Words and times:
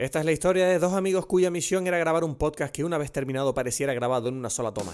Esta 0.00 0.20
es 0.20 0.24
la 0.24 0.32
historia 0.32 0.66
de 0.66 0.78
dos 0.78 0.94
amigos 0.94 1.26
cuya 1.26 1.50
misión 1.50 1.86
era 1.86 1.98
grabar 1.98 2.24
un 2.24 2.34
podcast 2.34 2.74
que 2.74 2.84
una 2.84 2.96
vez 2.96 3.12
terminado 3.12 3.52
pareciera 3.52 3.92
grabado 3.92 4.30
en 4.30 4.36
una 4.38 4.48
sola 4.48 4.72
toma. 4.72 4.92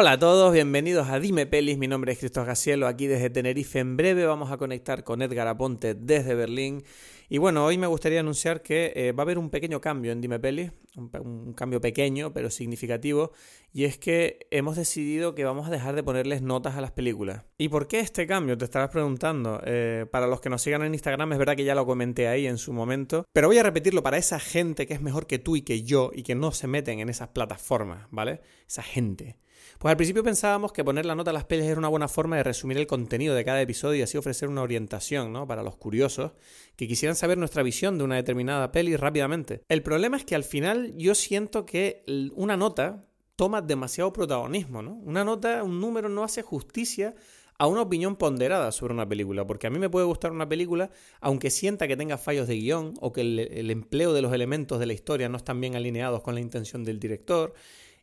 Hola 0.00 0.12
a 0.12 0.18
todos, 0.18 0.54
bienvenidos 0.54 1.10
a 1.10 1.20
Dime 1.20 1.44
Pelis, 1.44 1.76
mi 1.76 1.86
nombre 1.86 2.12
es 2.12 2.18
Cristóbal 2.18 2.46
Gacielo, 2.46 2.86
aquí 2.86 3.06
desde 3.06 3.28
Tenerife. 3.28 3.80
En 3.80 3.98
breve 3.98 4.24
vamos 4.24 4.50
a 4.50 4.56
conectar 4.56 5.04
con 5.04 5.20
Edgar 5.20 5.46
Aponte 5.46 5.92
desde 5.94 6.34
Berlín. 6.34 6.82
Y 7.28 7.36
bueno, 7.36 7.66
hoy 7.66 7.76
me 7.76 7.86
gustaría 7.86 8.20
anunciar 8.20 8.62
que 8.62 8.94
eh, 8.96 9.12
va 9.12 9.20
a 9.20 9.24
haber 9.24 9.36
un 9.36 9.50
pequeño 9.50 9.82
cambio 9.82 10.12
en 10.12 10.22
Dime 10.22 10.40
Pelis, 10.40 10.72
un, 10.96 11.52
cambio 11.52 11.82
pequeño 11.82 12.32
pero 12.32 12.48
significativo, 12.48 13.32
y 13.74 13.84
es 13.84 13.98
que 13.98 14.46
hemos 14.50 14.76
decidido 14.76 15.34
que 15.34 15.44
vamos 15.44 15.68
a 15.68 15.70
dejar 15.70 15.94
de 15.94 16.02
ponerles 16.02 16.40
notas 16.40 16.76
a 16.76 16.80
las 16.80 16.92
películas. 16.92 17.44
¿Y 17.58 17.68
por 17.68 17.86
qué 17.86 18.00
este 18.00 18.26
cambio? 18.26 18.56
Te 18.56 18.64
estarás 18.64 18.88
preguntando. 18.88 19.60
Eh, 19.66 20.06
para 20.10 20.26
los 20.26 20.40
que 20.40 20.48
nos 20.48 20.62
sigan 20.62 20.82
en 20.82 20.94
Instagram, 20.94 21.34
es 21.34 21.38
verdad 21.38 21.56
que 21.56 21.64
ya 21.64 21.74
lo 21.74 21.84
comenté 21.84 22.26
ahí 22.26 22.46
en 22.46 22.56
su 22.56 22.72
momento, 22.72 23.26
pero 23.34 23.48
voy 23.48 23.58
a 23.58 23.62
repetirlo 23.62 24.02
para 24.02 24.16
esa 24.16 24.40
gente 24.40 24.86
que 24.86 24.94
es 24.94 25.02
mejor 25.02 25.26
que 25.26 25.38
tú 25.38 25.56
y 25.56 25.60
que 25.60 25.82
yo 25.82 26.10
y 26.14 26.22
que 26.22 26.34
no 26.34 26.52
se 26.52 26.68
meten 26.68 27.00
en 27.00 27.10
esas 27.10 27.28
plataformas, 27.28 28.06
¿vale? 28.10 28.40
Esa 28.66 28.82
gente. 28.82 29.36
Pues 29.80 29.92
al 29.92 29.96
principio 29.96 30.22
pensábamos 30.22 30.72
que 30.72 30.84
poner 30.84 31.06
la 31.06 31.14
nota 31.14 31.30
a 31.30 31.32
las 31.32 31.46
pelis 31.46 31.64
era 31.64 31.78
una 31.78 31.88
buena 31.88 32.06
forma 32.06 32.36
de 32.36 32.42
resumir 32.42 32.76
el 32.76 32.86
contenido 32.86 33.34
de 33.34 33.46
cada 33.46 33.62
episodio 33.62 34.00
y 34.00 34.02
así 34.02 34.18
ofrecer 34.18 34.50
una 34.50 34.60
orientación, 34.60 35.32
¿no? 35.32 35.46
Para 35.46 35.62
los 35.62 35.76
curiosos 35.76 36.32
que 36.76 36.86
quisieran 36.86 37.16
saber 37.16 37.38
nuestra 37.38 37.62
visión 37.62 37.96
de 37.96 38.04
una 38.04 38.16
determinada 38.16 38.72
peli 38.72 38.94
rápidamente. 38.94 39.62
El 39.70 39.82
problema 39.82 40.18
es 40.18 40.26
que 40.26 40.34
al 40.34 40.44
final 40.44 40.92
yo 40.98 41.14
siento 41.14 41.64
que 41.64 42.04
una 42.34 42.58
nota 42.58 43.06
toma 43.36 43.62
demasiado 43.62 44.12
protagonismo, 44.12 44.82
¿no? 44.82 44.96
Una 44.96 45.24
nota, 45.24 45.62
un 45.62 45.80
número 45.80 46.10
no 46.10 46.24
hace 46.24 46.42
justicia 46.42 47.14
a 47.56 47.66
una 47.66 47.80
opinión 47.80 48.16
ponderada 48.16 48.72
sobre 48.72 48.92
una 48.92 49.08
película, 49.08 49.46
porque 49.46 49.66
a 49.66 49.70
mí 49.70 49.78
me 49.78 49.88
puede 49.88 50.04
gustar 50.04 50.32
una 50.32 50.46
película 50.46 50.90
aunque 51.22 51.48
sienta 51.48 51.88
que 51.88 51.96
tenga 51.96 52.18
fallos 52.18 52.48
de 52.48 52.56
guion 52.56 52.92
o 53.00 53.14
que 53.14 53.22
el, 53.22 53.38
el 53.38 53.70
empleo 53.70 54.12
de 54.12 54.20
los 54.20 54.34
elementos 54.34 54.78
de 54.78 54.84
la 54.84 54.92
historia 54.92 55.30
no 55.30 55.38
están 55.38 55.58
bien 55.58 55.74
alineados 55.74 56.22
con 56.22 56.34
la 56.34 56.42
intención 56.42 56.84
del 56.84 57.00
director 57.00 57.54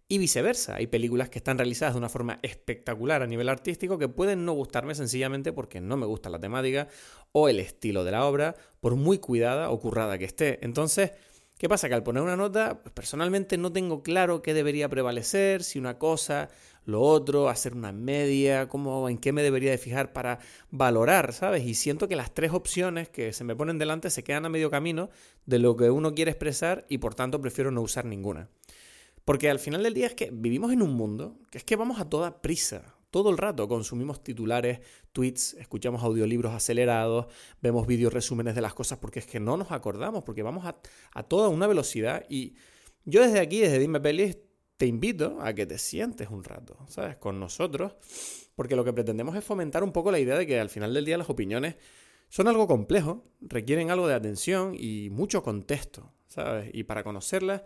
y 0.08 0.17
viceversa. 0.17 0.75
Hay 0.75 0.88
películas 0.88 1.30
que 1.30 1.39
están 1.39 1.58
realizadas 1.58 1.94
de 1.94 2.00
una 2.00 2.09
forma 2.09 2.39
espectacular 2.41 3.22
a 3.22 3.27
nivel 3.27 3.50
artístico 3.50 3.97
que 3.97 4.08
pueden 4.08 4.45
no 4.45 4.53
gustarme 4.53 4.95
sencillamente 4.95 5.52
porque 5.52 5.81
no 5.81 5.97
me 5.97 6.05
gusta 6.05 6.30
la 6.30 6.39
temática 6.39 6.88
o 7.31 7.50
el 7.50 7.59
estilo 7.59 8.03
de 8.03 8.11
la 8.11 8.25
obra, 8.25 8.55
por 8.80 8.95
muy 8.95 9.19
cuidada 9.19 9.69
o 9.69 9.80
currada 9.80 10.17
que 10.17 10.25
esté. 10.25 10.63
Entonces, 10.66 11.11
¿qué 11.58 11.67
pasa? 11.67 11.89
Que 11.89 11.95
al 11.95 12.03
poner 12.03 12.23
una 12.23 12.38
nota, 12.38 12.81
pues 12.81 12.94
personalmente 12.94 13.58
no 13.58 13.72
tengo 13.73 14.02
claro 14.02 14.41
qué 14.41 14.53
debería 14.53 14.88
prevalecer, 14.88 15.63
si 15.63 15.78
una 15.78 15.97
cosa, 15.97 16.50
lo 16.85 17.02
otro, 17.02 17.50
hacer 17.50 17.73
una 17.75 17.91
media, 17.91 18.69
cómo, 18.69 19.09
en 19.09 19.17
qué 19.17 19.33
me 19.33 19.44
debería 19.44 19.72
de 19.72 19.78
fijar 19.78 20.13
para 20.13 20.39
valorar, 20.72 21.33
¿sabes? 21.33 21.66
Y 21.66 21.73
siento 21.73 22.08
que 22.08 22.16
las 22.16 22.33
tres 22.33 22.53
opciones 22.53 23.09
que 23.09 23.33
se 23.33 23.44
me 23.44 23.58
ponen 23.58 23.78
delante 23.78 24.09
se 24.09 24.23
quedan 24.23 24.45
a 24.45 24.50
medio 24.50 24.72
camino 24.72 25.09
de 25.45 25.59
lo 25.59 25.75
que 25.75 25.89
uno 25.89 26.16
quiere 26.16 26.31
expresar 26.31 26.85
y 26.88 27.00
por 27.00 27.13
tanto 27.13 27.41
prefiero 27.41 27.72
no 27.72 27.81
usar 27.81 28.05
ninguna. 28.05 28.50
Porque 29.28 29.50
al 29.50 29.59
final 29.59 29.83
del 29.83 29.94
día 29.94 30.08
es 30.08 30.16
que 30.16 30.30
vivimos 30.31 30.72
en 30.72 30.81
un 30.81 30.94
mundo 30.94 31.38
que 31.52 31.58
es 31.58 31.66
que 31.66 31.75
vamos 31.75 32.00
a 32.00 32.09
toda 32.09 32.42
prisa. 32.42 32.95
Todo 33.11 33.30
el 33.30 33.38
rato 33.38 33.67
consumimos 33.67 34.23
titulares, 34.23 34.80
tweets, 35.11 35.56
escuchamos 35.56 36.02
audiolibros 36.02 36.53
acelerados, 36.53 37.25
vemos 37.61 37.86
vídeos 37.86 38.14
resúmenes 38.14 38.56
de 38.56 38.61
las 38.61 38.73
cosas 38.73 39.00
porque 39.00 39.19
es 39.19 39.25
que 39.25 39.42
no 39.42 39.58
nos 39.58 39.73
acordamos, 39.73 40.23
porque 40.23 40.44
vamos 40.44 40.66
a, 40.66 41.23
toda 41.23 41.50
una 41.50 41.67
velocidad. 41.67 42.23
Y 42.30 42.56
yo 43.03 43.22
desde 43.22 43.42
aquí, 43.42 43.59
desde 43.59 43.80
Dime 43.80 44.00
Pelis, 44.00 44.38
te 44.78 44.85
invito 44.85 45.40
a 45.41 45.51
que 45.51 45.66
te 45.66 45.78
sientes 45.78 46.30
un 46.30 46.46
rato, 46.46 46.78
¿sabes? 46.88 47.18
Con 47.18 47.38
nosotros, 47.38 47.97
porque 48.56 48.78
lo 48.78 48.85
que 48.85 48.94
pretendemos 48.94 49.35
es 49.35 49.44
fomentar 49.44 49.84
un 49.84 49.91
poco 49.91 50.09
la 50.09 50.19
idea 50.19 50.38
de 50.38 50.47
que 50.47 50.57
al 50.57 50.69
final 50.69 50.94
del 50.94 51.03
día 51.03 51.18
las 51.18 51.30
opiniones 51.30 51.75
son 52.30 52.47
algo 52.47 52.66
complejo, 52.66 53.25
requieren 53.41 53.91
algo 53.91 54.07
de 54.07 54.13
atención 54.13 54.74
y 54.74 55.09
mucho 55.09 55.44
contexto, 55.44 56.13
¿sabes? 56.30 56.69
Y 56.72 56.84
para 56.84 57.03
conocerlas 57.03 57.63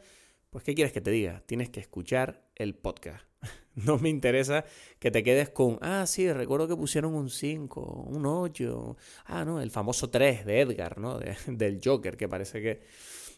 pues, 0.52 0.66
¿qué 0.66 0.76
quieres 0.76 0.92
que 0.94 1.02
te 1.02 1.12
diga? 1.12 1.42
Tienes 1.46 1.70
que 1.70 1.80
escuchar 1.80 2.46
el 2.56 2.76
podcast. 2.76 3.26
No 3.74 3.98
me 3.98 4.10
interesa 4.10 4.66
que 5.00 5.12
te 5.12 5.24
quedes 5.24 5.50
con, 5.50 5.80
ah, 5.82 6.06
sí, 6.06 6.30
recuerdo 6.32 6.68
que 6.68 6.76
pusieron 6.76 7.16
un 7.16 7.30
5, 7.30 8.06
un 8.10 8.26
8, 8.26 8.98
ah, 9.28 9.46
no, 9.46 9.62
el 9.62 9.72
famoso 9.72 10.10
3 10.10 10.46
de 10.46 10.60
Edgar, 10.60 10.98
¿no? 10.98 11.20
del 11.48 11.80
Joker, 11.84 12.18
que 12.18 12.28
parece 12.28 12.62
que... 12.62 12.82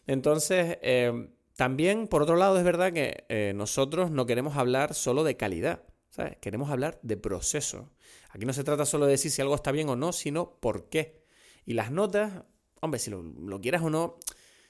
Entonces, 0.08 0.76
eh, 0.82 1.28
también, 1.54 2.08
por 2.08 2.22
otro 2.22 2.34
lado, 2.34 2.58
es 2.58 2.64
verdad 2.64 2.92
que 2.92 3.24
eh, 3.28 3.52
nosotros 3.54 4.10
no 4.10 4.26
queremos 4.26 4.56
hablar 4.56 4.92
solo 4.92 5.22
de 5.22 5.36
calidad, 5.36 5.84
¿sabes? 6.10 6.36
Queremos 6.40 6.68
hablar 6.68 6.98
de 7.02 7.16
proceso. 7.16 7.92
Aquí 8.30 8.44
no 8.44 8.52
se 8.52 8.64
trata 8.64 8.84
solo 8.84 9.06
de 9.06 9.12
decir 9.12 9.30
si 9.30 9.40
algo 9.40 9.54
está 9.54 9.70
bien 9.70 9.88
o 9.88 9.94
no, 9.94 10.12
sino 10.12 10.58
por 10.58 10.88
qué. 10.88 11.22
Y 11.64 11.74
las 11.74 11.92
notas, 11.92 12.42
hombre, 12.80 12.98
si 12.98 13.10
lo, 13.10 13.22
lo 13.22 13.60
quieras 13.60 13.82
o 13.82 13.88
no, 13.88 14.18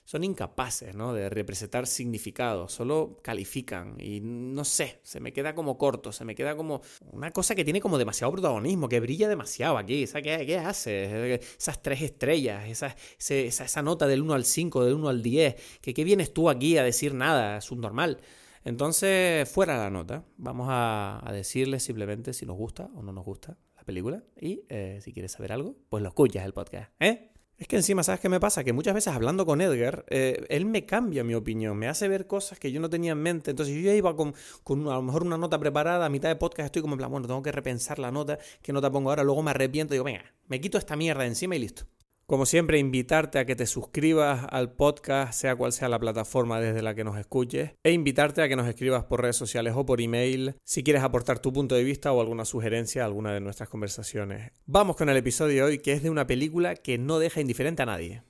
son 0.04 0.22
incapaces 0.24 0.94
¿no? 0.94 1.14
de 1.14 1.30
representar 1.30 1.86
significado, 1.86 2.68
solo 2.68 3.18
califican 3.22 3.96
y 3.98 4.20
no 4.20 4.64
sé, 4.64 5.00
se 5.02 5.20
me 5.20 5.32
queda 5.32 5.54
como 5.54 5.78
corto, 5.78 6.12
se 6.12 6.24
me 6.24 6.34
queda 6.34 6.56
como 6.56 6.82
una 7.12 7.30
cosa 7.30 7.54
que 7.54 7.64
tiene 7.64 7.80
como 7.80 7.98
demasiado 7.98 8.32
protagonismo, 8.32 8.88
que 8.88 9.00
brilla 9.00 9.28
demasiado 9.28 9.78
aquí, 9.78 10.06
¿Qué, 10.06 10.44
qué 10.46 10.58
hace? 10.58 11.34
Esas 11.34 11.82
tres 11.82 12.02
estrellas, 12.02 12.68
esa, 12.68 12.94
esa, 13.18 13.82
nota 13.82 14.06
del 14.06 14.22
1 14.22 14.34
al 14.34 14.44
5, 14.44 14.84
del 14.84 14.94
1 14.94 15.08
al 15.08 15.22
10, 15.22 15.56
que 15.80 15.94
qué 15.94 16.04
vienes 16.04 16.32
tú 16.32 16.50
aquí 16.50 16.78
a 16.78 16.84
decir 16.84 17.14
nada, 17.14 17.58
es 17.58 17.64
subnormal. 17.64 18.20
Entonces, 18.64 19.48
fuera 19.48 19.76
la 19.76 19.90
nota, 19.90 20.24
vamos 20.36 20.68
a, 20.70 21.20
a 21.22 21.32
decirles 21.32 21.82
simplemente 21.82 22.32
si 22.32 22.46
nos 22.46 22.56
gusta 22.56 22.90
o 22.94 23.02
no 23.02 23.12
nos 23.12 23.24
gusta 23.24 23.58
la 23.76 23.84
película 23.84 24.22
y 24.40 24.62
eh, 24.68 25.00
si 25.02 25.12
quieres 25.12 25.32
saber 25.32 25.52
algo, 25.52 25.76
pues 25.90 26.02
lo 26.02 26.08
escuchas 26.08 26.44
el 26.44 26.54
podcast, 26.54 26.90
¿eh? 27.00 27.33
Es 27.56 27.68
que 27.68 27.76
encima, 27.76 28.02
¿sabes 28.02 28.20
qué 28.20 28.28
me 28.28 28.40
pasa? 28.40 28.64
Que 28.64 28.72
muchas 28.72 28.94
veces 28.94 29.14
hablando 29.14 29.46
con 29.46 29.60
Edgar, 29.60 30.04
eh, 30.08 30.44
él 30.48 30.66
me 30.66 30.86
cambia 30.86 31.22
mi 31.22 31.34
opinión, 31.34 31.78
me 31.78 31.86
hace 31.86 32.08
ver 32.08 32.26
cosas 32.26 32.58
que 32.58 32.72
yo 32.72 32.80
no 32.80 32.90
tenía 32.90 33.12
en 33.12 33.22
mente. 33.22 33.52
Entonces 33.52 33.74
yo 33.74 33.80
ya 33.80 33.94
iba 33.94 34.16
con, 34.16 34.34
a 34.34 34.94
lo 34.94 35.02
mejor 35.02 35.22
una 35.22 35.38
nota 35.38 35.58
preparada, 35.60 36.06
a 36.06 36.08
mitad 36.08 36.28
de 36.28 36.36
podcast 36.36 36.66
estoy 36.66 36.82
como 36.82 36.94
en 36.94 36.98
plan, 36.98 37.10
bueno, 37.10 37.28
tengo 37.28 37.42
que 37.42 37.52
repensar 37.52 38.00
la 38.00 38.10
nota, 38.10 38.38
qué 38.60 38.72
nota 38.72 38.90
pongo 38.90 39.10
ahora, 39.10 39.22
luego 39.22 39.42
me 39.42 39.52
arrepiento 39.52 39.94
y 39.94 39.96
digo, 39.96 40.04
venga, 40.04 40.24
me 40.48 40.60
quito 40.60 40.78
esta 40.78 40.96
mierda 40.96 41.26
encima 41.26 41.54
y 41.54 41.60
listo. 41.60 41.84
Como 42.26 42.46
siempre, 42.46 42.78
invitarte 42.78 43.38
a 43.38 43.44
que 43.44 43.54
te 43.54 43.66
suscribas 43.66 44.46
al 44.48 44.72
podcast, 44.72 45.38
sea 45.38 45.56
cual 45.56 45.74
sea 45.74 45.90
la 45.90 45.98
plataforma 45.98 46.58
desde 46.58 46.80
la 46.80 46.94
que 46.94 47.04
nos 47.04 47.18
escuches, 47.18 47.72
e 47.82 47.92
invitarte 47.92 48.40
a 48.40 48.48
que 48.48 48.56
nos 48.56 48.66
escribas 48.66 49.04
por 49.04 49.20
redes 49.20 49.36
sociales 49.36 49.74
o 49.76 49.84
por 49.84 50.00
email 50.00 50.54
si 50.64 50.82
quieres 50.82 51.02
aportar 51.02 51.38
tu 51.40 51.52
punto 51.52 51.74
de 51.74 51.84
vista 51.84 52.12
o 52.12 52.22
alguna 52.22 52.46
sugerencia 52.46 53.02
a 53.02 53.06
alguna 53.06 53.34
de 53.34 53.40
nuestras 53.40 53.68
conversaciones. 53.68 54.52
Vamos 54.64 54.96
con 54.96 55.10
el 55.10 55.18
episodio 55.18 55.56
de 55.56 55.62
hoy, 55.64 55.78
que 55.80 55.92
es 55.92 56.02
de 56.02 56.08
una 56.08 56.26
película 56.26 56.76
que 56.76 56.96
no 56.96 57.18
deja 57.18 57.42
indiferente 57.42 57.82
a 57.82 57.86
nadie. 57.86 58.22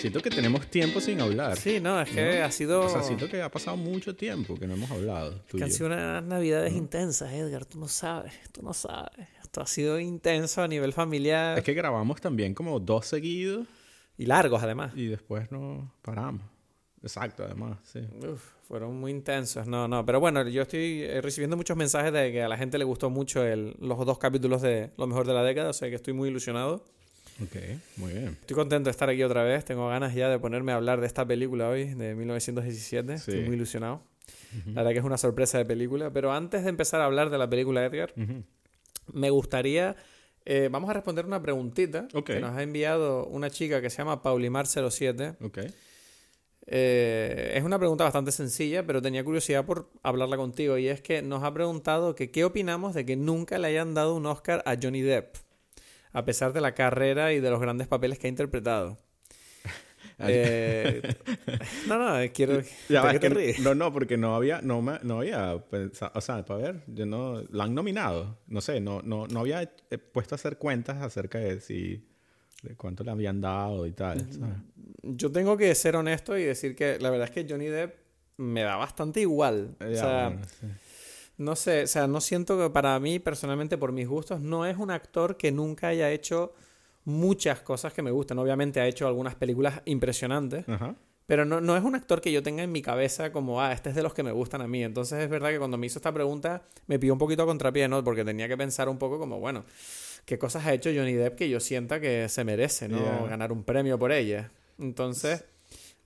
Siento 0.00 0.22
que 0.22 0.30
tenemos 0.30 0.66
tiempo 0.66 0.98
sin 0.98 1.20
hablar. 1.20 1.58
Sí, 1.58 1.78
no, 1.78 2.00
es 2.00 2.08
que 2.08 2.40
ha 2.40 2.50
sido. 2.50 2.86
O 2.86 2.88
sea, 2.88 3.02
siento 3.02 3.28
que 3.28 3.42
ha 3.42 3.50
pasado 3.50 3.76
mucho 3.76 4.16
tiempo 4.16 4.54
que 4.56 4.66
no 4.66 4.72
hemos 4.72 4.90
hablado. 4.90 5.44
que 5.46 5.62
han 5.62 5.70
sido 5.70 5.88
unas 5.88 6.24
navidades 6.24 6.72
intensas, 6.72 7.30
Edgar. 7.34 7.66
Tú 7.66 7.78
no 7.78 7.86
sabes, 7.86 8.32
tú 8.50 8.62
no 8.62 8.72
sabes. 8.72 9.28
Esto 9.42 9.60
ha 9.60 9.66
sido 9.66 10.00
intenso 10.00 10.62
a 10.62 10.68
nivel 10.68 10.94
familiar. 10.94 11.58
Es 11.58 11.64
que 11.64 11.74
grabamos 11.74 12.18
también 12.20 12.54
como 12.54 12.80
dos 12.80 13.06
seguidos. 13.06 13.66
Y 14.16 14.26
largos, 14.26 14.62
además. 14.62 14.92
Y 14.96 15.06
después 15.06 15.50
no 15.52 15.94
paramos. 16.02 16.42
Exacto, 17.02 17.44
además, 17.44 17.78
sí. 17.82 18.00
Uf, 18.26 18.42
fueron 18.68 18.98
muy 19.00 19.10
intensos. 19.10 19.66
No, 19.66 19.88
no, 19.88 20.04
pero 20.04 20.20
bueno, 20.20 20.46
yo 20.48 20.62
estoy 20.62 21.02
eh, 21.02 21.20
recibiendo 21.20 21.56
muchos 21.56 21.76
mensajes 21.76 22.12
de 22.12 22.30
que 22.30 22.42
a 22.42 22.48
la 22.48 22.56
gente 22.56 22.78
le 22.78 22.84
gustó 22.84 23.08
mucho 23.10 23.44
el, 23.44 23.74
los 23.80 23.98
dos 24.04 24.18
capítulos 24.18 24.62
de 24.62 24.92
Lo 24.96 25.06
mejor 25.06 25.26
de 25.26 25.32
la 25.34 25.42
década, 25.42 25.70
o 25.70 25.72
sea 25.72 25.88
que 25.88 25.94
estoy 25.96 26.12
muy 26.12 26.28
ilusionado. 26.28 26.84
Ok, 27.42 27.56
muy 27.96 28.12
bien. 28.12 28.36
Estoy 28.40 28.54
contento 28.54 28.88
de 28.88 28.90
estar 28.90 29.08
aquí 29.08 29.22
otra 29.22 29.42
vez. 29.44 29.64
Tengo 29.64 29.88
ganas 29.88 30.14
ya 30.14 30.28
de 30.28 30.38
ponerme 30.38 30.72
a 30.72 30.76
hablar 30.76 31.00
de 31.00 31.06
esta 31.06 31.26
película 31.26 31.68
hoy, 31.68 31.94
de 31.94 32.14
1917. 32.14 33.14
Estoy 33.14 33.40
muy 33.42 33.54
ilusionado. 33.54 34.02
La 34.66 34.82
verdad 34.82 34.92
que 34.92 34.98
es 34.98 35.04
una 35.04 35.16
sorpresa 35.16 35.58
de 35.58 35.64
película. 35.64 36.12
Pero 36.12 36.32
antes 36.32 36.64
de 36.64 36.70
empezar 36.70 37.00
a 37.00 37.06
hablar 37.06 37.30
de 37.30 37.38
la 37.38 37.48
película 37.48 37.84
Edgar, 37.84 38.12
me 39.12 39.30
gustaría... 39.30 39.96
Eh, 40.46 40.68
vamos 40.70 40.88
a 40.90 40.94
responder 40.94 41.26
una 41.26 41.40
preguntita 41.40 42.08
que 42.24 42.40
nos 42.40 42.56
ha 42.56 42.62
enviado 42.62 43.26
una 43.26 43.50
chica 43.50 43.80
que 43.80 43.90
se 43.90 43.98
llama 43.98 44.22
Paulimar07. 44.22 45.36
Okay. 45.40 45.72
Eh, 46.66 47.52
es 47.54 47.62
una 47.62 47.78
pregunta 47.78 48.04
bastante 48.04 48.32
sencilla, 48.32 48.86
pero 48.86 49.00
tenía 49.02 49.24
curiosidad 49.24 49.64
por 49.64 49.90
hablarla 50.02 50.36
contigo. 50.36 50.76
Y 50.78 50.88
es 50.88 51.00
que 51.00 51.22
nos 51.22 51.42
ha 51.42 51.54
preguntado 51.54 52.14
que 52.14 52.30
qué 52.30 52.44
opinamos 52.44 52.94
de 52.94 53.06
que 53.06 53.16
nunca 53.16 53.58
le 53.58 53.68
hayan 53.68 53.94
dado 53.94 54.14
un 54.14 54.26
Oscar 54.26 54.62
a 54.66 54.76
Johnny 54.80 55.00
Depp 55.00 55.36
a 56.12 56.24
pesar 56.24 56.52
de 56.52 56.60
la 56.60 56.74
carrera 56.74 57.32
y 57.32 57.40
de 57.40 57.50
los 57.50 57.60
grandes 57.60 57.86
papeles 57.88 58.18
que 58.18 58.26
ha 58.26 58.30
interpretado. 58.30 58.98
Eh, 60.22 61.02
no, 61.88 61.98
no, 61.98 62.32
quiero... 62.34 62.60
Ya, 62.90 63.02
¿de 63.04 63.08
es 63.08 63.12
qué 63.14 63.20
te 63.20 63.28
que- 63.30 63.34
ríes? 63.34 63.58
no, 63.60 63.74
no, 63.74 63.90
porque 63.90 64.18
no 64.18 64.34
había, 64.36 64.60
no, 64.60 64.82
me- 64.82 64.98
no 65.02 65.20
había 65.20 65.58
pensado, 65.70 66.12
o 66.14 66.20
sea, 66.20 66.44
para 66.44 66.60
ver, 66.60 66.82
yo 66.88 67.06
no, 67.06 67.40
la 67.50 67.64
han 67.64 67.74
nominado, 67.74 68.38
no 68.46 68.60
sé, 68.60 68.80
no, 68.80 69.00
no, 69.02 69.26
no 69.28 69.40
había 69.40 69.62
eh, 69.62 69.96
puesto 69.96 70.34
a 70.34 70.36
hacer 70.36 70.58
cuentas 70.58 71.00
acerca 71.00 71.38
de 71.38 71.60
si, 71.62 72.06
de 72.62 72.76
cuánto 72.76 73.02
le 73.02 73.12
habían 73.12 73.40
dado 73.40 73.86
y 73.86 73.92
tal, 73.92 74.20
¿sabes? 74.30 74.56
Yo 75.02 75.32
tengo 75.32 75.56
que 75.56 75.74
ser 75.74 75.96
honesto 75.96 76.36
y 76.36 76.44
decir 76.44 76.76
que 76.76 76.98
la 76.98 77.08
verdad 77.08 77.28
es 77.28 77.34
que 77.34 77.46
Johnny 77.50 77.68
Depp 77.68 77.94
me 78.36 78.60
da 78.62 78.76
bastante 78.76 79.22
igual. 79.22 79.74
Eh, 79.80 79.84
o 79.86 79.90
ya, 79.90 80.00
sea, 80.00 80.28
bueno, 80.28 80.46
sí. 80.60 80.66
No 81.40 81.56
sé, 81.56 81.84
o 81.84 81.86
sea, 81.86 82.06
no 82.06 82.20
siento 82.20 82.58
que 82.58 82.68
para 82.68 83.00
mí, 83.00 83.18
personalmente, 83.18 83.78
por 83.78 83.92
mis 83.92 84.06
gustos, 84.06 84.42
no 84.42 84.66
es 84.66 84.76
un 84.76 84.90
actor 84.90 85.38
que 85.38 85.50
nunca 85.50 85.88
haya 85.88 86.10
hecho 86.10 86.52
muchas 87.04 87.60
cosas 87.60 87.94
que 87.94 88.02
me 88.02 88.10
gustan. 88.10 88.38
Obviamente 88.38 88.78
ha 88.78 88.86
hecho 88.86 89.08
algunas 89.08 89.36
películas 89.36 89.80
impresionantes, 89.86 90.68
Ajá. 90.68 90.96
pero 91.24 91.46
no, 91.46 91.62
no 91.62 91.78
es 91.78 91.82
un 91.82 91.94
actor 91.94 92.20
que 92.20 92.30
yo 92.30 92.42
tenga 92.42 92.62
en 92.62 92.70
mi 92.70 92.82
cabeza 92.82 93.32
como, 93.32 93.62
ah, 93.62 93.72
este 93.72 93.88
es 93.88 93.94
de 93.94 94.02
los 94.02 94.12
que 94.12 94.22
me 94.22 94.32
gustan 94.32 94.60
a 94.60 94.68
mí. 94.68 94.84
Entonces 94.84 95.18
es 95.18 95.30
verdad 95.30 95.48
que 95.48 95.58
cuando 95.58 95.78
me 95.78 95.86
hizo 95.86 95.98
esta 95.98 96.12
pregunta 96.12 96.62
me 96.86 96.98
pilló 96.98 97.14
un 97.14 97.18
poquito 97.18 97.44
a 97.44 97.46
contrapié, 97.46 97.88
¿no? 97.88 98.04
Porque 98.04 98.22
tenía 98.22 98.46
que 98.46 98.58
pensar 98.58 98.90
un 98.90 98.98
poco 98.98 99.18
como, 99.18 99.40
bueno, 99.40 99.64
¿qué 100.26 100.38
cosas 100.38 100.66
ha 100.66 100.74
hecho 100.74 100.90
Johnny 100.94 101.14
Depp 101.14 101.36
que 101.36 101.48
yo 101.48 101.58
sienta 101.58 102.00
que 102.00 102.28
se 102.28 102.44
merece, 102.44 102.86
¿no? 102.86 102.98
Yeah. 102.98 103.26
Ganar 103.30 103.50
un 103.50 103.64
premio 103.64 103.98
por 103.98 104.12
ella. 104.12 104.50
Entonces, 104.78 105.46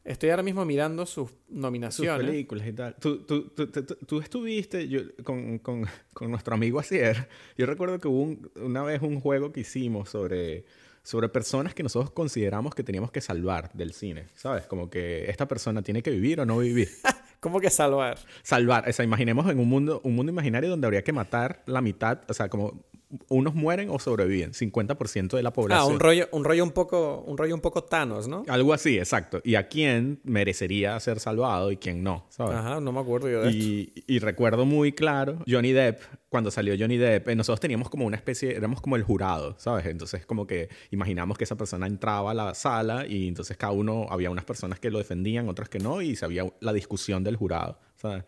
estoy 0.05 0.31
ahora 0.31 0.43
mismo 0.43 0.65
mirando 0.65 1.07
sus 1.07 1.31
Sus 1.31 1.37
nominaciones. 1.49 2.27
películas 2.27 2.67
y 2.67 2.73
tal. 2.73 2.95
Tú, 2.97 3.19
tú, 3.25 3.49
tú, 3.49 3.67
tú- 3.69 3.83
tú- 3.85 3.97
tú 4.07 4.21
estuviste 4.21 4.89
yo, 4.89 5.01
con, 5.25 5.59
con, 5.59 5.87
con 6.13 6.31
nuestro 6.31 6.55
amigo 6.55 6.79
Asier. 6.81 7.29
Yo 7.57 7.67
recuerdo 7.67 7.99
que 7.99 8.09
hubo 8.09 8.23
un- 8.23 8.51
una 8.57 8.83
vez 8.83 9.03
un 9.03 9.21
juego 9.21 9.53
que 9.53 9.61
hicimos 9.61 10.09
sobre, 10.11 10.65
sobre 11.03 11.29
personas 11.29 11.75
que 11.75 11.83
nosotros 11.83 12.11
consideramos 12.11 12.75
que 12.75 12.83
teníamos 12.83 13.11
que 13.11 13.21
salvar 13.21 13.73
del 13.73 13.93
cine. 13.93 14.27
¿Sabes? 14.35 14.67
Como 14.67 14.91
que 14.91 15.31
esta 15.31 15.49
persona 15.49 15.83
tiene 15.83 16.03
que 16.03 16.11
vivir 16.11 16.41
o 16.41 16.47
no 16.47 16.59
vivir. 16.59 16.89
¿Cómo 17.41 17.61
que 17.61 17.69
salvar? 17.71 18.19
salvar. 18.43 18.89
O 18.89 18.93
sea, 18.93 19.05
imaginemos 19.05 19.51
en 19.51 19.59
un 19.59 19.69
mundo, 19.69 20.01
un 20.05 20.15
mundo 20.15 20.33
imaginario 20.33 20.71
donde 20.71 20.87
habría 20.87 21.05
que 21.05 21.13
matar 21.13 21.63
la 21.67 21.81
mitad. 21.83 22.21
O 22.29 22.33
sea, 22.35 22.49
como 22.49 22.85
unos 23.29 23.55
mueren 23.55 23.91
o 23.91 23.99
sobreviven. 23.99 24.53
50% 24.53 25.37
de 25.37 25.43
la 25.43 25.53
población. 25.53 25.89
Ah, 25.89 25.93
un 25.93 26.01
rollo, 26.01 26.29
un 26.33 26.45
rollo 26.45 26.65
un 26.65 26.73
poco, 26.73 27.25
un 27.27 27.37
rollo 27.37 27.55
un 27.55 27.61
poco 27.61 27.85
Thanos, 27.85 28.29
¿no? 28.29 28.45
Algo 28.49 28.73
así, 28.73 28.99
exacto. 28.99 29.41
Y 29.45 29.55
a 29.55 29.69
quién 29.69 30.21
merecería 30.25 30.99
ser 31.01 31.21
salvado 31.21 31.71
y 31.71 31.77
quién 31.77 32.03
no, 32.03 32.27
¿sabes? 32.29 32.57
Ajá, 32.57 32.81
no 32.81 32.93
me 32.93 33.01
acuerdo 33.01 33.29
yo 33.29 33.43
de 33.43 33.51
esto. 33.51 33.63
Y, 33.63 34.05
y 34.07 34.19
recuerdo 34.19 34.65
muy 34.65 34.93
claro, 34.93 35.39
Johnny 35.47 35.73
Depp, 35.73 36.01
cuando 36.29 36.51
salió 36.51 36.75
Johnny 36.79 36.97
Depp, 36.97 37.29
eh, 37.29 37.37
nosotros 37.37 37.61
teníamos 37.61 37.89
como 37.89 38.07
una 38.07 38.17
especie, 38.17 38.57
éramos 38.57 38.81
como 38.81 38.97
el 38.97 39.03
jurado, 39.05 39.55
¿sabes? 39.59 39.87
Entonces 39.87 40.27
como 40.27 40.47
que 40.47 40.69
imaginamos 40.91 41.39
que 41.39 41.45
esa 41.45 41.57
persona 41.57 41.87
entraba 41.87 42.33
a 42.33 42.35
la 42.35 42.55
sala 42.55 43.07
y 43.07 43.29
entonces 43.29 43.57
cada 43.57 43.73
uno, 43.73 44.07
había 44.11 44.31
unas 44.31 44.45
personas 44.45 44.81
que 44.81 44.91
lo 44.91 44.99
defendían, 44.99 45.49
otras 45.49 45.69
que 45.69 45.79
no, 45.79 46.03
y 46.03 46.17
se 46.17 46.25
había 46.25 46.45
la 46.61 46.73
discusión 46.73 47.23
del 47.23 47.37
jurado, 47.37 47.79
¿sabes? 47.97 48.25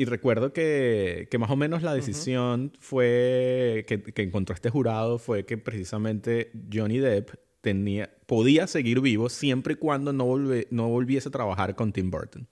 Y 0.00 0.04
recuerdo 0.04 0.52
que, 0.52 1.26
que 1.28 1.38
más 1.38 1.50
o 1.50 1.56
menos 1.56 1.82
la 1.82 1.92
decisión 1.92 2.72
fue, 2.78 3.84
que, 3.88 4.00
que 4.00 4.22
encontró 4.22 4.54
este 4.54 4.70
jurado 4.70 5.18
fue 5.18 5.44
que 5.44 5.58
precisamente 5.58 6.52
Johnny 6.72 6.98
Depp 6.98 7.30
tenía, 7.60 8.08
podía 8.26 8.68
seguir 8.68 9.00
vivo 9.00 9.28
siempre 9.28 9.72
y 9.72 9.76
cuando 9.76 10.12
no, 10.12 10.24
volve- 10.24 10.68
no 10.70 10.88
volviese 10.88 11.30
a 11.30 11.32
trabajar 11.32 11.74
con 11.74 11.92
Tim 11.92 12.12
Burton. 12.12 12.46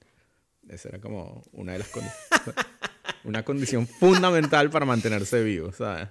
Esa 0.69 0.89
era 0.89 1.01
como 1.01 1.45
una 1.53 1.75
de 1.75 1.79
las 1.79 1.89
condiciones. 1.89 2.67
una 3.25 3.45
condición 3.45 3.87
fundamental 3.87 4.69
para 4.69 4.85
mantenerse 4.85 5.45
vivo, 5.45 5.71
¿sabes? 5.71 6.09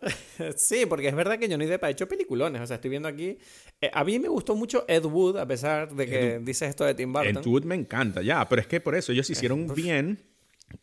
Sí, 0.56 0.86
porque 0.86 1.08
es 1.08 1.14
verdad 1.14 1.38
que 1.38 1.48
Johnny 1.50 1.66
Depp 1.66 1.84
ha 1.84 1.90
hecho 1.90 2.06
peliculones. 2.08 2.60
O 2.62 2.66
sea, 2.66 2.76
estoy 2.76 2.90
viendo 2.90 3.08
aquí. 3.08 3.38
eh, 3.80 3.90
a 3.92 4.04
mí 4.04 4.18
me 4.18 4.28
gustó 4.28 4.54
mucho 4.54 4.84
Ed 4.88 5.04
Wood, 5.04 5.36
a 5.38 5.46
pesar 5.46 5.92
de 5.94 6.06
que 6.06 6.38
dices 6.40 6.68
esto 6.70 6.84
de 6.84 6.94
Tim 6.94 7.12
Burton. 7.12 7.42
En 7.44 7.48
Wood 7.48 7.64
me 7.64 7.74
encanta, 7.74 8.22
ya, 8.22 8.48
pero 8.48 8.60
es 8.60 8.66
que 8.68 8.80
por 8.80 8.94
eso 8.94 9.12
ellos 9.12 9.28
hicieron 9.30 9.66
bien 9.74 10.18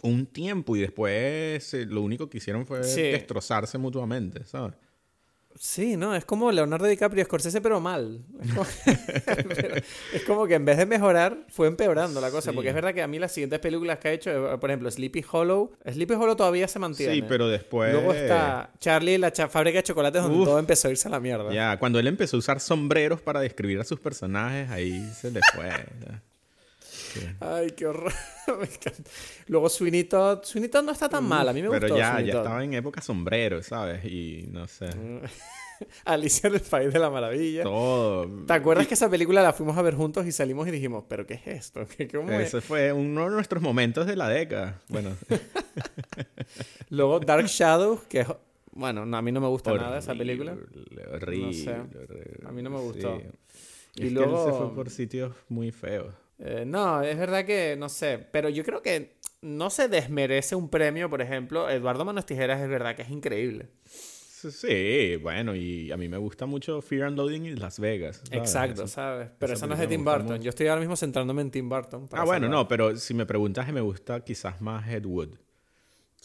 un 0.02 0.26
tiempo 0.26 0.76
y 0.76 0.82
después 0.82 1.74
eh, 1.74 1.86
lo 1.86 2.02
único 2.02 2.30
que 2.30 2.40
hicieron 2.40 2.66
fue 2.66 2.84
Sí. 2.84 3.02
destrozarse 3.02 3.78
mutuamente, 3.78 4.44
¿sabes? 4.46 4.74
Sí, 5.58 5.96
no, 5.96 6.14
es 6.16 6.26
como 6.26 6.52
Leonardo 6.52 6.86
DiCaprio 6.86 7.24
Scorsese, 7.24 7.62
pero 7.62 7.80
mal. 7.80 8.22
Es 8.44 8.54
como, 8.54 8.66
pero 9.56 9.76
es 10.14 10.24
como 10.28 10.48
que 10.48 10.56
en 10.56 10.66
vez 10.66 10.78
de 10.78 10.86
mejorar, 10.86 11.46
fue 11.50 11.68
empeorando 11.68 12.20
la 12.20 12.30
cosa. 12.30 12.52
Sí. 12.52 12.56
Porque 12.56 12.70
es 12.70 12.76
verdad 12.76 12.94
que 12.94 13.02
a 13.02 13.08
mí 13.08 13.20
las 13.20 13.32
siguientes 13.32 13.60
películas 13.60 14.00
que 14.00 14.08
ha 14.10 14.12
hecho, 14.12 14.54
eh, 14.54 14.58
por 14.58 14.70
ejemplo, 14.70 14.92
Sleepy 14.92 15.24
Hollow. 15.32 15.72
Sleepy 15.90 16.14
Hollow 16.14 16.36
todavía 16.36 16.68
se 16.68 16.78
mantiene. 16.80 17.14
Sí, 17.14 17.24
pero 17.28 17.48
después... 17.48 17.94
Luego 17.94 18.14
está 18.14 18.72
Charlie 18.80 19.14
y 19.14 19.18
la 19.18 19.32
cha- 19.32 19.48
fábrica 19.48 19.78
de 19.78 19.84
chocolates, 19.84 20.22
donde 20.24 20.38
Uf. 20.40 20.46
todo 20.46 20.60
empezó 20.60 20.90
a 20.90 20.92
irse 20.92 21.08
a 21.08 21.12
la 21.12 21.20
mierda. 21.22 21.54
Ya, 21.54 21.78
cuando 21.80 22.00
él 22.00 22.08
empezó 22.08 22.36
a 22.36 22.40
usar 22.40 22.60
sombreros 22.60 23.22
para 23.22 23.40
describir 23.40 23.80
a 23.80 23.86
sus 23.86 24.00
personajes, 24.00 24.70
ahí 24.70 25.10
se 25.20 25.32
le 25.32 25.40
fue. 25.56 25.70
Ya. 27.16 27.22
Sí. 27.22 27.36
Ay, 27.40 27.72
qué 27.72 27.88
horror. 27.88 28.12
Me 28.60 28.66
encanta. 28.66 29.10
Luego 29.48 29.70
Sweeney 29.70 30.04
Todd. 30.06 30.44
Sweeney 30.44 30.70
Todd 30.70 30.84
no 30.84 30.92
está 30.92 31.10
tan 31.10 31.24
mal. 31.28 31.48
A 31.50 31.54
mí 31.54 31.62
me 31.62 31.70
Pero 31.70 31.88
gustó 31.88 31.98
ya, 31.98 32.12
Sweeney 32.12 32.28
ya 32.28 32.34
Todd. 32.34 32.42
estaba 32.44 32.64
en 32.64 32.74
época 32.74 33.02
sombrero, 33.02 33.62
¿sabes? 33.64 34.06
Y 34.06 34.46
no 34.52 34.68
sé. 34.68 34.90
Alicia 36.06 36.48
en 36.48 36.54
el 36.56 36.62
País 36.62 36.94
de 36.94 37.00
la 37.00 37.10
Maravilla. 37.10 37.64
Todo. 37.64 38.46
¿Te 38.46 38.54
acuerdas 38.54 38.88
que 38.88 38.94
esa 38.94 39.10
película 39.10 39.44
la 39.44 39.52
fuimos 39.52 39.78
a 39.78 39.82
ver 39.82 39.94
juntos 39.96 40.26
y 40.26 40.32
salimos 40.32 40.66
y 40.70 40.72
dijimos, 40.72 41.04
¿pero 41.10 41.26
qué 41.28 41.34
es 41.34 41.48
esto? 41.48 41.86
¿Qué, 41.98 42.08
cómo 42.08 42.32
es?". 42.32 42.48
Ese 42.48 42.62
fue 42.62 42.94
uno 42.94 43.26
de 43.26 43.32
nuestros 43.32 43.62
momentos 43.62 44.08
de 44.08 44.16
la 44.16 44.30
década. 44.30 44.80
Bueno, 44.88 45.10
Luego 46.90 47.20
Dark 47.20 47.46
Shadows, 47.48 48.02
que 48.04 48.22
es... 48.22 48.28
Bueno, 48.72 49.06
no, 49.06 49.16
a 49.18 49.22
mí 49.22 49.32
no 49.32 49.40
me 49.40 49.48
gusta 49.48 49.74
nada 49.74 50.00
esa 50.00 50.14
película. 50.16 50.52
Horrible, 50.54 51.06
Horrible. 51.14 51.48
No 51.48 51.54
sé. 51.54 51.72
horrible, 51.72 52.40
A 52.46 52.52
mí 52.52 52.62
no 52.62 52.70
me 52.70 52.80
gustó. 52.80 53.18
sí. 53.18 53.24
Y 54.04 54.08
es 54.08 54.12
luego- 54.14 54.44
que 54.44 54.50
él 54.50 54.54
se 54.54 54.60
fue 54.66 54.76
por 54.76 54.90
sitios 54.90 55.34
muy 55.48 55.72
feos. 55.72 56.14
Eh, 56.40 56.64
no, 56.66 57.02
es 57.02 57.18
verdad 57.18 57.46
que 57.46 57.76
no 57.78 57.88
sé, 57.90 58.18
pero 58.32 58.50
yo 58.50 58.64
creo 58.64 58.82
que 58.82 59.16
no 59.42 59.70
se 59.70 59.88
desmerece 59.88 60.56
un 60.56 60.70
premio, 60.70 61.10
por 61.10 61.22
ejemplo, 61.22 61.70
Eduardo 61.70 62.04
Manos 62.06 62.26
Tijeras 62.26 62.62
es 62.62 62.68
verdad 62.70 62.96
que 62.96 63.04
es 63.04 63.10
increíble. 63.10 63.70
Sí, 63.90 65.16
bueno, 65.16 65.56
y 65.56 65.92
a 65.92 65.98
mí 65.98 66.08
me 66.08 66.18
gusta 66.18 66.46
mucho 66.46 66.82
Fear 66.82 67.06
and 67.08 67.18
Loading 67.18 67.46
y 67.46 67.56
Las 67.56 67.80
Vegas. 67.80 68.18
¿sabes? 68.26 68.32
Exacto, 68.40 68.84
Eso- 68.84 68.94
¿sabes? 68.94 69.30
Pero 69.40 69.54
esa 69.54 69.60
esa 69.60 69.68
no 69.68 69.74
es 69.74 69.80
de 69.80 69.88
Tim 69.88 70.04
Burton. 70.06 70.26
mucho. 70.28 70.44
Yo 70.44 70.50
estoy 70.50 70.68
ahora 70.68 70.82
mismo 70.82 70.96
centrándome 70.96 71.42
en 71.42 71.50
Tim 71.52 71.68
Burton. 71.68 72.08
para 72.08 72.22
Ah, 72.22 72.26
bueno, 72.26 72.48
no, 72.48 72.68
pero 72.68 72.96
si 72.96 73.14
me 73.16 73.26
preguntas, 73.26 73.72
me 73.74 73.82
gusta 73.82 74.20
quizás 74.24 74.62
más 74.62 74.88
Ed 74.90 75.06
Wood. 75.06 75.30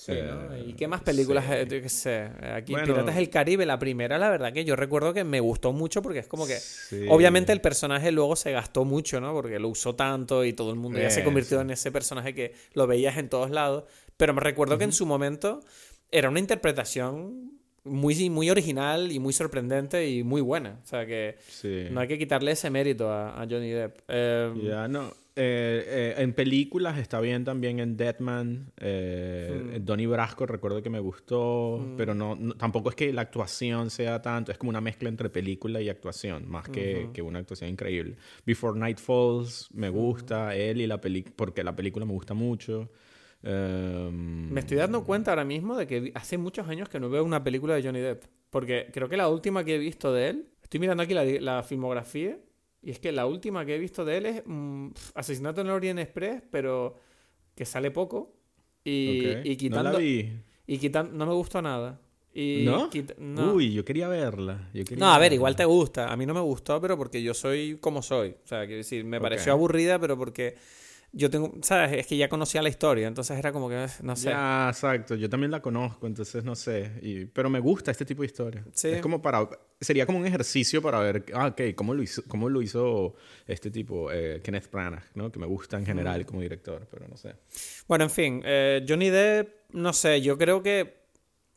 Sí, 0.03 0.13
¿no? 0.13 0.55
Eh, 0.55 0.65
¿Y 0.69 0.73
qué 0.73 0.89
más 0.89 1.03
películas? 1.03 1.45
sí. 1.45 1.53
eh, 1.53 1.67
yo 1.71 1.83
qué 1.83 1.89
sé. 1.91 2.31
eh, 2.41 2.53
Aquí 2.57 2.73
Bueno. 2.73 2.87
Piratas 2.87 3.17
del 3.17 3.29
Caribe, 3.29 3.67
la 3.67 3.79
primera, 3.79 4.17
la 4.19 4.31
verdad 4.31 4.51
que 4.51 4.65
yo 4.65 4.75
recuerdo 4.75 5.13
que 5.13 5.25
me 5.25 5.41
gustó 5.41 5.73
mucho 5.75 6.01
porque 6.01 6.21
es 6.21 6.27
como 6.27 6.47
que... 6.47 6.55
Sí. 6.59 7.05
Obviamente 7.11 7.53
el 7.53 7.61
personaje 7.61 8.11
luego 8.11 8.35
se 8.35 8.51
gastó 8.53 8.87
mucho, 8.87 9.21
¿no? 9.21 9.35
Porque 9.35 9.59
lo 9.59 9.69
usó 9.69 9.95
tanto 9.95 10.43
y 10.47 10.55
todo 10.55 10.71
el 10.71 10.77
mundo 10.77 10.99
ya 11.01 11.11
se 11.11 11.21
Eso. 11.21 11.27
convirtió 11.27 11.61
en 11.61 11.71
ese 11.71 11.93
personaje 11.93 12.33
que 12.35 12.55
lo 12.73 12.87
veías 12.87 13.19
en 13.19 13.29
todos 13.29 13.51
lados. 13.51 13.85
Pero 14.17 14.33
me 14.33 14.41
recuerdo 14.41 14.79
que 14.79 14.85
en 14.85 14.93
su 14.93 15.05
momento 15.05 15.61
era 16.11 16.31
una 16.31 16.39
interpretación 16.41 17.53
muy, 17.85 18.31
muy 18.31 18.49
original 18.51 19.13
y 19.13 19.19
muy 19.19 19.33
sorprendente 19.35 20.09
y 20.09 20.23
muy 20.23 20.41
buena. 20.41 20.79
O 20.83 20.87
sea 20.87 21.05
que 21.07 21.37
Sí. 21.49 21.89
no 21.91 22.01
hay 22.01 22.09
que 22.09 22.19
quitarle 22.19 22.53
ese 22.53 22.71
mérito 22.71 23.11
a, 23.11 23.41
a 23.41 23.47
Johnny 23.47 23.71
Depp. 23.71 23.99
Eh, 24.09 24.53
Ya, 24.65 24.89
no. 24.89 25.13
Eh, 25.43 25.85
eh, 25.87 26.15
en 26.19 26.35
películas 26.35 26.99
está 26.99 27.19
bien 27.19 27.45
también 27.45 27.81
en 27.81 27.97
Deadman. 27.97 28.73
Hmm. 28.79 29.85
Donnie 29.87 30.07
Brasco 30.07 30.45
recuerdo 30.45 30.83
que 30.83 30.91
me 30.91 31.01
gustó, 31.01 31.95
pero 31.97 32.15
no, 32.15 32.35
no- 32.37 32.55
tampoco 32.57 32.91
es 32.91 32.95
que 32.95 33.11
la 33.11 33.23
actuación 33.23 33.89
sea 33.89 34.21
tanto, 34.21 34.53
es 34.53 34.59
como 34.59 34.69
una 34.69 34.83
mezcla 34.83 35.09
entre 35.09 35.31
película 35.31 35.81
y 35.81 35.89
actuación, 35.89 36.47
más 36.47 36.69
que, 36.69 37.09
que 37.15 37.23
una 37.23 37.39
actuación 37.39 37.71
increíble. 37.71 38.17
Before 38.45 38.79
Night 38.79 38.99
Falls 38.99 39.69
me 39.73 39.89
gusta, 39.89 40.55
él 40.55 40.83
y 40.83 40.87
la 40.87 41.01
película, 41.01 41.33
porque 41.37 41.65
la 41.65 41.75
película 41.75 42.05
me 42.05 42.13
gusta 42.13 42.35
mucho. 42.35 42.91
Em, 43.43 44.51
Me 44.53 44.61
estoy 44.61 44.77
dando 44.77 45.05
cuenta 45.05 45.31
ahora 45.31 45.45
mismo 45.45 45.77
de 45.77 45.87
que 45.87 46.13
hace 46.15 46.37
muchos 46.39 46.69
años 46.69 46.89
que 46.91 47.01
no 47.01 47.09
veo 47.09 47.25
una 47.25 47.43
película 47.43 47.75
de 47.75 47.83
Johnny 47.83 48.01
Depp. 48.01 48.25
Porque 48.51 48.89
creo 48.93 49.09
que 49.09 49.17
la 49.17 49.29
última 49.29 49.65
que 49.65 49.77
he 49.77 49.79
visto 49.79 50.13
de 50.13 50.29
él, 50.29 50.47
estoy 50.63 50.81
mirando 50.81 51.03
aquí 51.03 51.15
la, 51.15 51.25
la 51.25 51.63
filmografía, 51.63 52.37
y 52.83 52.91
es 52.91 52.99
que 52.99 53.13
la 53.13 53.27
última 53.27 53.65
que 53.65 53.75
he 53.75 53.79
visto 53.79 54.05
de 54.05 54.17
él 54.19 54.27
es 54.27 54.43
mm, 54.47 54.89
Asesinato 55.15 55.61
en 55.61 55.67
el 55.69 55.73
Orient 55.75 55.99
Express, 55.99 56.43
pero 56.51 56.97
que 57.55 57.65
sale 57.65 57.91
poco. 57.91 58.35
Y, 58.85 59.21
ok. 59.37 59.41
y 59.45 59.57
quitando. 59.57 59.85
No 59.85 59.93
la 59.93 59.99
vi. 59.99 60.33
Y 60.67 60.79
quitando. 60.79 61.13
No 61.13 61.27
me 61.27 61.35
gustó 61.35 61.61
nada. 61.61 62.01
Y 62.33 62.63
¿No? 62.65 62.89
quita- 62.89 63.15
no. 63.19 63.55
Uy, 63.55 63.73
yo 63.73 63.85
quería 63.85 64.07
verla. 64.09 64.71
yo 64.73 64.85
quería 64.85 65.05
No, 65.05 65.11
a 65.13 65.19
ver, 65.19 65.25
verla. 65.25 65.35
igual 65.35 65.57
te 65.57 65.65
gusta. 65.65 66.13
A 66.13 66.17
mí 66.17 66.25
no 66.27 66.33
me 66.33 66.41
gustó, 66.41 66.81
pero 66.81 66.97
porque 66.97 67.23
yo 67.23 67.35
soy 67.35 67.77
como 67.81 68.03
soy. 68.03 68.31
O 68.45 68.47
sea, 68.47 68.61
quiero 68.67 68.77
decir, 68.79 69.05
me 69.05 69.21
pareció 69.21 69.53
aburrida, 69.53 69.99
pero 69.99 70.17
porque 70.17 70.55
yo 71.13 71.29
tengo, 71.31 71.53
¿sabes? 71.63 71.93
Es 71.99 72.07
que 72.07 72.17
ya 72.17 72.29
conocía 72.29 72.63
la 72.63 72.69
historia, 72.69 73.09
entonces 73.09 73.37
era 73.39 73.53
como 73.53 73.69
que, 73.69 73.87
no 74.03 74.15
sé. 74.17 74.31
Ya, 74.31 74.69
exacto. 74.71 75.15
Yo 75.17 75.29
también 75.29 75.51
la 75.51 75.61
conozco, 75.61 76.07
entonces 76.07 76.45
no 76.45 76.55
sé. 76.55 76.93
Y- 77.03 77.25
pero 77.27 77.51
me 77.51 77.59
gusta 77.61 77.91
este 77.91 78.05
tipo 78.05 78.23
de 78.23 78.27
historia. 78.27 78.65
Sí. 78.73 78.89
Es 78.89 79.01
como 79.01 79.21
para... 79.21 79.49
Sería 79.81 80.05
como 80.07 80.19
un 80.19 80.27
ejercicio 80.27 80.83
para 80.83 81.01
ver, 81.01 81.25
ah, 81.35 81.47
ok, 81.49 81.75
¿cómo 81.75 81.95
lo 81.95 82.03
hizo, 82.03 82.23
cómo 82.29 82.49
lo 82.49 82.61
hizo 82.63 83.15
este 83.47 83.71
tipo, 83.71 84.13
eh, 84.13 84.41
Kenneth 84.45 84.71
Branagh, 84.71 85.05
¿no? 85.15 85.33
Que 85.33 85.39
me 85.39 85.47
gusta 85.47 85.79
en 85.79 85.87
general 85.87 86.27
como 86.27 86.43
director, 86.43 86.87
pero 86.91 87.09
no 87.09 87.17
sé. 87.17 87.35
Bueno, 87.89 88.05
en 88.05 88.11
fin, 88.11 88.43
eh, 88.45 88.85
Johnny 88.87 89.09
Depp, 89.09 89.49
no 89.73 89.93
sé, 89.95 90.21
yo 90.21 90.37
creo 90.37 90.63
que 90.63 91.00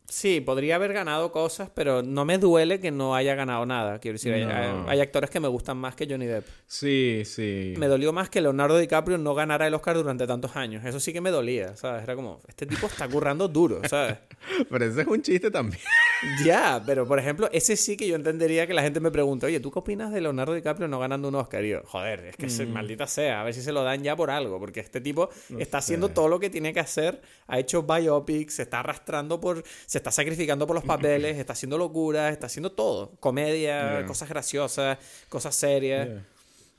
Sí, 0.07 0.41
podría 0.41 0.75
haber 0.75 0.93
ganado 0.93 1.31
cosas, 1.31 1.69
pero 1.73 2.03
no 2.03 2.23
me 2.25 2.37
duele 2.37 2.79
que 2.79 2.91
no 2.91 3.15
haya 3.15 3.33
ganado 3.35 3.65
nada. 3.65 3.99
Quiero 3.99 4.15
decir, 4.15 4.33
hay, 4.33 4.45
No. 4.45 4.87
hay 4.87 4.99
actores 4.99 5.29
que 5.29 5.39
me 5.39 5.47
gustan 5.47 5.77
más 5.77 5.95
que 5.95 6.05
Johnny 6.07 6.25
Depp. 6.27 6.45
Sí, 6.67 7.23
sí. 7.25 7.73
Me 7.77 7.87
dolió 7.87 8.13
más 8.13 8.29
que 8.29 8.39
Leonardo 8.41 8.77
DiCaprio 8.77 9.17
no 9.17 9.33
ganara 9.33 9.65
el 9.65 9.73
Oscar 9.73 9.95
durante 9.95 10.27
tantos 10.27 10.55
años. 10.55 10.85
Eso 10.85 10.99
sí 10.99 11.13
que 11.13 11.21
me 11.21 11.31
dolía, 11.31 11.75
¿sabes? 11.77 12.03
Era 12.03 12.15
como, 12.15 12.39
este 12.47 12.65
tipo 12.67 12.85
está 12.87 13.07
currando 13.07 13.47
duro, 13.47 13.81
¿sabes? 13.89 14.17
Pero 14.69 14.85
ese 14.85 15.01
es 15.01 15.07
un 15.07 15.21
chiste 15.21 15.49
también. 15.49 15.81
ya, 16.45 16.81
pero 16.85 17.07
por 17.07 17.17
ejemplo, 17.19 17.49
ese 17.51 17.75
sí 17.77 17.95
que 17.97 18.07
yo 18.07 18.15
entendería 18.15 18.67
que 18.67 18.73
la 18.73 18.81
gente 18.81 18.99
me 18.99 19.09
pregunta, 19.11 19.47
oye, 19.47 19.59
¿tú 19.59 19.71
qué 19.71 19.79
opinas 19.79 20.11
de 20.11 20.21
Leonardo 20.21 20.53
DiCaprio 20.53 20.87
no 20.87 20.99
ganando 20.99 21.27
un 21.29 21.35
Oscar? 21.35 21.63
Y 21.65 21.69
yo, 21.69 21.81
joder, 21.85 22.25
es 22.25 22.35
que 22.37 22.49
se- 22.49 22.65
maldita 22.65 23.07
sea, 23.07 23.41
a 23.41 23.43
ver 23.45 23.53
si 23.53 23.61
se 23.61 23.71
lo 23.71 23.83
dan 23.83 24.03
ya 24.03 24.15
por 24.15 24.29
algo, 24.31 24.59
porque 24.59 24.79
este 24.81 24.99
tipo 25.01 25.29
está 25.57 25.77
haciendo 25.79 26.09
todo 26.09 26.27
lo 26.27 26.39
que 26.39 26.49
tiene 26.49 26.73
que 26.73 26.79
hacer, 26.81 27.21
ha 27.47 27.57
hecho 27.59 27.83
biopics, 27.83 28.55
se 28.55 28.63
está 28.63 28.81
arrastrando 28.81 29.39
por, 29.39 29.63
se 29.93 29.99
está 29.99 30.09
sacrificando 30.11 30.65
por 30.65 30.73
los 30.73 30.83
papeles, 30.83 31.37
está 31.37 31.53
haciendo 31.53 31.77
locuras, 31.77 32.31
está 32.33 32.47
haciendo 32.47 32.71
todo, 32.71 33.11
comedia, 33.19 33.91
Yeah. 33.99 34.05
cosas 34.07 34.27
graciosas, 34.27 34.97
cosas 35.29 35.55
serias. 35.55 36.09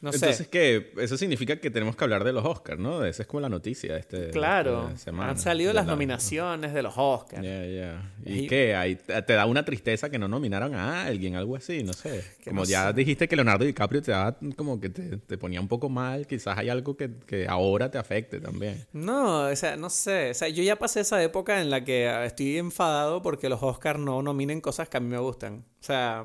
No 0.05 0.13
sé. 0.13 0.17
Entonces, 0.19 0.49
¿qué? 0.49 0.93
Eso 0.99 1.17
significa 1.17 1.57
que 1.57 1.71
tenemos 1.71 1.97
que 1.97 2.05
hablar 2.05 2.25
de 2.25 2.33
los 2.33 2.45
Oscars, 2.45 2.79
¿no? 2.79 3.05
Esa 3.05 3.23
es 3.23 3.27
como 3.29 3.41
la 3.41 3.49
noticia 3.49 3.95
de 3.95 4.01
este. 4.01 4.31
Claro, 4.31 4.89
esta 4.89 4.99
semana. 4.99 5.31
han 5.31 5.39
salido 5.39 5.69
De 5.71 5.75
las 5.75 5.87
la- 5.87 5.93
nominaciones 5.93 6.75
de 6.75 6.83
los 6.83 6.95
Oscars. 6.97 7.43
Ya, 7.43 7.65
ya. 7.67 8.13
¿Y 8.25 8.41
Y- 8.41 8.47
qué? 8.47 8.75
Ahí 8.77 8.97
te 8.97 9.33
da 9.33 9.47
una 9.47 9.65
tristeza 9.65 10.11
que 10.11 10.19
no 10.19 10.29
nominaron 10.29 10.75
a 10.75 11.05
alguien, 11.05 11.37
algo 11.37 11.57
así, 11.57 11.83
no 11.83 11.93
sé. 11.95 12.23
Como 12.45 12.61
no 12.61 12.65
ya 12.67 12.89
sé. 12.89 12.93
dijiste 12.93 13.27
que 13.29 13.37
Leonardo 13.37 13.65
DiCaprio 13.65 14.03
te 14.03 14.11
daba 14.13 14.37
como 14.57 14.79
que 14.81 14.91
te, 14.91 15.17
te 15.17 15.39
ponía 15.39 15.61
un 15.61 15.69
poco 15.69 15.89
mal, 15.89 16.27
quizás 16.27 16.59
hay 16.59 16.69
algo 16.69 16.97
que, 16.97 17.11
que 17.27 17.47
ahora 17.49 17.91
te 17.91 17.97
afecte 17.99 18.41
también. 18.41 18.85
No, 18.93 19.49
o 19.49 19.57
sea, 19.57 19.77
no 19.77 19.89
sé. 19.89 20.31
O 20.31 20.35
sea, 20.35 20.49
yo 20.49 20.63
ya 20.63 20.77
pasé 20.77 21.01
esa 21.01 21.23
época 21.23 21.61
en 21.63 21.71
la 21.71 21.83
que 21.85 22.25
estoy 22.27 22.59
enfadado 22.59 23.23
porque 23.23 23.49
los 23.49 23.63
Oscars 23.63 23.99
no 23.99 24.23
nominen 24.23 24.61
cosas 24.61 24.89
que 24.89 24.99
a 24.99 25.01
mí 25.01 25.09
me 25.09 25.19
gustan. 25.19 25.65
O 25.81 25.87
sea, 25.87 26.25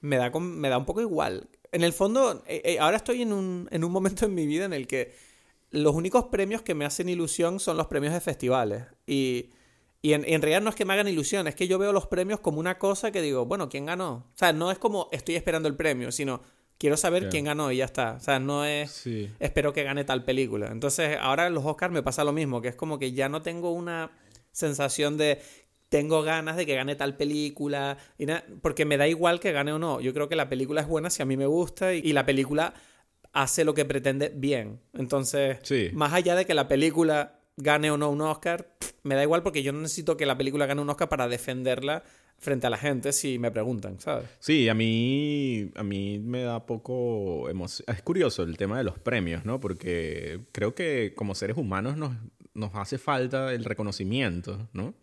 me, 0.00 0.16
da, 0.16 0.30
me 0.38 0.68
da 0.68 0.78
un 0.78 0.84
poco 0.86 1.00
igual. 1.00 1.48
En 1.76 1.84
el 1.84 1.92
fondo, 1.92 2.42
eh, 2.46 2.62
eh, 2.64 2.78
ahora 2.78 2.96
estoy 2.96 3.20
en 3.20 3.34
un, 3.34 3.68
en 3.70 3.84
un 3.84 3.92
momento 3.92 4.24
en 4.24 4.34
mi 4.34 4.46
vida 4.46 4.64
en 4.64 4.72
el 4.72 4.86
que 4.86 5.12
los 5.70 5.94
únicos 5.94 6.24
premios 6.32 6.62
que 6.62 6.74
me 6.74 6.86
hacen 6.86 7.06
ilusión 7.10 7.60
son 7.60 7.76
los 7.76 7.86
premios 7.86 8.14
de 8.14 8.22
festivales. 8.22 8.84
Y, 9.06 9.50
y 10.00 10.14
en, 10.14 10.24
en 10.26 10.40
realidad 10.40 10.62
no 10.62 10.70
es 10.70 10.74
que 10.74 10.86
me 10.86 10.94
hagan 10.94 11.06
ilusión, 11.06 11.46
es 11.48 11.54
que 11.54 11.68
yo 11.68 11.78
veo 11.78 11.92
los 11.92 12.06
premios 12.06 12.40
como 12.40 12.60
una 12.60 12.78
cosa 12.78 13.10
que 13.12 13.20
digo, 13.20 13.44
bueno, 13.44 13.68
¿quién 13.68 13.84
ganó? 13.84 14.24
O 14.34 14.38
sea, 14.38 14.54
no 14.54 14.70
es 14.70 14.78
como 14.78 15.10
estoy 15.12 15.34
esperando 15.36 15.68
el 15.68 15.76
premio, 15.76 16.10
sino 16.12 16.40
quiero 16.78 16.96
saber 16.96 17.28
quién 17.28 17.44
ganó 17.44 17.70
y 17.70 17.76
ya 17.76 17.84
está. 17.84 18.12
O 18.12 18.20
sea, 18.20 18.38
no 18.38 18.64
es 18.64 18.90
Sí. 18.92 19.30
espero 19.38 19.74
que 19.74 19.82
gane 19.82 20.02
tal 20.04 20.24
película. 20.24 20.68
Entonces, 20.68 21.18
ahora 21.20 21.46
en 21.46 21.52
los 21.52 21.66
Oscars 21.66 21.92
me 21.92 22.02
pasa 22.02 22.24
lo 22.24 22.32
mismo, 22.32 22.62
que 22.62 22.68
es 22.68 22.74
como 22.74 22.98
que 22.98 23.12
ya 23.12 23.28
no 23.28 23.42
tengo 23.42 23.72
una 23.72 24.12
sensación 24.50 25.18
de 25.18 25.42
tengo 25.88 26.22
ganas 26.22 26.56
de 26.56 26.66
que 26.66 26.74
gane 26.74 26.96
tal 26.96 27.16
película, 27.16 27.96
y 28.18 28.26
porque 28.60 28.84
me 28.84 28.96
da 28.96 29.06
igual 29.06 29.40
que 29.40 29.52
gane 29.52 29.72
o 29.72 29.78
no. 29.78 30.00
Yo 30.00 30.12
creo 30.12 30.28
que 30.28 30.36
la 30.36 30.48
película 30.48 30.80
es 30.80 30.88
buena 30.88 31.10
si 31.10 31.22
a 31.22 31.26
mí 31.26 31.36
me 31.36 31.46
gusta 31.46 31.94
y, 31.94 31.98
y 32.04 32.12
la 32.12 32.26
película 32.26 32.74
hace 33.32 33.64
lo 33.64 33.74
que 33.74 33.84
pretende 33.84 34.32
bien. 34.34 34.80
Entonces, 34.94 35.58
Sí. 35.62 35.90
más 35.92 36.12
allá 36.12 36.34
de 36.34 36.44
que 36.46 36.54
la 36.54 36.68
película 36.68 37.38
gane 37.56 37.90
o 37.90 37.96
no 37.96 38.10
un 38.10 38.20
Oscar, 38.22 38.68
pff, 38.78 38.92
me 39.02 39.14
da 39.14 39.22
igual 39.22 39.42
porque 39.42 39.62
yo 39.62 39.72
no 39.72 39.80
necesito 39.80 40.16
que 40.16 40.26
la 40.26 40.36
película 40.36 40.66
gane 40.66 40.80
un 40.82 40.90
Oscar 40.90 41.08
para 41.08 41.28
defenderla 41.28 42.02
frente 42.38 42.66
a 42.66 42.70
la 42.70 42.76
gente 42.76 43.12
si 43.12 43.38
me 43.38 43.50
preguntan, 43.50 43.98
¿sabes? 44.00 44.26
Sí, 44.40 44.68
a 44.68 44.74
mí, 44.74 45.70
a 45.74 45.82
mí 45.82 46.18
me 46.18 46.42
da 46.42 46.66
poco 46.66 47.48
emoción. 47.48 47.86
Es 47.94 48.02
curioso 48.02 48.42
el 48.42 48.56
tema 48.58 48.76
de 48.78 48.84
los 48.84 48.98
premios, 48.98 49.44
¿no? 49.46 49.58
Porque 49.60 50.40
creo 50.52 50.74
que 50.74 51.12
como 51.14 51.34
seres 51.34 51.56
humanos 51.56 51.96
nos, 51.96 52.12
nos 52.56 52.74
hace 52.74 52.98
falta 52.98 53.52
el 53.54 53.64
reconocimiento, 53.64 54.68
¿no? 54.72 54.94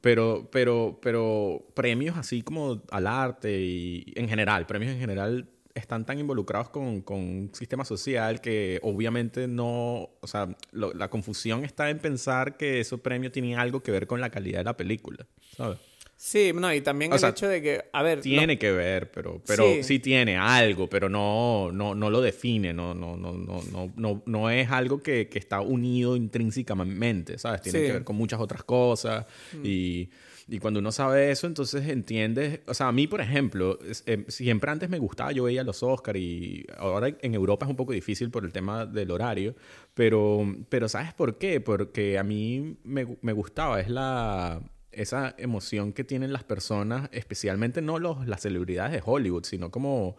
Pero, 0.00 0.48
pero, 0.50 0.98
pero 1.02 1.64
premios 1.74 2.16
así 2.16 2.42
como 2.42 2.82
al 2.90 3.06
arte 3.06 3.60
y 3.60 4.04
en 4.16 4.28
general, 4.28 4.66
premios 4.66 4.92
en 4.92 4.98
general 5.00 5.48
están 5.74 6.04
tan 6.04 6.18
involucrados 6.18 6.68
con, 6.68 7.00
con 7.00 7.18
un 7.18 7.50
sistema 7.54 7.84
social 7.86 8.40
que 8.42 8.78
obviamente 8.82 9.48
no, 9.48 10.10
o 10.20 10.26
sea, 10.26 10.48
lo- 10.72 10.92
la 10.92 11.08
confusión 11.08 11.64
está 11.64 11.88
en 11.88 11.98
pensar 11.98 12.56
que 12.58 12.80
esos 12.80 13.00
premios 13.00 13.32
tienen 13.32 13.58
algo 13.58 13.82
que 13.82 13.90
ver 13.90 14.06
con 14.06 14.20
la 14.20 14.28
calidad 14.30 14.58
de 14.58 14.64
la 14.64 14.76
película, 14.76 15.26
¿sabes? 15.56 15.78
Sí, 16.24 16.52
no, 16.54 16.72
y 16.72 16.80
también 16.82 17.10
O 17.10 17.16
el 17.16 17.20
sea, 17.20 17.30
hecho 17.30 17.48
de 17.48 17.60
que, 17.60 17.84
a 17.92 18.00
ver, 18.04 18.20
Tiene 18.20 18.56
que 18.56 18.70
ver, 18.70 19.10
pero, 19.10 19.42
pero 19.44 19.64
Sí. 19.74 19.82
sí. 19.82 19.98
tiene 19.98 20.36
algo, 20.36 20.88
pero 20.88 21.08
no, 21.08 21.70
no, 21.72 21.96
no 21.96 22.10
lo 22.10 22.20
define, 22.20 22.72
no, 22.72 22.94
no, 22.94 23.16
no, 23.16 23.32
no, 23.32 23.60
no, 23.72 23.92
no, 23.96 24.22
no 24.24 24.48
es 24.48 24.70
algo 24.70 25.02
que, 25.02 25.28
que 25.28 25.40
está 25.40 25.60
unido 25.60 26.14
intrínsecamente, 26.14 27.38
¿sabes? 27.38 27.62
Tiene 27.62 27.78
Sí. 27.80 27.84
Mm. 27.84 27.86
que 27.88 27.92
ver 27.94 28.04
con 28.04 28.14
muchas 28.14 28.38
otras 28.38 28.62
cosas 28.62 29.26
y, 29.64 30.10
y 30.46 30.58
cuando 30.60 30.78
uno 30.78 30.92
sabe 30.92 31.32
eso, 31.32 31.48
entonces 31.48 31.88
entiendes, 31.88 32.60
o 32.68 32.74
sea, 32.74 32.86
a 32.86 32.92
mí, 32.92 33.08
por 33.08 33.20
ejemplo, 33.20 33.80
eh, 34.06 34.24
siempre 34.28 34.70
antes 34.70 34.88
me 34.88 35.00
gustaba, 35.00 35.32
yo 35.32 35.42
veía 35.42 35.64
los 35.64 35.82
Oscars 35.82 36.20
y 36.20 36.64
ahora 36.78 37.08
en 37.20 37.34
Europa 37.34 37.66
es 37.66 37.70
un 37.70 37.76
poco 37.76 37.92
difícil 37.94 38.30
por 38.30 38.44
el 38.44 38.52
tema 38.52 38.86
del 38.86 39.10
horario, 39.10 39.56
pero, 39.92 40.46
pero 40.68 40.88
¿sabes 40.88 41.14
por 41.14 41.36
qué? 41.36 41.60
Porque 41.60 42.16
a 42.16 42.22
mí 42.22 42.76
me, 42.84 43.08
me 43.22 43.32
gustaba, 43.32 43.80
es 43.80 43.88
la 43.88 44.62
esa 44.92 45.34
emoción 45.38 45.92
que 45.92 46.04
tienen 46.04 46.32
las 46.32 46.44
personas, 46.44 47.08
especialmente 47.12 47.82
no 47.82 47.98
los, 47.98 48.26
las 48.26 48.42
celebridades 48.42 48.92
de 48.92 49.02
Hollywood, 49.04 49.44
sino 49.44 49.70
como 49.70 50.16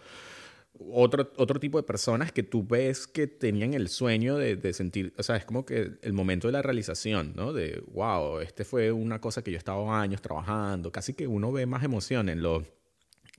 otro, 0.91 1.31
otro 1.37 1.59
tipo 1.59 1.77
de 1.77 1.83
personas 1.83 2.31
que 2.31 2.43
tú 2.43 2.65
ves 2.65 3.07
que 3.07 3.27
tenían 3.27 3.73
el 3.73 3.89
sueño 3.89 4.37
de, 4.37 4.73
sentir, 4.73 5.13
o 5.17 5.23
sea, 5.23 5.35
es 5.35 5.45
como 5.45 5.65
que 5.65 5.91
el 6.01 6.13
momento 6.13 6.47
de 6.47 6.53
la 6.53 6.61
realización, 6.61 7.33
¿no? 7.35 7.53
De, 7.53 7.83
wow, 7.91 8.39
este 8.39 8.65
fue 8.65 8.91
una 8.91 9.21
cosa 9.21 9.43
que 9.43 9.51
yo 9.51 9.55
he 9.55 9.59
estado 9.59 9.91
años 9.91 10.21
trabajando, 10.21 10.91
casi 10.91 11.13
que 11.13 11.27
uno 11.27 11.51
ve 11.51 11.65
más 11.65 11.83
emoción 11.83 12.29
en 12.29 12.41
los 12.41 12.63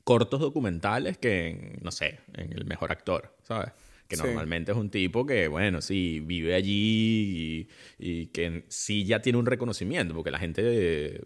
cortos 0.04 0.40
documentales 0.40 1.18
que 1.18 1.48
en, 1.48 1.78
no 1.82 1.90
sé, 1.90 2.20
en 2.34 2.52
el 2.52 2.64
mejor 2.66 2.92
actor, 2.92 3.34
¿sabes? 3.42 3.72
Que 4.08 4.16
Sí. 4.16 4.22
normalmente 4.22 4.72
es 4.72 4.78
un 4.78 4.90
tipo 4.90 5.24
que, 5.26 5.48
bueno, 5.48 5.80
sí, 5.80 6.20
vive 6.20 6.54
allí 6.54 7.68
y, 7.98 8.12
y 8.22 8.26
que 8.28 8.64
sí 8.68 9.04
ya 9.04 9.20
tiene 9.22 9.38
un 9.38 9.46
reconocimiento, 9.46 10.14
porque 10.14 10.30
la 10.30 10.38
gente 10.38 10.62
eh, 10.64 11.20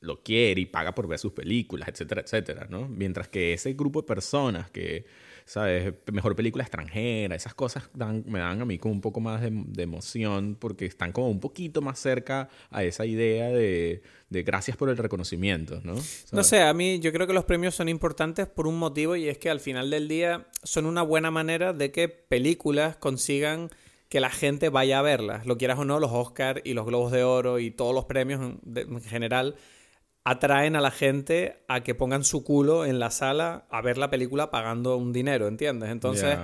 lo 0.00 0.22
quiere 0.22 0.60
y 0.62 0.66
paga 0.66 0.94
por 0.94 1.06
ver 1.08 1.18
sus 1.18 1.32
películas, 1.32 1.88
etcétera, 1.88 2.22
etcétera, 2.22 2.66
¿no? 2.70 2.88
Mientras 2.88 3.28
que 3.28 3.52
ese 3.54 3.74
grupo 3.74 4.02
de 4.02 4.06
personas 4.06 4.70
que, 4.70 5.04
¿sabes? 5.44 5.94
Mejor 6.12 6.34
película 6.36 6.64
extranjera, 6.64 7.36
esas 7.36 7.54
cosas 7.54 7.90
dan, 7.94 8.24
me 8.26 8.38
dan 8.38 8.60
a 8.60 8.64
mí 8.64 8.78
como 8.78 8.94
un 8.94 9.00
poco 9.00 9.20
más 9.20 9.40
de, 9.40 9.50
de 9.52 9.82
emoción 9.82 10.56
porque 10.58 10.86
están 10.86 11.12
como 11.12 11.28
un 11.28 11.40
poquito 11.40 11.82
más 11.82 11.98
cerca 11.98 12.48
a 12.70 12.84
esa 12.84 13.04
idea 13.06 13.48
de, 13.48 14.02
de 14.30 14.42
gracias 14.42 14.76
por 14.76 14.88
el 14.88 14.96
reconocimiento, 14.96 15.80
¿no? 15.84 15.94
No 16.32 16.44
sé, 16.44 16.62
a 16.62 16.72
mí 16.74 16.98
yo 17.00 17.12
creo 17.12 17.26
que 17.26 17.32
los 17.32 17.44
premios 17.44 17.74
son 17.74 17.88
importantes 17.88 18.46
por 18.46 18.66
un 18.66 18.78
motivo 18.78 19.16
y 19.16 19.28
es 19.28 19.38
que 19.38 19.50
al 19.50 19.60
final 19.60 19.90
del 19.90 20.08
día 20.08 20.46
son 20.62 20.86
una 20.86 21.02
buena 21.02 21.30
manera 21.30 21.72
de 21.72 21.92
que 21.92 22.08
películas 22.08 22.96
consigan 22.96 23.70
que 24.08 24.20
la 24.20 24.30
gente 24.30 24.68
vaya 24.68 25.00
a 25.00 25.02
verlas. 25.02 25.46
Lo 25.46 25.58
quieras 25.58 25.78
o 25.78 25.84
no, 25.84 25.98
los 25.98 26.12
Oscars 26.12 26.60
y 26.64 26.74
los 26.74 26.86
Globos 26.86 27.10
de 27.10 27.24
Oro 27.24 27.58
y 27.58 27.70
todos 27.70 27.94
los 27.94 28.04
premios 28.04 28.40
en 28.74 29.02
general 29.02 29.56
atraen 30.24 30.74
a 30.74 30.80
la 30.80 30.90
gente 30.90 31.62
a 31.68 31.82
que 31.82 31.94
pongan 31.94 32.24
su 32.24 32.44
culo 32.44 32.86
en 32.86 32.98
la 32.98 33.10
sala 33.10 33.66
a 33.70 33.82
ver 33.82 33.98
la 33.98 34.08
película 34.10 34.50
pagando 34.50 34.96
un 34.96 35.12
dinero, 35.12 35.46
¿entiendes? 35.46 35.90
Entonces, 35.90 36.38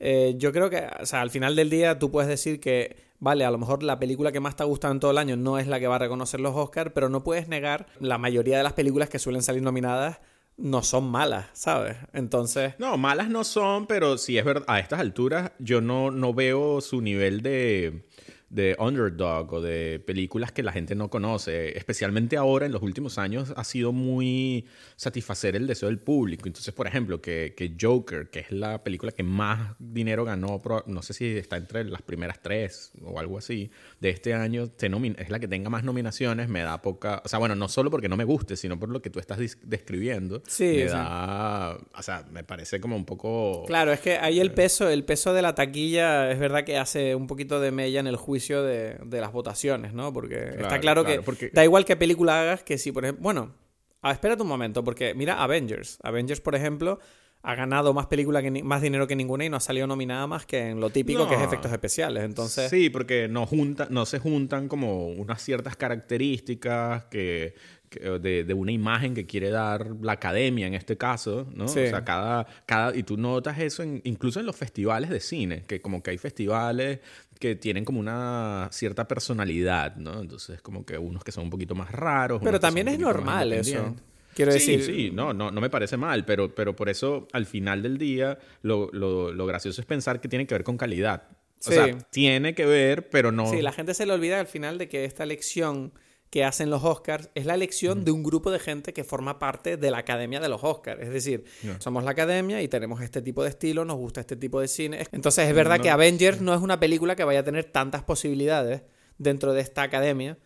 eh, 0.00 0.34
yo 0.38 0.52
creo 0.52 0.70
que, 0.70 0.88
o 1.00 1.06
sea, 1.06 1.20
al 1.20 1.30
final 1.30 1.54
del 1.54 1.68
día 1.68 1.98
tú 1.98 2.10
puedes 2.10 2.28
decir 2.28 2.60
que, 2.60 2.96
vale, 3.18 3.44
a 3.44 3.50
lo 3.50 3.58
mejor 3.58 3.82
la 3.82 3.98
película 3.98 4.32
que 4.32 4.40
más 4.40 4.56
te 4.56 4.62
ha 4.62 4.66
gustado 4.66 4.92
en 4.92 5.00
todo 5.00 5.10
el 5.10 5.18
año 5.18 5.36
no 5.36 5.58
es 5.58 5.66
la 5.66 5.78
que 5.78 5.86
va 5.86 5.96
a 5.96 5.98
reconocer 5.98 6.40
los 6.40 6.56
Oscars, 6.56 6.92
pero 6.94 7.10
no 7.10 7.22
puedes 7.22 7.46
negar 7.46 7.86
la 8.00 8.16
mayoría 8.16 8.56
de 8.56 8.62
las 8.62 8.72
películas 8.72 9.10
que 9.10 9.18
suelen 9.18 9.42
salir 9.42 9.62
nominadas 9.62 10.18
no 10.58 10.82
son 10.82 11.04
malas, 11.10 11.46
¿sabes? 11.52 11.98
Entonces, 12.14 12.72
No, 12.78 12.96
malas 12.96 13.28
no 13.28 13.44
son, 13.44 13.86
pero 13.86 14.16
sí 14.16 14.38
es 14.38 14.44
verdad, 14.46 14.64
a 14.68 14.80
estas 14.80 15.00
alturas 15.00 15.52
yo 15.58 15.82
no, 15.82 16.10
no 16.10 16.32
veo 16.32 16.80
su 16.80 17.02
nivel 17.02 17.42
de, 17.42 18.06
de 18.48 18.76
underdog 18.78 19.52
o 19.52 19.60
de 19.60 19.98
películas 19.98 20.52
que 20.52 20.62
la 20.62 20.72
gente 20.72 20.94
no 20.94 21.10
conoce. 21.10 21.76
Especialmente 21.76 22.36
ahora, 22.36 22.66
en 22.66 22.72
los 22.72 22.82
últimos 22.82 23.18
años, 23.18 23.52
ha 23.56 23.64
sido 23.64 23.92
muy 23.92 24.66
satisfacer 24.94 25.56
el 25.56 25.66
deseo 25.66 25.88
del 25.88 25.98
público. 25.98 26.46
Entonces, 26.46 26.72
por 26.72 26.86
ejemplo, 26.86 27.20
que, 27.20 27.54
que 27.56 27.74
Joker, 27.80 28.30
que 28.30 28.40
es 28.40 28.50
la 28.52 28.84
película 28.84 29.12
que 29.12 29.22
más 29.22 29.74
dinero 29.78 30.24
ganó, 30.24 30.62
no 30.86 31.02
sé 31.02 31.12
si 31.12 31.36
está 31.36 31.56
entre 31.56 31.84
las 31.84 32.02
primeras 32.02 32.40
tres 32.40 32.92
o 33.02 33.18
algo 33.18 33.38
así, 33.38 33.70
de 34.00 34.10
este 34.10 34.34
año, 34.34 34.70
es 35.16 35.30
la 35.30 35.40
que 35.40 35.48
tenga 35.48 35.68
más 35.68 35.82
nominaciones, 35.82 36.48
me 36.48 36.62
da 36.62 36.80
poca... 36.82 37.22
O 37.24 37.28
sea, 37.28 37.38
bueno, 37.38 37.54
no 37.56 37.68
solo 37.68 37.90
porque 37.90 38.08
no 38.08 38.16
me 38.16 38.24
guste, 38.24 38.56
sino 38.56 38.78
por 38.78 38.90
lo 38.90 39.02
que 39.02 39.10
tú 39.10 39.18
estás 39.18 39.38
describiendo. 39.62 40.42
Sí, 40.46 40.64
me 40.64 40.82
sí. 40.82 40.88
da... 40.88 41.76
O 41.98 42.02
sea, 42.02 42.24
me 42.30 42.44
parece 42.44 42.80
como 42.80 42.94
un 42.94 43.04
poco... 43.04 43.64
claro, 43.66 43.92
es 43.92 44.00
que 44.00 44.18
ahí 44.18 44.38
el 44.38 44.52
peso, 44.52 44.88
el 44.88 45.04
peso 45.04 45.34
de 45.34 45.42
la 45.42 45.54
taquilla 45.54 46.30
es 46.30 46.38
verdad 46.38 46.64
que 46.64 46.78
hace 46.78 47.14
un 47.16 47.26
poquito 47.26 47.60
de 47.60 47.72
mella 47.72 47.98
en 48.00 48.06
el 48.06 48.16
juicio 48.16 48.35
de, 48.62 48.98
de 49.04 49.20
las 49.20 49.32
votaciones, 49.32 49.92
¿no? 49.92 50.12
Porque 50.12 50.50
está 50.58 50.80
Claro, 50.80 51.04
que 51.04 51.22
porque- 51.22 51.50
da 51.52 51.64
igual 51.64 51.84
qué 51.84 51.96
película 51.96 52.40
hagas 52.42 52.62
que 52.62 52.78
si, 52.78 52.92
por 52.92 53.04
ejemplo, 53.04 53.22
bueno, 53.22 53.54
ah, 54.02 54.12
espérate 54.12 54.42
un 54.42 54.48
momento, 54.48 54.82
porque 54.84 55.14
mira 55.14 55.42
Avengers. 55.42 55.98
Avengers, 56.02 56.40
por 56.40 56.54
ejemplo, 56.54 56.98
ha 57.42 57.54
ganado 57.54 57.94
más 57.94 58.06
película 58.06 58.42
que 58.42 58.50
más 58.64 58.82
dinero 58.82 59.06
que 59.06 59.14
ninguna 59.14 59.44
y 59.44 59.48
no 59.48 59.56
ha 59.56 59.60
salido 59.60 59.86
nominada 59.86 60.26
más 60.26 60.46
que 60.46 60.70
en 60.70 60.80
lo 60.80 60.90
típico 60.90 61.28
que 61.28 61.36
es 61.36 61.40
efectos 61.42 61.70
especiales. 61.70 62.24
Entonces, 62.24 62.68
sí, 62.70 62.90
porque 62.90 63.28
no 63.28 63.46
junta, 63.46 63.86
no 63.88 64.04
se 64.04 64.18
juntan 64.18 64.66
como 64.68 65.06
unas 65.08 65.40
ciertas 65.42 65.76
características 65.76 67.04
que, 67.04 67.54
de, 67.90 68.54
una 68.54 68.72
imagen 68.72 69.14
que 69.14 69.26
quiere 69.26 69.50
dar 69.50 69.96
la 70.02 70.12
academia 70.12 70.66
en 70.66 70.74
este 70.74 70.96
caso, 70.96 71.46
¿no? 71.54 71.64
O 71.64 71.68
sea, 71.68 72.04
cada, 72.04 72.46
cada 72.66 72.96
y 72.96 73.02
tú 73.02 73.16
notas 73.16 73.58
eso 73.58 73.82
incluso 73.84 74.40
en 74.40 74.46
los 74.46 74.56
festivales 74.56 75.10
de 75.10 75.20
cine, 75.20 75.64
que 75.66 75.80
como 75.80 76.02
que 76.02 76.10
hay 76.10 76.18
festivales 76.18 77.00
que 77.38 77.54
tienen 77.54 77.84
como 77.84 78.00
una 78.00 78.68
cierta 78.72 79.06
personalidad, 79.06 79.96
¿no? 79.96 80.20
Entonces 80.20 80.60
como 80.62 80.84
que 80.84 80.98
unos 80.98 81.22
que 81.24 81.32
son 81.32 81.44
un 81.44 81.50
poquito 81.50 81.74
más 81.74 81.90
raros. 81.90 82.40
Pero 82.42 82.60
también 82.60 82.88
es 82.88 82.98
normal 82.98 83.52
eso. 83.52 83.94
Quiero 84.34 84.52
decir... 84.52 84.82
Sí, 84.82 85.10
no, 85.12 85.32
no, 85.32 85.50
no 85.50 85.60
me 85.62 85.70
parece 85.70 85.96
mal, 85.96 86.26
pero, 86.26 86.54
pero 86.54 86.76
por 86.76 86.90
eso 86.90 87.26
al 87.32 87.46
final 87.46 87.82
del 87.82 87.96
día 87.96 88.38
lo, 88.62 88.90
lo, 88.92 89.32
lo 89.32 89.46
gracioso 89.46 89.80
es 89.80 89.86
pensar 89.86 90.20
que 90.20 90.28
tiene 90.28 90.46
que 90.46 90.54
ver 90.54 90.62
con 90.62 90.76
calidad. 90.76 91.28
O 91.60 91.70
sea, 91.70 91.98
tiene 92.10 92.54
que 92.54 92.66
ver, 92.66 93.08
pero 93.08 93.32
no... 93.32 93.50
Sí, 93.50 93.62
la 93.62 93.72
gente 93.72 93.94
se 93.94 94.04
le 94.04 94.12
olvida 94.12 94.38
al 94.38 94.46
final 94.46 94.76
de 94.76 94.88
que 94.88 95.04
esta 95.04 95.24
elección 95.24 95.92
que 96.36 96.44
hacen 96.44 96.68
los 96.68 96.84
Oscars 96.84 97.30
es 97.34 97.46
la 97.46 97.54
elección 97.54 98.04
de 98.04 98.10
un 98.10 98.22
grupo 98.22 98.50
de 98.50 98.58
gente 98.58 98.92
que 98.92 99.04
forma 99.04 99.38
parte 99.38 99.78
de 99.78 99.90
la 99.90 99.96
academia 99.96 100.38
de 100.38 100.50
los 100.50 100.62
Oscars. 100.62 101.00
Es 101.00 101.08
decir, 101.08 101.44
somos 101.78 102.04
la 102.04 102.10
academia 102.10 102.60
y 102.60 102.68
tenemos 102.68 103.00
este 103.00 103.22
tipo 103.22 103.42
de 103.42 103.48
estilo, 103.48 103.86
nos 103.86 103.96
gusta 103.96 104.20
este 104.20 104.36
tipo 104.36 104.60
de 104.60 104.68
cine. 104.68 105.06
Entonces 105.12 105.48
es 105.48 105.54
verdad 105.54 105.80
que 105.80 105.88
Avengers 105.88 106.42
no 106.42 106.54
es 106.54 106.60
una 106.60 106.78
película 106.78 107.16
que 107.16 107.24
vaya 107.24 107.40
a 107.40 107.42
tener 107.42 107.64
tantas 107.64 108.02
posibilidades 108.02 108.82
dentro 109.16 109.54
de 109.54 109.62
esta 109.62 109.80
academia 109.80 110.36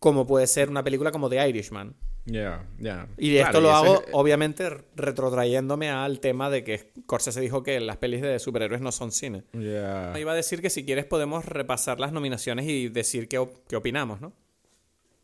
como 0.00 0.26
puede 0.26 0.48
ser 0.48 0.68
una 0.68 0.82
película 0.82 1.12
como 1.12 1.30
The 1.30 1.48
Irishman. 1.48 1.94
Ya, 2.24 2.66
ya. 2.80 3.06
Y 3.16 3.36
esto 3.36 3.60
lo 3.60 3.70
hago, 3.70 4.02
obviamente, 4.14 4.68
retrotrayéndome 4.96 5.90
al 5.90 6.18
tema 6.18 6.50
de 6.50 6.64
que 6.64 6.90
se 7.20 7.40
dijo 7.40 7.62
que 7.62 7.78
las 7.78 7.98
pelis 7.98 8.20
de 8.20 8.40
superhéroes 8.40 8.80
no 8.80 8.90
son 8.90 9.12
cine. 9.12 9.44
Iba 9.52 10.32
a 10.32 10.34
decir 10.34 10.60
que 10.60 10.70
si 10.70 10.84
quieres 10.84 11.04
podemos 11.04 11.44
repasar 11.44 12.00
las 12.00 12.10
nominaciones 12.10 12.66
y 12.66 12.88
decir 12.88 13.28
qué, 13.28 13.48
qué 13.68 13.76
opinamos, 13.76 14.20
¿no? 14.20 14.32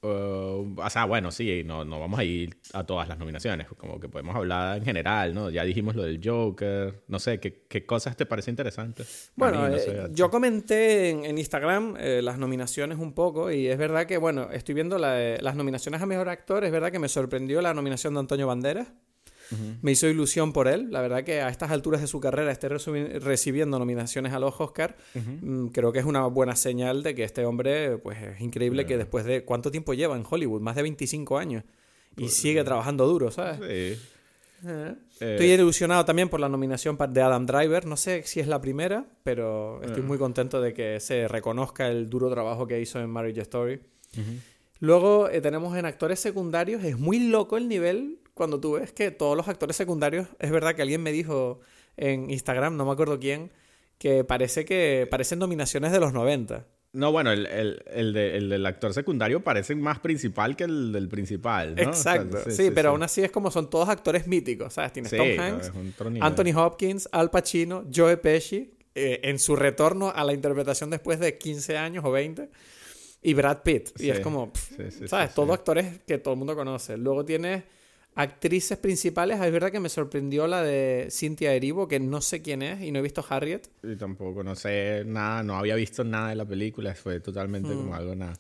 Uh, 0.05 0.75
o 0.77 0.91
sea, 0.91 1.05
bueno, 1.05 1.31
sí, 1.31 1.63
no, 1.65 1.85
no 1.85 2.01
vamos 2.01 2.19
a 2.19 2.25
ir 2.25 2.57
a 2.73 2.85
todas 2.85 3.07
las 3.09 3.21
nominaciones, 3.21 3.69
como 3.69 4.01
que 4.01 4.09
podemos 4.09 4.35
hablar 4.35 4.79
en 4.79 4.85
general, 4.85 5.33
¿no? 5.33 5.49
Ya 5.49 5.63
dijimos 5.63 5.95
lo 5.95 6.03
del 6.03 6.21
Joker, 6.23 7.05
no 7.07 7.21
sé, 7.21 7.39
¿qué, 7.39 7.63
qué 7.69 7.87
cosas 7.87 8.17
te 8.17 8.27
parecen 8.27 8.53
interesantes? 8.53 9.31
Bueno, 9.37 9.65
eh, 9.69 10.09
yo 10.11 10.29
comenté 10.29 11.11
en, 11.11 11.39
Instagram 11.39 11.95
eh, 12.01 12.21
las 12.21 12.37
nominaciones 12.37 12.99
un 12.99 13.13
poco 13.13 13.53
y 13.53 13.69
es 13.69 13.79
verdad 13.79 14.07
que, 14.07 14.19
bueno, 14.19 14.49
estoy 14.51 14.75
viendo 14.75 14.99
las 14.99 15.55
nominaciones 15.55 16.03
a 16.03 16.07
Mejor 16.07 16.29
Actor, 16.29 16.65
es 16.65 16.73
verdad 16.73 16.91
que 16.91 16.99
me 16.99 17.09
sorprendió 17.09 17.63
la 17.63 17.73
nominación 17.73 18.15
de 18.15 18.21
Antonio 18.21 18.49
Banderas. 18.49 18.93
Me 19.83 19.93
hizo 19.93 20.09
ilusión 20.09 20.53
por 20.53 20.69
él. 20.69 20.89
La 20.91 21.01
verdad 21.01 21.25
que 21.25 21.41
a 21.41 21.49
estas 21.49 21.71
alturas 21.71 22.01
de 22.01 22.07
su 22.07 22.21
carrera 22.21 22.51
esté 22.51 22.69
recibiendo 22.69 23.79
nominaciones 23.79 24.33
a 24.33 24.39
los 24.39 24.61
Oscar, 24.61 24.97
mm, 25.15 25.69
creo 25.69 25.93
que 25.93 25.99
es 25.99 26.05
una 26.05 26.27
buena 26.27 26.57
señal 26.57 27.03
de 27.03 27.15
que 27.15 27.25
este 27.25 27.45
hombre, 27.45 27.99
pues 27.99 28.21
es 28.23 28.41
increíble 28.41 28.87
que 28.87 28.97
después 28.97 29.25
de... 29.25 29.45
¿Cuánto 29.45 29.71
tiempo 29.71 29.95
lleva 29.95 30.17
en 30.17 30.25
Hollywood? 30.29 30.61
Más 30.61 30.77
de 30.77 30.83
25 30.83 31.39
años. 31.39 31.65
Y 32.17 32.23
pues, 32.23 32.35
sigue 32.35 32.63
trabajando 32.65 33.07
duro, 33.07 33.31
¿sabes? 33.31 33.59
Sí. 33.59 34.01
Eh, 34.65 34.95
estoy 35.19 35.53
ilusionado 35.53 36.05
también 36.05 36.29
por 36.29 36.41
la 36.41 36.49
nominación 36.49 36.97
de 37.11 37.23
Adam 37.23 37.47
Driver. 37.47 37.87
No 37.87 37.97
sé 37.97 38.23
si 38.25 38.41
es 38.41 38.47
la 38.47 38.61
primera, 38.61 39.07
pero 39.25 39.83
estoy 39.83 40.03
muy 40.03 40.19
contento 40.19 40.61
de 40.61 40.73
que 40.73 41.01
se 41.01 41.29
reconozca 41.29 41.89
el 41.89 42.09
duro 42.09 42.31
trabajo 42.31 42.67
que 42.67 42.81
hizo 42.81 43.01
en 43.01 43.11
Marriage 43.11 43.41
Story. 43.43 43.81
Luego 44.79 45.29
eh, 45.29 45.41
tenemos 45.41 45.77
en 45.77 45.87
actores 45.87 46.19
secundarios, 46.19 46.83
es 46.85 46.99
muy 46.99 47.21
loco 47.21 47.57
el 47.57 47.69
nivel 47.69 48.19
cuando 48.35 48.61
tú 48.61 48.73
ves 48.73 48.93
que 48.93 49.11
todos 49.11 49.37
los 49.37 49.49
actores 49.49 49.77
secundarios, 49.77 50.29
es 50.39 50.51
verdad 50.51 50.75
que 50.75 50.83
alguien 50.83 51.03
me 51.03 51.13
dijo 51.13 51.61
en 51.97 52.31
Instagram, 52.31 52.77
no 52.77 52.85
me 52.85 52.93
acuerdo 52.93 53.19
quién, 53.19 53.53
que 53.99 54.25
parece 54.25 54.65
que 54.65 55.07
parecen 55.11 55.39
nominaciones 55.39 55.93
de 55.93 56.01
los 56.01 56.13
90. 56.13 56.67
No, 56.95 57.11
bueno, 57.11 57.33
el, 57.33 57.47
el, 57.87 58.13
del 58.13 58.67
actor 58.67 58.93
secundario 58.93 59.43
parece 59.43 59.75
más 59.75 59.99
principal 60.01 60.57
que 60.57 60.65
el 60.65 60.93
del 60.93 61.09
principal, 61.09 61.75
¿no? 61.75 61.83
Exacto, 61.83 62.39
sí, 62.51 62.71
pero 62.71 62.91
aún 62.91 63.03
así 63.03 63.23
es 63.23 63.31
como 63.31 63.51
son 63.51 63.71
todos 63.71 63.89
actores 63.89 64.27
míticos, 64.27 64.75
¿sabes? 64.75 64.93
Tienes 64.93 65.11
Tom 65.11 65.29
Hanks, 65.39 65.73
Anthony 66.21 66.55
Hopkins, 66.55 67.09
Al 67.13 67.31
Pacino, 67.31 67.85
Joe 67.95 68.19
Pesci, 68.19 68.75
eh, 68.95 69.21
en 69.25 69.39
su 69.39 69.57
retorno 69.57 70.13
a 70.15 70.23
la 70.23 70.35
interpretación 70.35 70.91
después 70.91 71.19
de 71.19 71.39
15 71.39 71.79
años 71.79 72.05
o 72.05 72.11
20, 72.11 72.51
y 73.23 73.35
Brad 73.35 73.63
Pitt. 73.63 73.99
Y 73.99 74.11
es 74.11 74.21
como, 74.21 74.53
¿sabes? 75.07 75.35
Todos 75.35 75.51
actores 75.51 76.01
que 76.07 76.19
todo 76.19 76.35
el 76.35 76.39
mundo 76.39 76.55
conoce. 76.55 76.99
Luego 76.99 77.25
tienes 77.25 77.63
Actrices 78.15 78.77
principales, 78.77 79.41
es 79.41 79.53
verdad 79.53 79.73
que 79.73 79.81
me 79.81 79.89
sorprendió 79.89 80.47
la 80.47 80.63
de 80.63 81.09
Cynthia 81.11 81.55
Erivo, 81.55 81.89
que 81.89 81.99
no 81.99 82.21
sé 82.21 82.43
quién 82.43 82.61
es 82.61 82.83
y 82.83 82.93
no 82.93 82.99
he 82.99 83.03
visto 83.03 83.25
Harriet. 83.27 83.63
Y 83.83 83.97
tampoco, 83.97 84.45
no 84.45 84.55
sé 84.55 85.05
nada, 85.07 85.43
no 85.43 85.57
había 85.57 85.77
visto 85.77 86.05
nada 86.05 86.29
de 86.29 86.35
la 86.35 86.45
película, 86.45 86.95
fue 86.95 87.21
totalmente 87.21 87.71
como 87.71 87.93
mm. 87.93 87.95
algo 87.95 88.15
nada. 88.15 88.35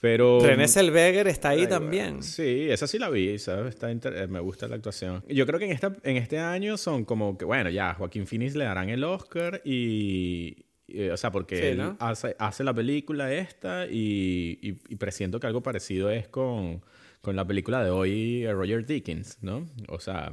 Pero... 0.00 0.40
René 0.40 0.66
Zellweger 0.66 1.28
está 1.28 1.50
ahí 1.50 1.66
también. 1.66 2.22
Sí, 2.22 2.68
esa 2.70 2.86
sí 2.86 2.98
la 2.98 3.10
vi, 3.10 3.38
¿sabes? 3.38 3.74
Está 3.74 3.90
eh, 3.90 4.26
Me 4.26 4.40
gusta 4.40 4.66
la 4.66 4.76
actuación. 4.76 5.22
Yo 5.28 5.46
creo 5.46 5.58
que 5.58 5.66
en, 5.66 5.72
esta, 5.72 5.94
en 6.02 6.16
este 6.16 6.38
año 6.38 6.78
son 6.78 7.04
como 7.04 7.36
que, 7.36 7.44
bueno, 7.44 7.68
ya, 7.68 7.92
Joaquín 7.92 8.26
Phoenix 8.26 8.54
le 8.54 8.64
darán 8.64 8.88
el 8.88 9.04
Oscar 9.04 9.60
y... 9.66 10.64
o 11.12 11.16
sea, 11.18 11.30
porque 11.30 11.72
él 11.72 11.82
hace, 11.98 12.34
hace, 12.38 12.64
la 12.64 12.72
película 12.72 13.30
esta 13.34 13.86
y, 13.86 14.58
y, 14.62 14.78
y 14.88 14.96
presiento 14.96 15.38
que 15.38 15.46
algo 15.46 15.62
parecido 15.62 16.08
es 16.08 16.26
con 16.28 16.80
con 17.20 17.36
la 17.36 17.46
película 17.46 17.82
de 17.82 17.90
hoy, 17.90 18.44
eh, 18.44 18.52
Roger 18.52 18.84
Dickens, 18.86 19.38
¿no? 19.42 19.66
O 19.88 20.00
sea... 20.00 20.32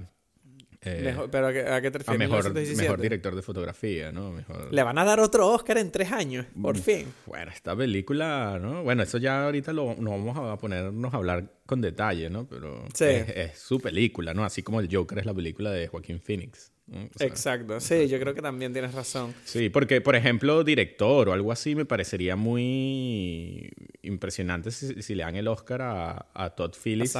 Eh, 0.81 1.17
¿Pero 1.31 1.47
a 1.47 1.51
qué, 1.81 1.91
te 1.91 1.97
refieres? 1.97 2.07
A 2.07 2.13
mejor, 2.13 2.53
mejor 2.53 3.01
director 3.01 3.35
de 3.35 3.41
fotografía, 3.41 4.11
¿no? 4.11 4.35
Le 4.71 4.83
van 4.83 4.97
a 4.97 5.03
dar 5.03 5.19
otro 5.19 5.47
Oscar 5.47 5.79
en 5.79 5.91
tres 5.91 6.11
años, 6.11 6.45
por 6.61 6.77
fin. 6.77 7.07
Bueno, 7.25 7.51
esta 7.51 7.75
película, 7.75 8.59
¿no? 8.61 8.83
Bueno, 8.83 9.03
eso 9.03 9.17
ya 9.17 9.45
ahorita 9.45 9.73
lo, 9.73 9.95
nos 9.95 10.11
vamos 10.11 10.37
a 10.37 10.55
ponernos 10.57 11.13
a 11.13 11.17
hablar 11.17 11.56
con 11.67 11.81
detalle, 11.81 12.31
¿no? 12.31 12.47
Pero 12.47 12.87
es, 12.99 13.59
su 13.59 13.79
película, 13.79 14.33
¿no? 14.33 14.43
Así 14.43 14.63
como 14.63 14.79
el 14.79 14.89
Joker 14.91 15.19
es 15.19 15.25
la 15.25 15.33
película 15.33 15.69
de 15.69 15.87
Joaquín 15.87 16.19
Phoenix. 16.19 16.71
Exacto, 17.19 17.81
sí, 17.81 18.07
yo 18.07 18.17
creo 18.17 18.33
que 18.33 18.41
también 18.41 18.71
tienes 18.71 18.93
razón. 18.93 19.33
Sí, 19.43 19.69
porque, 19.69 19.99
por 19.99 20.15
ejemplo, 20.15 20.63
director 20.63 21.27
o 21.27 21.33
algo 21.33 21.51
así 21.51 21.75
me 21.75 21.83
parecería 21.83 22.37
muy 22.37 23.69
impresionante 24.03 24.71
si, 24.71 25.15
le 25.15 25.23
dan 25.23 25.35
el 25.35 25.49
Oscar 25.49 25.81
a, 25.81 26.53
Todd 26.55 26.73
Phillips 26.81 27.13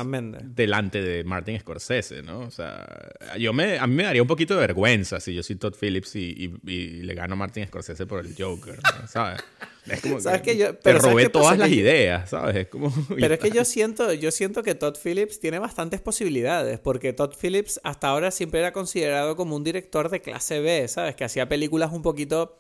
delante 0.56 1.02
de 1.02 1.26
Martin 1.26 1.60
Scorsese, 1.60 2.24
¿no? 2.24 2.40
O 2.40 2.52
sea, 2.52 2.88
yo 3.38 3.52
me, 3.52 3.78
a 3.78 3.86
mí 3.88 3.96
me 3.96 4.04
daría 4.04 4.22
un 4.22 4.28
poquito 4.28 4.54
de 4.54 4.62
vergüenza 4.62 5.20
si 5.20 5.34
yo 5.34 5.44
soy 5.44 5.58
Todd 5.58 5.76
Phillips 5.78 6.16
y, 6.16 6.54
le 6.64 7.14
gano 7.14 7.34
a 7.34 7.38
Martin 7.38 7.68
Scorsese 7.68 8.06
por 8.06 8.26
el 8.26 8.34
Joker, 8.38 8.80
¿sabes? 9.08 9.44
Es 9.90 10.02
como 10.02 10.18
que, 10.42 10.58
yo, 10.58 10.76
te 10.76 10.94
robé 10.94 11.30
todas 11.30 11.58
las 11.58 11.70
ideas, 11.70 12.30
¿sabes? 12.30 12.56
Es 12.56 12.68
como, 12.68 12.92
pero 13.20 13.34
es 13.34 13.40
que 13.40 13.52
yo 13.52 13.66
siento, 13.66 14.14
yo 14.14 14.32
siento 14.32 14.64
que 14.64 14.76
Todd 14.76 14.96
Phillips 15.02 15.40
tiene 15.40 15.60
bastantes 15.60 16.02
posibilidades, 16.02 16.80
porque 16.80 17.14
Todd 17.14 17.34
Phillips 17.40 17.80
hasta 17.84 18.08
ahora 18.08 18.32
siempre 18.32 18.60
era 18.60 18.72
considerado 18.72 19.36
como 19.36 19.56
un 19.56 19.64
director 19.64 20.10
de 20.10 20.22
clase 20.22 20.60
B, 20.60 20.88
¿sabes? 20.88 21.16
Que 21.16 21.24
hacía 21.24 21.48
películas 21.48 21.92
un 21.92 22.02
poquito 22.02 22.58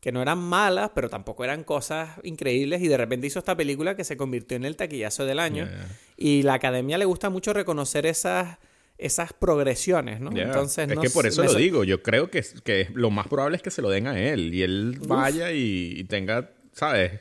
que 0.00 0.12
no 0.12 0.22
eran 0.22 0.38
malas, 0.38 0.90
pero 0.94 1.08
tampoco 1.08 1.42
eran 1.44 1.64
cosas 1.64 2.10
increíbles 2.22 2.82
y 2.82 2.88
de 2.88 2.96
repente 2.96 3.26
hizo 3.26 3.38
esta 3.38 3.56
película 3.56 3.96
que 3.96 4.04
se 4.04 4.16
convirtió 4.16 4.56
en 4.56 4.64
el 4.64 4.76
taquillazo 4.76 5.24
del 5.24 5.40
año. 5.40 5.68
Y 6.16 6.42
la 6.42 6.54
academia 6.54 6.98
le 6.98 7.06
gusta 7.06 7.30
mucho 7.30 7.52
reconocer 7.52 8.06
esas 8.06 8.58
esas 8.98 9.32
progresiones, 9.32 10.20
¿no? 10.20 10.30
Entonces, 10.34 10.90
es 10.90 10.98
que 10.98 11.10
por 11.10 11.26
eso 11.26 11.42
lo 11.42 11.54
digo, 11.54 11.84
yo 11.84 12.02
creo 12.02 12.30
que, 12.30 12.42
que 12.64 12.88
lo 12.94 13.10
más 13.10 13.28
probable 13.28 13.56
es 13.56 13.62
que 13.62 13.70
se 13.70 13.82
lo 13.82 13.90
den 13.90 14.06
a 14.06 14.18
él 14.18 14.54
y 14.54 14.62
él 14.62 14.98
vaya 15.06 15.52
y, 15.52 16.04
tenga 16.04 16.50
¿sabes? 16.76 17.20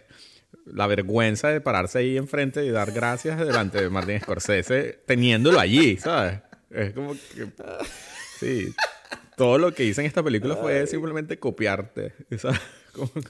La 0.65 0.87
vergüenza 0.87 1.49
de 1.49 1.61
pararse 1.61 1.99
ahí 1.99 2.17
enfrente 2.17 2.65
y 2.65 2.71
dar 2.71 2.91
gracias 2.91 3.39
delante 3.39 3.81
de 3.81 3.89
Martin 3.89 4.19
Scorsese 4.19 4.99
teniéndolo 5.05 5.59
allí, 5.59 5.97
¿sabes? 5.97 6.41
Es 6.69 6.93
como 6.93 7.13
que... 7.13 7.47
Sí. 8.39 8.73
Todo 9.37 9.57
lo 9.57 9.73
que 9.73 9.85
hice 9.85 10.01
en 10.01 10.07
esta 10.07 10.23
película 10.23 10.55
fue 10.55 10.87
simplemente 10.87 11.39
copiarte, 11.39 12.13
¿sabes? 12.37 12.59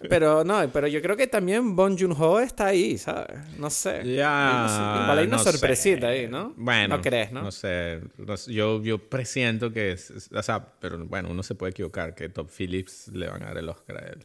Pero 0.08 0.44
no, 0.44 0.70
pero 0.72 0.88
yo 0.88 1.02
creo 1.02 1.18
que 1.18 1.26
también 1.26 1.76
Bon 1.76 1.98
Joon-ho 1.98 2.40
está 2.40 2.68
ahí, 2.68 2.98
¿sabes? 2.98 3.38
No 3.58 3.70
sé. 3.72 4.04
Ya. 4.16 5.02
Igual 5.04 5.20
hay 5.20 5.28
una 5.28 5.40
sorpresita 5.40 6.10
ahí, 6.10 6.28
¿no? 6.28 6.54
Bueno. 6.56 6.98
No 6.98 7.02
crees, 7.02 7.32
¿no? 7.32 7.42
No 7.42 7.52
sé. 7.52 8.02
Yo, 8.48 8.84
yo 8.84 8.98
presiento 9.10 9.74
que. 9.74 9.94
Es, 9.94 10.30
o 10.32 10.44
sea, 10.44 10.64
pero 10.80 11.04
bueno, 11.06 11.30
uno 11.32 11.42
se 11.42 11.56
puede 11.56 11.72
equivocar 11.72 12.14
que 12.14 12.30
Top 12.30 12.50
Phillips 12.56 13.08
le 13.08 13.28
van 13.28 13.42
a 13.42 13.48
dar 13.48 13.58
el 13.58 13.70
Oscar 13.70 14.04
a 14.04 14.08
él. 14.08 14.24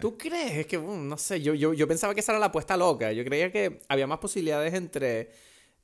¿Tú 0.00 0.16
crees? 0.16 0.58
Es 0.58 0.66
que, 0.66 0.78
no 0.78 1.18
sé, 1.18 1.40
yo, 1.40 1.54
yo, 1.54 1.74
yo 1.74 1.88
pensaba 1.88 2.14
que 2.14 2.20
esa 2.20 2.32
era 2.32 2.38
la 2.38 2.46
apuesta 2.46 2.76
loca. 2.76 3.12
Yo 3.12 3.24
creía 3.24 3.50
que 3.50 3.80
había 3.88 4.06
más 4.06 4.18
posibilidades 4.18 4.74
entre 4.74 5.30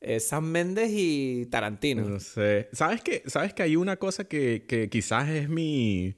eh, 0.01 0.21
Sam 0.21 0.45
Mendes 0.45 0.91
y 0.93 1.47
Tarantino. 1.47 2.09
No 2.09 2.21
sé. 2.21 2.69
¿Sabes 2.73 3.03
que, 3.03 3.23
¿Sabes 3.27 3.55
que 3.55 3.63
hay 3.63 3.77
una 3.77 3.97
cosa 3.97 4.25
que, 4.25 4.65
que 4.67 4.89
quizás 4.89 5.29
es 5.29 5.49
mi 5.49 6.17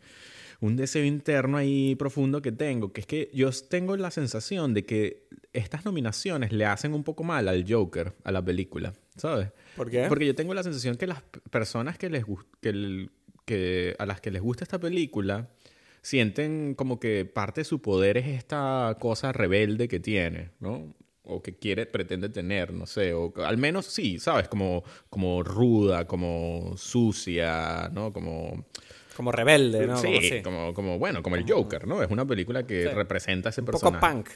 un 0.60 0.76
deseo 0.76 1.04
interno 1.04 1.58
ahí 1.58 1.94
profundo 1.94 2.40
que 2.40 2.50
tengo, 2.50 2.92
que 2.92 3.02
es 3.02 3.06
que 3.06 3.30
yo 3.34 3.50
tengo 3.68 3.96
la 3.98 4.10
sensación 4.10 4.72
de 4.72 4.86
que 4.86 5.26
estas 5.52 5.84
nominaciones 5.84 6.52
le 6.52 6.64
hacen 6.64 6.94
un 6.94 7.04
poco 7.04 7.22
mal 7.22 7.48
al 7.48 7.66
Joker, 7.68 8.14
a 8.24 8.32
la 8.32 8.42
película, 8.42 8.94
¿sabes? 9.16 9.50
¿Por 9.76 9.90
qué? 9.90 10.06
Porque 10.08 10.26
yo 10.26 10.34
tengo 10.34 10.54
la 10.54 10.62
sensación 10.62 10.96
que 10.96 11.06
las 11.06 11.22
personas 11.50 11.98
que 11.98 12.08
les 12.08 12.24
que 12.62 13.08
que 13.44 13.94
a 13.98 14.06
las 14.06 14.22
que 14.22 14.30
les 14.30 14.40
gusta 14.40 14.64
esta 14.64 14.80
película 14.80 15.50
sienten 16.04 16.74
como 16.74 17.00
que 17.00 17.24
parte 17.24 17.62
de 17.62 17.64
su 17.64 17.80
poder 17.80 18.18
es 18.18 18.26
esta 18.26 18.94
cosa 19.00 19.32
rebelde 19.32 19.88
que 19.88 20.00
tiene, 20.00 20.50
¿no? 20.60 20.94
O 21.22 21.42
que 21.42 21.56
quiere, 21.56 21.86
pretende 21.86 22.28
tener, 22.28 22.74
no 22.74 22.84
sé, 22.84 23.14
o 23.14 23.32
al 23.38 23.56
menos 23.56 23.86
sí, 23.86 24.18
¿sabes? 24.18 24.46
Como, 24.46 24.84
como 25.08 25.42
ruda, 25.42 26.06
como 26.06 26.74
sucia, 26.76 27.88
¿no? 27.92 28.12
Como... 28.12 28.66
Como 29.16 29.32
rebelde, 29.32 29.86
¿no? 29.86 29.96
Sí, 29.96 30.42
como, 30.42 30.74
como, 30.74 30.98
bueno, 30.98 31.22
como 31.22 31.36
el 31.36 31.50
Joker, 31.50 31.86
¿no? 31.86 32.02
Es 32.02 32.10
una 32.10 32.26
película 32.26 32.66
que 32.66 32.92
representa 32.92 33.48
a 33.48 33.50
ese 33.50 33.62
Un 33.62 33.66
personaje. 33.66 33.98
poco 33.98 34.12
punk. 34.12 34.28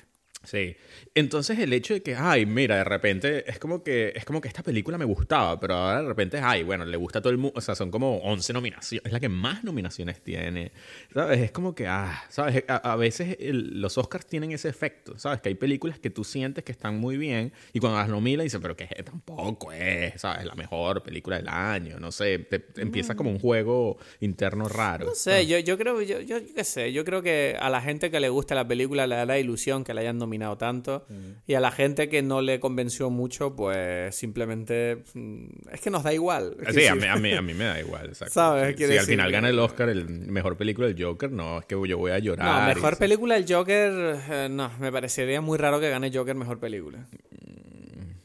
Sí. 0.44 0.76
Entonces 1.14 1.58
el 1.58 1.72
hecho 1.72 1.94
de 1.94 2.02
que, 2.02 2.14
ay, 2.14 2.46
mira, 2.46 2.76
de 2.76 2.84
repente 2.84 3.50
es 3.50 3.58
como 3.58 3.82
que 3.82 4.12
es 4.14 4.24
como 4.24 4.40
que 4.40 4.48
esta 4.48 4.62
película 4.62 4.96
me 4.96 5.04
gustaba, 5.04 5.58
pero 5.58 5.74
ahora 5.74 6.00
de 6.02 6.08
repente, 6.08 6.38
ay, 6.38 6.62
bueno, 6.62 6.84
le 6.84 6.96
gusta 6.96 7.18
a 7.18 7.22
todo 7.22 7.32
el 7.32 7.38
mundo, 7.38 7.54
o 7.58 7.60
sea, 7.60 7.74
son 7.74 7.90
como 7.90 8.18
11 8.18 8.52
nominaciones, 8.52 9.04
es 9.04 9.12
la 9.12 9.18
que 9.20 9.28
más 9.28 9.64
nominaciones 9.64 10.20
tiene. 10.22 10.70
¿Sabes? 11.12 11.40
Es 11.40 11.50
como 11.50 11.74
que, 11.74 11.86
ah, 11.88 12.22
¿sabes? 12.28 12.64
A, 12.68 12.76
a 12.92 12.96
veces 12.96 13.36
el- 13.40 13.80
los 13.80 13.98
Oscars 13.98 14.26
tienen 14.26 14.52
ese 14.52 14.68
efecto, 14.68 15.18
¿sabes? 15.18 15.40
Que 15.40 15.48
hay 15.50 15.54
películas 15.56 15.98
que 15.98 16.08
tú 16.10 16.22
sientes 16.24 16.62
que 16.64 16.72
están 16.72 16.98
muy 16.98 17.16
bien 17.16 17.52
y 17.72 17.80
cuando 17.80 17.98
las 17.98 18.08
nominan 18.08 18.44
dicen, 18.44 18.62
pero 18.62 18.76
que 18.76 18.86
tampoco 19.04 19.72
es, 19.72 20.20
¿sabes? 20.20 20.46
La 20.46 20.54
mejor 20.54 21.02
película 21.02 21.36
del 21.36 21.48
año, 21.48 21.98
no 21.98 22.12
sé, 22.12 22.38
te, 22.38 22.60
te 22.60 22.80
empieza 22.82 23.16
como 23.16 23.30
un 23.30 23.40
juego 23.40 23.98
interno 24.20 24.68
raro. 24.68 25.06
No 25.06 25.14
sé, 25.14 25.46
yo, 25.46 25.58
yo 25.58 25.76
creo, 25.76 26.00
yo, 26.00 26.20
yo 26.20 26.36
qué 26.54 26.64
sé, 26.64 26.92
yo 26.92 27.04
creo 27.04 27.22
que 27.22 27.56
a 27.60 27.68
la 27.70 27.80
gente 27.82 28.10
que 28.10 28.20
le 28.20 28.28
gusta 28.28 28.54
la 28.54 28.66
película 28.68 29.06
le 29.08 29.16
da 29.16 29.26
la 29.26 29.38
ilusión 29.38 29.82
que 29.82 29.92
la 29.94 30.00
hayan 30.02 30.16
nominado 30.16 30.27
tanto. 30.58 31.06
Y 31.46 31.54
a 31.54 31.60
la 31.60 31.70
gente 31.70 32.08
que 32.08 32.22
no 32.22 32.40
le 32.42 32.60
convenció 32.60 33.10
mucho, 33.10 33.56
pues 33.56 34.14
simplemente 34.14 35.04
mm, 35.14 35.46
es 35.72 35.80
que 35.80 35.90
nos 35.90 36.02
da 36.02 36.12
igual. 36.12 36.56
Sí, 36.68 36.72
sí. 36.80 36.86
a 36.86 36.94
mí, 36.94 37.06
a, 37.06 37.16
mí, 37.16 37.32
a 37.32 37.42
mí 37.42 37.54
me 37.54 37.64
da 37.64 37.80
igual, 37.80 38.06
exacto. 38.08 38.34
¿Sabes? 38.34 38.76
Si- 38.76 38.96
al 38.98 39.06
final 39.06 39.32
gana 39.32 39.48
el 39.48 39.58
Oscar, 39.58 39.88
el 39.88 40.08
mejor 40.08 40.56
película 40.56 40.86
del 40.88 41.02
Joker, 41.02 41.30
no, 41.32 41.58
es 41.60 41.64
que 41.66 41.76
yo 41.88 41.98
voy 41.98 42.10
a 42.12 42.18
llorar. 42.18 42.62
No, 42.68 42.74
mejor 42.74 42.96
película 42.98 43.36
el 43.36 43.44
Joker, 43.52 44.18
eh, 44.30 44.48
no, 44.50 44.70
me 44.78 44.92
parecería 44.92 45.40
muy 45.40 45.58
raro 45.58 45.80
que 45.80 45.88
gane 45.90 46.10
Joker 46.12 46.34
mejor 46.34 46.58
película. 46.58 47.06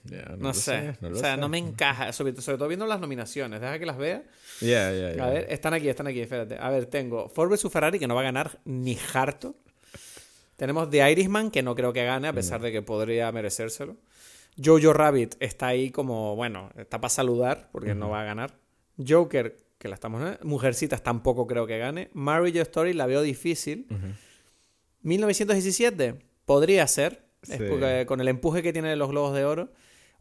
Ya, 0.06 0.36
No, 0.38 0.54
sé, 0.54 0.96
no 1.02 1.10
o 1.10 1.16
sea, 1.16 1.36
sé. 1.36 1.42
no 1.42 1.50
me 1.50 1.58
encaja, 1.58 2.12
sobre, 2.12 2.40
sobre 2.42 2.58
todo 2.58 2.68
viendo 2.68 2.86
las 2.86 3.00
nominaciones, 3.00 3.62
deja 3.62 3.80
que 3.80 3.86
las 3.86 3.98
vea. 3.98 4.24
Ya, 4.62 4.92
ya. 4.94 5.24
A 5.26 5.30
ver, 5.30 5.48
están 5.50 5.74
aquí, 5.74 5.88
están 5.90 6.08
aquí, 6.08 6.20
espérate. 6.20 6.58
A 6.60 6.70
ver, 6.70 6.86
tengo 6.86 7.30
Ford 7.30 7.50
vs 7.50 7.72
Ferrari, 7.72 7.98
que 8.00 8.08
no 8.08 8.14
va 8.14 8.22
a 8.22 8.26
ganar 8.26 8.60
ni 8.66 8.98
harto. 9.14 9.56
Tenemos 10.56 10.90
The 10.90 11.12
Irishman, 11.12 11.52
que 11.52 11.62
no 11.64 11.76
creo 11.76 11.94
que 11.94 12.06
gane, 12.06 12.28
a 12.28 12.34
pesar 12.34 12.62
de 12.62 12.72
que 12.72 12.82
podría 12.82 13.32
merecérselo. 13.32 13.98
Jojo 14.64 14.94
Rabbit 14.94 15.36
está 15.40 15.68
ahí 15.68 15.90
como, 15.90 16.36
bueno, 16.36 16.70
está 16.78 17.02
para 17.02 17.10
saludar, 17.10 17.70
porque 17.72 17.96
no 17.96 18.10
va 18.10 18.22
a 18.22 18.24
ganar. 18.24 18.54
Joker, 19.06 19.58
que 19.80 19.88
la 19.88 19.96
estamos... 19.96 20.22
Mujercitas 20.44 21.02
tampoco 21.02 21.48
creo 21.48 21.66
que 21.66 21.80
gane. 21.80 22.10
Marriage 22.14 22.62
Story 22.62 22.94
la 22.94 23.08
veo 23.08 23.22
difícil. 23.24 23.88
1917 25.02 26.20
podría 26.46 26.88
ser, 26.88 27.26
es 27.44 27.58
Sí. 27.58 27.64
porque 27.70 28.06
con 28.08 28.22
el 28.22 28.28
empuje 28.28 28.62
que 28.64 28.72
tiene 28.74 28.90
de 28.90 28.96
los 28.96 29.10
Globos 29.10 29.34
de 29.36 29.44
Oro. 29.46 29.72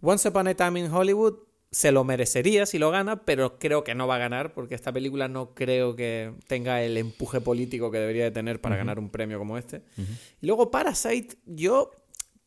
Once 0.01 0.29
Upon 0.29 0.49
a 0.49 0.55
Time 0.55 0.81
in 0.81 0.91
Hollywood 0.93 1.35
se 1.73 1.91
lo 1.91 2.05
merecería 2.05 2.67
si 2.67 2.79
lo 2.79 2.91
gana, 2.91 3.25
pero 3.25 3.59
creo 3.59 3.83
que 3.83 3.95
no 3.95 4.07
va 4.07 4.17
a 4.17 4.19
ganar 4.19 4.53
porque 4.53 4.75
esta 4.75 4.93
película 4.93 5.27
no 5.29 5.55
creo 5.55 5.97
que 5.97 6.35
tenga 6.47 6.83
el 6.83 6.99
empuje 6.99 7.41
político 7.41 7.91
que 7.91 7.99
debería 7.99 8.25
de 8.25 8.31
tener 8.31 8.61
para 8.61 8.77
ganar 8.77 8.99
un 8.99 9.09
premio 9.09 9.39
como 9.39 9.57
este. 9.57 9.83
Y 10.41 10.47
luego 10.47 10.71
Parasite, 10.71 11.37
yo, 11.47 11.91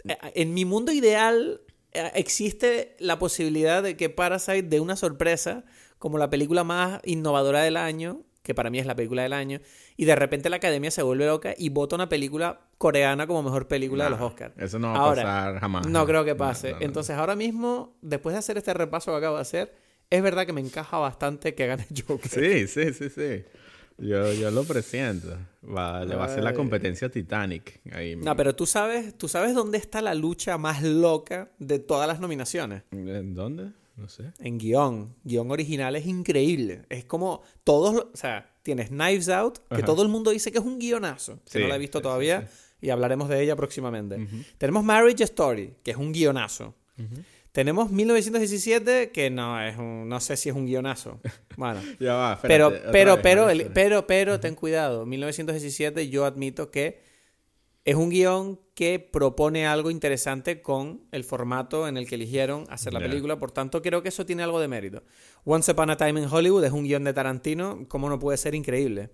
eh, 0.07 0.15
en 0.35 0.53
mi 0.53 0.63
mundo 0.63 0.91
ideal 0.91 1.61
eh, 1.91 2.11
existe 2.13 2.95
la 2.99 3.17
posibilidad 3.17 3.81
de 3.81 3.97
que 3.97 4.11
Parasite 4.11 4.61
dé 4.61 4.79
una 4.79 4.95
sorpresa 4.95 5.65
como 5.97 6.19
la 6.19 6.29
película 6.29 6.63
más 6.63 7.01
innovadora 7.03 7.63
del 7.63 7.77
año, 7.77 8.21
que 8.45 8.55
para 8.55 8.69
mí 8.69 8.79
es 8.79 8.85
la 8.85 8.95
película 8.95 9.23
del 9.23 9.33
año, 9.33 9.59
y 9.97 10.05
de 10.05 10.15
repente 10.15 10.49
la 10.49 10.55
academia 10.57 10.91
se 10.91 11.01
vuelve 11.03 11.25
loca 11.25 11.53
y 11.57 11.67
vota 11.69 11.95
una 11.95 12.07
película 12.07 12.61
coreana 12.77 13.27
como 13.27 13.43
mejor 13.43 13.67
película 13.67 14.05
de 14.05 14.11
los 14.11 14.19
Nah, 14.19 14.25
Oscars. 14.27 14.53
Eso 14.57 14.79
no 14.79 14.93
va 14.93 14.97
Ahora, 14.99 15.21
a 15.21 15.25
pasar 15.25 15.59
jamás. 15.59 15.87
No 15.87 16.05
creo 16.05 16.23
que 16.23 16.35
pase. 16.35 16.71
no, 16.71 16.79
no. 16.79 16.85
Entonces, 16.85 17.17
ahora 17.17 17.35
mismo, 17.35 17.97
después 18.01 18.33
de 18.33 18.39
hacer 18.39 18.57
este 18.57 18.73
repaso 18.73 19.11
que 19.11 19.17
acabo 19.17 19.35
de 19.35 19.41
hacer, 19.41 19.75
es 20.09 20.21
verdad 20.23 20.45
que 20.45 20.53
me 20.53 20.61
encaja 20.61 20.97
bastante 20.97 21.55
que 21.55 21.67
gane 21.67 21.85
Joker. 22.07 22.29
Sí, 22.31 22.67
sí, 22.67 22.93
sí, 22.93 23.09
sí. 23.09 23.43
Yo, 23.97 24.31
yo 24.33 24.51
lo 24.51 24.65
presiento. 24.65 25.37
Va, 25.65 26.03
le 26.05 26.15
va 26.15 26.25
a 26.25 26.29
ser 26.29 26.43
la 26.43 26.53
competencia 26.53 27.09
Titanic. 27.09 27.79
Ahí. 27.93 28.15
No, 28.17 28.35
pero 28.35 28.53
tú 28.55 28.65
sabes, 28.65 29.17
tú 29.17 29.27
sabes 29.29 29.55
dónde 29.55 29.77
está 29.77 30.01
la 30.01 30.13
lucha 30.13 30.57
más 30.57 30.83
loca 30.83 31.49
de 31.59 31.79
todas 31.79 32.07
las 32.07 32.19
nominaciones. 32.19 32.83
¿En 32.91 33.33
dónde? 33.33 33.71
No 33.95 34.09
sé. 34.09 34.31
En 34.39 34.57
guion. 34.57 35.15
Guión 35.23 35.49
original 35.51 35.95
es 35.95 36.05
increíble. 36.05 36.85
Es 36.89 37.05
como 37.05 37.41
todos, 37.63 38.07
o 38.13 38.17
sea, 38.17 38.53
tienes 38.63 38.89
Knives 38.89 39.29
Out, 39.29 39.59
que 39.69 39.75
Ajá. 39.75 39.85
todo 39.85 40.01
el 40.03 40.09
mundo 40.09 40.31
dice 40.31 40.51
que 40.51 40.57
es 40.57 40.65
un 40.65 40.79
guionazo, 40.79 41.39
que 41.45 41.51
Sí, 41.51 41.59
no 41.59 41.67
la 41.67 41.75
he 41.75 41.79
visto 41.79 41.99
sí, 41.99 42.01
sí, 42.01 42.03
todavía 42.03 42.49
y 42.81 42.89
hablaremos 42.89 43.29
de 43.29 43.41
ella 43.41 43.55
próximamente. 43.55 44.27
Tenemos 44.57 44.83
Marriage 44.83 45.23
Story, 45.23 45.75
que 45.83 45.91
es 45.91 45.97
un 45.97 46.11
guionazo. 46.11 46.75
Tenemos 47.51 47.89
1917, 47.89 49.11
que 49.11 49.29
no 49.29 49.61
es 49.61 49.77
un, 49.77 50.09
no 50.09 50.19
sé 50.19 50.35
si 50.35 50.49
es 50.49 50.55
un 50.55 50.65
guionazo. 50.65 51.21
Bueno, 51.55 51.79
Ya 52.01 52.13
va, 52.15 52.33
espérate, 52.33 52.79
pero 52.91 52.91
pero 52.91 53.13
vez, 53.15 53.23
pero 53.23 53.49
el- 53.49 53.71
pero 53.71 54.05
pero 54.07 54.39
ten 54.41 54.55
cuidado, 54.55 55.05
1917 55.05 56.09
yo 56.09 56.25
admito 56.25 56.69
que 56.69 56.99
es 57.85 57.95
un 57.95 58.09
guion 58.09 58.59
que 58.73 58.99
propone 58.99 59.67
algo 59.67 59.91
interesante 59.91 60.61
con 60.61 61.01
el 61.11 61.23
formato 61.23 61.87
en 61.87 61.97
el 61.97 62.07
que 62.07 62.15
eligieron 62.15 62.65
hacer 62.69 62.93
la 62.93 62.99
película, 62.99 63.39
por 63.39 63.51
tanto 63.51 63.81
creo 63.81 64.01
que 64.01 64.09
eso 64.09 64.25
tiene 64.25 64.43
algo 64.43 64.59
de 64.59 64.67
mérito. 64.67 65.03
Once 65.45 65.71
Upon 65.71 65.91
a 65.91 65.97
Time 65.97 66.19
in 66.19 66.27
Hollywood 66.29 66.65
es 66.65 66.71
un 66.71 66.83
guion 66.83 67.03
de 67.03 67.13
Tarantino, 67.13 67.85
¿cómo 67.87 68.09
no 68.09 68.19
puede 68.19 68.37
ser 68.37 68.55
increíble? 68.55 69.11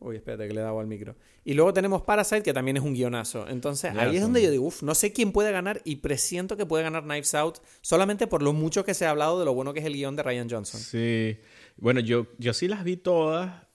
Uy, 0.00 0.16
espérate 0.16 0.48
que 0.48 0.54
le 0.54 0.60
he 0.60 0.64
dado 0.64 0.80
al 0.80 0.86
micro. 0.86 1.14
Y 1.44 1.52
luego 1.52 1.74
tenemos 1.74 2.00
Parasite, 2.00 2.42
que 2.42 2.54
también 2.54 2.78
es 2.78 2.82
un 2.82 2.94
guionazo. 2.94 3.46
Entonces, 3.46 3.92
ahí 3.94 4.16
es 4.16 4.22
donde 4.22 4.42
yo 4.42 4.50
digo, 4.50 4.64
uff, 4.64 4.82
no 4.82 4.94
sé 4.94 5.12
quién 5.12 5.30
puede 5.30 5.52
ganar 5.52 5.82
y 5.84 5.96
presiento 5.96 6.56
que 6.56 6.64
puede 6.64 6.82
ganar 6.82 7.02
Knives 7.02 7.34
Out 7.34 7.58
solamente 7.82 8.26
por 8.26 8.42
lo 8.42 8.54
mucho 8.54 8.82
que 8.82 8.94
se 8.94 9.04
ha 9.04 9.10
hablado 9.10 9.38
de 9.38 9.44
lo 9.44 9.52
bueno 9.52 9.74
que 9.74 9.80
es 9.80 9.86
el 9.86 9.92
guion 9.92 10.16
de 10.16 10.22
Ryan 10.22 10.48
Johnson. 10.48 10.80
Sí. 10.80 11.36
Bueno, 11.76 12.00
yo, 12.00 12.28
yo 12.38 12.54
sí 12.54 12.66
las 12.66 12.82
vi 12.82 12.96
todas. 12.96 13.69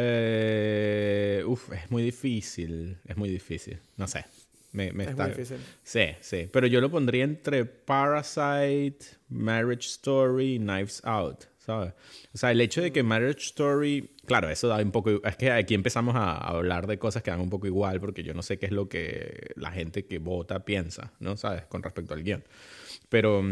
Eh, 0.00 1.42
uf, 1.46 1.72
es 1.72 1.90
muy 1.90 2.02
difícil. 2.02 2.98
Es 3.04 3.16
muy 3.16 3.28
difícil. 3.28 3.78
No 3.96 4.06
sé. 4.06 4.24
Me, 4.72 4.92
me 4.92 5.04
Es 5.04 5.10
está... 5.10 5.24
muy 5.24 5.32
difícil. 5.32 5.58
Sí, 5.82 6.06
sí. 6.20 6.48
Pero 6.52 6.66
yo 6.66 6.80
lo 6.80 6.90
pondría 6.90 7.24
entre 7.24 7.64
Parasite, 7.64 8.98
Marriage 9.28 9.86
Story 9.88 10.54
y 10.54 10.58
Knives 10.58 11.00
Out, 11.04 11.44
¿sabes? 11.58 11.94
O 12.34 12.38
sea, 12.38 12.50
el 12.50 12.60
hecho 12.60 12.82
de 12.82 12.92
que 12.92 13.02
Marriage 13.02 13.40
Story, 13.46 14.10
claro, 14.26 14.50
eso 14.50 14.68
da 14.68 14.76
un 14.76 14.92
poco... 14.92 15.22
Es 15.24 15.36
que 15.36 15.50
aquí 15.50 15.74
empezamos 15.74 16.14
a 16.16 16.36
hablar 16.36 16.86
de 16.86 16.98
cosas 16.98 17.22
que 17.22 17.30
dan 17.30 17.40
un 17.40 17.50
poco 17.50 17.66
igual 17.66 18.00
porque 18.00 18.22
yo 18.22 18.34
no 18.34 18.42
sé 18.42 18.58
qué 18.58 18.66
es 18.66 18.72
lo 18.72 18.88
que 18.88 19.52
la 19.56 19.70
gente 19.72 20.06
que 20.06 20.18
vota 20.18 20.64
piensa, 20.64 21.12
¿no? 21.18 21.36
¿Sabes? 21.36 21.64
Con 21.66 21.82
respecto 21.82 22.14
al 22.14 22.22
guion. 22.22 22.44
Pero... 23.08 23.42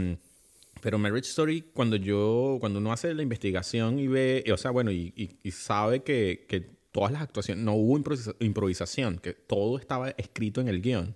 pero 0.81 0.99
Marriage 0.99 1.29
Story, 1.29 1.63
cuando 1.75 1.97
yo, 1.97 2.59
cuando 2.61 2.79
uno 2.79 2.93
hace 2.93 3.13
la 3.15 3.23
investigación 3.23 3.99
y 3.99 4.07
ve, 4.09 4.43
y, 4.47 4.51
o 4.51 4.57
sea, 4.57 4.71
bueno, 4.71 4.91
y, 4.91 5.13
y- 5.17 5.37
y 5.43 5.51
sabe 5.51 6.03
que, 6.03 6.45
que 6.49 6.61
todas 6.93 7.13
las 7.13 7.23
actuaciones, 7.23 7.65
no 7.65 7.75
hubo 7.75 7.99
improvisa- 7.99 8.35
improvisación, 8.41 9.19
que 9.19 9.33
todo 9.35 9.79
estaba 9.79 10.11
escrito 10.11 10.61
en 10.61 10.69
el 10.69 10.81
guion 10.81 11.15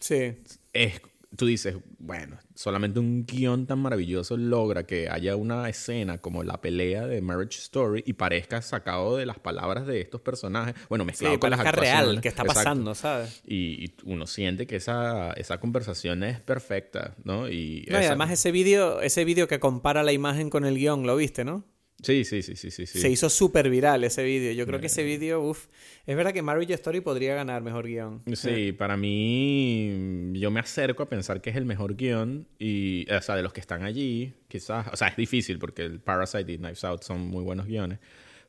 Sí. 0.00 0.32
es, 0.72 1.00
tú 1.36 1.46
dices, 1.46 1.76
bueno, 1.98 2.38
solamente 2.54 2.98
un 3.00 3.24
guion 3.26 3.66
tan 3.66 3.78
maravilloso 3.80 4.36
logra 4.36 4.84
que 4.86 5.08
haya 5.10 5.36
una 5.36 5.68
escena 5.68 6.18
como 6.18 6.42
la 6.42 6.60
pelea 6.60 7.06
de 7.06 7.20
Marriage 7.20 7.58
Story 7.58 8.02
y 8.06 8.14
parezca 8.14 8.62
sacado 8.62 9.16
de 9.16 9.26
las 9.26 9.38
palabras 9.38 9.86
de 9.86 10.00
estos 10.00 10.20
personajes, 10.20 10.74
bueno, 10.88 11.04
Sí, 11.04 11.06
mezclado 11.08 11.38
con 11.40 11.50
las 11.50 11.60
actuaciones. 11.60 11.92
real, 12.06 12.20
que 12.20 12.28
está 12.28 12.42
Exacto. 12.42 12.58
pasando, 12.60 12.94
¿sabes? 12.94 13.42
Y, 13.46 13.84
y 13.84 13.94
uno 14.04 14.26
siente 14.26 14.66
que 14.66 14.76
esa, 14.76 15.32
esa 15.32 15.60
conversación 15.60 16.22
es 16.24 16.40
perfecta, 16.40 17.14
¿no? 17.24 17.48
Y, 17.48 17.86
No, 17.90 17.98
y 17.98 18.00
esa- 18.00 18.08
además 18.08 18.30
ese 18.30 18.50
vídeo 18.50 19.00
ese 19.00 19.24
vídeo 19.24 19.46
que 19.48 19.60
compara 19.60 20.02
la 20.02 20.12
imagen 20.12 20.50
con 20.50 20.64
el 20.64 20.76
guion, 20.76 21.06
¿lo 21.06 21.16
viste, 21.16 21.44
no? 21.44 21.64
Sí, 22.02 22.24
sí, 22.24 22.42
sí, 22.42 22.54
sí, 22.54 22.70
sí. 22.70 22.86
Se 22.86 23.10
hizo 23.10 23.28
súper 23.28 23.68
viral 23.68 24.04
ese 24.04 24.22
vídeo. 24.22 24.52
Yo 24.52 24.66
creo 24.66 24.80
que 24.80 24.86
ese 24.86 25.02
vídeo, 25.02 25.42
uff. 25.42 25.66
Es 26.06 26.16
verdad 26.16 26.32
que 26.32 26.42
Marriage 26.42 26.74
Story 26.74 27.00
podría 27.00 27.34
ganar 27.34 27.60
mejor 27.62 27.86
guion. 27.86 28.22
Sí, 28.34 28.72
para 28.72 28.96
mí 28.96 30.32
yo 30.34 30.50
me 30.50 30.60
acerco 30.60 31.02
a 31.02 31.08
pensar 31.08 31.40
que 31.40 31.50
es 31.50 31.56
el 31.56 31.64
mejor 31.64 31.96
guion 31.96 32.46
y, 32.58 33.10
o 33.10 33.20
sea, 33.20 33.34
de 33.34 33.42
los 33.42 33.52
que 33.52 33.60
están 33.60 33.82
allí, 33.82 34.32
quizás, 34.46 34.86
o 34.92 34.96
sea, 34.96 35.08
es 35.08 35.16
difícil 35.16 35.58
porque 35.58 35.82
el 35.82 35.98
Parasite 35.98 36.52
y 36.52 36.58
Knives 36.58 36.84
Out 36.84 37.02
son 37.02 37.26
muy 37.26 37.42
buenos 37.42 37.66
guiones, 37.66 37.98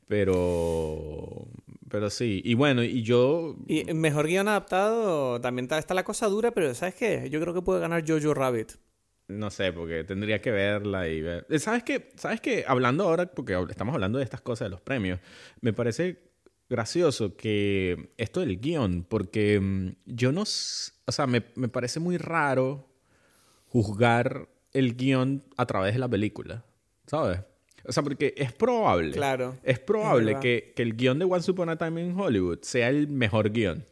pero, 0.08 1.48
pero 1.90 2.10
sí, 2.12 2.42
y 2.46 2.54
bueno, 2.54 2.84
y 2.84 3.02
yo, 3.02 3.58
Y 3.68 3.84
mejor 3.94 4.28
guion 4.28 4.48
adaptado, 4.48 5.42
también 5.42 5.66
está, 5.66 5.80
está 5.80 5.96
la 5.96 6.04
cosa 6.04 6.28
dura, 6.28 6.52
pero 6.52 6.74
¿sabes 6.76 6.96
qué? 6.96 7.30
Yo 7.32 7.42
creo 7.42 7.54
que 7.54 7.62
puede 7.62 7.82
ganar 7.82 8.04
Jojo 8.08 8.34
Rabbit. 8.36 8.74
No 9.30 9.52
sé, 9.52 9.72
porque 9.72 10.04
tendría 10.04 10.42
que 10.42 10.52
verla 10.52 11.08
y 11.08 11.22
ver. 11.22 11.46
Eh, 11.50 11.60
¿Sabes 11.60 11.84
qué? 11.84 12.10
¿Sabes 12.16 12.42
qué? 12.42 12.66
Hablando 12.68 13.06
ahora, 13.06 13.28
porque 13.28 13.58
estamos 13.70 13.94
hablando 13.94 14.18
de 14.18 14.24
estas 14.24 14.42
cosas, 14.42 14.66
de 14.66 14.70
los 14.72 14.82
premios, 14.82 15.20
me 15.62 15.72
parece 15.72 16.30
gracioso 16.70 17.36
que 17.38 18.12
esto 18.18 18.42
del 18.42 18.60
guion, 18.60 19.06
porque 19.08 19.60
mm, 19.60 19.90
yo 20.06 20.32
no, 20.32 20.42
o 20.42 21.12
sea, 21.12 21.28
me, 21.28 21.44
me 21.56 21.70
parece 21.70 22.00
muy 22.00 22.18
raro 22.18 22.90
juzgar 23.68 24.50
el 24.74 24.96
guion 24.96 25.44
a 25.58 25.66
través 25.66 25.94
de 25.94 26.00
la 26.00 26.08
película, 26.08 26.66
¿sabes? 27.06 27.40
O 27.86 27.92
sea, 27.92 28.04
porque 28.04 28.34
es 28.36 28.52
probable. 28.52 29.12
Claro. 29.12 29.58
Es 29.64 29.80
probable 29.80 30.40
que, 30.40 30.74
que 30.76 30.82
el 30.82 30.96
guion 30.96 31.18
de 31.18 31.26
Once 31.26 31.50
Upon 31.50 31.70
a 31.70 31.78
Time 31.78 32.02
in 32.02 32.20
Hollywood 32.20 32.60
sea 32.62 32.90
el 32.90 33.08
mejor 33.08 33.52
guion. 33.52 33.86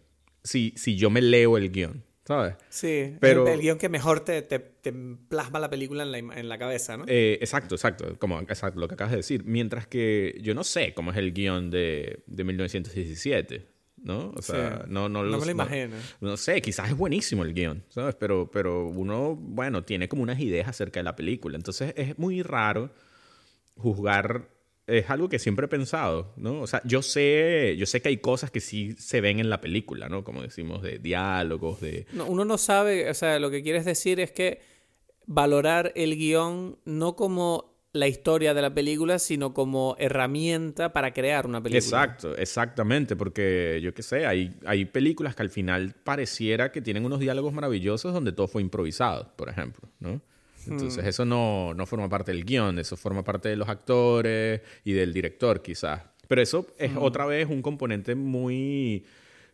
Si, 0.44 0.74
si 0.76 0.98
yo 0.98 1.10
me 1.10 1.22
leo 1.22 1.58
el 1.58 1.72
guion, 1.72 2.04
¿sabes? 2.28 2.56
Sí, 2.70 3.16
Pero- 3.22 3.48
el, 3.48 3.54
el 3.54 3.62
guion 3.62 3.78
que 3.78 3.88
mejor 3.90 4.20
te, 4.20 4.42
te- 4.42 4.60
te 4.60 4.92
plasma 5.30 5.60
la 5.60 5.70
película 5.70 6.04
en 6.04 6.12
la, 6.12 6.18
en 6.18 6.50
la 6.50 6.58
cabeza, 6.58 6.98
¿no? 6.98 7.06
Eh, 7.08 7.38
exacto, 7.42 7.76
exacto, 7.76 8.18
como 8.20 8.40
exacto, 8.42 8.80
lo 8.80 8.88
que 8.88 8.96
acabas 8.96 9.12
de 9.12 9.18
decir. 9.18 9.44
Mientras 9.46 9.88
que 9.88 10.38
yo 10.42 10.54
no 10.54 10.64
sé 10.64 10.94
cómo 10.94 11.12
es 11.12 11.18
el 11.18 11.32
guion 11.34 11.72
de, 11.72 12.24
de 12.28 12.44
1917, 12.44 13.66
¿no? 14.04 14.32
O 14.36 14.42
sea, 14.42 14.82
Sí. 14.84 14.92
no, 14.92 15.08
no, 15.10 15.24
No 15.24 15.24
lo- 15.24 15.40
me 15.40 15.46
lo 15.46 15.52
imagino. 15.52 15.96
No 16.22 16.38
sé, 16.38 16.62
quizás 16.62 16.90
es 16.90 16.98
buenísimo 16.98 17.44
el 17.44 17.54
guion, 17.54 17.84
¿sabes? 17.90 18.16
Pero, 18.16 18.52
pero 18.52 18.88
uno, 18.88 19.36
bueno, 19.36 19.84
tiene 19.84 20.08
como 20.10 20.22
unas 20.24 20.40
ideas 20.40 20.68
acerca 20.68 21.00
de 21.00 21.06
la 21.06 21.16
película. 21.16 21.56
Entonces 21.56 21.94
es 21.98 22.18
muy 22.20 22.42
raro 22.44 22.92
juzgar. 23.76 24.50
Es 24.88 25.10
algo 25.10 25.28
que 25.28 25.38
siempre 25.38 25.66
he 25.66 25.70
pensado, 25.70 26.34
¿no? 26.38 26.62
O 26.62 26.68
sea, 26.68 26.82
yo 26.86 27.02
sé, 27.02 27.76
yo 27.78 27.86
sé 27.86 28.02
que 28.02 28.08
hay 28.08 28.18
cosas 28.18 28.52
que 28.52 28.62
sí 28.62 28.94
se 28.98 29.20
ven 29.20 29.40
en 29.40 29.50
la 29.50 29.60
película, 29.60 30.08
¿no? 30.08 30.24
Como 30.24 30.42
decimos, 30.42 30.82
de 30.82 30.98
diálogos, 30.98 31.82
de... 31.82 32.08
No, 32.14 32.26
uno 32.26 32.46
no 32.46 32.58
sabe, 32.58 33.10
o 33.10 33.14
sea, 33.14 33.38
lo 33.38 33.52
que 33.52 33.62
quieres 33.62 33.84
decir 33.84 34.22
es 34.22 34.32
que 34.32 34.62
valorar 35.26 35.92
el 35.96 36.16
guion 36.16 36.80
no 36.86 37.18
como 37.18 37.78
la 37.92 38.08
historia 38.08 38.54
de 38.54 38.62
la 38.62 38.74
película, 38.74 39.20
sino 39.20 39.54
como 39.54 39.96
herramienta 40.00 40.94
para 40.94 41.14
crear 41.14 41.46
una 41.46 41.62
película. 41.62 41.80
Exacto, 41.80 42.36
exactamente, 42.38 43.16
porque 43.16 43.80
yo 43.84 43.94
qué 43.94 44.04
sé, 44.04 44.26
hay, 44.26 44.58
hay 44.66 44.86
películas 44.86 45.36
que 45.36 45.44
al 45.44 45.50
final 45.50 45.96
pareciera 46.04 46.72
que 46.72 46.82
tienen 46.82 47.06
unos 47.06 47.20
diálogos 47.20 47.54
maravillosos 47.54 48.14
donde 48.14 48.32
todo 48.32 48.48
fue 48.48 48.62
improvisado, 48.62 49.34
por 49.36 49.50
ejemplo, 49.50 49.90
¿no? 50.00 50.22
Entonces 50.72 51.06
eso 51.06 51.26
no, 51.26 51.74
no 51.74 51.86
forma 51.86 52.10
parte 52.10 52.32
del 52.32 52.44
guion, 52.46 52.80
eso 52.80 52.96
forma 52.98 53.24
parte 53.24 53.50
de 53.50 53.56
los 53.56 53.70
actores 53.70 54.62
y 54.84 54.94
del 54.94 55.14
director 55.14 55.62
quizás. 55.62 56.02
Pero 56.28 56.42
eso 56.42 56.68
es 56.78 56.92
otra 56.98 57.26
vez 57.26 57.48
un 57.50 57.62
componente 57.62 58.14
muy 58.16 59.06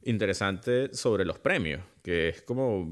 interesante 0.06 0.94
sobre 0.94 1.24
los 1.24 1.40
premios, 1.40 1.82
que 2.02 2.30
es 2.30 2.42
como, 2.42 2.88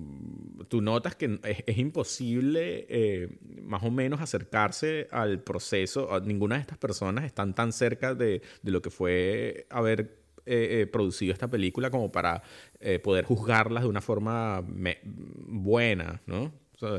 tú 0.69 0.81
notas 0.81 1.15
que 1.15 1.39
es, 1.43 1.63
es 1.65 1.77
imposible 1.77 2.86
eh, 2.89 3.27
más 3.63 3.84
o 3.84 3.91
menos 3.91 4.21
acercarse 4.21 5.07
al 5.12 5.41
proceso, 5.41 6.13
a- 6.13 6.19
ninguna 6.21 6.55
de 6.55 6.62
estas 6.62 6.77
personas 6.77 7.25
están 7.25 7.53
tan 7.53 7.73
cerca 7.73 8.15
de, 8.15 8.41
de 8.62 8.71
lo 8.71 8.81
que 8.81 8.89
fue 8.89 9.65
haber 9.69 10.21
eh, 10.45 10.81
eh, 10.81 10.88
producido 10.88 11.34
esta 11.34 11.49
película 11.49 11.89
como 11.91 12.12
para 12.12 12.41
eh, 12.79 12.99
poder 12.99 13.25
juzgarlas 13.25 13.84
de 13.84 13.89
una 13.89 14.01
forma 14.01 14.63
buena, 15.47 16.21
¿no? 16.25 16.51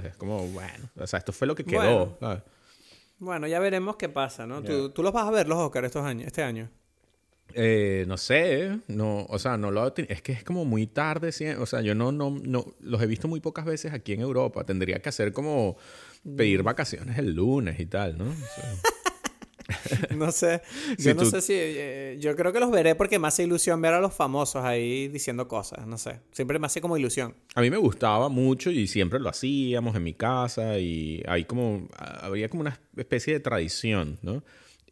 Es 0.04 0.16
como, 0.16 0.46
bueno, 0.48 0.88
o 0.96 1.06
sea, 1.06 1.18
esto 1.18 1.32
fue 1.32 1.46
lo 1.46 1.54
que 1.54 1.64
quedó. 1.64 2.06
Bueno. 2.06 2.16
¿sabes? 2.20 2.42
Bueno, 3.18 3.46
ya 3.46 3.60
veremos 3.60 3.96
qué 3.96 4.08
pasa, 4.08 4.46
¿no? 4.46 4.62
¿Tú, 4.62 4.90
tú 4.90 5.02
los 5.02 5.12
vas 5.12 5.26
a 5.26 5.30
ver, 5.30 5.46
los 5.48 5.58
Oscars, 5.58 5.86
estos 5.86 6.04
años, 6.04 6.26
este 6.26 6.42
año. 6.42 6.68
Eh, 7.54 8.04
no 8.08 8.16
sé, 8.16 8.78
no, 8.88 9.26
o 9.28 9.38
sea, 9.38 9.56
no 9.58 9.70
lo 9.70 9.94
es 9.94 10.22
que 10.22 10.32
es 10.32 10.42
como 10.42 10.64
muy 10.64 10.86
tarde, 10.86 11.28
o 11.58 11.66
sea, 11.66 11.82
yo 11.82 11.94
no, 11.94 12.10
no, 12.10 12.30
no, 12.30 12.64
los 12.80 13.02
he 13.02 13.06
visto 13.06 13.28
muy 13.28 13.40
pocas 13.40 13.64
veces 13.64 13.92
aquí 13.92 14.12
en 14.14 14.20
Europa. 14.20 14.64
Tendría 14.64 15.00
que 15.00 15.10
hacer 15.10 15.32
como 15.32 15.76
Mm. 16.24 16.36
pedir 16.36 16.62
vacaciones 16.62 17.18
el 17.18 17.34
lunes 17.34 17.80
y 17.80 17.86
tal, 17.86 18.16
¿no? 18.16 18.24
O 18.30 18.34
sea, 18.34 18.74
No 20.16 20.32
sé, 20.32 20.60
Si 20.98 21.04
yo 21.08 21.14
no 21.14 21.22
tú- 21.22 21.30
sé 21.30 21.40
si... 21.40 21.52
eh, 21.56 22.16
yo 22.20 22.34
creo 22.36 22.52
que 22.52 22.60
los 22.60 22.70
veré 22.70 22.94
porque 22.94 23.18
me 23.18 23.28
hace 23.28 23.44
ilusión 23.44 23.80
ver 23.80 23.94
a 23.94 24.00
los 24.00 24.14
famosos 24.14 24.64
ahí 24.64 25.08
diciendo 25.08 25.48
cosas, 25.48 25.86
no 25.86 25.98
sé. 25.98 26.20
Siempre 26.32 26.58
me 26.58 26.66
hace 26.66 26.80
como 26.80 26.96
ilusión. 26.96 27.34
a 27.54 27.60
mí 27.60 27.70
me 27.70 27.76
gustaba 27.76 28.28
mucho 28.28 28.70
y 28.70 28.86
siempre 28.86 29.18
lo 29.20 29.28
hacíamos 29.28 29.94
en 29.96 30.02
mi 30.02 30.14
casa 30.14 30.78
y 30.78 31.22
hay 31.26 31.44
como, 31.44 31.88
habría 31.96 32.48
como 32.48 32.60
una 32.62 32.78
especie 32.96 33.34
de 33.34 33.40
tradición, 33.40 34.18
¿no? 34.22 34.42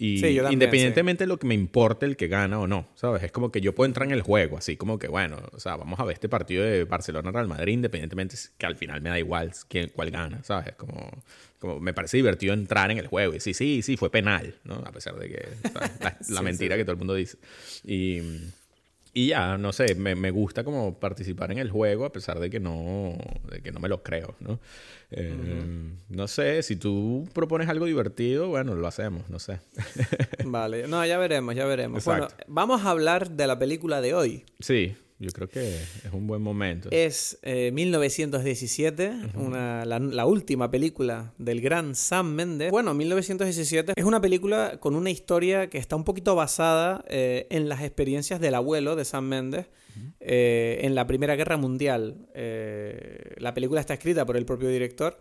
Y 0.01 0.19
Sí, 0.19 0.33
yo 0.33 0.43
también, 0.43 0.55
independientemente 0.55 1.25
de 1.25 1.29
lo 1.29 1.39
que 1.39 1.47
me 1.47 1.55
importe 1.55 2.07
el 2.07 2.17
que 2.17 2.27
gana 2.27 2.59
o 2.59 2.67
no, 2.67 2.89
¿sabes? 2.95 3.23
Es 3.23 3.33
como 3.33 3.53
que 3.53 3.61
yo 3.61 3.75
puedo 3.75 3.87
entrar 3.87 4.09
en 4.09 4.15
el 4.15 4.23
juego, 4.23 4.57
así 4.57 4.77
como 4.79 4.99
que, 4.99 5.09
bueno, 5.09 5.37
o 5.53 5.61
sea, 5.61 5.77
vamos 5.77 6.01
a 6.01 6.05
ver 6.05 6.15
este 6.15 6.31
partido 6.31 6.65
de 6.65 6.85
Barcelona-Real 6.85 7.47
Madrid, 7.47 7.75
independientemente 7.75 8.35
que 8.57 8.65
al 8.65 8.77
final 8.77 9.03
me 9.03 9.11
da 9.11 9.19
igual 9.19 9.53
quién, 9.69 9.91
cuál 9.95 10.11
gana, 10.11 10.43
¿sabes? 10.43 10.75
Como, 10.77 11.23
como 11.59 11.81
me 11.81 11.93
parece 11.93 12.17
divertido 12.17 12.55
entrar 12.55 12.91
en 12.91 12.97
el 12.97 13.09
juego 13.09 13.35
y 13.35 13.41
sí, 13.41 13.53
sí, 13.53 13.83
sí, 13.83 13.99
fue 13.99 14.11
penal, 14.11 14.55
¿no? 14.65 14.77
A 14.77 14.91
pesar 14.91 15.17
de 15.17 15.29
que. 15.29 15.49
La, 15.75 15.81
la 16.01 16.39
Sí, 16.39 16.43
mentira 16.43 16.79
que 16.79 16.85
todo 16.85 16.93
el 16.93 16.99
mundo 16.99 17.15
dice. 17.15 17.37
Y, 17.85 18.23
y 19.13 19.29
ya, 19.29 19.59
no 19.59 19.73
sé, 19.73 19.95
me, 19.95 20.15
me 20.15 20.31
gusta 20.31 20.63
como 20.65 20.99
participar 20.99 21.51
en 21.53 21.59
el 21.59 21.71
juego 21.71 22.05
a 22.05 22.13
pesar 22.13 22.39
de 22.39 22.49
que 22.51 22.61
no, 22.61 23.17
de 23.51 23.61
que 23.61 23.73
no 23.73 23.81
me 23.81 23.89
lo 23.89 24.03
creo, 24.03 24.35
¿no? 24.41 24.61
Eh, 25.11 25.35
No 26.09 26.29
sé, 26.29 26.63
si 26.63 26.77
tú 26.77 27.29
propones 27.33 27.69
algo 27.69 27.87
divertido, 27.87 28.49
bueno, 28.49 28.75
lo 28.75 28.87
hacemos, 28.87 29.29
no 29.29 29.39
sé. 29.39 29.59
Vale, 30.45 30.87
no, 30.87 31.05
ya 31.05 31.19
veremos, 31.19 31.55
ya 31.55 31.65
veremos. 31.65 32.05
Bueno, 32.05 32.29
vamos 32.47 32.85
a 32.85 32.91
hablar 32.91 33.31
de 33.31 33.47
la 33.47 33.59
película 33.59 34.01
de 34.01 34.15
hoy. 34.15 34.45
Sí, 34.61 34.95
yo 35.21 35.31
creo 35.33 35.49
que 35.49 35.77
es 35.77 36.13
un 36.13 36.27
buen 36.27 36.41
momento. 36.41 36.89
Es 36.91 37.39
eh, 37.43 37.71
1917, 37.73 39.13
una, 39.35 39.85
la, 39.85 39.99
la 39.99 40.25
última 40.25 40.71
película 40.71 41.35
del 41.37 41.61
gran 41.61 41.95
Sam 41.95 42.33
Mendes. 42.33 42.71
Bueno, 42.71 42.95
1917 42.95 43.93
es 43.95 44.05
una 44.05 44.21
película 44.21 44.79
con 44.81 44.95
una 44.95 45.11
historia 45.11 45.69
que 45.69 45.77
está 45.77 45.95
un 45.95 46.05
poquito 46.05 46.35
basada 46.35 47.05
eh, 47.09 47.47
en 47.51 47.69
las 47.69 47.83
experiencias 47.83 48.41
del 48.41 48.55
abuelo 48.55 48.97
de 48.97 49.05
Sam 49.05 49.27
Mendes 49.27 49.67
eh, 50.21 50.81
en 50.83 50.95
la 50.95 51.07
Primera 51.07 51.37
Guerra 51.37 51.59
Mundial. 51.59 52.27
Eh, 52.35 53.35
la 53.37 53.53
película 53.53 53.81
está 53.81 53.93
escrita 53.95 54.25
por 54.25 54.39
el 54.39 54.47
propio 54.47 54.71
director 54.71 55.19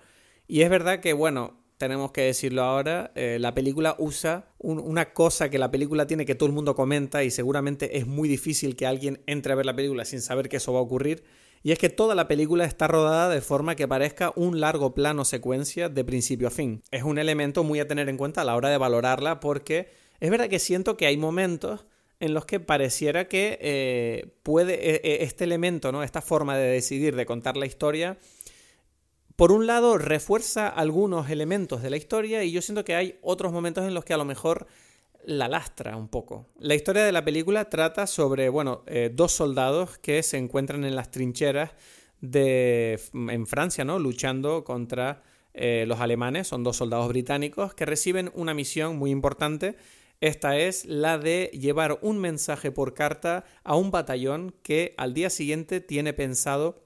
y 0.47 0.61
es 0.61 0.69
verdad 0.69 1.01
que, 1.01 1.11
bueno, 1.11 1.59
tenemos 1.79 2.11
que 2.11 2.21
decirlo 2.21 2.61
ahora, 2.61 3.11
eh, 3.15 3.37
la 3.39 3.53
película 3.55 3.95
usa 3.97 4.49
un- 4.59 4.79
una 4.79 5.13
cosa 5.13 5.49
que 5.49 5.57
la 5.57 5.71
película 5.71 6.05
tiene 6.05 6.25
que 6.25 6.35
todo 6.35 6.47
el 6.47 6.53
mundo 6.53 6.75
comenta 6.75 7.23
y 7.23 7.31
seguramente 7.31 7.97
es 7.97 8.05
muy 8.05 8.27
difícil 8.27 8.75
que 8.75 8.85
alguien 8.85 9.21
entre 9.27 9.53
a 9.53 9.55
ver 9.55 9.65
la 9.65 9.75
película 9.75 10.03
sin 10.03 10.21
saber 10.21 10.49
que 10.49 10.57
eso 10.57 10.73
va 10.73 10.79
a 10.79 10.83
ocurrir. 10.83 11.23
Y 11.63 11.71
es 11.71 11.79
que 11.79 11.89
toda 11.89 12.15
la 12.15 12.27
película 12.27 12.65
está 12.65 12.87
rodada 12.87 13.29
de 13.29 13.39
forma 13.41 13.75
que 13.75 13.87
parezca 13.87 14.33
un 14.35 14.59
largo 14.59 14.93
plano 14.93 15.23
secuencia 15.23 15.87
de 15.87 16.03
principio 16.03 16.49
a 16.49 16.51
fin. 16.51 16.83
Es 16.91 17.03
un 17.03 17.17
elemento 17.17 17.63
muy 17.63 17.79
a 17.79 17.87
tener 17.87 18.09
en 18.09 18.17
cuenta 18.17 18.41
a 18.41 18.45
la 18.45 18.55
hora 18.57 18.69
de 18.69 18.77
valorarla 18.77 19.39
porque 19.39 19.87
es 20.19 20.29
verdad 20.29 20.49
que 20.49 20.59
siento 20.59 20.97
que 20.97 21.05
hay 21.05 21.15
momentos 21.17 21.85
en 22.19 22.33
los 22.33 22.45
que 22.45 22.59
pareciera 22.59 23.29
que 23.29 23.57
eh, 23.61 24.27
puede 24.43 24.73
eh, 24.73 25.01
eh, 25.03 25.17
este 25.21 25.45
elemento, 25.45 25.93
¿no? 25.93 26.03
Esta 26.03 26.21
forma 26.21 26.57
de 26.57 26.67
decidir, 26.67 27.15
de 27.15 27.25
contar 27.25 27.55
la 27.55 27.65
historia, 27.65 28.17
por 29.39 29.53
un 29.53 29.67
lado 29.67 29.97
refuerza 29.97 30.67
algunos 30.67 31.29
elementos 31.29 31.81
de 31.81 31.89
la 31.89 31.95
historia 31.95 32.43
y 32.43 32.51
yo 32.51 32.61
siento 32.61 32.83
que 32.83 32.93
hay 32.93 33.17
otros 33.21 33.53
momentos 33.53 33.85
en 33.85 33.93
los 33.93 34.03
que 34.03 34.13
a 34.13 34.17
lo 34.17 34.25
mejor 34.25 34.67
la 35.23 35.47
lastra 35.47 35.95
un 35.95 36.09
poco. 36.09 36.47
La 36.59 36.75
historia 36.75 37.05
de 37.05 37.13
la 37.13 37.23
película 37.23 37.69
trata 37.69 38.05
sobre, 38.05 38.49
bueno, 38.49 38.83
eh, 38.85 39.09
dos 39.13 39.31
soldados 39.31 39.97
que 39.97 40.23
se 40.23 40.37
encuentran 40.37 40.83
en 40.83 40.93
las 40.93 41.09
trincheras 41.09 41.71
de, 42.19 42.99
en 43.13 43.47
Francia, 43.47 43.85
¿no? 43.85 43.97
Luchando 43.97 44.65
contra 44.65 45.23
eh, 45.53 45.85
los 45.87 46.01
alemanes. 46.01 46.49
Son 46.49 46.65
dos 46.65 46.75
soldados 46.75 47.07
británicos 47.07 47.73
que 47.73 47.85
reciben 47.85 48.31
una 48.33 48.53
misión 48.53 48.97
muy 48.97 49.09
importante. 49.09 49.77
Esta 50.19 50.57
es 50.57 50.83
la 50.83 51.17
de 51.17 51.49
llevar 51.53 51.97
un 52.01 52.17
mensaje 52.17 52.71
por 52.73 52.93
carta 52.93 53.45
a 53.63 53.77
un 53.77 53.89
batallón 53.89 54.53
que 54.63 54.95
al 54.97 55.13
día 55.13 55.29
siguiente 55.29 55.79
tiene 55.79 56.11
pensado 56.11 56.83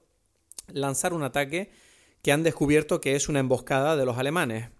lanzar 0.68 1.14
un 1.14 1.24
ataque 1.24 1.72
que 2.24 2.32
han 2.32 2.42
descubierto 2.42 3.02
que 3.02 3.14
es 3.16 3.28
una 3.28 3.40
emboscada 3.40 3.96
de 3.96 4.06
los 4.06 4.16
alemanes. 4.16 4.70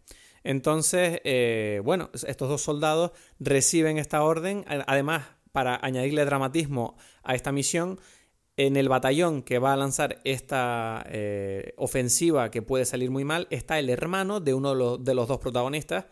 Entonces, 0.44 1.20
eh, 1.24 1.82
bueno, 1.84 2.08
estos 2.26 2.48
dos 2.48 2.62
soldados 2.62 3.12
reciben 3.38 3.98
esta 3.98 4.22
orden. 4.22 4.64
Además, 4.66 5.26
para 5.52 5.78
añadirle 5.82 6.24
dramatismo 6.24 6.96
a 7.22 7.34
esta 7.34 7.52
misión, 7.52 8.00
en 8.56 8.76
el 8.76 8.88
batallón 8.88 9.42
que 9.42 9.58
va 9.58 9.74
a 9.74 9.76
lanzar 9.76 10.20
esta 10.24 11.04
eh, 11.08 11.74
ofensiva 11.76 12.50
que 12.50 12.62
puede 12.62 12.86
salir 12.86 13.10
muy 13.10 13.24
mal, 13.24 13.46
está 13.50 13.78
el 13.78 13.90
hermano 13.90 14.40
de 14.40 14.54
uno 14.54 14.70
de 14.70 14.76
los, 14.76 15.04
de 15.04 15.14
los 15.14 15.28
dos 15.28 15.38
protagonistas. 15.38 16.06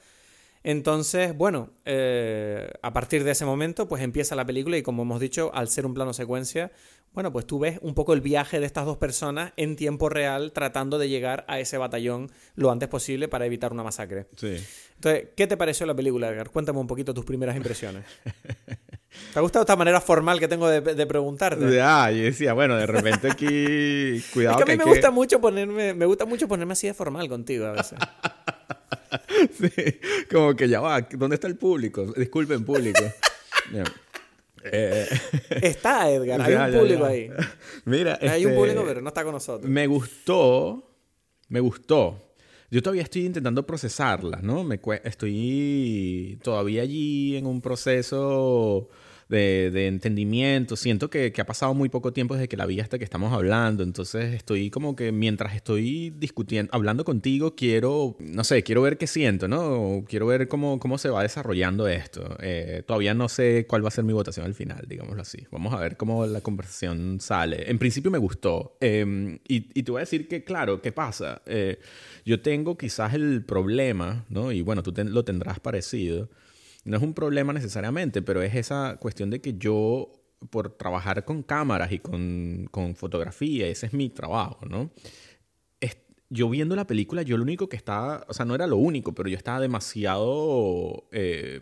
Entonces, 0.65 1.37
bueno, 1.37 1.71
eh, 1.85 2.71
a 2.83 2.93
partir 2.93 3.25
de 3.25 3.33
ese 3.33 3.45
momento, 3.45 3.89
pues 3.89 4.03
empieza 4.03 4.35
la 4.37 4.45
película 4.45 4.77
y 4.77 4.83
como 4.83 5.03
hemos 5.03 5.21
dicho, 5.21 5.51
al 5.55 5.69
ser 5.69 5.87
un 5.87 5.95
plano 5.95 6.13
secuencia, 6.13 6.71
bueno, 7.13 7.31
pues 7.33 7.47
tú 7.47 7.59
ves 7.59 7.79
un 7.83 7.95
poco 7.95 8.15
el 8.15 8.21
viaje 8.23 8.59
de 8.61 8.65
estas 8.67 8.87
dos 8.87 8.97
personas 8.97 9.53
en 9.57 9.77
tiempo 9.77 10.09
real 10.09 10.53
tratando 10.53 10.99
de 10.99 11.09
llegar 11.11 11.45
a 11.49 11.59
ese 11.61 11.77
batallón 11.79 12.31
lo 12.55 12.71
antes 12.71 12.89
posible 12.89 13.29
para 13.29 13.45
evitar 13.45 13.73
una 13.73 13.83
masacre. 13.83 14.29
Sí. 14.37 14.57
Entonces, 14.95 15.29
¿qué 15.37 15.47
te 15.47 15.57
pareció 15.57 15.85
la 15.85 15.95
película, 15.95 16.31
Edgar? 16.31 16.49
Cuéntame 16.51 16.79
un 16.79 16.87
poquito 16.87 17.13
tus 17.13 17.25
primeras 17.25 17.57
impresiones. 17.57 18.05
¿Te 19.33 19.39
ha 19.39 19.43
gustado 19.43 19.65
esta 19.65 19.77
manera 19.77 20.01
formal 20.01 20.39
que 20.41 20.49
tengo 20.49 20.69
de, 20.69 20.81
de 20.81 21.07
preguntarte? 21.07 21.83
Ah, 21.83 22.11
yo 22.11 22.23
decía, 22.23 22.55
bueno, 22.55 22.77
de 22.77 22.87
repente 22.87 23.31
aquí, 23.31 23.47
Es 24.17 24.31
cuidado 24.33 24.57
que 24.59 24.63
a 24.63 24.67
mí 24.67 24.79
me 24.79 24.85
que- 24.85 24.91
gusta 24.91 25.11
mucho 25.11 25.39
ponerme, 25.41 25.93
me 25.93 26.07
gusta 26.07 26.25
mucho 26.25 26.49
ponerme 26.49 26.73
así 26.73 26.87
de 26.87 26.95
formal 26.95 27.29
contigo 27.29 27.67
a 27.67 27.73
veces. 27.73 27.99
Sí, 29.53 29.71
como 30.31 30.55
que 30.55 30.69
ya 30.69 30.81
va, 30.81 31.01
¿dónde 31.03 31.35
está 31.35 31.47
el 31.47 31.57
público? 31.57 32.13
Disculpen, 32.17 32.65
público. 32.65 33.03
Eh, 34.65 35.09
Está 35.61 36.09
Edgar, 36.09 36.41
hay 36.41 36.53
ya, 36.53 36.67
un 36.67 36.73
público 36.79 37.01
ya. 37.01 37.09
ahí. 37.09 37.31
Mira, 37.85 38.19
Hay 38.23 38.45
un 38.45 38.53
este, 38.53 38.61
público, 38.61 38.85
pero 38.87 39.01
no 39.01 39.09
está 39.09 39.25
con 39.25 39.33
nosotros. 39.33 39.69
Me 39.69 39.89
gustó, 39.89 40.89
me 41.49 41.59
gustó. 41.59 42.35
yo 42.71 42.81
todavía 42.81 43.03
estoy 43.03 43.27
intentando 43.27 43.67
procesarla, 43.67 44.39
¿no? 44.41 44.63
Me 44.63 44.79
estoy 45.03 46.39
todavía 46.45 46.83
allí 46.83 47.37
en 47.37 47.47
un 47.47 47.61
proceso 47.61 48.89
de, 49.33 49.87
entendimiento. 49.87 50.77
Siento 50.77 51.11
que, 51.11 51.33
ha 51.37 51.45
pasado 51.45 51.75
muy 51.75 51.89
poco 51.89 52.13
tiempo 52.13 52.35
desde 52.35 52.49
que 52.49 52.57
la 52.57 52.67
vi 52.67 52.81
hasta 52.81 52.99
que 52.99 53.05
estamos 53.05 53.33
hablando. 53.33 53.83
Entonces 53.83 54.35
estoy 54.35 54.71
como 54.71 54.95
que 54.95 55.13
mientras 55.13 55.55
estoy 55.55 56.11
discutiendo, 56.11 56.71
hablando 56.75 57.05
contigo, 57.05 57.55
quiero, 57.55 58.17
no 58.21 58.45
sé, 58.45 58.63
quiero 58.63 58.83
ver 58.83 58.99
qué 58.99 59.07
siento, 59.07 59.49
¿no? 59.49 60.05
Quiero 60.07 60.27
ver 60.27 60.49
cómo, 60.49 60.79
cómo 60.79 60.99
se 60.99 61.09
va 61.09 61.23
desarrollando 61.23 61.89
esto. 61.89 62.37
Eh, 62.41 62.83
todavía 62.87 63.15
no 63.15 63.29
sé 63.29 63.67
cuál 63.67 63.85
va 63.85 63.89
a 63.89 63.93
ser 63.93 64.05
mi 64.05 64.13
votación 64.13 64.47
al 64.47 64.55
final, 64.55 64.85
digámoslo 64.87 65.23
así. 65.23 65.47
Vamos 65.51 65.73
a 65.73 65.81
ver 65.81 65.97
cómo 65.97 66.27
la 66.27 66.41
conversación 66.41 67.19
sale. 67.21 67.71
En 67.71 67.79
principio 67.79 68.11
me 68.11 68.19
gustó. 68.19 68.77
Em, 68.81 69.39
y, 69.49 69.69
y, 69.75 69.83
te 69.83 69.91
voy 69.91 70.01
a 70.01 70.05
decir 70.05 70.29
que, 70.29 70.45
claro, 70.45 70.81
¿qué 70.83 70.93
pasa? 70.93 71.43
Eh, 71.47 71.79
yo 72.25 72.41
tengo 72.41 72.77
quizás 72.77 73.15
el 73.15 73.45
problema, 73.45 74.25
¿no? 74.29 74.53
Y 74.53 74.63
bueno, 74.63 74.83
tú 74.83 74.93
lo 74.97 75.25
tendrás 75.25 75.59
parecido 75.61 76.29
no 76.85 76.97
es 76.97 77.03
un 77.03 77.15
problema 77.15 77.53
necesariamente, 77.53 78.23
pero 78.23 78.43
es 78.43 78.55
esa 78.55 78.97
cuestión 79.01 79.31
de 79.31 79.41
que 79.41 79.55
yo, 79.55 80.13
por 80.51 80.71
trabajar 80.77 81.25
con 81.25 81.43
cámaras 81.43 81.93
y 81.93 81.99
con, 81.99 82.69
con 82.71 82.97
fotografía, 82.97 83.67
ese 83.69 83.87
es 83.87 83.93
mi 83.93 84.09
trabajo, 84.09 84.67
¿no? 84.67 84.91
yo 86.33 86.49
viendo 86.49 86.75
la 86.75 86.87
película, 86.87 87.21
yo 87.23 87.37
lo 87.37 87.43
único 87.43 87.69
que 87.69 87.77
estaba, 87.77 88.25
o 88.27 88.33
sea, 88.33 88.47
no 88.47 88.55
era 88.55 88.67
lo 88.67 88.79
único, 88.79 89.15
pero 89.15 89.29
yo 89.29 89.37
estaba 89.37 89.61
demasiado, 89.61 91.05
eh, 91.13 91.61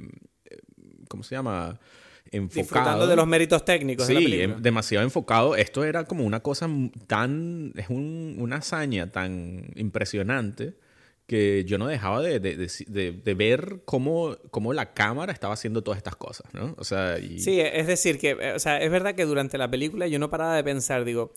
¿cómo 1.09 1.25
se 1.25 1.35
llama? 1.35 1.81
Enfocado. 2.31 2.63
Disfrutando 2.63 3.07
de 3.09 3.17
los 3.17 3.27
méritos 3.27 3.65
técnicos. 3.65 4.07
Sí, 4.07 4.15
de 4.15 4.21
la 4.21 4.25
película. 4.25 4.61
demasiado 4.61 5.05
enfocado. 5.05 5.57
Esto 5.57 5.85
era 5.85 6.05
como 6.05 6.25
una 6.25 6.39
cosa 6.39 6.69
tan, 7.09 7.73
es 7.75 7.91
un, 7.91 8.37
una 8.39 8.57
hazaña 8.57 9.11
tan 9.11 9.73
impresionante 9.75 10.77
que 11.31 11.65
yo 11.65 11.79
no 11.79 11.87
dejaba 11.87 12.21
de, 12.23 12.41
de, 12.41 12.57
de, 12.57 13.13
de, 13.13 13.35
ver 13.35 13.83
cómo, 13.85 14.37
cómo 14.51 14.73
la 14.73 14.95
cámara 14.95 15.33
estaba 15.33 15.55
haciendo 15.55 15.81
todas 15.81 15.99
estas 15.99 16.17
cosas, 16.17 16.53
¿no? 16.53 16.75
O 16.77 16.83
sea, 16.83 17.19
Sí, 17.19 17.61
es 17.61 17.87
decir, 17.87 18.19
que 18.19 18.35
o 18.35 18.59
sea, 18.59 18.83
es 18.83 18.91
verdad 18.91 19.15
que 19.15 19.25
durante 19.27 19.57
la 19.57 19.71
película 19.71 20.09
yo 20.09 20.19
no 20.19 20.29
paraba 20.29 20.57
de 20.57 20.65
pensar, 20.65 21.05
digo, 21.05 21.31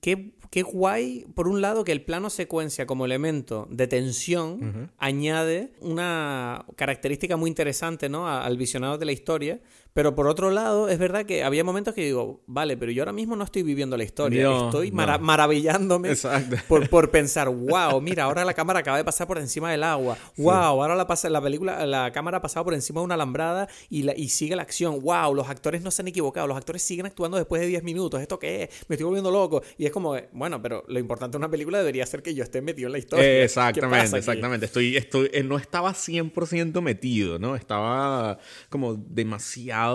qué, 0.00 0.32
qué 0.50 0.62
guay, 0.62 1.26
por 1.34 1.46
un 1.46 1.60
lado, 1.60 1.84
que 1.84 1.92
el 1.92 2.06
plano 2.06 2.30
secuencia 2.30 2.86
como 2.86 3.04
elemento 3.04 3.68
de 3.70 3.86
tensión 3.86 4.90
añade 4.96 5.74
una 5.82 6.64
característica 6.76 7.36
muy 7.36 7.50
interesante, 7.50 8.08
¿no? 8.08 8.26
al 8.26 8.56
visionado 8.56 8.96
de 8.96 9.04
la 9.04 9.12
historia, 9.12 9.60
pero 9.96 10.14
por 10.14 10.26
otro 10.26 10.50
lado, 10.50 10.90
es 10.90 10.98
verdad 10.98 11.24
que 11.24 11.42
había 11.42 11.64
momentos 11.64 11.94
que 11.94 12.04
digo, 12.04 12.42
vale, 12.46 12.76
pero 12.76 12.92
yo 12.92 13.00
ahora 13.00 13.14
mismo 13.14 13.34
no 13.34 13.44
estoy 13.44 13.62
viviendo 13.62 13.96
la 13.96 14.04
historia. 14.04 14.46
estoy 14.66 14.92
maravillándome 14.92 16.14
por, 16.68 16.90
por, 16.90 17.10
pensar, 17.16 17.48
wow, 17.48 17.98
mira, 18.02 18.24
ahora 18.24 18.44
la 18.44 18.52
cámara 18.52 18.80
acaba 18.80 18.98
de 18.98 19.04
pasar 19.04 19.26
por 19.26 19.38
encima 19.38 19.70
del 19.70 19.82
agua. 19.82 20.18
Wow, 20.36 20.52
ahora 20.52 20.94
la, 20.96 21.06
pasa, 21.06 21.30
la 21.30 21.40
película, 21.40 21.86
la 21.86 22.12
cámara 22.12 22.36
ha 22.36 22.42
pasado 22.42 22.66
por 22.66 22.74
encima 22.74 23.00
de 23.00 23.06
una 23.06 23.14
alambrada 23.14 23.70
y, 23.88 24.02
la, 24.02 24.14
y 24.14 24.28
sigue 24.28 24.54
la 24.54 24.60
acción. 24.60 25.00
Wow, 25.00 25.34
los 25.34 25.48
actores 25.48 25.80
no 25.80 25.90
se 25.90 26.02
han 26.02 26.08
equivocado. 26.08 26.46
Los 26.46 26.58
actores 26.58 26.82
siguen 26.82 27.06
actuando 27.06 27.38
después 27.38 27.62
de 27.62 27.68
10 27.68 27.82
minutos. 27.82 28.20
¿Esto 28.20 28.38
qué 28.38 28.64
es? 28.64 28.68
Me 28.88 28.96
estoy 28.96 29.06
volviendo 29.06 29.30
loco. 29.30 29.62
Y 29.78 29.86
es 29.86 29.92
como, 29.92 30.14
bueno, 30.32 30.60
pero 30.60 30.84
lo 30.88 30.98
importante 30.98 31.36
de 31.36 31.38
una 31.38 31.50
película 31.50 31.78
debería 31.78 32.04
ser 32.04 32.22
que 32.22 32.34
yo 32.34 32.42
esté 32.44 32.60
metido 32.60 32.88
en 32.88 32.92
la 32.92 32.98
historia. 32.98 33.44
exactamente, 33.44 34.18
exactamente. 34.18 34.66
Estoy, 34.66 34.94
estoy, 34.94 35.30
eh, 35.32 35.42
no 35.42 35.56
estaba 35.56 35.94
100% 35.94 36.82
metido, 36.82 37.38
¿no? 37.38 37.56
Estaba 37.56 38.38
como 38.68 38.92
demasiado 38.94 39.85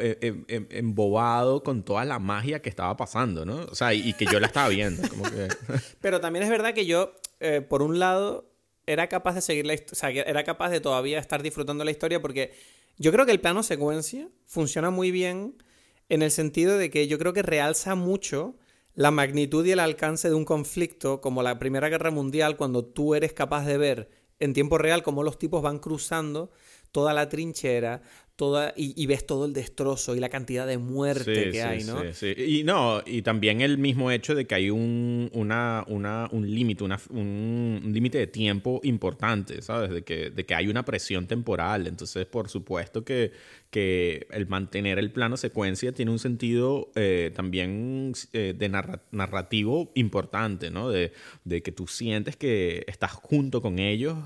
eh, 0.00 0.18
em, 0.20 0.44
em, 0.48 0.66
embobado 0.70 1.62
con 1.62 1.82
toda 1.84 2.04
la 2.04 2.18
magia 2.18 2.62
que 2.62 2.68
estaba 2.68 2.96
pasando, 2.96 3.44
¿no? 3.44 3.64
O 3.70 3.74
sea, 3.74 3.94
y, 3.94 4.12
que 4.14 4.26
yo 4.26 4.40
la 4.40 4.46
estaba 4.46 4.68
viendo. 4.68 5.02
Pero 6.00 6.20
también 6.20 6.44
es 6.44 6.50
verdad 6.50 6.74
que 6.74 6.86
yo, 6.86 7.12
eh, 7.40 7.60
por 7.60 7.82
un 7.82 7.98
lado, 7.98 8.50
era 8.86 9.08
capaz 9.08 9.34
de 9.34 9.40
seguir 9.40 9.66
la 9.66 9.74
o 9.74 9.94
sea, 9.94 10.10
era 10.10 10.44
capaz 10.44 10.70
de 10.70 10.80
todavía 10.80 11.18
estar 11.18 11.42
disfrutando 11.42 11.84
la 11.84 11.90
historia 11.90 12.20
porque 12.20 12.52
yo 12.98 13.12
creo 13.12 13.26
que 13.26 13.32
el 13.32 13.40
plano 13.40 13.62
secuencia 13.62 14.28
funciona 14.46 14.90
muy 14.90 15.10
bien 15.10 15.62
en 16.08 16.22
el 16.22 16.30
sentido 16.30 16.76
de 16.78 16.90
que 16.90 17.06
yo 17.08 17.18
creo 17.18 17.32
que 17.32 17.42
realza 17.42 17.94
mucho 17.94 18.56
la 18.94 19.10
magnitud 19.10 19.64
y 19.64 19.72
el 19.72 19.80
alcance 19.80 20.28
de 20.28 20.34
un 20.34 20.44
conflicto 20.44 21.20
como 21.20 21.42
la 21.42 21.58
Primera 21.58 21.88
Guerra 21.88 22.10
Mundial 22.10 22.56
cuando 22.56 22.84
tú 22.84 23.14
eres 23.14 23.32
capaz 23.32 23.64
de 23.64 23.78
ver 23.78 24.10
en 24.38 24.52
tiempo 24.52 24.76
real 24.76 25.02
cómo 25.02 25.22
los 25.22 25.38
tipos 25.38 25.62
van 25.62 25.78
cruzando 25.78 26.50
toda 26.90 27.14
la 27.14 27.28
trinchera, 27.28 28.02
toda 28.36 28.72
y, 28.76 29.06
ves 29.06 29.26
todo 29.26 29.44
el 29.44 29.52
destrozo 29.52 30.16
y 30.16 30.20
la 30.20 30.28
cantidad 30.28 30.66
de 30.66 30.78
muerte 30.78 31.50
que 31.50 31.62
hay, 31.62 31.84
¿no? 31.84 32.00
Sí, 32.12 32.34
sí. 32.34 32.58
Y 32.58 32.64
no, 32.64 33.02
y 33.04 33.22
también 33.22 33.60
el 33.60 33.78
mismo 33.78 34.10
hecho 34.10 34.34
de 34.34 34.46
que 34.46 34.54
hay 34.54 34.70
un, 34.70 35.30
una, 35.32 35.84
una, 35.86 36.28
un 36.32 36.50
límite, 36.50 36.84
un, 37.10 37.80
límite 37.84 38.18
de 38.18 38.26
tiempo 38.26 38.80
importante, 38.84 39.60
¿sabes? 39.62 39.90
De 39.90 40.02
que, 40.02 40.30
de 40.30 40.46
que 40.46 40.54
hay 40.54 40.68
una 40.68 40.84
presión 40.84 41.26
temporal. 41.26 41.86
Entonces, 41.86 42.24
por 42.26 42.48
supuesto 42.48 43.04
que, 43.04 43.32
que 43.70 44.26
el 44.30 44.46
mantener 44.46 44.98
el 44.98 45.12
plano 45.12 45.36
secuencia 45.36 45.92
tiene 45.92 46.10
un 46.10 46.18
sentido 46.18 46.90
eh, 46.94 47.32
también 47.34 48.12
eh, 48.32 48.54
de 48.56 48.68
narrativo 49.10 49.92
importante, 49.94 50.70
¿no? 50.70 50.88
De, 50.88 51.12
de 51.44 51.62
que 51.62 51.70
tú 51.70 51.86
sientes 51.86 52.36
que 52.36 52.84
estás 52.88 53.12
junto 53.12 53.60
con 53.60 53.78
ellos 53.78 54.16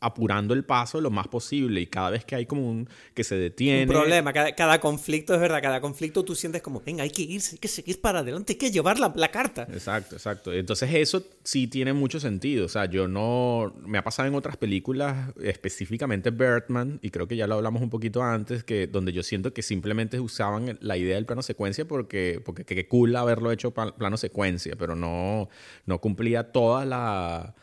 apurando 0.00 0.52
el 0.52 0.64
paso 0.64 1.00
lo 1.00 1.10
más 1.10 1.26
posible 1.28 1.80
y 1.80 1.86
cada 1.86 2.10
vez 2.10 2.24
que 2.24 2.34
hay 2.34 2.44
como 2.44 2.68
un 2.68 2.88
que 3.14 3.24
se 3.24 3.36
detiene. 3.36 3.84
Un 3.84 3.88
problema 3.88 4.32
cada, 4.32 4.78
conflicto 4.78 5.34
es 5.34 5.40
verdad 5.40 5.62
cada 5.62 5.80
conflicto 5.80 6.22
tú 6.22 6.34
sientes 6.34 6.60
como 6.60 6.80
venga 6.80 7.02
hay 7.02 7.10
que 7.10 7.22
irse 7.22 7.56
hay 7.56 7.58
que 7.58 7.68
seguir 7.68 8.00
para 8.00 8.18
adelante 8.18 8.52
hay 8.52 8.58
que 8.58 8.70
llevar 8.70 8.98
la, 8.98 9.12
la, 9.16 9.30
carta 9.30 9.66
exacto 9.72 10.16
exacto. 10.16 10.52
Entonces 10.52 10.90
eso 10.92 11.22
sí 11.42 11.66
tiene 11.66 11.94
mucho 11.94 12.20
sentido. 12.20 12.66
O 12.66 12.68
sea 12.68 12.84
yo 12.84 13.08
no 13.08 13.74
me 13.86 13.96
ha 13.96 14.04
pasado 14.04 14.28
en 14.28 14.34
otras 14.34 14.58
películas 14.58 15.32
específicamente 15.42 16.30
Birdman 16.30 16.98
y 17.02 17.10
creo 17.10 17.26
que 17.26 17.36
ya 17.36 17.46
lo 17.46 17.54
hablamos 17.54 17.80
un 17.80 17.90
poquito 17.90 18.22
antes 18.22 18.64
que 18.64 18.86
donde 18.86 19.12
yo 19.12 19.22
siento 19.22 19.54
que 19.54 19.62
simplemente 19.62 20.20
usaban 20.20 20.78
la 20.82 20.98
idea 20.98 21.14
del 21.14 21.24
plano 21.24 21.40
secuencia 21.40 21.86
porque 21.86 22.42
porque 22.44 22.64
qué 22.64 22.86
cool 22.86 23.16
haberlo 23.16 23.50
hecho 23.50 23.72
plano 23.72 24.16
secuencia 24.18 24.76
pero 24.76 24.94
no 24.94 25.48
no 25.86 26.00
cumplía 26.00 26.52
toda 26.52 26.84
la 26.84 27.54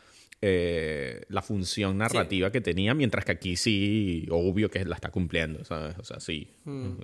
eh, 0.46 1.22
la 1.28 1.40
función 1.40 1.96
narrativa 1.96 2.52
que 2.52 2.60
tenía, 2.60 2.92
mientras 2.92 3.24
que 3.24 3.32
aquí 3.32 3.56
sí, 3.56 4.26
obvio 4.30 4.70
que 4.70 4.84
la 4.84 4.94
está 4.94 5.10
cumpliendo, 5.10 5.64
¿sabes? 5.64 5.98
O 5.98 6.04
sea, 6.04 6.20
sí. 6.20 6.48
Hmm. 6.64 6.98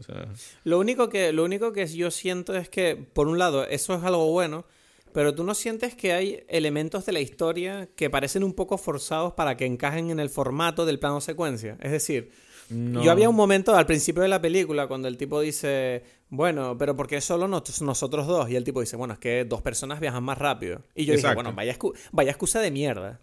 lo, 0.64 0.79
único 0.79 1.09
que, 1.09 1.33
lo 1.33 1.42
único 1.42 1.72
que 1.72 1.87
yo 1.87 2.11
siento 2.11 2.55
es 2.55 2.68
que, 2.68 2.96
por 2.96 3.29
un 3.29 3.38
lado, 3.38 3.66
eso 3.66 3.94
es 3.94 4.05
algo 4.05 4.31
bueno, 4.31 4.66
pero 5.14 5.35
tú 5.35 5.42
no 5.42 5.55
sientes 5.55 5.94
que 5.94 6.12
hay 6.12 6.44
elementos 6.48 7.07
de 7.07 7.12
la 7.12 7.20
historia 7.20 7.88
que 7.96 8.11
parecen 8.11 8.44
un 8.44 8.53
poco 8.53 8.76
forzados 8.76 9.33
para 9.33 9.57
que 9.57 9.64
encajen 9.64 10.11
en 10.11 10.20
el 10.20 10.29
formato 10.29 10.85
del 10.85 10.98
plano 10.98 11.22
secuencia. 11.22 11.79
Es 11.81 11.92
decir, 11.92 12.33
yo 12.68 13.11
había 13.11 13.31
un 13.31 13.37
momento 13.37 13.74
al 13.74 13.87
principio 13.87 14.22
de 14.22 14.29
la 14.29 14.42
película 14.42 14.87
cuando 14.87 15.09
el 15.09 15.16
tipo 15.16 15.40
dice, 15.40 16.05
bueno, 16.29 16.76
pero 16.76 16.94
¿por 16.94 17.07
qué 17.09 17.22
solo 17.22 17.48
nosotros 17.48 18.26
dos? 18.26 18.50
Y 18.50 18.57
el 18.57 18.64
tipo 18.64 18.81
dice, 18.81 18.96
bueno, 18.96 19.14
es 19.14 19.18
que 19.18 19.46
dos 19.46 19.62
personas 19.62 19.98
viajan 19.98 20.22
más 20.22 20.37
rápido. 20.37 20.83
Y 20.94 21.07
yo 21.07 21.14
dije, 21.14 21.33
bueno, 21.33 21.55
vaya, 21.55 21.79
vaya 22.12 22.31
excusa 22.31 22.61
de 22.61 22.70
mierda. 22.70 23.22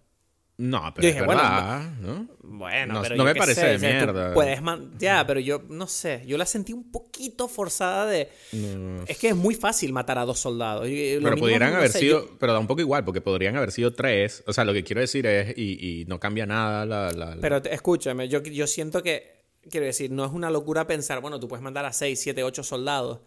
No, 0.58 0.92
pero 0.96 1.08
es 1.08 1.16
verdad, 1.16 1.92
¿no? 2.00 2.28
Bueno, 2.42 3.04
no, 3.16 3.24
me 3.24 3.36
parece 3.36 3.78
de 3.78 3.78
mierda. 3.78 4.34
Puedes 4.34 4.60
ya, 4.98 5.26
pero 5.28 5.40
yo 5.40 5.62
no 5.70 5.86
sé, 5.86 6.24
yo 6.26 6.36
la 6.36 6.48
sentí 6.48 6.74
un 6.74 6.92
poquito 6.92 7.48
forzada 7.48 8.08
de 8.08 8.30
es 9.08 9.18
que 9.20 9.30
es 9.30 9.36
muy 9.36 9.54
fácil 9.54 9.94
matar 9.94 10.18
a 10.18 10.26
dos 10.26 10.40
soldados. 10.40 10.88
pero 10.88 11.38
podrían 11.38 11.64
haber 11.64 11.92
sido, 11.92 12.38
pero 12.40 12.54
da 12.54 12.60
un 12.60 12.68
poco 12.68 12.82
igual, 12.82 13.06
porque 13.06 13.22
podrían 13.22 13.56
haber 13.56 13.72
sido 13.72 13.94
tres. 13.94 14.44
O 14.48 14.54
sea, 14.54 14.66
lo 14.66 14.74
que 14.74 14.84
quiero 14.84 15.02
decir 15.02 15.28
es, 15.28 15.56
y, 15.58 16.06
no 16.08 16.20
cambia 16.20 16.46
nada 16.46 16.86
la, 16.86 17.12
la... 17.12 17.38
Pero 17.40 17.58
escúchame, 17.58 18.28
yo, 18.28 18.42
yo 18.42 18.66
siento 18.66 19.04
que, 19.04 19.44
quiero 19.70 19.86
decir, 19.86 20.10
no 20.10 20.26
es 20.26 20.32
una 20.32 20.50
locura 20.50 20.88
pensar, 20.88 21.22
bueno, 21.22 21.40
tú 21.40 21.48
puedes 21.48 21.64
mandar 21.64 21.86
a 21.86 21.94
seis, 21.94 22.20
siete, 22.20 22.44
ocho 22.44 22.64
soldados 22.64 23.20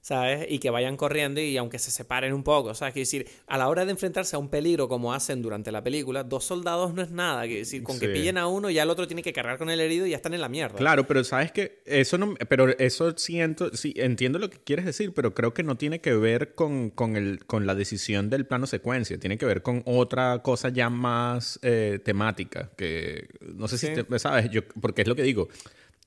¿sabes? 0.00 0.46
Y 0.48 0.58
que 0.58 0.70
vayan 0.70 0.96
corriendo 0.96 1.40
y 1.40 1.56
aunque 1.56 1.78
se 1.78 1.90
separen 1.90 2.32
un 2.32 2.42
poco, 2.42 2.74
¿sabes? 2.74 2.94
Quiero 2.94 3.02
decir, 3.04 3.26
a 3.46 3.58
la 3.58 3.68
hora 3.68 3.84
de 3.84 3.90
enfrentarse 3.90 4.36
a 4.36 4.38
un 4.38 4.48
peligro 4.48 4.88
como 4.88 5.12
hacen 5.12 5.42
durante 5.42 5.72
la 5.72 5.82
película, 5.82 6.22
dos 6.22 6.44
soldados 6.44 6.94
no 6.94 7.02
es 7.02 7.10
nada. 7.10 7.42
Quiero 7.42 7.58
decir, 7.58 7.82
con 7.82 7.98
que 7.98 8.08
pillen 8.08 8.38
a 8.38 8.46
uno, 8.46 8.70
ya 8.70 8.84
el 8.84 8.90
otro 8.90 9.06
tiene 9.06 9.22
que 9.22 9.32
cargar 9.32 9.58
con 9.58 9.70
el 9.70 9.80
herido 9.80 10.06
y 10.06 10.10
ya 10.10 10.16
están 10.16 10.34
en 10.34 10.40
la 10.40 10.48
mierda. 10.48 10.76
Claro, 10.76 11.06
pero 11.06 11.24
sabes 11.24 11.52
que 11.52 11.82
eso 11.86 12.18
no. 12.18 12.34
Pero 12.48 12.76
eso 12.78 13.16
siento. 13.16 13.74
Sí, 13.74 13.94
entiendo 13.96 14.38
lo 14.38 14.50
que 14.50 14.58
quieres 14.58 14.84
decir, 14.84 15.12
pero 15.12 15.34
creo 15.34 15.54
que 15.54 15.62
no 15.62 15.76
tiene 15.76 16.00
que 16.00 16.14
ver 16.14 16.54
con, 16.54 16.90
con, 16.90 17.16
el, 17.16 17.44
con 17.44 17.66
la 17.66 17.74
decisión 17.74 18.30
del 18.30 18.46
plano 18.46 18.66
secuencia. 18.66 19.18
Tiene 19.18 19.38
que 19.38 19.46
ver 19.46 19.62
con 19.62 19.82
otra 19.86 20.42
cosa 20.42 20.68
ya 20.68 20.90
más 20.90 21.58
eh, 21.62 22.00
temática. 22.04 22.70
Que 22.76 23.28
no 23.40 23.68
sé 23.68 23.78
si 23.78 23.88
sabes, 24.18 24.50
yo, 24.50 24.62
porque 24.80 25.02
es 25.02 25.08
lo 25.08 25.16
que 25.16 25.22
digo 25.22 25.48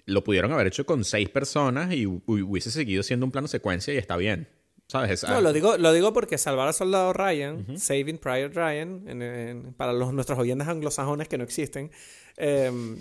lo 0.05 0.23
pudieron 0.23 0.51
haber 0.51 0.67
hecho 0.67 0.85
con 0.85 1.03
seis 1.03 1.29
personas 1.29 1.93
y 1.93 2.05
hubiese 2.05 2.71
seguido 2.71 3.03
siendo 3.03 3.25
un 3.25 3.31
plano 3.31 3.47
secuencia 3.47 3.93
y 3.93 3.97
está 3.97 4.17
bien. 4.17 4.47
¿Sabes? 4.87 5.23
No, 5.23 5.39
lo 5.39 5.53
digo, 5.53 5.77
lo 5.77 5.93
digo 5.93 6.13
porque 6.13 6.39
salvar 6.39 6.67
al 6.67 6.73
soldado 6.73 7.13
Ryan, 7.13 7.77
Saving 7.77 8.17
Private 8.17 8.49
Ryan, 8.55 9.75
para 9.77 9.93
los, 9.93 10.11
nuestros 10.13 10.39
oyentes 10.39 10.67
anglosajones 10.67 11.27
que 11.27 11.37
no 11.37 11.43
existen. 11.43 11.91
Em, 12.37 12.97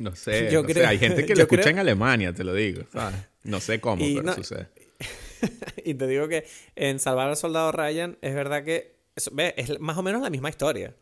no 0.00 0.16
sé, 0.16 0.48
hay 0.84 0.98
gente 0.98 1.24
que 1.24 1.34
lo 1.36 1.42
escucha 1.42 1.70
en 1.70 1.78
Alemania, 1.78 2.32
te 2.32 2.42
lo 2.42 2.52
digo. 2.54 2.82
No 3.44 3.60
sé 3.60 3.80
cómo, 3.80 4.04
pero 4.04 4.34
sucede. 4.34 4.66
y 5.84 5.94
te 5.94 6.08
digo 6.08 6.26
que 6.26 6.44
en 6.74 6.98
Salvar 6.98 7.28
al 7.28 7.36
Soldado 7.36 7.70
Ryan 7.70 8.18
es 8.20 8.34
verdad 8.34 8.64
que 8.64 8.98
es 9.14 9.80
más 9.80 9.96
o 9.96 10.02
menos 10.02 10.20
la 10.22 10.30
misma 10.30 10.48
historia. 10.48 10.94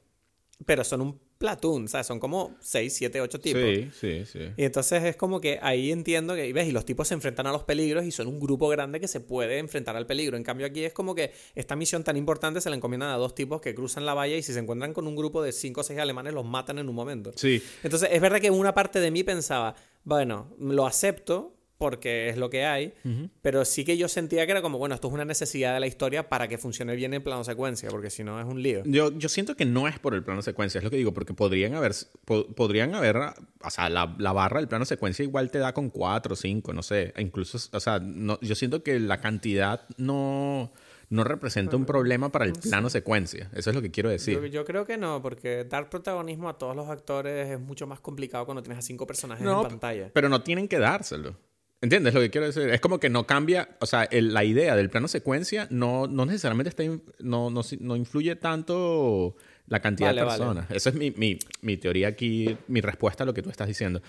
pero 0.66 0.84
son 0.84 1.00
un 1.00 1.20
platoon, 1.38 1.88
¿sabes? 1.88 2.06
Son 2.06 2.18
como 2.18 2.56
6, 2.60 2.94
7, 2.94 3.20
8 3.20 3.40
tipos. 3.40 3.62
Sí, 3.62 3.90
sí, 3.92 4.24
sí. 4.26 4.38
Y 4.56 4.64
entonces 4.64 5.04
es 5.04 5.16
como 5.16 5.40
que 5.40 5.58
ahí 5.62 5.92
entiendo 5.92 6.34
que, 6.34 6.52
ves, 6.52 6.68
y 6.68 6.72
los 6.72 6.84
tipos 6.84 7.08
se 7.08 7.14
enfrentan 7.14 7.46
a 7.46 7.52
los 7.52 7.64
peligros 7.64 8.04
y 8.04 8.10
son 8.10 8.26
un 8.26 8.40
grupo 8.40 8.68
grande 8.68 9.00
que 9.00 9.08
se 9.08 9.20
puede 9.20 9.58
enfrentar 9.58 9.96
al 9.96 10.06
peligro. 10.06 10.36
En 10.36 10.44
cambio 10.44 10.66
aquí 10.66 10.84
es 10.84 10.92
como 10.92 11.14
que 11.14 11.32
esta 11.54 11.76
misión 11.76 12.04
tan 12.04 12.16
importante 12.16 12.60
se 12.60 12.70
la 12.70 12.76
encomiendan 12.76 13.10
a 13.10 13.16
dos 13.16 13.34
tipos 13.34 13.60
que 13.60 13.74
cruzan 13.74 14.06
la 14.06 14.14
valla 14.14 14.36
y 14.36 14.42
si 14.42 14.52
se 14.52 14.60
encuentran 14.60 14.92
con 14.92 15.06
un 15.06 15.16
grupo 15.16 15.42
de 15.42 15.52
5 15.52 15.80
o 15.80 15.84
6 15.84 15.98
alemanes 15.98 16.32
los 16.32 16.44
matan 16.44 16.78
en 16.78 16.88
un 16.88 16.94
momento. 16.94 17.32
Sí. 17.36 17.62
Entonces 17.82 18.08
es 18.12 18.20
verdad 18.20 18.40
que 18.40 18.50
una 18.50 18.74
parte 18.74 19.00
de 19.00 19.10
mí 19.10 19.24
pensaba, 19.24 19.74
bueno, 20.04 20.54
lo 20.58 20.86
acepto, 20.86 21.55
porque 21.78 22.28
es 22.28 22.36
lo 22.36 22.48
que 22.48 22.64
hay, 22.64 22.94
pero 23.42 23.64
sí 23.64 23.84
que 23.84 23.96
yo 23.96 24.08
sentía 24.08 24.46
que 24.46 24.52
era 24.52 24.62
como, 24.62 24.78
bueno, 24.78 24.94
esto 24.94 25.08
es 25.08 25.14
una 25.14 25.24
necesidad 25.24 25.74
de 25.74 25.80
la 25.80 25.86
historia 25.86 26.28
para 26.28 26.48
que 26.48 26.58
funcione 26.58 26.96
bien 26.96 27.12
el 27.14 27.22
plano 27.22 27.44
secuencia, 27.44 27.90
porque 27.90 28.10
si 28.10 28.24
no 28.24 28.40
es 28.40 28.46
un 28.46 28.62
lío. 28.62 28.82
Yo, 28.84 29.12
yo 29.12 29.28
siento 29.28 29.56
que 29.56 29.64
no 29.64 29.86
es 29.88 29.98
por 29.98 30.14
el 30.14 30.22
plano 30.22 30.42
secuencia, 30.42 30.78
es 30.78 30.84
lo 30.84 30.90
que 30.90 30.96
digo, 30.96 31.12
porque 31.12 31.34
podrían 31.34 31.74
haber, 31.74 31.92
podrían 32.24 32.94
haber, 32.94 33.16
o 33.16 33.70
sea, 33.70 33.90
la, 33.90 34.14
la, 34.18 34.32
barra 34.32 34.60
del 34.60 34.68
plano 34.68 34.84
secuencia 34.84 35.22
igual 35.22 35.50
te 35.50 35.58
da 35.58 35.74
con 35.74 35.90
cuatro 35.90 36.32
o 36.34 36.36
cinco, 36.36 36.72
no 36.72 36.82
sé, 36.82 37.12
incluso, 37.18 37.58
o 37.72 37.80
sea, 37.80 37.98
no, 37.98 38.38
yo 38.40 38.54
siento 38.54 38.82
que 38.82 38.98
la 38.98 39.20
cantidad 39.20 39.86
no 39.98 40.72
no 41.08 41.24
representa 41.24 41.76
un 41.76 41.84
problema 41.84 42.30
para 42.30 42.44
el 42.44 42.52
plano 42.52 42.90
secuencia. 42.90 43.48
Eso 43.54 43.70
es 43.70 43.76
lo 43.76 43.82
que 43.82 43.90
quiero 43.90 44.08
decir. 44.08 44.42
Yo, 44.50 44.64
creo 44.64 44.84
que 44.84 44.96
no, 44.96 45.22
porque 45.22 45.64
dar 45.64 45.88
protagonismo 45.88 46.48
a 46.48 46.58
todos 46.58 46.74
los 46.74 46.88
actores 46.88 47.50
es 47.50 47.60
mucho 47.60 47.86
más 47.86 48.00
complicado 48.00 48.44
cuando 48.44 48.62
tienes 48.62 48.78
a 48.78 48.82
cinco 48.82 49.06
personajes 49.06 49.46
en 49.46 49.62
pantalla. 49.62 50.10
Pero 50.12 50.28
no 50.28 50.42
tienen 50.42 50.68
que 50.68 50.78
dárselo. 50.78 51.36
¿Entiendes 51.82 52.14
lo 52.14 52.20
que 52.20 52.30
quiero 52.30 52.46
decir? 52.46 52.70
Es 52.70 52.80
como 52.80 52.98
que 52.98 53.10
no 53.10 53.26
cambia, 53.26 53.68
o 53.80 53.86
sea, 53.86 54.08
la 54.10 54.44
idea 54.44 54.74
del 54.76 54.88
plano 54.88 55.08
secuencia 55.08 55.68
no, 55.70 56.06
no 56.06 56.24
necesariamente 56.24 56.70
está 56.70 56.82
no, 57.18 57.50
no, 57.50 57.60
no, 57.80 57.96
influye 57.96 58.34
tanto 58.34 59.36
la 59.66 59.80
cantidad 59.80 60.14
de 60.14 60.24
personas. 60.24 60.70
Esa 60.70 60.88
es 60.88 60.96
mi, 60.96 61.10
mi, 61.10 61.38
mi, 61.60 61.76
teoría 61.76 62.08
aquí, 62.08 62.56
mi 62.68 62.80
respuesta 62.80 63.24
a 63.24 63.26
lo 63.26 63.34
que 63.34 63.42
tú 63.42 63.50
estás 63.50 63.68
diciendo. 63.68 64.00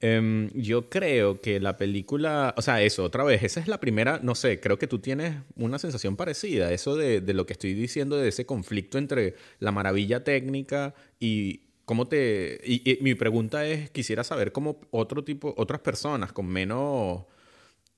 Em, 0.00 0.50
yo 0.54 0.88
creo 0.88 1.40
que 1.40 1.58
la 1.58 1.76
película, 1.76 2.54
o 2.56 2.62
sea, 2.62 2.80
eso, 2.80 3.02
otra 3.02 3.24
vez, 3.24 3.42
esa 3.42 3.58
es 3.58 3.66
la 3.66 3.80
primera, 3.80 4.20
no 4.22 4.36
sé, 4.36 4.60
creo 4.60 4.78
que 4.78 4.86
tú 4.86 5.00
tienes 5.00 5.34
una 5.56 5.80
sensación 5.80 6.14
parecida, 6.14 6.70
eso 6.70 6.94
de, 6.94 7.20
de 7.20 7.34
lo 7.34 7.44
que 7.44 7.54
estoy 7.54 7.74
diciendo, 7.74 8.18
de 8.18 8.28
ese 8.28 8.46
conflicto 8.46 8.98
entre 8.98 9.34
la 9.58 9.72
maravilla 9.72 10.22
técnica 10.22 10.94
y, 11.18 11.65
¿Cómo 11.86 12.08
te...? 12.08 12.60
Y, 12.64 12.98
mi 13.00 13.14
pregunta 13.14 13.64
es, 13.64 13.90
quisiera 13.90 14.24
saber 14.24 14.50
cómo 14.50 14.80
otro 14.90 15.22
tipo, 15.22 15.54
otras 15.56 15.80
personas 15.80 16.32
con 16.32 16.46
menos, 16.46 17.24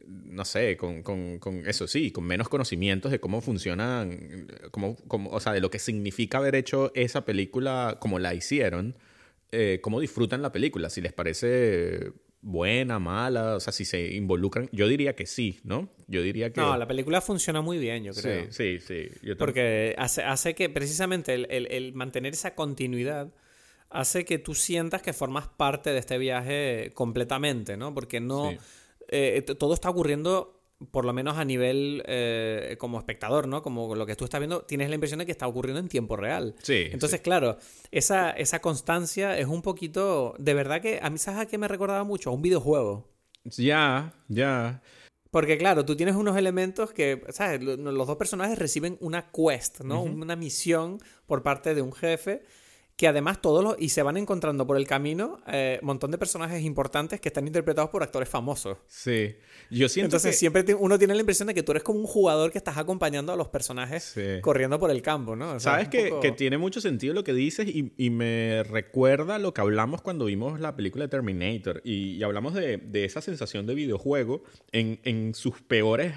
no 0.07 0.45
sé, 0.45 0.77
con, 0.77 1.03
con, 1.03 1.39
con 1.39 1.67
eso 1.67 1.89
sí, 1.89 2.13
con 2.13 2.25
menos 2.25 2.51
conocimientos 2.51 3.11
de 3.11 3.19
cómo 3.19 3.41
funcionan, 3.41 4.47
cómo, 4.73 4.97
cómo, 5.09 5.31
o 5.31 5.41
sea, 5.41 5.55
de 5.55 5.63
lo 5.63 5.71
que 5.71 5.79
significa 5.79 6.37
haber 6.37 6.55
hecho 6.55 6.93
esa 6.95 7.25
película 7.25 7.97
como 7.99 8.19
la 8.19 8.35
hicieron, 8.35 8.95
eh, 9.53 9.81
cómo 9.83 10.01
disfrutan 10.01 10.43
la 10.43 10.53
película, 10.53 10.91
si 10.91 11.01
les 11.01 11.15
parece 11.15 12.13
buena, 12.43 12.99
mala, 12.99 13.57
o 13.57 13.61
sea, 13.61 13.73
si 13.73 13.87
se 13.87 14.15
involucran, 14.15 14.69
yo 14.71 14.87
diría 14.87 15.17
que 15.17 15.25
sí, 15.25 15.61
¿no? 15.65 15.89
Yo 16.09 16.21
diría 16.21 16.53
que... 16.53 16.61
No, 16.61 16.77
la 16.77 16.87
película 16.87 17.23
funciona 17.23 17.63
muy 17.63 17.79
bien, 17.79 18.05
yo 18.05 18.13
creo. 18.13 18.53
Sí, 18.53 18.81
sí, 18.81 19.09
sí. 19.23 19.35
Porque 19.39 19.95
hace, 19.97 20.25
hace 20.25 20.55
que 20.55 20.69
precisamente 20.69 21.33
el, 21.33 21.47
el, 21.49 21.67
el 21.71 21.95
mantener 21.95 22.35
esa 22.35 22.55
continuidad 22.55 23.33
hace 23.91 24.25
que 24.25 24.39
tú 24.39 24.55
sientas 24.55 25.03
que 25.03 25.13
formas 25.13 25.49
parte 25.49 25.91
de 25.91 25.99
este 25.99 26.19
viaje 26.19 26.93
completamente, 26.95 27.77
¿no? 27.77 27.95
Porque 27.95 28.21
no... 28.21 28.53
Eh, 29.11 29.41
todo 29.59 29.73
está 29.73 29.89
ocurriendo 29.89 30.59
por 30.91 31.05
lo 31.05 31.13
menos 31.13 31.37
a 31.39 31.45
nivel 31.45 32.03
eh, 32.07 32.77
como 32.79 32.99
espectador, 32.99 33.49
¿no? 33.49 33.63
Como 33.63 33.95
lo 33.95 34.07
que 34.07 34.15
tú 34.15 34.25
estás 34.25 34.41
viendo, 34.41 34.63
tienes 34.63 34.89
la 34.89 34.95
impresión 34.95 35.19
de 35.19 35.27
que 35.27 35.33
está 35.33 35.47
ocurriendo 35.47 35.81
en 35.81 35.89
tiempo 35.89 36.17
real. 36.17 36.55
Sí. 36.63 36.87
Entonces, 36.93 37.21
claro, 37.21 37.59
esa, 37.91 38.31
esa 38.31 38.61
constancia 38.61 39.37
es 39.39 39.47
un 39.47 39.63
poquito. 39.63 40.35
De 40.39 40.55
verdad 40.55 40.81
que 40.81 41.01
a 41.03 41.11
mí, 41.11 41.19
¿sabes 41.19 41.41
a 41.41 41.47
qué 41.47 41.59
me 41.59 41.69
recordaba 41.69 42.05
mucho? 42.05 42.31
A 42.31 42.33
un 42.33 42.43
videojuego. 42.43 43.09
Ya, 43.45 44.15
ya. 44.29 44.83
Porque, 45.31 45.59
claro, 45.59 45.85
tú 45.85 45.97
tienes 45.97 46.15
unos 46.15 46.37
elementos 46.37 46.93
que, 46.93 47.23
¿sabes? 47.31 47.61
Los 47.63 48.07
dos 48.07 48.17
personajes 48.17 48.59
reciben 48.59 48.97
una 49.01 49.31
quest, 49.31 49.81
¿no? 49.81 50.03
Una 50.03 50.37
misión 50.37 51.01
por 51.27 51.43
parte 51.43 51.75
de 51.75 51.83
un 51.83 51.93
jefe 51.93 52.45
que 52.99 53.07
además 53.07 53.41
todos 53.41 53.63
los... 53.63 53.77
y 53.79 53.91
se 53.91 54.03
van 54.03 54.17
encontrando 54.17 54.67
por 54.67 54.77
el 54.77 54.85
camino 54.85 55.37
un 55.47 55.55
eh, 55.55 55.79
montón 55.83 56.11
de 56.11 56.19
personajes 56.19 56.65
importantes 56.65 57.21
que 57.21 57.29
están 57.29 57.47
interpretados 57.47 57.91
por 57.91 58.03
actores 58.03 58.29
famosos. 58.29 58.79
Sí. 58.89 59.37
Yo 59.71 59.89
siento 59.89 60.09
Entonces 60.09 60.37
siempre 60.37 60.65
uno 60.75 60.99
tiene 60.99 61.15
la 61.15 61.21
impresión 61.21 61.47
de 61.47 61.55
que 61.55 61.63
tú 61.63 61.71
eres 61.71 61.85
como 61.85 62.01
un 62.01 62.07
jugador 62.07 62.51
que 62.51 62.59
estás 62.59 62.77
acompañando 62.77 63.33
a 63.33 63.37
los 63.37 63.49
personajes 63.49 64.17
corriendo 64.43 64.81
por 64.81 64.91
el 64.91 65.01
campo, 65.01 65.37
¿no? 65.37 65.61
Sabes 65.61 65.89
que, 65.89 66.13
que, 66.21 66.33
tiene 66.33 66.59
mucho 66.59 66.81
sentido 66.81 67.15
lo 67.15 67.23
que 67.23 67.33
dices 67.33 67.69
y, 67.69 67.93
y, 67.97 68.11
me 68.11 68.65
recuerda 68.65 69.39
lo 69.39 69.55
que 69.55 69.61
hablamos 69.61 70.03
cuando 70.03 70.25
vimos 70.25 70.59
la 70.59 70.75
película 70.75 71.05
de 71.05 71.09
Terminator 71.09 71.81
y, 71.85 72.17
y 72.17 72.23
hablamos 72.25 72.55
de, 72.55 72.79
de, 72.79 73.05
esa 73.05 73.21
sensación 73.21 73.67
de 73.67 73.77
videojuego 73.77 74.43
en, 74.73 74.99
en 75.05 75.35
sus 75.35 75.61
peores 75.63 76.15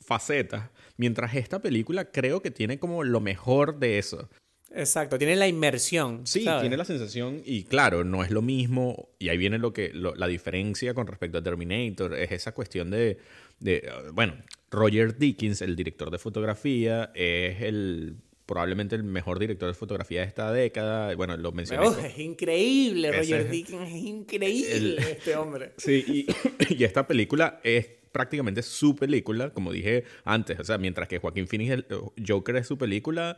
facetas, 0.00 0.70
mientras 0.96 1.34
esta 1.36 1.60
película 1.60 2.10
creo 2.10 2.42
que 2.42 2.50
tiene 2.50 2.80
como 2.80 3.04
lo 3.04 3.20
mejor 3.20 3.78
de 3.78 3.98
eso. 3.98 4.28
Exacto, 4.76 5.18
tiene 5.18 5.36
la 5.36 5.48
inmersión. 5.48 6.26
Sí, 6.26 6.44
tiene 6.60 6.76
la 6.76 6.84
sensación, 6.84 7.42
y 7.44 7.64
claro, 7.64 8.04
no 8.04 8.22
es 8.22 8.30
lo 8.30 8.42
mismo, 8.42 9.08
y 9.18 9.30
ahí 9.30 9.38
viene 9.38 9.58
lo 9.58 9.72
que 9.72 9.90
la 9.92 10.26
diferencia 10.26 10.94
con 10.94 11.06
respecto 11.06 11.38
a 11.38 11.42
Terminator, 11.42 12.14
es 12.14 12.32
esa 12.32 12.52
cuestión 12.52 12.90
de, 12.90 13.18
de, 13.58 13.90
bueno, 14.12 14.34
Roger 14.70 15.16
Dickens, 15.16 15.62
el 15.62 15.76
director 15.76 16.10
de 16.10 16.18
fotografía, 16.18 17.10
es 17.14 17.62
el 17.62 18.16
probablemente 18.46 18.94
el 18.94 19.02
mejor 19.02 19.38
director 19.38 19.68
de 19.68 19.74
fotografía 19.74 20.20
de 20.20 20.28
esta 20.28 20.52
década. 20.52 21.14
Bueno, 21.16 21.36
lo 21.36 21.52
mencioné. 21.52 21.86
es 22.06 22.18
increíble, 22.18 23.10
Roger 23.10 23.50
Dickens, 23.50 23.88
es 23.88 23.94
increíble 23.94 25.02
este 25.10 25.36
hombre. 25.36 25.72
Sí, 25.78 26.04
y, 26.06 26.74
y, 26.74 26.84
esta 26.84 27.06
película 27.06 27.60
es 27.64 27.88
prácticamente 28.12 28.62
su 28.62 28.94
película, 28.96 29.50
como 29.50 29.72
dije 29.72 30.04
antes. 30.24 30.58
O 30.60 30.64
sea, 30.64 30.78
mientras 30.78 31.08
que 31.08 31.18
Joaquín 31.18 31.48
Phoenix, 31.48 31.72
el 31.72 31.86
Joker 32.26 32.56
es 32.56 32.66
su 32.66 32.78
película, 32.78 33.36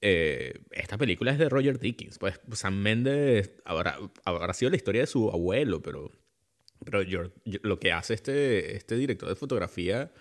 eh, 0.00 0.60
esta 0.70 0.98
película 0.98 1.32
es 1.32 1.38
de 1.38 1.48
Roger 1.48 1.78
Dickens. 1.78 2.18
Pues 2.18 2.40
Sam 2.52 2.76
Mendes 2.76 3.52
habrá, 3.64 3.98
habrá 4.24 4.52
sido 4.54 4.70
la 4.70 4.76
historia 4.76 5.02
de 5.02 5.06
su 5.06 5.30
abuelo, 5.30 5.82
pero, 5.82 6.10
pero 6.84 7.02
lo 7.62 7.78
que 7.78 7.92
hace 7.92 8.14
este, 8.14 8.76
este 8.76 8.96
director 8.96 9.28
de 9.28 9.36
fotografía 9.36 10.12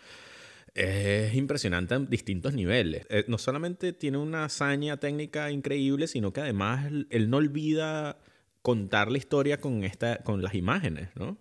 es 0.74 1.34
impresionante 1.34 1.96
en 1.96 2.10
distintos 2.10 2.54
niveles. 2.54 3.06
Eh, 3.10 3.26
no 3.28 3.38
solamente 3.38 3.94
tiene 3.94 4.18
una 4.18 4.46
hazaña 4.46 4.98
técnica 4.98 5.50
increíble, 5.52 6.08
sino 6.08 6.34
que 6.34 6.42
además 6.42 6.92
él 7.10 7.30
no 7.30 7.38
olvida 7.38 8.20
contar 8.62 9.12
la 9.12 9.18
historia 9.18 9.62
con, 9.62 9.84
esta, 9.84 10.18
con 10.24 10.42
las 10.42 10.56
imágenes, 10.56 11.10
¿no? 11.16 11.38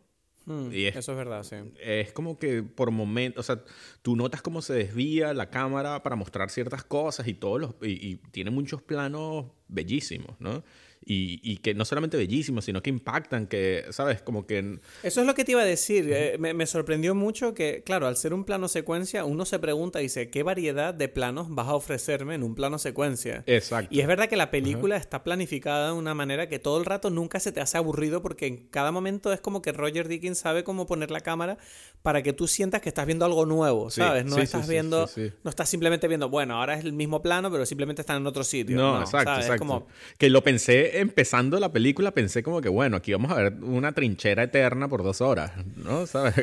Mm, 0.47 0.73
y 0.73 0.87
eso 0.87 1.13
es 1.13 1.17
verdad, 1.17 1.43
sí. 1.43 1.57
Es 1.81 2.13
como 2.13 2.39
que 2.39 2.63
por 2.63 2.91
momentos, 2.91 3.49
o 3.49 3.55
sea, 3.55 3.65
tú 4.03 4.15
notas 4.17 4.43
cómo 4.43 4.61
se 4.63 4.75
desvía 4.75 5.33
la 5.33 5.51
cámara 5.51 6.03
para 6.03 6.17
mostrar 6.17 6.51
ciertas 6.51 6.85
cosas 6.85 7.27
y 7.29 7.35
todos 7.35 7.61
los, 7.61 7.75
y, 7.83 8.11
y 8.11 8.17
tiene 8.31 8.51
muchos 8.51 8.83
planos 8.83 9.47
bellísimos, 9.69 10.37
¿no? 10.41 10.63
Y, 11.07 11.57
que 11.59 11.75
no 11.75 11.85
solamente 11.85 12.17
bellísimos, 12.17 12.65
sino 12.65 12.83
que 12.83 12.91
impactan, 12.91 13.47
que, 13.47 13.85
¿sabes? 13.91 14.23
Como 14.23 14.47
que... 14.47 14.79
Eso 15.03 15.21
es 15.21 15.27
lo 15.27 15.35
que 15.35 15.45
te 15.45 15.53
iba 15.53 15.63
a 15.63 15.67
decir. 15.67 16.11
Eh, 16.11 16.37
me, 16.39 16.67
sorprendió 16.67 17.15
mucho 17.15 17.55
que, 17.55 17.83
claro, 17.85 18.07
al 18.07 18.17
ser 18.17 18.35
un 18.35 18.45
plano 18.45 18.69
secuencia, 18.69 19.25
uno 19.25 19.45
se 19.45 19.59
pregunta, 19.59 19.99
dice, 19.99 20.31
¿qué 20.31 20.43
variedad 20.43 20.95
de 20.95 21.09
planos 21.09 21.55
vas 21.55 21.69
a 21.69 21.75
ofrecerme 21.75 22.35
en 22.35 22.43
un 22.43 22.55
plano 22.55 22.79
secuencia? 22.79 23.45
Exacto. 23.47 23.95
Y 23.95 24.01
es 24.01 24.07
verdad 24.07 24.29
que 24.29 24.37
la 24.37 24.51
película 24.51 24.97
está 24.97 25.25
planificada 25.25 25.89
de 25.89 25.93
una 25.93 26.15
manera 26.15 26.49
que 26.49 26.59
todo 26.59 26.79
el 26.79 26.85
rato 26.85 27.11
nunca 27.11 27.41
se 27.41 27.53
te 27.53 27.61
hace 27.61 27.77
aburrido 27.77 28.23
porque 28.23 28.47
en 28.47 28.69
cada 28.69 28.93
momento 28.93 29.33
es 29.33 29.41
como 29.41 29.63
que 29.63 29.73
Roger 29.73 30.09
Dickens 30.09 30.39
sabe 30.39 30.65
cómo 30.65 30.87
poner 30.87 31.11
la 31.11 31.21
cámara 31.21 31.59
para 32.03 32.23
que 32.23 32.33
tú 32.33 32.47
sientas 32.47 32.81
que 32.81 32.89
estás 32.89 33.07
viendo 33.07 33.25
algo 33.25 33.47
nuevo, 33.47 33.91
¿sabes? 33.91 34.25
no 34.25 34.39
estás 34.39 34.69
viendo, 34.69 35.09
no 35.43 35.51
estás 35.51 35.69
simplemente 35.69 36.09
viendo, 36.09 36.29
bueno, 36.29 36.57
ahora 36.57 36.75
es 36.75 36.85
el 36.85 36.93
mismo 36.93 37.23
plano, 37.23 37.51
pero 37.51 37.65
simplemente 37.67 38.03
están 38.03 38.19
en 38.19 38.27
otro 38.27 38.45
sitio. 38.45 38.77
No, 38.77 39.01
exacto, 39.01 39.35
exacto. 39.35 39.59
Como... 39.59 39.87
Que 40.19 40.31
lo 40.31 40.43
pensé 40.43 40.94
empezando 41.01 41.59
la 41.61 41.73
película 41.73 42.13
pensé 42.13 42.43
como 42.43 42.61
que, 42.61 42.69
bueno, 42.69 42.97
aquí 42.97 43.13
vamos 43.13 43.33
a 43.33 43.37
ver 43.37 43.55
una 43.63 43.93
trinchera 43.93 44.45
eterna 44.45 44.89
por 44.89 45.03
dos 45.03 45.21
horas, 45.21 45.53
¿no? 45.77 46.07
¿Sabes? 46.09 46.35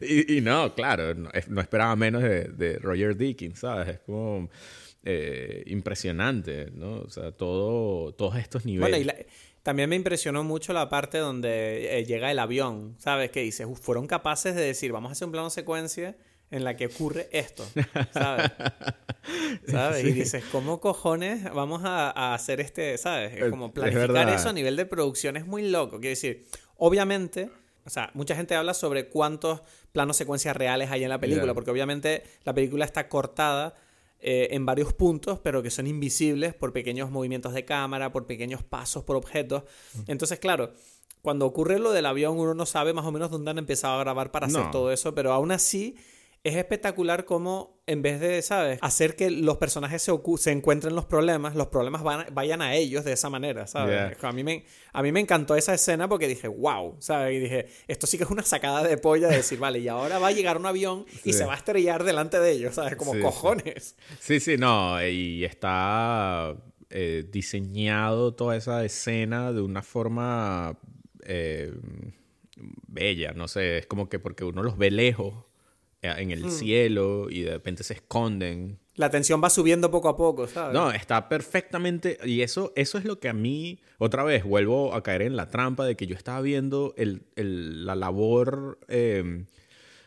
y, 0.00 0.40
no, 0.40 0.74
claro, 0.74 1.14
no, 1.14 1.30
esperaba 1.60 1.94
menos 1.96 2.22
de, 2.22 2.78
Roger 2.80 3.16
Dickens, 3.16 3.60
¿sabes? 3.60 3.88
Es 3.88 4.00
como 4.00 4.48
eh, 5.04 5.62
impresionante, 5.66 6.70
¿no? 6.72 7.00
O 7.00 7.10
sea, 7.10 7.32
todo, 7.32 8.12
todos 8.12 8.36
estos 8.36 8.64
niveles. 8.64 9.26
También 9.62 9.90
me 9.90 9.96
impresionó 9.96 10.44
mucho 10.44 10.72
la 10.72 10.88
parte 10.88 11.18
donde 11.18 11.98
eh, 11.98 12.04
llega 12.04 12.30
el 12.30 12.38
avión, 12.38 12.94
¿sabes? 12.98 13.30
Que 13.30 13.42
dice, 13.42 13.66
fueron 13.74 14.06
capaces 14.06 14.54
de 14.54 14.62
decir, 14.62 14.92
vamos 14.92 15.10
a 15.10 15.12
hacer 15.12 15.26
un 15.26 15.32
plano 15.32 15.50
secuencia 15.50 16.16
en 16.50 16.64
la 16.64 16.76
que 16.76 16.86
ocurre 16.86 17.28
esto, 17.32 17.64
¿sabes? 18.12 18.50
¿Sabes? 19.68 20.04
Y 20.04 20.12
dices, 20.12 20.44
¿cómo 20.50 20.80
cojones 20.80 21.52
vamos 21.52 21.82
a, 21.84 22.34
hacer 22.34 22.60
este, 22.60 22.96
¿sabes? 22.98 23.34
Es 23.34 23.50
como 23.50 23.72
planificar 23.72 24.28
eso 24.30 24.48
a 24.48 24.52
nivel 24.52 24.76
de 24.76 24.86
producción 24.86 25.36
es 25.36 25.46
muy 25.46 25.68
loco. 25.68 25.98
Quiero 25.98 26.10
decir, 26.10 26.46
obviamente, 26.76 27.50
o 27.84 27.90
sea, 27.90 28.10
mucha 28.14 28.34
gente 28.34 28.54
habla 28.54 28.74
sobre 28.74 29.08
cuántos 29.08 29.60
planos 29.92 30.16
secuencias 30.16 30.56
reales 30.56 30.90
hay 30.90 31.04
en 31.04 31.10
la 31.10 31.18
película, 31.18 31.54
porque 31.54 31.70
obviamente 31.70 32.22
la 32.44 32.54
película 32.54 32.84
está 32.84 33.08
cortada 33.08 33.74
eh, 34.20 34.48
en 34.52 34.66
varios 34.66 34.92
puntos, 34.94 35.38
pero 35.40 35.62
que 35.62 35.70
son 35.70 35.86
invisibles 35.86 36.54
por 36.54 36.72
pequeños 36.72 37.10
movimientos 37.10 37.52
de 37.52 37.64
cámara, 37.64 38.10
por 38.10 38.26
pequeños 38.26 38.62
pasos, 38.62 39.04
por 39.04 39.16
objetos. 39.16 39.64
Entonces, 40.06 40.38
claro, 40.38 40.72
cuando 41.22 41.46
ocurre 41.46 41.78
lo 41.78 41.92
del 41.92 42.06
avión, 42.06 42.38
uno 42.38 42.54
no 42.54 42.66
sabe 42.66 42.92
más 42.92 43.04
o 43.04 43.12
menos 43.12 43.30
dónde 43.30 43.50
han 43.50 43.58
empezado 43.58 43.94
a 43.94 44.00
grabar 44.00 44.30
para 44.30 44.46
hacer 44.46 44.70
todo 44.70 44.90
eso, 44.92 45.14
pero 45.14 45.32
aún 45.32 45.52
así 45.52 45.96
es 46.44 46.54
espectacular 46.56 47.24
cómo 47.24 47.82
en 47.86 48.02
vez 48.02 48.20
de, 48.20 48.40
¿sabes? 48.42 48.78
Hacer 48.82 49.16
que 49.16 49.30
los 49.30 49.56
personajes 49.56 50.02
se, 50.02 50.12
se 50.38 50.50
encuentren 50.52 50.94
los 50.94 51.04
problemas, 51.06 51.54
los 51.56 51.66
problemas 51.68 52.02
van- 52.02 52.26
vayan 52.32 52.62
a 52.62 52.74
ellos 52.74 53.04
de 53.04 53.12
esa 53.12 53.28
manera, 53.30 53.66
¿sabes? 53.66 53.94
Yeah. 54.20 54.28
A, 54.28 54.32
mí 54.32 54.44
me, 54.44 54.64
a 54.92 55.02
mí 55.02 55.10
me 55.10 55.20
encantó 55.20 55.56
esa 55.56 55.74
escena 55.74 56.08
porque 56.08 56.28
dije, 56.28 56.46
wow, 56.48 56.96
¿sabes? 57.00 57.36
Y 57.36 57.40
dije, 57.40 57.66
esto 57.88 58.06
sí 58.06 58.18
que 58.18 58.24
es 58.24 58.30
una 58.30 58.42
sacada 58.44 58.82
de 58.84 58.98
polla 58.98 59.28
de 59.28 59.36
decir, 59.38 59.58
vale, 59.58 59.78
y 59.80 59.88
ahora 59.88 60.18
va 60.18 60.28
a 60.28 60.32
llegar 60.32 60.58
un 60.58 60.66
avión 60.66 61.06
y 61.24 61.32
Sí. 61.32 61.32
se 61.32 61.44
va 61.44 61.54
a 61.54 61.56
estrellar 61.56 62.04
delante 62.04 62.38
de 62.38 62.52
ellos, 62.52 62.74
¿sabes? 62.74 62.96
Como 62.96 63.14
Sí, 63.14 63.20
cojones. 63.20 63.96
Sí, 64.20 64.38
sí, 64.38 64.56
no, 64.58 65.04
y 65.06 65.44
está 65.44 66.54
eh, 66.90 67.24
diseñado 67.30 68.34
toda 68.34 68.56
esa 68.56 68.84
escena 68.84 69.52
de 69.52 69.60
una 69.62 69.82
forma 69.82 70.78
eh, 71.24 71.72
bella, 72.86 73.32
no 73.32 73.48
sé, 73.48 73.78
es 73.78 73.86
como 73.86 74.08
que 74.08 74.18
porque 74.18 74.44
uno 74.44 74.62
los 74.62 74.76
ve 74.78 74.90
lejos 74.90 75.34
en 76.02 76.28
Hmm. 76.28 76.32
el 76.32 76.50
cielo 76.50 77.28
y 77.30 77.42
de 77.42 77.52
repente 77.52 77.82
se 77.84 77.94
esconden. 77.94 78.78
La 78.94 79.10
tensión 79.10 79.40
va 79.42 79.48
subiendo 79.50 79.90
poco 79.92 80.08
a 80.08 80.16
poco, 80.16 80.48
¿sabes? 80.48 80.74
No, 80.74 80.90
está 80.90 81.28
perfectamente. 81.28 82.18
Y 82.24 82.42
eso, 82.42 82.72
eso 82.74 82.98
es 82.98 83.04
lo 83.04 83.20
que 83.20 83.28
a 83.28 83.32
mí, 83.32 83.80
otra 83.98 84.24
vez, 84.24 84.42
vuelvo 84.44 84.92
a 84.94 85.02
caer 85.04 85.22
en 85.22 85.36
la 85.36 85.48
trampa 85.48 85.86
de 85.86 85.96
que 85.96 86.06
yo 86.08 86.16
estaba 86.16 86.40
viendo 86.40 86.94
el, 86.96 87.22
el- 87.36 87.86
la 87.86 87.94
labor 87.94 88.78
eh, 88.88 89.44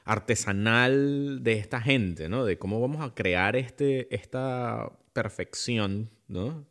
artesanal 0.04 1.40
de 1.44 1.54
esta 1.54 1.82
gente, 1.82 2.30
¿no? 2.30 2.46
De 2.46 2.58
cómo 2.58 2.80
vamos 2.82 3.02
a 3.02 3.14
crear 3.14 3.56
este, 3.56 4.14
esta 4.14 4.92
perfección, 5.14 6.10
¿no? 6.28 6.66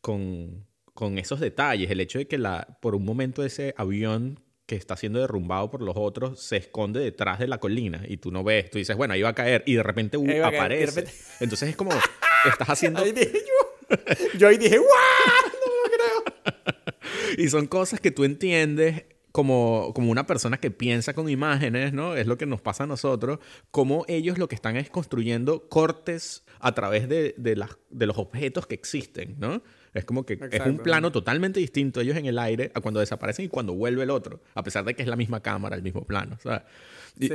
Con, 0.00 0.64
con 0.94 1.18
esos 1.18 1.40
detalles. 1.40 1.90
El 1.90 2.00
hecho 2.00 2.18
de 2.18 2.26
que 2.28 2.38
la, 2.38 2.78
por 2.80 2.94
un 2.94 3.04
momento 3.04 3.44
ese 3.44 3.74
avión 3.76 4.40
que 4.66 4.76
está 4.76 4.96
siendo 4.96 5.20
derrumbado 5.20 5.70
por 5.70 5.82
los 5.82 5.94
otros 5.96 6.40
se 6.40 6.56
esconde 6.56 7.00
detrás 7.00 7.38
de 7.38 7.46
la 7.48 7.58
colina 7.58 8.02
y 8.08 8.16
tú 8.16 8.30
no 8.30 8.42
ves, 8.44 8.70
tú 8.70 8.78
dices, 8.78 8.96
bueno, 8.96 9.14
ahí 9.14 9.22
va 9.22 9.30
a 9.30 9.34
caer 9.34 9.62
y 9.66 9.74
de 9.74 9.82
repente 9.82 10.16
uh, 10.16 10.24
caer, 10.24 10.38
de 10.40 10.44
aparece. 10.44 10.86
repente- 11.00 11.12
Entonces 11.40 11.68
es 11.70 11.76
como, 11.76 11.90
estás 12.50 12.68
haciendo 12.70 13.00
Ahí 13.00 13.12
dije 13.12 13.32
yo. 13.34 13.96
Yo 14.38 14.48
ahí 14.48 14.56
dije, 14.56 14.78
¡guau! 14.78 14.88
No 15.52 15.82
lo 15.82 15.90
creo. 15.96 17.34
Y 17.38 17.48
son 17.48 17.66
cosas 17.66 18.00
que 18.00 18.10
tú 18.12 18.24
entiendes 18.24 19.04
como, 19.32 19.92
como 19.94 20.10
una 20.12 20.26
persona 20.26 20.58
que 20.58 20.70
piensa 20.70 21.12
con 21.14 21.28
imágenes, 21.28 21.92
¿no? 21.92 22.14
Es 22.14 22.26
lo 22.28 22.38
que 22.38 22.46
nos 22.46 22.60
pasa 22.60 22.84
a 22.84 22.86
nosotros, 22.86 23.40
como 23.72 24.04
ellos 24.06 24.38
lo 24.38 24.46
que 24.48 24.54
están 24.54 24.76
es 24.76 24.88
construyendo 24.88 25.68
cortes 25.68 26.44
a 26.60 26.72
través 26.74 27.08
de, 27.08 27.34
de, 27.36 27.56
las, 27.56 27.70
de 27.90 28.06
los 28.06 28.16
objetos 28.18 28.66
que 28.68 28.76
existen, 28.76 29.34
¿no? 29.40 29.62
Es 29.94 30.04
como 30.04 30.26
que 30.26 30.34
es 30.34 30.40
un 30.40 30.46
Exacto. 30.52 30.82
plano 30.82 31.12
totalmente 31.12 31.60
distinto 31.60 32.00
ellos 32.00 32.16
en 32.16 32.26
el 32.26 32.38
aire 32.38 32.70
a 32.74 32.80
cuando 32.80 33.00
desaparecen 33.00 33.44
y 33.46 33.48
cuando 33.48 33.74
vuelve 33.74 34.02
el 34.02 34.10
otro, 34.10 34.40
a 34.54 34.62
pesar 34.62 34.84
de 34.84 34.94
que 34.94 35.02
es 35.02 35.08
la 35.08 35.16
misma 35.16 35.40
cámara, 35.40 35.76
el 35.76 35.82
mismo 35.82 36.04
plano, 36.04 36.36
¿sabes? 36.42 36.62
Y, 37.18 37.28
Sí. 37.28 37.34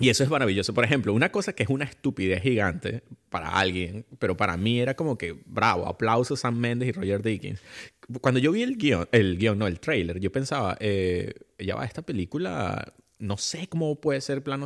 y 0.00 0.08
eso 0.08 0.24
es 0.24 0.30
maravilloso. 0.30 0.72
Por 0.72 0.84
ejemplo, 0.84 1.12
una 1.12 1.30
cosa 1.30 1.52
que 1.52 1.62
es 1.64 1.68
una 1.68 1.84
estupidez 1.84 2.42
gigante 2.42 3.02
para 3.28 3.50
alguien, 3.50 4.06
pero 4.18 4.36
para 4.38 4.56
mí 4.56 4.80
era 4.80 4.94
como 4.96 5.18
que, 5.18 5.36
bravo, 5.44 5.86
aplausos 5.86 6.40
Sam 6.40 6.56
Mendes 6.56 6.88
y 6.88 6.92
Roger 6.92 7.22
Dickens. 7.22 7.60
Cuando 8.22 8.40
yo 8.40 8.52
vi 8.52 8.62
el 8.62 8.78
guion, 8.78 9.06
el 9.12 9.36
guion, 9.36 9.58
no, 9.58 9.66
el 9.66 9.78
trailer, 9.78 10.18
yo 10.18 10.32
pensaba, 10.32 10.76
eh, 10.80 11.34
ya 11.58 11.76
va, 11.76 11.84
esta 11.84 12.00
película, 12.02 12.94
no 13.18 13.36
sé 13.36 13.68
cómo 13.68 14.00
puede 14.00 14.20
ser 14.22 14.42
plano 14.42 14.64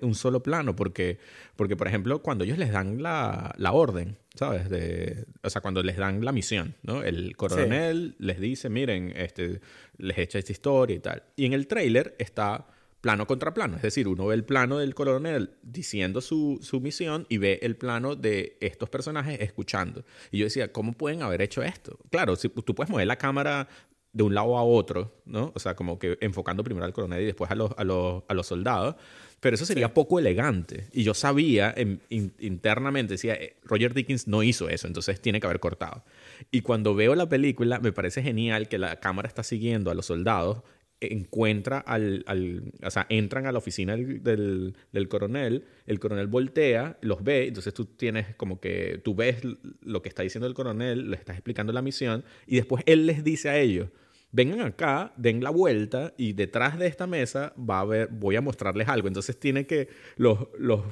un 0.00 0.14
solo 0.16 0.42
plano, 0.42 0.74
porque, 0.74 1.18
porque, 1.54 1.76
por 1.76 1.86
ejemplo, 1.86 2.20
cuando 2.22 2.42
ellos 2.44 2.58
les 2.58 2.72
dan 2.72 3.00
la, 3.02 3.54
la 3.58 3.70
orden, 3.72 4.18
¿sabes? 4.36 4.68
De, 4.68 5.26
o 5.42 5.50
sea, 5.50 5.60
cuando 5.60 5.82
les 5.82 5.96
dan 5.96 6.24
la 6.24 6.32
misión, 6.32 6.74
¿no? 6.82 7.02
El 7.02 7.36
coronel 7.36 8.14
les 8.18 8.38
dice, 8.38 8.68
miren, 8.68 9.12
este, 9.16 9.60
les 9.98 10.18
echa 10.18 10.38
esta 10.38 10.52
historia 10.52 10.96
y 10.96 11.00
tal. 11.00 11.22
Y 11.36 11.46
en 11.46 11.52
el 11.52 11.66
trailer 11.66 12.14
está 12.18 12.66
plano 13.00 13.26
contra 13.26 13.54
plano. 13.54 13.76
Es 13.76 13.82
decir, 13.82 14.08
uno 14.08 14.26
ve 14.26 14.34
el 14.34 14.44
plano 14.44 14.78
del 14.78 14.94
coronel 14.94 15.50
diciendo 15.62 16.20
su, 16.20 16.58
su 16.62 16.80
misión 16.80 17.26
y 17.28 17.38
ve 17.38 17.60
el 17.62 17.76
plano 17.76 18.16
de 18.16 18.56
estos 18.60 18.88
personajes 18.90 19.40
escuchando. 19.40 20.04
Y 20.30 20.38
yo 20.38 20.44
decía, 20.46 20.72
¿cómo 20.72 20.92
pueden 20.92 21.22
haber 21.22 21.42
hecho 21.42 21.62
esto? 21.62 21.98
Claro, 22.10 22.36
si, 22.36 22.48
tú 22.48 22.74
puedes 22.74 22.90
mover 22.90 23.06
la 23.06 23.16
cámara 23.16 23.68
de 24.12 24.22
un 24.22 24.34
lado 24.34 24.56
a 24.56 24.64
otro, 24.64 25.22
¿no? 25.26 25.52
O 25.54 25.58
sea, 25.58 25.76
como 25.76 25.98
que 25.98 26.16
enfocando 26.20 26.64
primero 26.64 26.84
al 26.84 26.92
coronel 26.92 27.22
y 27.22 27.26
después 27.26 27.50
a 27.50 27.54
los, 27.54 27.70
a 27.76 27.84
los, 27.84 28.24
a 28.26 28.34
los 28.34 28.46
soldados. 28.46 28.96
Pero 29.40 29.54
eso 29.54 29.66
sería 29.66 29.92
poco 29.94 30.18
elegante. 30.18 30.88
Y 30.92 31.02
yo 31.04 31.14
sabía 31.14 31.72
en- 31.76 32.00
in- 32.08 32.32
internamente, 32.40 33.14
decía, 33.14 33.34
eh, 33.34 33.56
Roger 33.64 33.92
Dickens 33.94 34.26
no 34.26 34.42
hizo 34.42 34.68
eso, 34.68 34.86
entonces 34.86 35.20
tiene 35.20 35.40
que 35.40 35.46
haber 35.46 35.60
cortado. 35.60 36.04
Y 36.50 36.62
cuando 36.62 36.94
veo 36.94 37.14
la 37.14 37.28
película, 37.28 37.78
me 37.78 37.92
parece 37.92 38.22
genial 38.22 38.68
que 38.68 38.78
la 38.78 38.98
cámara 39.00 39.28
está 39.28 39.42
siguiendo 39.42 39.90
a 39.90 39.94
los 39.94 40.06
soldados 40.06 40.62
encuentra 40.98 41.78
al, 41.78 42.24
al- 42.26 42.72
o 42.82 42.90
sea, 42.90 43.06
entran 43.10 43.44
a 43.46 43.52
la 43.52 43.58
oficina 43.58 43.94
del, 43.96 44.22
del, 44.22 44.74
del 44.92 45.08
coronel, 45.08 45.64
el 45.86 45.98
coronel 46.00 46.26
voltea, 46.26 46.96
los 47.02 47.22
ve, 47.22 47.48
entonces 47.48 47.74
tú 47.74 47.84
tienes 47.84 48.34
como 48.36 48.60
que, 48.60 49.00
tú 49.04 49.14
ves 49.14 49.38
lo 49.82 50.00
que 50.00 50.08
está 50.08 50.22
diciendo 50.22 50.46
el 50.46 50.54
coronel, 50.54 51.10
le 51.10 51.16
estás 51.16 51.36
explicando 51.36 51.72
la 51.74 51.82
misión, 51.82 52.24
y 52.46 52.56
después 52.56 52.82
él 52.86 53.04
les 53.06 53.22
dice 53.24 53.50
a 53.50 53.58
ellos, 53.58 53.88
vengan 54.32 54.60
acá, 54.60 55.12
den 55.16 55.42
la 55.42 55.50
vuelta, 55.50 56.14
y 56.16 56.32
detrás 56.32 56.78
de 56.78 56.86
esta 56.86 57.06
mesa 57.06 57.54
va 57.58 57.78
a 57.78 57.80
haber, 57.80 58.08
voy 58.08 58.36
a 58.36 58.40
mostrarles 58.40 58.88
algo, 58.88 59.08
entonces 59.08 59.38
tiene 59.38 59.66
que, 59.66 59.88
los, 60.16 60.48
los 60.58 60.82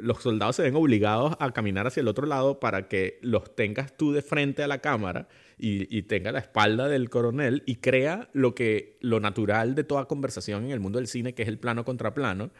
los 0.00 0.22
soldados 0.22 0.56
se 0.56 0.62
ven 0.62 0.76
obligados 0.76 1.36
a 1.38 1.50
caminar 1.52 1.86
hacia 1.86 2.00
el 2.00 2.08
otro 2.08 2.26
lado 2.26 2.60
para 2.60 2.88
que 2.88 3.18
los 3.22 3.54
tengas 3.54 3.96
tú 3.96 4.12
de 4.12 4.22
frente 4.22 4.62
a 4.62 4.68
la 4.68 4.80
cámara 4.80 5.28
y, 5.58 5.96
y 5.96 6.02
tenga 6.02 6.32
la 6.32 6.38
espalda 6.38 6.88
del 6.88 7.10
coronel 7.10 7.62
y 7.66 7.76
crea 7.76 8.28
lo 8.32 8.54
que 8.54 8.98
lo 9.00 9.20
natural 9.20 9.74
de 9.74 9.84
toda 9.84 10.06
conversación 10.06 10.64
en 10.64 10.70
el 10.70 10.80
mundo 10.80 10.98
del 10.98 11.06
cine, 11.06 11.34
que 11.34 11.42
es 11.42 11.48
el 11.48 11.58
plano 11.58 11.84
contra 11.84 12.14
plano, 12.14 12.50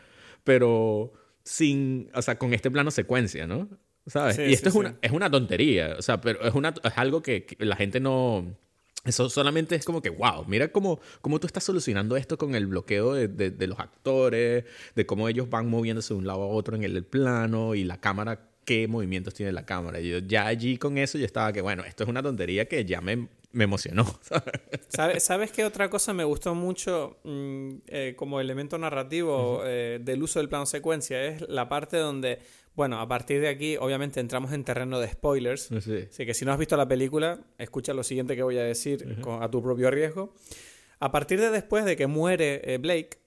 pero 0.45 1.13
sin, 1.43 2.11
o 2.15 2.23
sea, 2.23 2.39
con 2.39 2.55
este 2.55 2.71
plano 2.71 2.91
secuencia, 2.91 3.47
¿no? 3.47 3.69
¿Sabes? 4.07 4.37
Sí, 4.37 4.43
y 4.43 4.53
esto 4.53 4.71
sí, 4.71 4.77
es, 4.77 4.81
una, 4.81 4.91
sí. 4.91 4.97
es 5.03 5.13
una 5.13 5.31
tontería, 5.31 5.97
o 5.99 6.03
sea, 6.03 6.21
pero 6.21 6.41
es, 6.43 6.55
una, 6.55 6.75
es 6.83 6.93
algo 6.97 7.23
que, 7.23 7.45
que 7.45 7.65
la 7.65 7.77
gente 7.77 8.01
no... 8.01 8.57
Eso 9.07 9.31
solamente 9.31 9.75
es 9.77 9.85
como 9.85 10.03
que, 10.03 10.11
wow, 10.11 10.45
mira 10.47 10.69
cómo, 10.69 11.01
cómo 11.21 11.39
tú 11.41 11.47
estás 11.47 11.65
solucionando 11.65 12.17
esto 12.17 12.37
con 12.39 12.55
el 12.55 12.67
bloqueo 12.67 13.15
de, 13.15 13.29
de- 13.29 13.51
de 13.51 13.67
los 13.67 13.79
actores, 13.79 14.65
de 14.95 15.07
cómo 15.07 15.29
ellos 15.29 15.49
van 15.49 15.69
moviéndose 15.69 16.13
de 16.15 16.19
un 16.19 16.27
lado 16.27 16.43
a 16.43 16.47
otro 16.49 16.77
en 16.77 16.83
el, 16.85 17.05
plano 17.05 17.75
y 17.75 17.85
la 17.85 18.01
cámara, 18.01 18.49
qué 18.65 18.89
movimientos 18.89 19.35
tiene 19.35 19.53
la 19.53 19.65
cámara. 19.65 20.01
Y 20.01 20.09
yo 20.11 20.19
ya 20.19 20.47
allí 20.47 20.77
con 20.77 20.99
eso 20.99 21.19
yo 21.19 21.25
estaba 21.25 21.53
que, 21.53 21.61
bueno, 21.63 21.85
esto 21.85 22.03
es 22.03 22.09
una 22.09 22.23
tontería 22.23 22.67
que 22.69 22.85
ya 22.85 23.01
me, 23.01 23.29
me 23.53 23.65
emocionó. 23.65 24.05
¿sabes? 24.23 24.53
¿Sabes, 24.89 25.23
¿Sabes 25.23 25.53
qué 25.53 25.65
otra 25.65 25.89
cosa 25.89 26.13
me 26.13 26.25
gustó 26.25 26.55
mucho 26.55 27.19
mm, 27.25 27.71
eh, 27.87 28.15
como 28.17 28.41
elemento 28.41 28.77
narrativo 28.79 29.63
eh, 29.65 30.01
del 30.03 30.23
uso 30.23 30.41
del 30.41 30.49
plano 30.49 30.67
secuencia? 30.67 31.23
Es 31.25 31.49
la 31.49 31.69
parte 31.69 31.97
donde, 31.99 32.41
bueno, 32.77 33.01
a 33.01 33.09
partir 33.09 33.41
de 33.41 33.49
aquí 33.49 33.77
obviamente 33.79 34.21
entramos 34.21 34.53
en 34.53 34.63
terreno 34.63 35.01
de 35.01 35.09
spoilers. 35.09 35.71
Sí. 35.81 36.07
Así 36.11 36.27
que 36.27 36.35
si 36.35 36.45
no 36.45 36.53
has 36.53 36.59
visto 36.59 36.77
la 36.77 36.87
película, 36.87 37.41
escucha 37.59 37.93
lo 37.95 38.05
siguiente 38.05 38.37
que 38.37 38.43
voy 38.43 38.59
a 38.59 38.63
decir 38.63 39.21
con- 39.23 39.43
a 39.43 39.51
tu 39.51 39.63
propio 39.63 39.91
riesgo. 39.91 40.35
A 41.01 41.11
partir 41.11 41.41
de 41.41 41.51
después 41.51 41.85
de 41.85 41.97
que 41.97 42.07
muere 42.07 42.61
eh, 42.73 42.79
Blake, 42.79 43.19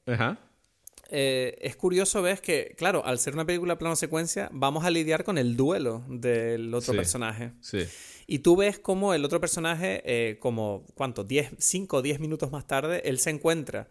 eh, 1.12 1.58
es 1.62 1.76
curioso 1.76 2.22
ver 2.22 2.40
que, 2.42 2.76
claro, 2.78 3.04
al 3.06 3.18
ser 3.20 3.34
una 3.34 3.46
película 3.46 3.78
plano 3.78 3.96
secuencia, 3.96 4.50
vamos 4.52 4.86
a 4.86 4.92
lidiar 4.92 5.24
con 5.24 5.38
el 5.38 5.56
duelo 5.58 6.04
del 6.08 6.74
otro 6.74 6.94
Sí. 6.94 6.98
personaje. 6.98 7.52
Sí. 7.62 7.80
Y 8.28 8.40
tú 8.40 8.56
ves 8.56 8.78
como 8.78 9.16
el 9.16 9.26
otro 9.26 9.40
personaje, 9.42 10.04
eh, 10.06 10.38
como, 10.40 10.86
¿cuánto? 10.94 11.24
10, 11.24 11.52
5 11.58 11.98
o 11.98 12.02
10 12.04 12.20
minutos 12.20 12.52
más 12.52 12.68
tarde, 12.68 13.02
él 13.06 13.18
se 13.18 13.32
encuentra 13.32 13.88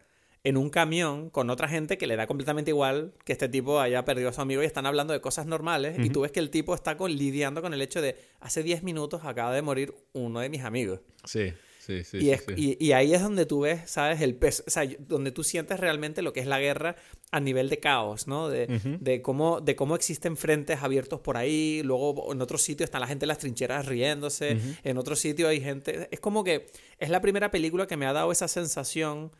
en 0.48 0.56
un 0.56 0.70
camión 0.70 1.30
con 1.30 1.50
otra 1.50 1.68
gente 1.68 1.98
que 1.98 2.06
le 2.06 2.16
da 2.16 2.26
completamente 2.26 2.70
igual 2.70 3.12
que 3.24 3.32
este 3.32 3.48
tipo 3.48 3.80
haya 3.80 4.04
perdido 4.04 4.28
a 4.28 4.32
su 4.32 4.40
amigo 4.40 4.62
y 4.62 4.66
están 4.66 4.86
hablando 4.86 5.12
de 5.12 5.20
cosas 5.20 5.46
normales. 5.46 5.96
Y 5.98 6.10
tú 6.10 6.22
ves 6.22 6.32
que 6.32 6.40
el 6.40 6.50
tipo 6.50 6.74
está 6.74 6.96
con, 6.96 7.12
lidiando 7.12 7.60
con 7.62 7.74
el 7.74 7.82
hecho 7.82 8.00
de, 8.00 8.16
hace 8.40 8.62
10 8.62 8.82
minutos 8.82 9.22
acaba 9.24 9.52
de 9.52 9.62
morir 9.62 9.94
uno 10.12 10.40
de 10.40 10.48
mis 10.48 10.62
amigos. 10.62 11.00
Sí. 11.24 11.52
Sí, 11.78 12.04
sí, 12.04 12.18
y, 12.18 12.30
es- 12.32 12.44
sí. 12.46 12.52
y- 12.78 12.86
y 12.86 12.92
ahí 12.92 13.14
es 13.14 13.22
donde 13.22 13.46
tú 13.46 13.60
ves, 13.60 13.90
¿sabes? 13.90 14.20
El 14.20 14.34
peso, 14.34 14.62
o 14.66 14.70
sea, 14.70 14.86
donde 14.98 15.32
tú 15.32 15.42
sientes 15.42 15.80
realmente 15.80 16.20
lo 16.20 16.34
que 16.34 16.40
es 16.40 16.46
la 16.46 16.60
guerra 16.60 16.96
a 17.30 17.40
nivel 17.40 17.70
de 17.70 17.78
caos, 17.78 18.26
¿no? 18.26 18.50
De, 18.50 18.66
de, 19.00 19.22
cómo, 19.22 19.62
de 19.62 19.74
cómo 19.74 19.94
existen 19.96 20.36
frentes 20.36 20.82
abiertos 20.82 21.20
por 21.20 21.38
ahí, 21.38 21.80
luego 21.82 22.30
en 22.30 22.42
otro 22.42 22.58
sitio 22.58 22.84
está 22.84 22.98
la 23.00 23.06
gente 23.06 23.24
en 23.24 23.28
las 23.28 23.38
trincheras 23.38 23.86
riéndose, 23.86 24.58
en 24.84 24.98
otro 24.98 25.16
sitio 25.16 25.48
hay 25.48 25.62
gente... 25.62 26.08
Es 26.10 26.20
como 26.20 26.44
que 26.44 26.66
es 26.98 27.08
la 27.08 27.22
primera 27.22 27.50
película 27.50 27.86
que 27.86 27.96
me 27.96 28.04
ha 28.04 28.12
dado 28.12 28.32
esa 28.32 28.48
sensación 28.48 29.30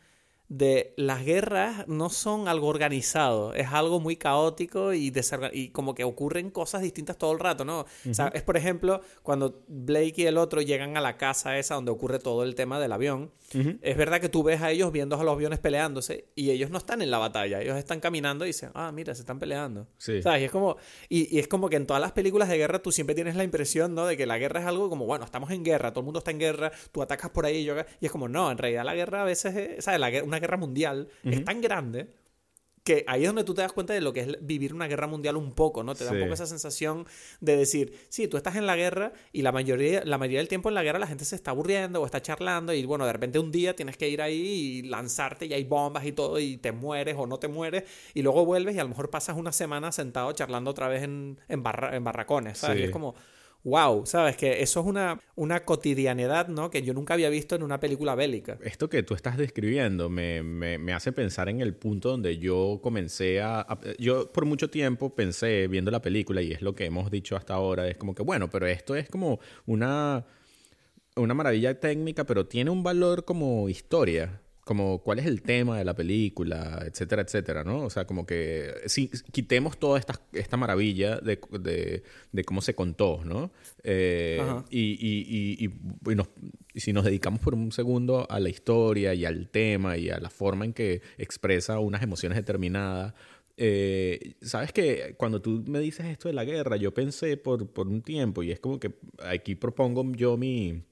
de 0.49 0.95
las 0.97 1.25
guerras 1.25 1.87
no 1.89 2.09
son 2.09 2.49
algo 2.49 2.69
organizado, 2.69 3.53
es 3.53 3.69
algo 3.69 4.01
muy 4.01 4.17
caótico 4.17 4.95
y, 4.95 5.13
y 5.53 5.69
como 5.69 5.95
que 5.95 6.05
ocurren 6.05 6.51
cosas 6.51 6.81
distintas 6.81 7.19
todo 7.19 7.33
el 7.33 7.39
rato, 7.39 7.65
¿no? 7.65 7.85
O 8.09 8.15
sea, 8.15 8.29
es 8.29 8.43
por 8.43 8.57
ejemplo 8.57 9.03
cuando 9.23 9.63
Blake 9.69 10.15
y 10.23 10.27
el 10.27 10.39
otro 10.39 10.63
llegan 10.63 10.97
a 10.97 11.01
la 11.01 11.19
casa 11.19 11.59
esa 11.59 11.75
donde 11.75 11.91
ocurre 11.91 12.19
todo 12.19 12.45
el 12.45 12.55
tema 12.55 12.81
del 12.81 12.93
avión. 12.93 13.31
Es 13.81 13.97
verdad 13.97 14.21
que 14.21 14.29
tú 14.29 14.43
ves 14.43 14.61
a 14.61 14.71
ellos 14.71 14.93
viendo 14.93 15.19
a 15.19 15.25
los 15.25 15.33
aviones 15.33 15.59
peleándose 15.59 16.27
y 16.35 16.51
ellos 16.51 16.71
no 16.71 16.79
están 16.79 17.01
en 17.01 17.11
la 17.11 17.19
batalla, 17.19 17.63
ellos 17.63 17.79
están 17.79 18.01
caminando 18.01 18.45
y 18.45 18.49
dicen, 18.49 18.71
ah, 18.75 18.93
mira, 18.93 19.15
se 19.15 19.23
están 19.23 19.39
peleando. 19.39 19.87
Sí. 19.97 20.23
¿Sabes? 20.23 20.43
Y 20.43 20.45
es 20.45 20.51
como, 20.51 20.77
y, 21.09 21.35
y, 21.35 21.39
es 21.39 21.49
como 21.49 21.71
que 21.71 21.77
en 21.77 21.87
todas 21.87 22.01
las 22.01 22.13
películas 22.13 22.49
de 22.51 22.59
guerra 22.59 22.81
tú 22.81 22.93
siempre 22.93 23.15
tienes 23.15 23.37
la 23.37 23.45
impresión, 23.45 23.95
¿no? 23.95 24.07
De 24.07 24.19
que 24.19 24.27
la 24.27 24.37
guerra 24.37 24.61
es 24.61 24.67
algo 24.67 24.91
como, 24.91 25.07
bueno, 25.07 25.25
estamos 25.25 25.51
en 25.51 25.65
guerra, 25.65 25.93
todo 25.93 26.01
el 26.01 26.05
mundo 26.05 26.19
está 26.19 26.31
en 26.31 26.39
guerra, 26.39 26.73
tú 26.93 27.01
atacas 27.01 27.31
por 27.31 27.47
ahí 27.47 27.59
y 27.59 27.65
yo... 27.65 27.75
Y 28.01 28.07
es 28.07 28.13
como, 28.13 28.29
no, 28.29 28.51
en 28.51 28.59
realidad 28.59 28.85
la 28.85 28.95
guerra 28.95 29.23
a 29.23 29.25
veces 29.25 29.57
es, 29.57 29.85
¿sabes? 29.85 29.99
La, 29.99 30.23
una 30.23 30.38
guerra 30.41 30.57
mundial 30.57 31.09
es 31.25 31.45
tan 31.45 31.61
grande 31.61 32.19
que 32.89 33.05
ahí 33.07 33.25
es 33.25 33.29
donde 33.29 33.45
tú 33.45 33.53
te 33.53 33.61
das 33.61 33.73
cuenta 33.75 33.93
de 33.93 34.01
lo 34.01 34.15
que 34.15 34.21
es 34.21 34.29
vivir 34.41 34.73
una 34.73 34.87
guerra 34.87 35.07
mundial 35.07 35.37
un 35.37 35.53
poco, 35.53 35.85
¿no? 35.85 35.95
Te 35.95 36.05
da 36.05 36.13
un 36.13 36.21
poco 36.21 36.33
esa 36.33 36.47
sensación 36.47 37.07
de 37.39 37.55
decir, 37.55 37.93
sí, 38.09 38.29
tú 38.29 38.39
estás 38.39 38.57
en 38.57 38.67
la 38.67 38.77
guerra 38.77 39.13
y 39.31 39.43
la 39.43 39.53
mayoría, 39.53 40.03
la 40.07 40.17
mayoría 40.17 40.39
del 40.39 40.49
tiempo 40.49 40.71
en 40.71 40.75
la 40.75 40.83
guerra 40.83 40.99
la 40.99 41.07
gente 41.07 41.27
se 41.27 41.37
está 41.37 41.51
aburriendo 41.51 42.01
o 42.01 42.07
está 42.07 42.23
charlando 42.23 42.73
y 42.73 42.87
bueno, 42.87 43.05
de 43.05 43.13
repente 43.13 43.39
un 43.39 43.53
día 43.53 43.77
tienes 43.77 43.99
que 43.99 44.09
ir 44.09 44.23
ahí 44.23 44.41
y 44.41 44.83
lanzarte 44.85 45.45
y 45.45 45.53
hay 45.53 45.65
bombas 45.65 46.07
y 46.07 46.13
todo 46.13 46.39
y 46.39 46.57
te 46.57 46.73
mueres 46.73 47.17
o 47.19 47.27
no 47.27 47.39
te 47.39 47.49
mueres 47.49 47.85
y 48.15 48.23
luego 48.23 48.47
vuelves 48.47 48.75
y 48.75 48.79
a 48.79 48.85
lo 48.85 48.89
mejor 48.89 49.11
pasas 49.11 49.37
una 49.37 49.53
semana 49.53 49.93
sentado 49.93 50.33
charlando 50.33 50.71
otra 50.71 50.89
vez 50.89 51.03
en, 51.03 51.39
en, 51.49 51.63
en 51.93 52.05
barracones, 52.05 52.57
¿sabes? 52.57 52.81
Y 52.81 52.83
es 52.85 52.91
como 52.91 53.15
wow, 53.65 54.07
¿sabes? 54.07 54.37
Que 54.37 54.63
eso 54.63 54.81
es 54.81 54.87
una, 54.87 55.21
una 55.35 55.65
cotidianidad, 55.65 56.49
¿no? 56.49 56.71
Que 56.71 56.83
yo 56.83 56.95
nunca 56.95 57.15
había 57.15 57.29
visto 57.29 57.55
en 57.55 57.63
una 57.63 57.81
película 57.81 58.15
bélica. 58.15 58.59
Esto 58.63 58.89
que 58.89 59.03
tú 59.03 59.15
estás 59.15 59.37
describiendo 59.37 60.09
me, 60.09 60.43
me, 60.43 60.79
me 60.79 60.93
hace 60.93 61.13
pensar 61.13 61.49
en 61.49 61.61
el 61.61 61.75
punto 61.75 62.11
donde 62.11 62.39
yo 62.39 62.81
comencé 62.83 63.41
a, 63.41 63.67
Yo 63.99 64.33
por 64.33 64.45
mucho 64.45 64.71
tiempo 64.71 65.15
pensé, 65.15 65.69
viendo 65.69 65.91
la 65.91 66.01
película, 66.01 66.43
y 66.43 66.53
es 66.53 66.63
lo 66.63 66.75
que 66.75 66.87
hemos 66.87 67.11
dicho 67.11 67.37
hasta 67.37 67.55
ahora, 67.55 67.89
es 67.89 67.97
como 67.97 68.15
que, 68.15 68.23
bueno, 68.23 68.49
pero 68.49 68.67
esto 68.67 68.95
es 68.95 69.09
como 69.09 69.41
una, 69.67 70.25
una 71.17 71.35
maravilla 71.35 71.79
técnica, 71.79 72.25
pero 72.25 72.47
tiene 72.47 72.71
un 72.71 72.83
valor 72.83 73.25
como 73.25 73.69
historia 73.69 74.41
como 74.69 74.99
cuál 74.99 75.19
es 75.19 75.25
el 75.25 75.41
tema 75.41 75.79
de 75.79 75.85
la 75.87 75.95
película, 75.95 76.83
etcétera, 76.85 77.23
etcétera, 77.23 77.65
¿no? 77.65 77.85
O 77.85 77.89
sea, 77.89 78.07
como 78.07 78.27
que 78.27 78.75
si 78.85 79.09
quitemos 79.33 79.79
toda 79.79 79.99
esta, 79.99 80.21
esta 80.35 80.59
maravilla 80.59 81.17
de, 81.21 81.41
de, 81.59 82.03
de, 82.33 82.45
cómo 82.45 82.61
se 82.61 82.75
contó, 82.75 83.23
¿no? 83.25 83.51
Eh, 83.83 84.39
y, 84.69 84.99
y, 85.01 85.65
y, 85.65 86.13
y, 86.75 86.81
si 86.81 86.93
nos 86.93 87.07
dedicamos 87.07 87.41
por 87.41 87.55
un 87.55 87.73
segundo 87.73 88.31
a 88.31 88.39
la 88.41 88.51
historia 88.51 89.15
y 89.15 89.25
al 89.25 89.49
tema 89.49 89.97
y 89.97 90.11
a 90.11 90.21
la 90.21 90.29
forma 90.29 90.67
en 90.67 90.75
que 90.75 91.01
expresa 91.17 91.79
unas 91.79 92.03
emociones 92.03 92.37
determinadas, 92.37 93.15
eh, 93.57 94.35
Sabes 94.43 94.71
que 94.75 95.15
cuando 95.17 95.41
tú 95.41 95.65
me 95.67 95.81
dices 95.81 96.05
esto 96.05 96.29
de 96.29 96.35
la 96.35 96.45
guerra, 96.45 96.77
yo 96.77 96.93
pensé 96.93 97.39
por, 97.39 97.67
por 97.71 97.89
un 97.89 98.03
tiempo 98.03 98.43
y 98.43 98.53
es 98.53 98.61
como 98.61 98.79
que 98.79 98.93
aquí 99.25 99.55
propongo 99.55 100.13
yo 100.13 100.37
mi 100.37 100.83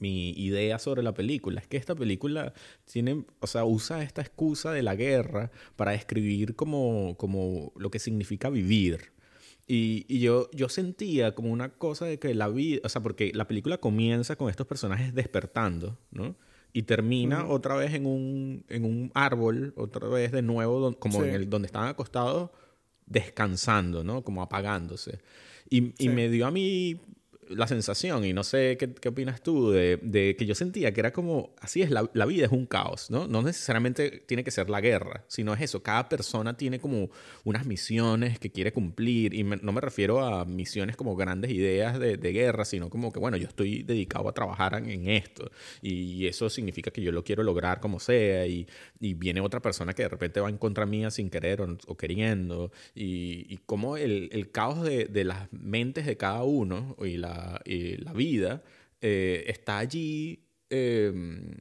mi 0.00 0.30
idea 0.30 0.78
sobre 0.78 1.02
la 1.02 1.14
película. 1.14 1.60
Es 1.60 1.66
que 1.68 1.76
esta 1.76 1.94
película 1.94 2.52
tiene, 2.90 3.24
o 3.38 3.46
sea, 3.46 3.64
usa 3.64 4.02
esta 4.02 4.22
excusa 4.22 4.72
de 4.72 4.82
la 4.82 4.96
guerra 4.96 5.50
para 5.76 5.92
describir 5.92 6.56
como, 6.56 7.14
como 7.16 7.72
lo 7.76 7.90
que 7.90 7.98
significa 7.98 8.50
vivir. 8.50 9.12
Y, 9.68 10.04
y, 10.08 10.18
yo, 10.18 10.50
yo 10.52 10.68
sentía 10.68 11.34
como 11.34 11.52
una 11.52 11.68
cosa 11.68 12.06
de 12.06 12.18
que 12.18 12.34
la 12.34 12.48
vida, 12.48 12.80
o 12.82 12.88
sea, 12.88 13.02
porque 13.02 13.30
la 13.34 13.46
película 13.46 13.78
comienza 13.78 14.34
con 14.34 14.50
estos 14.50 14.66
personajes 14.66 15.14
despertando, 15.14 15.96
¿no? 16.10 16.34
Y 16.72 16.82
termina 16.82 17.46
otra 17.46 17.76
vez 17.76 17.94
en 17.94 18.06
un, 18.06 18.64
en 18.68 18.84
un 18.84 19.10
árbol, 19.14 19.74
otra 19.76 20.08
vez 20.08 20.32
de 20.32 20.42
nuevo, 20.42 20.96
como 20.98 21.24
en 21.24 21.34
el 21.34 21.50
donde 21.50 21.66
estaban 21.66 21.88
acostados, 21.88 22.50
descansando, 23.06 24.02
¿no? 24.02 24.22
Como 24.22 24.42
apagándose. 24.42 25.20
Y, 25.68 25.92
y 25.98 26.08
me 26.08 26.28
dio 26.28 26.46
a 26.46 26.50
mí 26.50 27.00
la 27.50 27.66
sensación, 27.66 28.24
y 28.24 28.32
no 28.32 28.44
sé 28.44 28.76
qué, 28.78 28.92
qué 28.94 29.08
opinas 29.08 29.42
tú, 29.42 29.70
de, 29.70 29.98
de, 30.02 30.36
que 30.36 30.46
yo 30.46 30.54
sentía 30.54 30.92
que 30.92 31.00
era 31.00 31.12
como, 31.12 31.54
así 31.60 31.82
es, 31.82 31.90
la, 31.90 32.08
la, 32.14 32.26
vida 32.26 32.46
es 32.46 32.52
un 32.52 32.66
caos, 32.66 33.10
¿no? 33.10 33.26
No 33.26 33.42
necesariamente 33.42 34.22
tiene 34.26 34.44
que 34.44 34.50
ser 34.50 34.70
la 34.70 34.80
guerra, 34.80 35.24
sino 35.26 35.52
es 35.54 35.60
eso, 35.60 35.82
cada 35.82 36.08
persona 36.08 36.56
tiene 36.56 36.78
como 36.78 37.10
unas 37.44 37.66
misiones 37.66 38.38
que 38.38 38.50
quiere 38.50 38.72
cumplir, 38.72 39.34
y 39.34 39.42
no 39.42 39.72
me 39.72 39.80
refiero 39.80 40.24
a 40.24 40.44
misiones 40.44 40.96
como 40.96 41.16
grandes 41.16 41.50
ideas 41.50 41.98
de, 41.98 42.16
de, 42.16 42.32
guerra, 42.32 42.64
sino 42.64 42.88
como 42.88 43.12
que, 43.12 43.18
bueno, 43.18 43.36
yo 43.36 43.48
estoy 43.48 43.82
dedicado 43.82 44.28
a 44.28 44.32
trabajar 44.32 44.74
en, 44.74 45.08
esto, 45.08 45.50
y 45.82 46.26
eso 46.26 46.48
significa 46.48 46.90
que 46.90 47.02
yo 47.02 47.10
lo 47.10 47.24
quiero 47.24 47.42
lograr 47.42 47.80
como 47.80 47.98
sea, 47.98 48.46
y, 48.46 48.68
y 49.00 49.14
viene 49.14 49.40
otra 49.40 49.60
persona 49.60 49.92
que 49.92 50.02
de 50.02 50.08
repente 50.08 50.40
va 50.40 50.48
en 50.48 50.58
contra 50.58 50.86
mía 50.86 51.10
sin 51.10 51.30
querer 51.30 51.60
o, 51.60 51.96
queriendo, 51.96 52.70
y, 52.94 53.46
y 53.52 53.58
como 53.66 53.96
el, 53.96 54.28
el 54.32 54.50
caos 54.50 54.82
de, 54.82 55.06
de 55.06 55.24
las 55.24 55.52
mentes 55.52 56.06
de 56.06 56.16
cada 56.16 56.44
uno, 56.44 56.96
y 57.00 57.16
la 57.16 57.39
la, 57.64 58.12
vida 58.12 58.62
eh, 59.00 59.44
está 59.46 59.78
allí 59.78 60.44
em, 60.68 61.54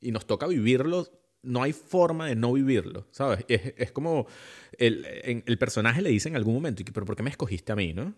y 0.00 0.10
nos 0.10 0.26
toca 0.26 0.46
vivirlo. 0.46 1.06
No 1.42 1.62
hay 1.62 1.72
forma 1.72 2.26
de 2.26 2.34
no 2.34 2.52
vivirlo, 2.52 3.06
¿sabes? 3.10 3.44
Es, 3.48 3.74
es 3.76 3.92
como 3.92 4.26
el, 4.78 5.06
el, 5.46 5.58
personaje 5.58 6.02
le 6.02 6.10
dice 6.10 6.28
en 6.28 6.36
algún 6.36 6.54
momento, 6.54 6.82
pero 6.92 7.06
¿por 7.06 7.14
qué 7.14 7.22
me 7.22 7.30
escogiste 7.30 7.72
a 7.72 7.76
mí, 7.76 7.92
no? 7.92 8.14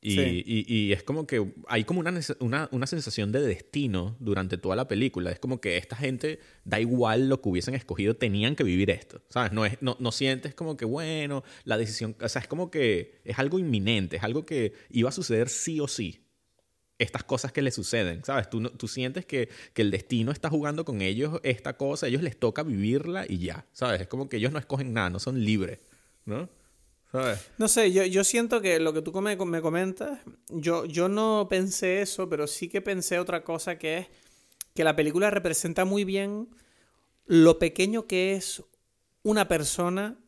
Y, 0.00 0.20
y, 0.20 0.64
y, 0.68 0.92
es 0.92 1.02
como 1.02 1.26
que 1.26 1.54
hay 1.66 1.82
como 1.82 1.98
una, 1.98 2.20
una, 2.38 2.68
una, 2.70 2.86
sensación 2.86 3.32
de 3.32 3.40
destino 3.40 4.16
durante 4.20 4.56
toda 4.56 4.76
la 4.76 4.86
película. 4.86 5.32
Es 5.32 5.40
como 5.40 5.60
que 5.60 5.76
esta 5.76 5.96
gente, 5.96 6.38
da 6.64 6.78
igual 6.78 7.28
lo 7.28 7.40
que 7.40 7.48
hubiesen 7.48 7.74
escogido, 7.74 8.14
tenían 8.14 8.54
que 8.54 8.62
vivir 8.62 8.90
esto. 8.90 9.22
¿Sabes? 9.28 9.50
No, 9.50 9.66
es, 9.66 9.78
no, 9.80 9.96
no 9.98 10.12
sientes 10.12 10.54
como 10.54 10.76
que, 10.76 10.84
bueno, 10.84 11.42
la 11.64 11.76
decisión. 11.76 12.14
O 12.20 12.28
sea, 12.28 12.42
es 12.42 12.48
como 12.48 12.70
que 12.70 13.20
es 13.24 13.40
algo 13.40 13.58
inminente, 13.58 14.16
es 14.16 14.22
algo 14.22 14.46
que 14.46 14.72
iba 14.90 15.08
a 15.08 15.12
suceder 15.12 15.48
sí 15.48 15.80
o 15.80 15.88
sí. 15.88 16.24
Estas 16.98 17.24
cosas 17.24 17.50
que 17.52 17.62
le 17.62 17.72
suceden, 17.72 18.24
¿sabes? 18.24 18.50
Tú, 18.50 18.60
tú 18.70 18.86
sientes 18.86 19.26
que, 19.26 19.48
que 19.72 19.82
el 19.82 19.90
destino 19.90 20.30
está 20.30 20.48
jugando 20.48 20.84
con 20.84 21.00
ellos 21.00 21.40
esta 21.42 21.76
cosa, 21.76 22.06
a 22.06 22.08
ellos 22.08 22.22
les 22.22 22.38
toca 22.38 22.62
vivirla 22.62 23.24
y 23.28 23.38
ya, 23.38 23.66
¿sabes? 23.72 24.00
Es 24.00 24.08
como 24.08 24.28
que 24.28 24.36
ellos 24.36 24.52
no 24.52 24.58
escogen 24.58 24.92
nada, 24.92 25.10
no 25.10 25.20
son 25.20 25.44
libres, 25.44 25.80
¿no? 26.24 26.48
No 27.56 27.68
sé, 27.68 27.90
yo, 27.92 28.04
yo 28.04 28.22
siento 28.22 28.60
que 28.60 28.78
lo 28.80 28.92
que 28.92 29.02
tú 29.02 29.12
me, 29.20 29.36
me 29.36 29.62
comentas, 29.62 30.18
yo, 30.48 30.84
yo 30.84 31.08
no 31.08 31.46
pensé 31.48 32.02
eso, 32.02 32.28
pero 32.28 32.46
sí 32.46 32.68
que 32.68 32.82
pensé 32.82 33.18
otra 33.18 33.44
cosa 33.44 33.78
que 33.78 33.98
es 33.98 34.06
que 34.74 34.84
la 34.84 34.94
película 34.94 35.30
representa 35.30 35.84
muy 35.84 36.04
bien 36.04 36.48
lo 37.26 37.58
pequeño 37.58 38.06
que 38.06 38.34
es 38.34 38.62
una 39.22 39.48
persona 39.48 40.18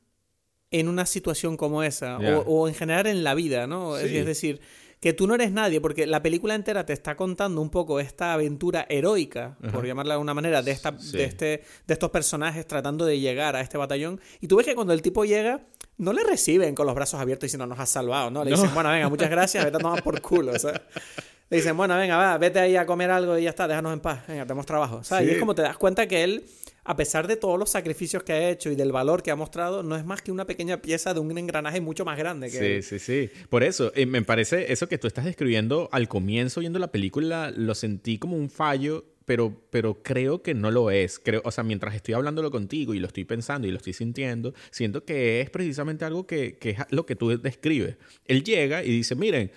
en 0.70 0.88
una 0.88 1.06
situación 1.06 1.56
como 1.56 1.82
esa, 1.82 2.18
o, 2.18 2.68
en 2.68 2.74
general 2.74 3.06
en 3.06 3.24
la 3.24 3.34
vida, 3.34 3.66
¿no? 3.66 3.96
Es 3.96 4.26
decir, 4.26 4.60
que 5.00 5.12
tú 5.12 5.26
no 5.26 5.34
eres 5.34 5.50
nadie, 5.50 5.80
porque 5.80 6.06
la 6.06 6.22
película 6.22 6.54
entera 6.54 6.84
te 6.84 6.92
está 6.92 7.16
contando 7.16 7.60
un 7.60 7.70
poco 7.70 8.00
esta 8.00 8.34
aventura 8.34 8.86
heroica, 8.88 9.56
por 9.72 9.86
llamarla 9.86 10.14
de 10.14 10.16
alguna 10.16 10.34
manera, 10.34 10.62
de, 10.62 10.70
esta, 10.70 10.92
de, 10.92 11.24
este, 11.24 11.62
de 11.86 11.94
estos 11.94 12.10
personajes 12.10 12.66
tratando 12.66 13.04
de 13.04 13.18
llegar 13.18 13.56
a 13.56 13.62
este 13.62 13.78
batallón. 13.78 14.20
Y 14.40 14.46
tú 14.46 14.56
ves 14.56 14.66
que 14.66 14.74
cuando 14.74 14.92
el 14.92 15.00
tipo 15.00 15.24
llega, 15.24 15.66
no 16.00 16.12
le 16.12 16.24
reciben 16.24 16.74
con 16.74 16.86
los 16.86 16.94
brazos 16.94 17.20
abiertos 17.20 17.46
y 17.46 17.50
si 17.50 17.56
no 17.56 17.66
nos 17.66 17.78
has 17.78 17.90
salvado, 17.90 18.30
¿no? 18.30 18.44
Le 18.44 18.52
dicen, 18.52 18.72
bueno, 18.74 18.90
venga, 18.90 19.08
muchas 19.08 19.30
gracias, 19.30 19.64
vete 19.64 19.76
a 19.76 19.80
tomar 19.80 20.02
por 20.02 20.20
culo, 20.20 20.58
¿sabes? 20.58 20.80
Le 21.50 21.56
dicen, 21.56 21.76
bueno, 21.76 21.96
venga, 21.96 22.16
va, 22.16 22.38
vete 22.38 22.60
ahí 22.60 22.76
a 22.76 22.86
comer 22.86 23.10
algo 23.10 23.36
y 23.36 23.42
ya 23.42 23.50
está, 23.50 23.68
déjanos 23.68 23.92
en 23.92 24.00
paz, 24.00 24.26
venga, 24.26 24.44
tenemos 24.44 24.66
trabajo. 24.66 25.04
¿sabes? 25.04 25.28
Y 25.28 25.32
es 25.32 25.38
como 25.38 25.54
te 25.54 25.62
das 25.62 25.76
cuenta 25.76 26.06
que 26.06 26.24
él 26.24 26.44
a 26.84 26.96
pesar 26.96 27.28
de 27.28 27.36
todos 27.36 27.58
los 27.58 27.70
sacrificios 27.70 28.22
que 28.22 28.32
ha 28.32 28.50
hecho 28.50 28.70
y 28.70 28.74
del 28.74 28.92
valor 28.92 29.22
que 29.22 29.30
ha 29.30 29.36
mostrado, 29.36 29.82
no 29.82 29.96
es 29.96 30.04
más 30.04 30.22
que 30.22 30.32
una 30.32 30.46
pequeña 30.46 30.80
pieza 30.80 31.14
de 31.14 31.20
un 31.20 31.36
engranaje 31.36 31.80
mucho 31.80 32.04
más 32.04 32.18
grande 32.18 32.50
que 32.50 32.82
Sí, 32.82 32.98
sí, 32.98 32.98
sí. 32.98 33.30
Por 33.48 33.62
eso, 33.62 33.92
eh, 33.94 34.06
me 34.06 34.22
parece 34.22 34.72
eso 34.72 34.88
que 34.88 34.98
tú 34.98 35.06
estás 35.06 35.24
describiendo 35.24 35.88
al 35.92 36.08
comienzo 36.08 36.60
viendo 36.60 36.78
la 36.78 36.90
película, 36.90 37.52
lo 37.54 37.74
sentí 37.74 38.18
como 38.18 38.36
un 38.36 38.50
fallo 38.50 39.04
pero, 39.30 39.54
pero 39.70 40.02
creo 40.02 40.42
que 40.42 40.54
no 40.54 40.72
lo 40.72 40.90
es. 40.90 41.20
Creo, 41.20 41.40
o 41.44 41.52
sea, 41.52 41.62
mientras 41.62 41.94
estoy 41.94 42.14
hablándolo 42.14 42.50
contigo 42.50 42.94
y 42.94 42.98
lo 42.98 43.06
estoy 43.06 43.24
pensando 43.24 43.68
y 43.68 43.70
lo 43.70 43.76
estoy 43.76 43.92
sintiendo, 43.92 44.54
siento 44.72 45.04
que 45.04 45.40
es 45.40 45.50
precisamente 45.50 46.04
algo 46.04 46.26
que, 46.26 46.58
que 46.58 46.70
es 46.70 46.78
lo 46.90 47.06
que 47.06 47.14
tú 47.14 47.28
describes. 47.38 47.96
Él 48.26 48.42
llega 48.42 48.82
y 48.82 48.90
dice, 48.90 49.14
miren, 49.14 49.52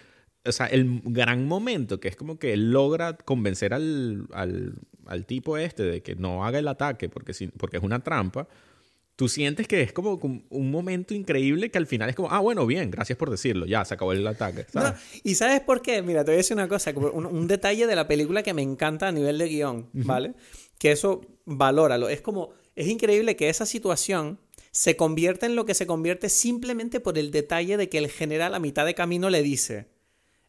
o 0.46 0.52
sea, 0.52 0.68
el 0.68 1.02
gran 1.06 1.48
momento 1.48 2.00
que 2.00 2.08
es 2.08 2.16
como 2.16 2.38
que 2.38 2.54
él 2.54 2.72
logra 2.72 3.18
convencer 3.18 3.74
al, 3.74 4.28
al, 4.32 4.76
al 5.08 5.26
tipo 5.26 5.58
este 5.58 5.82
de 5.82 6.04
que 6.04 6.14
no 6.14 6.46
haga 6.46 6.60
el 6.60 6.68
ataque 6.68 7.10
porque, 7.10 7.34
porque 7.58 7.78
es 7.78 7.84
una 7.84 8.04
trampa, 8.04 8.48
tú 9.16 9.28
sientes 9.28 9.68
que 9.68 9.82
es 9.82 9.93
como 9.93 10.20
un 10.49 10.72
momento 10.72 11.14
increíble 11.14 11.70
que 11.70 11.78
al 11.78 11.88
final 11.88 12.09
es 12.09 12.16
como, 12.16 12.32
ah, 12.32 12.39
bueno, 12.39 12.66
bien, 12.66 12.89
gracias 12.89 13.18
por 13.18 13.30
decirlo, 13.30 13.66
ya 13.66 13.86
se 13.86 13.93
acabó 13.93 14.14
el 14.14 14.26
ataque. 14.26 14.66
y 15.24 15.36
¿sabes 15.36 15.61
por 15.61 15.82
qué? 15.82 16.01
Mira, 16.01 16.24
te 16.24 16.32
voy 16.32 16.36
a 16.36 16.38
decir 16.38 16.55
una 16.55 16.68
cosa, 16.68 16.91
un, 16.95 17.26
un, 17.26 17.47
detalle 17.47 17.88
de 17.88 17.95
la 17.95 18.07
película 18.07 18.43
que 18.43 18.53
me 18.53 18.61
encanta 18.61 19.07
a 19.07 19.11
nivel 19.11 19.38
de 19.38 19.47
guion, 19.47 19.89
¿vale? 19.93 20.34
Que 20.80 20.91
eso, 20.91 21.22
valóralo. 21.45 22.09
Es 22.09 22.22
como, 22.22 22.51
es 22.76 22.88
increíble 22.88 23.36
que 23.36 23.49
esa 23.49 23.66
situación 23.66 24.39
se 24.72 24.95
convierta 24.95 25.45
en 25.45 25.55
lo 25.55 25.66
que 25.66 25.76
se 25.76 25.86
convierte 25.86 26.30
simplemente 26.30 26.99
por 26.99 27.18
el 27.20 27.30
detalle 27.30 27.78
de 27.78 27.89
que 27.89 27.99
el 27.99 28.09
general 28.09 28.55
a 28.55 28.59
mitad 28.59 28.86
de 28.86 28.95
camino 28.95 29.30
le 29.30 29.43
dice, 29.43 29.88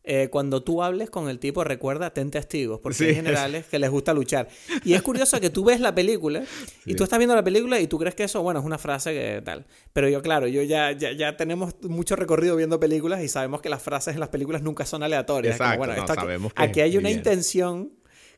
eh, 0.07 0.29
cuando 0.31 0.63
tú 0.63 0.83
hables 0.83 1.09
con 1.09 1.31
el 1.31 1.39
tipo, 1.39 1.65
recuerda, 1.65 2.13
ten 2.13 2.31
testigos, 2.31 2.79
porque 2.81 3.05
hay 3.05 3.15
generales 3.15 3.65
que 3.65 3.79
les 3.79 3.89
gusta 3.91 4.13
luchar. 4.13 4.49
Y 4.85 4.93
es 4.93 5.01
curioso 5.01 5.41
que 5.41 5.49
tú 5.49 5.65
ves 5.65 5.81
la 5.81 5.95
película 5.95 6.45
y 6.85 6.95
tú 6.95 7.05
estás 7.05 7.19
viendo 7.19 7.35
la 7.35 7.43
película 7.43 7.81
y 7.81 7.87
tú 7.87 7.99
crees 7.99 8.15
que 8.15 8.25
eso, 8.25 8.43
bueno, 8.43 8.61
es 8.61 8.67
una 8.67 8.77
frase 8.77 9.13
que 9.15 9.41
tal. 9.43 9.65
Pero 9.95 10.11
yo, 10.11 10.21
claro, 10.21 10.47
yo 10.47 10.63
ya, 10.63 10.93
ya, 10.93 11.13
ya 11.13 11.39
tenemos 11.39 11.75
mucho 11.83 12.17
recorrido 12.17 12.55
viendo 12.55 12.79
películas 12.79 13.23
y 13.23 13.29
sabemos 13.29 13.63
que 13.63 13.71
las 13.71 13.83
frases 13.83 14.13
en 14.13 14.21
las 14.21 14.29
películas 14.29 14.61
nunca 14.61 14.85
son 14.85 15.03
aleatorias. 15.03 15.55
Exacto, 15.55 15.79
bueno, 15.79 15.97
no, 15.97 16.07
sabemos 16.07 16.53
que 16.53 16.63
aquí, 16.63 16.81
hay 16.81 16.99
una 16.99 17.09
bien. 17.09 17.21
intención 17.21 17.93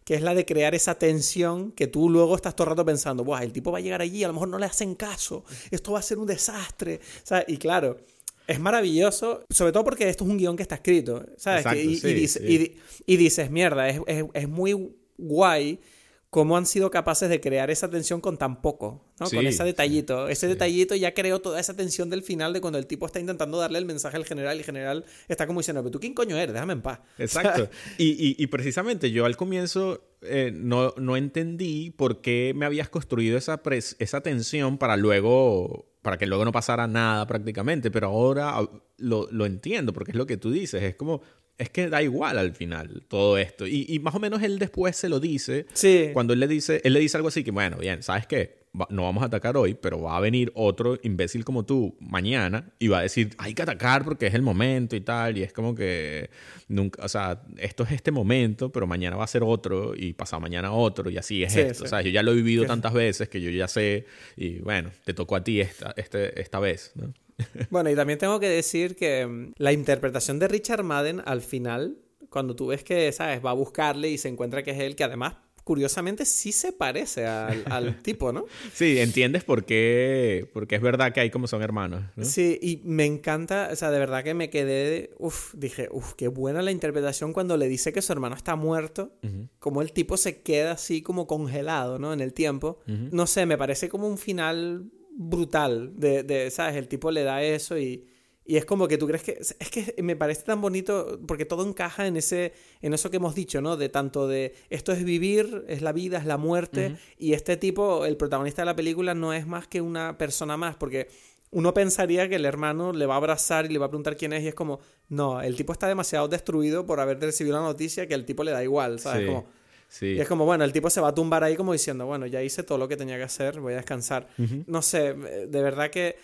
que 0.05 0.15
es 0.15 0.23
la 0.23 0.37
de 0.37 0.47
crear 0.47 0.73
esa 0.77 0.95
tensión 0.95 1.73
que 1.73 1.89
tú 1.89 2.09
luego 2.09 2.37
estás 2.37 2.55
todo 2.55 2.67
el 2.67 2.71
rato 2.71 2.85
pensando, 2.85 3.25
Buah, 3.25 3.43
el 3.43 3.53
tipo 3.53 3.73
va 3.73 3.79
a 3.79 3.81
llegar 3.81 4.03
allí, 4.03 4.23
a 4.23 4.29
lo 4.29 4.35
mejor 4.35 4.47
no 4.47 4.57
le 4.57 4.67
hacen 4.67 4.95
caso, 4.95 5.45
esto 5.73 5.91
va 5.91 5.99
a 5.99 6.03
ser 6.03 6.19
un 6.19 6.29
desastre. 6.29 7.01
O 7.25 7.27
sea, 7.27 7.45
y 7.49 7.57
claro, 7.57 7.99
es 8.47 8.61
maravilloso, 8.61 9.45
sobre 9.51 9.73
todo 9.73 9.85
porque 9.85 10.09
esto 10.09 10.25
es 10.25 10.31
un 10.31 10.39
guion 10.39 10.57
que 10.57 10.63
está 10.63 10.77
escrito, 10.77 11.25
¿sabes? 11.37 11.61
Exacto, 11.67 11.79
Que- 11.79 11.85
y, 12.11 12.15
dice- 12.15 12.41
sí. 12.41 12.47
y 12.53 12.59
di- 12.59 12.77
y 13.07 13.17
dices, 13.17 13.51
mierda, 13.51 13.89
es, 13.89 14.01
es- 14.07 14.25
es 14.35 14.49
muy 14.49 14.93
guay 15.19 15.81
cómo 16.29 16.57
han 16.59 16.67
sido 16.67 16.91
capaces 16.91 17.31
de 17.31 17.41
crear 17.41 17.71
esa 17.71 17.89
tensión 17.89 18.21
con 18.21 18.37
tan 18.37 18.61
poco, 18.61 19.05
¿no? 19.19 19.27
Sí, 19.27 19.37
con 19.37 19.47
ese 19.47 19.65
detallito. 19.65 20.29
ese 20.29 20.47
detallito 20.49 20.95
ya 20.95 21.15
creó 21.15 21.41
toda 21.41 21.59
esa 21.61 21.75
tensión 21.75 22.11
del 22.11 22.23
final 22.23 22.53
de 22.53 22.61
cuando 22.61 22.79
el 22.79 22.87
tipo 22.87 23.07
está 23.07 23.21
intentando 23.21 23.57
darle 23.59 23.79
el 23.79 23.87
mensaje 23.87 24.17
al 24.19 24.27
general 24.27 24.57
y 24.57 24.59
el 24.59 24.65
general 24.67 25.05
está 25.29 25.47
como 25.47 25.61
diciendo, 25.61 25.83
pero 25.83 25.93
tú 25.93 26.01
quién 26.01 26.13
coño 26.13 26.37
eres, 26.37 26.53
déjame 26.53 26.75
en 26.75 26.83
paz. 26.83 26.99
Exacto. 27.19 27.71
Y, 27.97 28.47
precisamente 28.49 29.11
yo 29.13 29.25
al 29.25 29.37
comienzo 29.37 30.05
eh, 30.21 30.51
no, 30.55 30.93
no 30.99 31.17
entendí 31.17 31.91
por 31.91 32.21
qué 32.21 32.53
me 32.55 32.67
habías 32.67 32.91
construido 32.91 33.39
esa, 33.39 33.63
pres- 33.63 33.97
esa 33.99 34.21
tensión 34.21 34.77
para 34.77 34.97
luego, 34.99 35.87
para 36.07 36.19
que 36.19 36.27
luego 36.27 36.45
no 36.45 36.53
pasara 36.53 36.87
nada 36.87 37.27
prácticamente, 37.27 37.91
pero 37.91 38.07
ahora 38.07 38.57
ah, 38.59 38.71
lo, 38.99 39.27
lo 39.33 39.45
entiendo 39.45 39.93
porque 39.93 40.13
es 40.13 40.17
lo 40.17 40.25
que 40.25 40.37
tú 40.37 40.53
dices, 40.53 40.81
es 40.85 40.95
como, 40.95 41.21
es 41.59 41.69
que 41.69 41.89
da 41.89 42.01
igual 42.01 42.39
al 42.39 42.53
final 42.55 43.05
todo 43.09 43.39
esto. 43.39 43.67
Y, 43.67 43.87
y 43.89 43.99
más 43.99 44.15
o 44.15 44.21
menos 44.21 44.41
él 44.45 44.61
después 44.61 44.95
se 44.97 45.09
lo 45.09 45.19
dice, 45.19 45.67
Sí. 45.73 46.11
cuando 46.13 46.33
él 46.33 46.39
le 46.39 46.47
dice, 46.47 46.81
él 46.85 46.93
le 46.93 47.01
dice 47.01 47.17
algo 47.17 47.27
así 47.29 47.43
que, 47.43 47.51
bueno, 47.51 47.77
bien, 47.79 48.05
¿sabes 48.05 48.29
qué? 48.29 48.66
Va- 48.79 48.87
no 48.91 49.05
vamos 49.05 49.23
a 49.23 49.27
atacar 49.27 49.57
hoy, 49.57 49.75
pero 49.75 50.01
va 50.03 50.17
a 50.17 50.21
venir 50.21 50.53
otro 50.55 50.99
imbécil 51.03 51.45
como 51.45 51.65
tú 51.65 51.97
mañana 52.01 52.73
y 52.79 52.89
va 52.89 52.99
a 52.99 53.03
decir, 53.03 53.31
hay 53.39 53.55
que 53.55 53.63
atacar 53.63 54.05
porque 54.05 54.27
es 54.27 54.35
el 54.35 54.43
momento 54.43 54.97
y 54.97 55.01
tal. 55.01 55.39
Y 55.39 55.43
es 55.43 55.53
como 55.53 55.75
que 55.75 56.29
nunca, 56.69 57.03
o 57.05 57.09
sea, 57.09 57.43
esto 57.57 57.85
es 57.85 57.93
este 57.93 58.11
momento, 58.13 58.71
pero 58.71 58.87
mañana 58.87 59.17
va 59.17 59.25
a 59.25 59.29
ser 59.29 59.43
otro 59.43 59.95
y 59.97 60.13
pasado 60.13 60.41
mañana 60.41 60.73
otro 60.73 61.09
y 61.11 61.17
así 61.17 61.43
es 61.43 61.53
Sí, 61.55 61.61
esto. 61.61 61.75
sí. 61.75 61.85
O 61.85 61.87
sea, 61.89 62.03
yo 62.03 62.11
ya 62.11 62.23
lo 62.23 62.33
he 62.33 62.35
vivido 62.35 62.67
tantas 62.67 62.93
veces 62.93 63.29
que 63.29 63.41
yo 63.41 63.51
ya 63.51 63.69
sé 63.69 64.05
y 64.37 64.59
bueno, 64.59 64.91
te 65.05 65.15
tocó 65.15 65.37
a 65.37 65.45
ti 65.45 65.61
esta, 65.61 65.95
este, 65.97 66.41
esta 66.41 66.59
vez, 66.61 66.93
¿no? 66.97 67.13
Bueno, 67.71 67.91
y 67.91 67.95
también 67.95 68.19
tengo 68.19 68.41
que 68.41 68.49
decir 68.49 68.97
que 68.97 69.27
mm, 69.27 69.53
la 69.59 69.73
interpretación 69.73 70.39
de 70.39 70.49
Richard 70.49 70.83
Madden 70.85 71.23
al 71.25 71.41
final, 71.43 71.97
cuando 72.31 72.57
tú 72.57 72.67
ves 72.69 72.83
que, 72.85 73.13
¿sabes? 73.13 73.45
Va 73.45 73.51
a 73.51 73.55
buscarle 73.55 74.11
y 74.11 74.19
se 74.19 74.29
encuentra 74.29 74.63
que 74.63 74.73
es 74.73 74.79
él, 74.81 74.97
que 74.97 75.05
además, 75.05 75.35
curiosamente, 75.67 76.25
sí 76.27 76.53
se 76.53 76.71
parece 76.71 77.27
al, 77.27 77.65
al 77.69 78.01
tipo, 78.03 78.31
¿no? 78.33 78.45
Sí, 78.73 79.01
entiendes 79.01 79.43
por 79.43 79.65
qué, 79.65 80.49
porque 80.53 80.77
es 80.77 80.81
verdad 80.81 81.13
que 81.13 81.19
hay 81.19 81.29
como 81.29 81.49
son 81.49 81.61
hermanos, 81.61 82.05
¿no? 82.15 82.25
Sí, 82.25 82.57
y 82.63 82.83
me 82.85 83.05
encanta, 83.05 83.71
o 83.73 83.75
sea, 83.75 83.91
de 83.91 83.99
verdad 83.99 84.23
que 84.23 84.33
me 84.33 84.49
quedé, 84.49 85.11
uff, 85.19 85.55
dije, 85.57 85.89
uff, 85.91 86.13
qué 86.13 86.29
buena 86.29 86.63
la 86.63 86.71
interpretación 86.71 87.33
cuando 87.33 87.57
le 87.57 87.67
dice 87.67 87.93
que 87.93 88.01
su 88.01 88.13
hermano 88.13 88.37
está 88.37 88.55
muerto, 88.55 89.17
como 89.59 89.83
el 89.83 89.91
tipo 89.91 90.17
se 90.17 90.41
queda 90.41 90.71
así 90.71 91.03
como 91.03 91.27
congelado, 91.27 91.99
¿no? 91.99 92.13
En 92.13 92.21
el 92.21 92.33
tiempo. 92.33 92.79
No 92.87 93.27
sé, 93.27 93.45
me 93.45 93.59
parece 93.59 93.89
como 93.89 94.07
un 94.07 94.19
final 94.19 94.93
brutal, 95.19 95.95
de, 95.97 96.23
de, 96.23 96.49
¿sabes? 96.53 96.77
El 96.77 96.87
tipo 96.87 97.11
le 97.11 97.25
da 97.25 97.43
eso 97.43 97.77
y, 97.77 98.07
y 98.47 98.57
es 98.57 98.65
como 98.65 98.87
que 98.87 98.97
tú 98.97 99.07
crees 99.09 99.23
que, 99.25 99.33
es 99.41 99.71
que 99.71 100.03
me 100.03 100.15
parece 100.17 100.43
tan 100.45 100.61
bonito 100.61 101.19
porque 101.27 101.45
todo 101.45 101.67
encaja 101.67 102.07
en 102.07 102.17
ese, 102.17 102.53
en 102.81 102.95
eso 102.95 103.11
que 103.11 103.17
hemos 103.17 103.35
dicho, 103.35 103.61
¿no? 103.61 103.77
De 103.77 103.89
tanto 103.89 104.29
de, 104.29 104.55
esto 104.71 104.93
es 104.93 105.05
vivir, 105.05 105.65
es 105.69 105.83
la 105.83 105.93
vida, 105.93 106.19
es 106.19 106.27
la 106.27 106.37
muerte, 106.37 106.87
Ujú. 106.89 106.97
y 107.19 107.33
este 107.33 107.57
tipo, 107.57 108.07
el 108.07 108.17
protagonista 108.17 108.63
de 108.63 108.67
la 108.67 108.77
película, 108.77 109.15
no 109.15 109.33
es 109.33 109.47
más 109.47 109.67
que 109.67 109.81
una 109.81 110.17
persona 110.17 110.57
más, 110.57 110.77
porque 110.77 111.09
uno 111.51 111.73
pensaría 111.75 112.29
que 112.29 112.37
el 112.37 112.45
hermano 112.45 112.93
le 112.93 113.07
va 113.07 113.15
a 113.15 113.17
abrazar 113.19 113.67
y 113.67 113.69
le 113.71 113.79
va 113.79 113.87
a 113.87 113.89
preguntar 113.89 114.17
quién 114.17 114.33
es 114.33 114.43
y 114.43 114.49
es 114.49 114.55
como, 114.55 114.81
no, 115.09 115.41
el 115.41 115.57
tipo 115.57 115.73
está 115.73 115.89
demasiado 115.89 116.29
destruido 116.29 116.87
por 116.87 117.01
haber 117.01 117.21
recibido 117.21 117.57
la 117.57 117.63
noticia 117.63 118.07
que 118.07 118.15
el 118.15 118.25
tipo 118.25 118.45
le 118.45 118.51
da 118.51 118.63
igual, 118.63 118.99
¿sabes? 118.99 119.21
Sí, 119.23 119.27
Como, 119.27 119.47
sí. 119.89 120.07
y 120.07 120.21
es 120.21 120.29
como, 120.29 120.45
bueno, 120.45 120.65
el 120.65 120.73
tipo 120.73 120.91
se 120.91 121.01
va 121.01 121.09
a 121.09 121.15
tumbar 121.15 121.45
ahí 121.45 121.57
como 121.57 121.73
diciendo, 121.73 122.05
bueno, 122.07 122.27
ya 122.27 122.43
hice 122.43 122.63
todo 122.63 122.79
lo 122.79 122.89
que 122.89 122.97
tenía 122.97 123.17
que 123.17 123.23
hacer, 123.23 123.61
voy 123.61 123.73
a 123.73 123.77
descansar. 123.77 124.29
Ujú. 124.39 124.65
No 124.67 124.83
sé, 124.83 125.15
de 125.15 125.63
verdad 125.63 125.89
que 125.91 126.17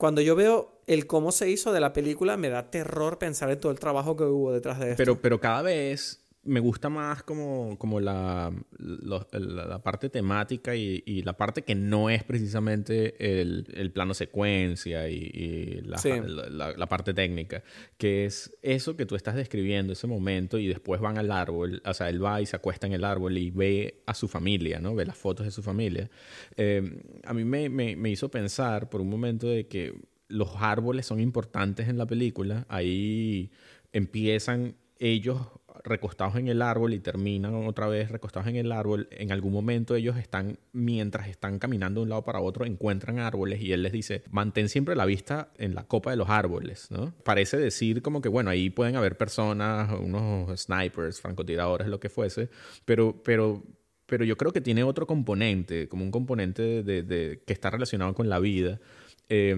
cuando 0.00 0.22
yo 0.22 0.34
veo 0.34 0.80
el 0.86 1.06
cómo 1.06 1.30
se 1.30 1.50
hizo 1.50 1.74
de 1.74 1.80
la 1.80 1.92
película, 1.92 2.38
me 2.38 2.48
da 2.48 2.70
terror 2.70 3.18
pensar 3.18 3.50
en 3.50 3.60
todo 3.60 3.70
el 3.70 3.78
trabajo 3.78 4.16
que 4.16 4.24
hubo 4.24 4.50
detrás 4.50 4.80
de 4.80 4.92
esto. 4.92 4.96
Pero, 4.96 5.20
pero 5.20 5.38
cada 5.40 5.60
vez 5.60 6.24
me 6.42 6.58
gusta 6.58 6.88
más 6.88 7.22
como, 7.22 7.76
como 7.78 8.00
la, 8.00 8.50
la, 8.78 9.26
la 9.38 9.82
parte 9.82 10.08
temática 10.08 10.74
y, 10.74 11.02
y 11.04 11.22
la 11.22 11.34
parte 11.36 11.62
que 11.62 11.74
no 11.74 12.08
es 12.08 12.24
precisamente 12.24 13.40
el, 13.40 13.66
el 13.74 13.92
plano 13.92 14.14
secuencia 14.14 15.08
y, 15.10 15.16
y 15.16 15.80
la, 15.82 15.98
Sí. 15.98 16.08
la- 16.26 16.48
la- 16.48 16.72
la 16.76 16.86
parte 16.88 17.12
técnica, 17.12 17.62
que 17.98 18.24
es 18.24 18.56
eso 18.62 18.96
que 18.96 19.04
tú 19.04 19.16
estás 19.16 19.34
describiendo, 19.34 19.92
ese 19.92 20.06
momento, 20.06 20.58
y 20.58 20.66
después 20.66 21.00
van 21.02 21.18
al 21.18 21.30
árbol, 21.30 21.82
o 21.84 21.92
sea, 21.92 22.08
él 22.08 22.24
va 22.24 22.40
y 22.40 22.46
se 22.46 22.56
acuesta 22.56 22.86
en 22.86 22.94
el 22.94 23.04
árbol 23.04 23.36
y 23.36 23.50
ve 23.50 24.02
a 24.06 24.14
su 24.14 24.26
familia, 24.26 24.80
¿no? 24.80 24.94
Ve 24.94 25.04
las 25.04 25.18
fotos 25.18 25.44
de 25.44 25.52
su 25.52 25.62
familia. 25.62 26.08
Eh, 26.56 27.02
a 27.24 27.34
mí 27.34 27.44
me, 27.44 27.68
me, 27.68 27.96
me 27.96 28.08
hizo 28.10 28.30
pensar 28.30 28.88
por 28.88 29.02
un 29.02 29.10
momento 29.10 29.46
de 29.46 29.66
que 29.66 29.94
los 30.28 30.50
árboles 30.56 31.04
son 31.04 31.20
importantes 31.20 31.88
en 31.88 31.98
la 31.98 32.06
película. 32.06 32.64
Ahí 32.68 33.50
empiezan 33.92 34.76
ellos 34.98 35.38
recostados 35.84 36.36
en 36.36 36.48
el 36.48 36.62
árbol 36.62 36.94
y 36.94 36.98
terminan 37.00 37.54
otra 37.66 37.88
vez 37.88 38.10
recostados 38.10 38.48
en 38.48 38.56
el 38.56 38.72
árbol. 38.72 39.08
En 39.10 39.32
algún 39.32 39.52
momento 39.52 39.94
ellos 39.94 40.16
están, 40.16 40.58
mientras 40.72 41.28
están 41.28 41.58
caminando 41.58 42.00
de 42.00 42.04
un 42.04 42.08
lado 42.10 42.24
para 42.24 42.40
otro, 42.40 42.64
encuentran 42.64 43.18
árboles 43.18 43.60
y 43.60 43.72
él 43.72 43.82
les 43.82 43.92
dice, 43.92 44.22
mantén 44.30 44.68
siempre 44.68 44.94
la 44.96 45.06
vista 45.06 45.52
en 45.58 45.74
la 45.74 45.84
copa 45.84 46.10
de 46.10 46.16
los 46.16 46.28
árboles, 46.28 46.90
¿no? 46.90 47.14
Parece 47.24 47.56
decir 47.56 48.02
como 48.02 48.20
que, 48.20 48.28
bueno, 48.28 48.50
ahí 48.50 48.70
pueden 48.70 48.96
haber 48.96 49.16
personas, 49.16 49.90
unos 49.98 50.60
snipers, 50.60 51.20
francotiradores, 51.20 51.88
lo 51.88 52.00
que 52.00 52.08
fuese, 52.08 52.48
pero, 52.84 53.22
pero 53.22 53.62
pero 54.06 54.24
yo 54.24 54.36
creo 54.36 54.52
que 54.52 54.60
tiene 54.60 54.82
otro 54.82 55.06
componente, 55.06 55.88
como 55.88 56.02
un 56.02 56.10
componente 56.10 56.82
de, 56.82 57.04
de- 57.04 57.44
que 57.46 57.52
está 57.52 57.70
relacionado 57.70 58.12
con 58.12 58.28
la 58.28 58.40
vida, 58.40 58.80
eh. 59.28 59.56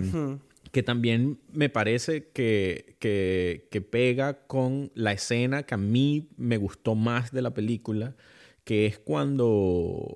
Que 0.70 0.82
también 0.82 1.38
me 1.52 1.68
parece 1.68 2.28
que, 2.28 2.96
que, 2.98 3.68
que 3.70 3.80
pega 3.80 4.46
con 4.46 4.90
la 4.94 5.12
escena 5.12 5.64
que 5.64 5.74
a 5.74 5.78
mí 5.78 6.28
me 6.36 6.56
gustó 6.56 6.94
más 6.94 7.32
de 7.32 7.42
la 7.42 7.52
película, 7.52 8.14
que 8.64 8.86
es 8.86 8.98
cuando, 8.98 10.14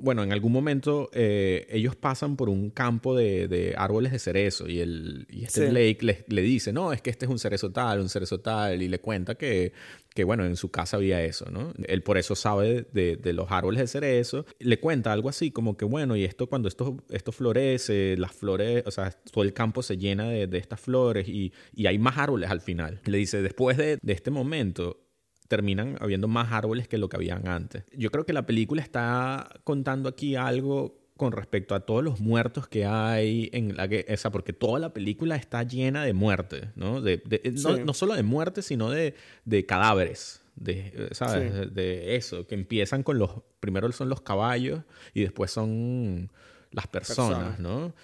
bueno, 0.00 0.22
en 0.22 0.32
algún 0.32 0.52
momento 0.52 1.10
eh, 1.12 1.66
ellos 1.70 1.96
pasan 1.96 2.36
por 2.36 2.48
un 2.48 2.70
campo 2.70 3.14
de, 3.16 3.48
de 3.48 3.74
árboles 3.76 4.12
de 4.12 4.18
cerezo 4.18 4.68
y, 4.68 4.80
el, 4.80 5.26
y 5.30 5.44
este 5.44 5.66
Sí. 5.66 5.70
Blake 5.70 5.98
le, 6.02 6.24
le 6.28 6.42
dice, 6.42 6.72
no, 6.72 6.92
es 6.92 7.02
que 7.02 7.10
este 7.10 7.24
es 7.26 7.30
un 7.30 7.38
cerezo 7.38 7.70
tal, 7.72 8.00
un 8.00 8.08
cerezo 8.08 8.40
tal, 8.40 8.82
y 8.82 8.88
le 8.88 8.98
cuenta 8.98 9.34
que, 9.36 9.72
que 10.14 10.24
bueno, 10.24 10.44
en 10.44 10.56
su 10.56 10.70
casa 10.70 10.96
había 10.96 11.22
eso, 11.22 11.50
¿no? 11.50 11.72
Él 11.86 12.02
por 12.02 12.18
eso 12.18 12.34
sabe 12.34 12.86
de, 12.92 13.16
de 13.16 13.32
los 13.32 13.50
árboles 13.50 13.80
de 13.80 13.86
cerezo. 13.86 14.46
Le 14.58 14.78
cuenta 14.80 15.12
algo 15.12 15.28
así 15.28 15.50
como 15.50 15.76
que, 15.76 15.84
bueno, 15.84 16.16
y 16.16 16.24
esto 16.24 16.46
cuando 16.48 16.68
esto, 16.68 16.96
esto 17.10 17.32
florece, 17.32 18.16
las 18.16 18.32
flores, 18.32 18.82
o 18.86 18.90
sea, 18.90 19.10
todo 19.32 19.44
el 19.44 19.52
campo 19.52 19.82
se 19.82 19.96
llena 19.98 20.28
de, 20.28 20.46
de 20.46 20.58
estas 20.58 20.80
flores 20.80 21.28
y, 21.28 21.52
y 21.74 21.86
hay 21.86 21.98
más 21.98 22.18
árboles 22.18 22.50
al 22.50 22.60
final. 22.60 23.00
Le 23.04 23.18
dice, 23.18 23.42
después 23.42 23.76
de, 23.76 23.98
de 24.00 24.12
este 24.12 24.30
momento, 24.30 25.05
terminan 25.48 25.96
habiendo 26.00 26.28
más 26.28 26.52
árboles 26.52 26.88
que 26.88 26.98
lo 26.98 27.08
que 27.08 27.16
habían 27.16 27.46
antes. 27.48 27.84
Yo 27.96 28.10
creo 28.10 28.24
que 28.26 28.32
la 28.32 28.46
película 28.46 28.82
está 28.82 29.48
contando 29.64 30.08
aquí 30.08 30.36
algo 30.36 30.98
con 31.16 31.32
respecto 31.32 31.74
a 31.74 31.80
todos 31.80 32.04
los 32.04 32.20
muertos 32.20 32.68
que 32.68 32.84
hay 32.84 33.48
en 33.54 33.74
la 33.76 33.88
que, 33.88 34.04
o 34.12 34.16
sea, 34.18 34.30
porque 34.30 34.52
toda 34.52 34.78
la 34.78 34.92
película 34.92 35.36
está 35.36 35.62
llena 35.62 36.04
de 36.04 36.12
muerte, 36.12 36.68
¿no? 36.74 37.00
De, 37.00 37.22
de- 37.24 37.40
no, 37.54 37.74
Sí. 37.76 37.82
no 37.86 37.94
solo 37.94 38.14
de 38.14 38.22
muerte, 38.22 38.60
sino 38.60 38.90
de, 38.90 39.14
de 39.46 39.64
cadáveres, 39.64 40.42
de, 40.56 40.92
eh, 40.94 41.08
¿sabes? 41.12 41.52
Sí. 41.52 41.58
De, 41.58 41.66
de 41.68 42.16
eso, 42.16 42.46
que 42.46 42.54
empiezan 42.54 43.02
con 43.02 43.18
los, 43.18 43.30
primero 43.60 43.90
son 43.92 44.10
los 44.10 44.20
caballos 44.20 44.82
y 45.14 45.22
después 45.22 45.50
son 45.50 46.30
las 46.70 46.86
personas, 46.86 47.38
Personas. 47.56 47.60
¿no? 47.60 47.94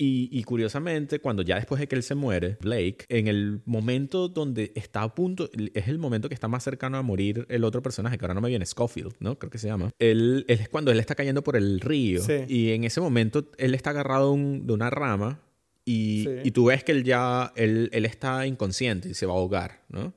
Y, 0.00 0.28
y 0.30 0.44
curiosamente, 0.44 1.18
cuando 1.18 1.42
ya 1.42 1.56
después 1.56 1.80
de 1.80 1.88
que 1.88 1.96
él 1.96 2.04
se 2.04 2.14
muere, 2.14 2.56
Blake, 2.60 3.04
en 3.08 3.26
el 3.26 3.60
momento 3.66 4.28
donde 4.28 4.70
está 4.76 5.02
a 5.02 5.12
punto, 5.12 5.50
es 5.74 5.88
el 5.88 5.98
momento 5.98 6.28
que 6.28 6.34
está 6.34 6.46
más 6.46 6.62
cercano 6.62 6.98
a 6.98 7.02
morir 7.02 7.46
el 7.48 7.64
otro 7.64 7.82
personaje, 7.82 8.16
que 8.16 8.24
ahora 8.24 8.34
no 8.34 8.40
me 8.40 8.48
viene, 8.48 8.64
Scofield, 8.64 9.14
¿no? 9.18 9.38
Creo 9.40 9.50
que 9.50 9.58
se 9.58 9.66
llama. 9.66 9.90
Él, 9.98 10.44
él 10.48 10.60
es 10.60 10.68
cuando 10.68 10.92
él 10.92 11.00
está 11.00 11.16
cayendo 11.16 11.42
por 11.42 11.56
el 11.56 11.80
río. 11.80 12.22
Sí. 12.22 12.44
Y 12.46 12.70
en 12.70 12.84
ese 12.84 13.00
momento 13.00 13.50
él 13.58 13.74
está 13.74 13.90
agarrado 13.90 14.28
de 14.28 14.34
un- 14.34 14.66
de 14.68 14.72
una 14.72 14.88
rama 14.88 15.40
y, 15.84 16.22
Sí. 16.24 16.30
y 16.44 16.50
tú 16.52 16.66
ves 16.66 16.84
que 16.84 16.92
él 16.92 17.02
ya, 17.02 17.52
él, 17.56 17.90
él 17.92 18.04
está 18.04 18.46
inconsciente 18.46 19.08
y 19.08 19.14
se 19.14 19.26
va 19.26 19.32
a 19.32 19.36
ahogar, 19.36 19.82
¿no? 19.88 20.12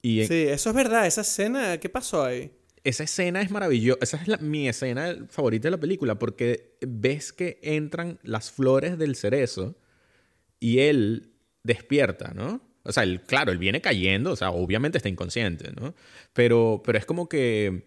Y 0.00 0.20
en- 0.22 0.28
Sí, 0.28 0.34
eso 0.48 0.70
es 0.70 0.74
verdad, 0.74 1.06
esa 1.06 1.20
escena, 1.20 1.76
¿qué 1.78 1.88
pasó 1.90 2.24
ahí? 2.24 2.50
Esa 2.84 3.04
escena 3.04 3.40
es 3.42 3.50
maravillosa. 3.50 3.98
Esa 4.02 4.16
es 4.18 4.28
la- 4.28 4.38
mi 4.38 4.68
escena 4.68 5.16
favorita 5.28 5.68
de 5.68 5.72
la 5.72 5.80
película 5.80 6.18
porque 6.18 6.76
ves 6.80 7.32
que 7.32 7.58
entran 7.62 8.18
las 8.22 8.50
flores 8.50 8.98
del 8.98 9.16
cerezo 9.16 9.76
y 10.60 10.80
él 10.80 11.32
despierta, 11.62 12.32
¿no? 12.34 12.62
O 12.84 12.92
sea, 12.92 13.04
claro, 13.26 13.52
él 13.52 13.58
viene 13.58 13.80
cayendo, 13.80 14.32
o 14.32 14.36
sea, 14.36 14.50
obviamente 14.50 14.98
está 14.98 15.08
inconsciente, 15.08 15.72
¿no? 15.78 15.94
Pero, 16.32 16.82
pero 16.84 16.96
es 16.96 17.04
como 17.04 17.28
que 17.28 17.84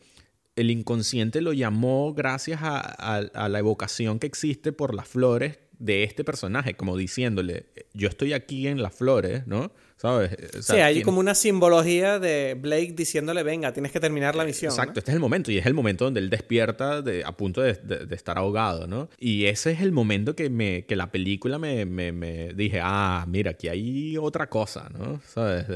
el 0.56 0.70
inconsciente 0.70 1.42
lo 1.42 1.54
llamó 1.54 2.14
gracias 2.14 2.60
a, 2.62 3.48
la 3.50 3.60
evocación 3.60 4.20
que 4.20 4.28
existe 4.28 4.72
por 4.72 4.94
las 4.94 5.08
flores 5.08 5.60
de 5.80 6.04
este 6.04 6.24
personaje, 6.24 6.76
como 6.76 6.96
diciéndole, 6.98 7.66
yo 7.94 8.08
estoy 8.08 8.34
aquí 8.34 8.68
en 8.68 8.82
las 8.84 8.94
flores, 8.94 9.48
¿no? 9.48 9.72
¿Sabes? 10.02 10.32
sí, 10.62 10.78
hay 10.78 11.04
como 11.04 11.20
una 11.20 11.36
simbología 11.36 12.18
de 12.18 12.56
Blake 12.56 12.93
diciéndole, 12.93 13.43
venga, 13.43 13.72
tienes 13.72 13.91
que 13.91 13.99
terminar 13.99 14.36
la 14.36 14.45
misión. 14.45 14.72
Exacto, 14.72 14.97
este 14.97 15.12
es 15.12 15.16
el 15.16 15.22
momento 15.22 15.52
y 15.52 15.60
es 15.60 15.68
el 15.68 15.76
momento 15.76 16.06
donde 16.06 16.20
él 16.20 16.32
despierta 16.32 17.04
de, 17.04 17.24
a 17.24 17.38
punto 17.38 17.62
de, 17.62 17.78
estar 18.10 18.39
ahogado, 18.39 18.88
¿no? 18.88 19.10
Y 19.20 19.45
ese 19.45 19.70
es 19.70 19.82
el 19.82 19.91
momento 19.91 20.36
que, 20.36 20.49
me, 20.49 20.88
que 20.88 20.95
la 20.95 21.12
película 21.12 21.60
me, 21.60 21.86
me, 21.86 22.52
dije, 22.56 22.80
ah, 22.82 23.26
mira, 23.28 23.52
aquí 23.52 23.68
hay 23.68 24.18
otra 24.18 24.49
cosa, 24.49 24.89
¿no? 24.89 25.22
¿Sabes? 25.24 25.68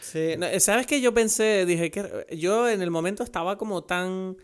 Sí, 0.00 0.34
¿sabes 0.58 0.86
qué? 0.86 1.00
Yo 1.00 1.14
pensé, 1.14 1.64
dije 1.64 1.90
que 1.90 2.26
yo 2.36 2.68
en 2.68 2.82
el 2.82 2.90
momento 2.90 3.22
estaba 3.22 3.56
como 3.56 3.84
tan... 3.84 4.36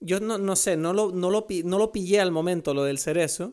Yo 0.00 0.20
no, 0.20 0.36
no 0.36 0.56
sé, 0.56 0.76
no 0.76 0.92
lo, 0.92 1.10
no, 1.10 1.30
lo, 1.30 1.46
no 1.64 1.78
lo 1.78 1.90
pillé 1.90 2.20
al 2.20 2.32
momento, 2.32 2.74
lo 2.74 2.84
del 2.84 2.98
cerezo. 2.98 3.50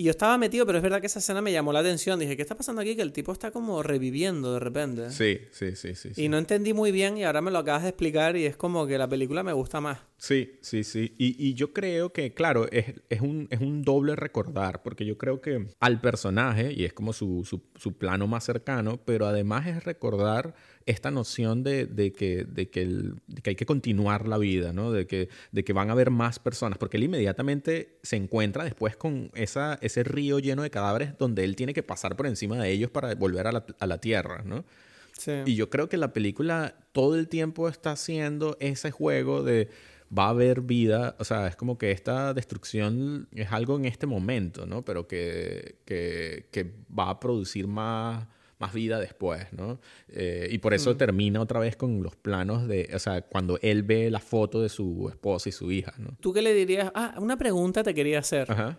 Y 0.00 0.04
yo 0.04 0.12
estaba 0.12 0.38
metido, 0.38 0.64
pero 0.64 0.78
es 0.78 0.82
verdad 0.82 1.02
que 1.02 1.08
esa 1.08 1.18
escena 1.18 1.42
me 1.42 1.52
llamó 1.52 1.74
la 1.74 1.80
atención. 1.80 2.18
Dije, 2.18 2.34
¿qué 2.34 2.40
está 2.40 2.54
pasando 2.56 2.80
aquí? 2.80 2.96
Que 2.96 3.02
el 3.02 3.12
tipo 3.12 3.32
está 3.32 3.50
como 3.50 3.82
reviviendo 3.82 4.54
de 4.54 4.58
repente. 4.58 5.10
Sí, 5.10 5.40
sí, 5.50 5.76
sí, 5.76 5.94
sí. 5.94 6.12
Y 6.16 6.30
no 6.30 6.38
entendí 6.38 6.72
muy 6.72 6.90
bien 6.90 7.18
y 7.18 7.24
ahora 7.24 7.42
me 7.42 7.50
lo 7.50 7.58
acabas 7.58 7.82
de 7.82 7.90
explicar 7.90 8.34
y 8.34 8.46
es 8.46 8.56
como 8.56 8.86
que 8.86 8.96
la 8.96 9.10
película 9.10 9.42
me 9.42 9.52
gusta 9.52 9.82
más. 9.82 9.98
Sí, 10.16 10.58
sí, 10.62 10.84
sí. 10.84 11.14
Y, 11.18 11.46
y 11.46 11.52
yo 11.52 11.74
creo 11.74 12.14
que, 12.14 12.32
claro, 12.32 12.66
es, 12.72 12.94
es, 13.10 13.20
un, 13.20 13.46
es 13.50 13.60
un 13.60 13.82
doble 13.82 14.16
recordar, 14.16 14.82
porque 14.82 15.04
yo 15.04 15.18
creo 15.18 15.42
que 15.42 15.66
al 15.80 16.00
personaje, 16.00 16.72
y 16.72 16.86
es 16.86 16.94
como 16.94 17.12
su, 17.12 17.44
su, 17.44 17.62
su 17.74 17.98
plano 17.98 18.26
más 18.26 18.44
cercano, 18.44 19.02
pero 19.04 19.26
además 19.26 19.66
es 19.66 19.84
recordar 19.84 20.54
esta 20.86 21.10
noción 21.10 21.62
de, 21.62 21.86
de, 21.86 22.12
que, 22.12 22.44
de, 22.44 22.70
que 22.70 23.12
que, 23.42 23.50
hay 23.50 23.56
que 23.56 23.66
continuar 23.66 24.26
la 24.26 24.38
vida, 24.38 24.72
¿no? 24.72 24.92
De 24.92 25.06
que, 25.06 25.28
de 25.52 25.64
que 25.64 25.72
van 25.72 25.88
a 25.90 25.92
haber 25.92 26.10
más 26.10 26.38
personas, 26.38 26.78
porque 26.78 26.96
él 26.96 27.04
inmediatamente 27.04 27.98
se 28.02 28.16
encuentra 28.16 28.64
después 28.64 28.96
con 28.96 29.30
esa, 29.34 29.78
ese 29.82 30.02
río 30.02 30.38
lleno 30.38 30.62
de 30.62 30.70
cadáveres 30.70 31.16
donde 31.18 31.44
él 31.44 31.56
tiene 31.56 31.74
que 31.74 31.82
pasar 31.82 32.16
por 32.16 32.26
encima 32.26 32.56
de 32.56 32.70
ellos 32.70 32.90
para 32.90 33.14
volver 33.14 33.46
a 33.46 33.52
la, 33.52 33.64
a 33.78 33.86
la 33.86 33.98
tierra, 33.98 34.42
¿no? 34.44 34.64
Sí. 35.12 35.32
Y 35.44 35.54
yo 35.54 35.68
creo 35.68 35.88
que 35.88 35.96
la 35.96 36.12
película 36.12 36.76
todo 36.92 37.16
el 37.16 37.28
tiempo 37.28 37.68
está 37.68 37.92
haciendo 37.92 38.56
ese 38.58 38.90
juego 38.90 39.42
de 39.42 39.68
va 40.16 40.26
a 40.26 40.30
haber 40.30 40.62
vida, 40.62 41.14
o 41.18 41.24
sea, 41.24 41.46
es 41.46 41.56
como 41.56 41.78
que 41.78 41.92
esta 41.92 42.34
destrucción 42.34 43.28
es 43.32 43.52
algo 43.52 43.76
en 43.76 43.84
este 43.84 44.06
momento, 44.06 44.66
¿no? 44.66 44.84
Pero 44.84 45.06
que, 45.06 45.76
que, 45.84 46.48
que 46.50 46.72
va 46.96 47.10
a 47.10 47.20
producir 47.20 47.68
más 47.68 48.26
más 48.60 48.72
vida 48.74 49.00
después, 49.00 49.46
¿no? 49.52 49.80
Eh, 50.08 50.48
y 50.50 50.58
por 50.58 50.74
eso 50.74 50.92
mm. 50.92 50.96
termina 50.98 51.40
otra 51.40 51.58
vez 51.58 51.76
con 51.76 52.02
los 52.02 52.14
planos 52.14 52.68
de, 52.68 52.90
o 52.94 52.98
sea, 52.98 53.22
cuando 53.22 53.58
él 53.62 53.82
ve 53.82 54.10
la 54.10 54.20
foto 54.20 54.60
de 54.60 54.68
su 54.68 55.08
esposa 55.08 55.48
y 55.48 55.52
su 55.52 55.72
hija, 55.72 55.94
¿no? 55.98 56.16
¿Tú 56.20 56.32
qué 56.32 56.42
le 56.42 56.54
dirías? 56.54 56.92
Ah, 56.94 57.14
una 57.18 57.36
pregunta 57.36 57.82
te 57.82 57.94
quería 57.94 58.18
hacer. 58.18 58.52
Ajá. 58.52 58.78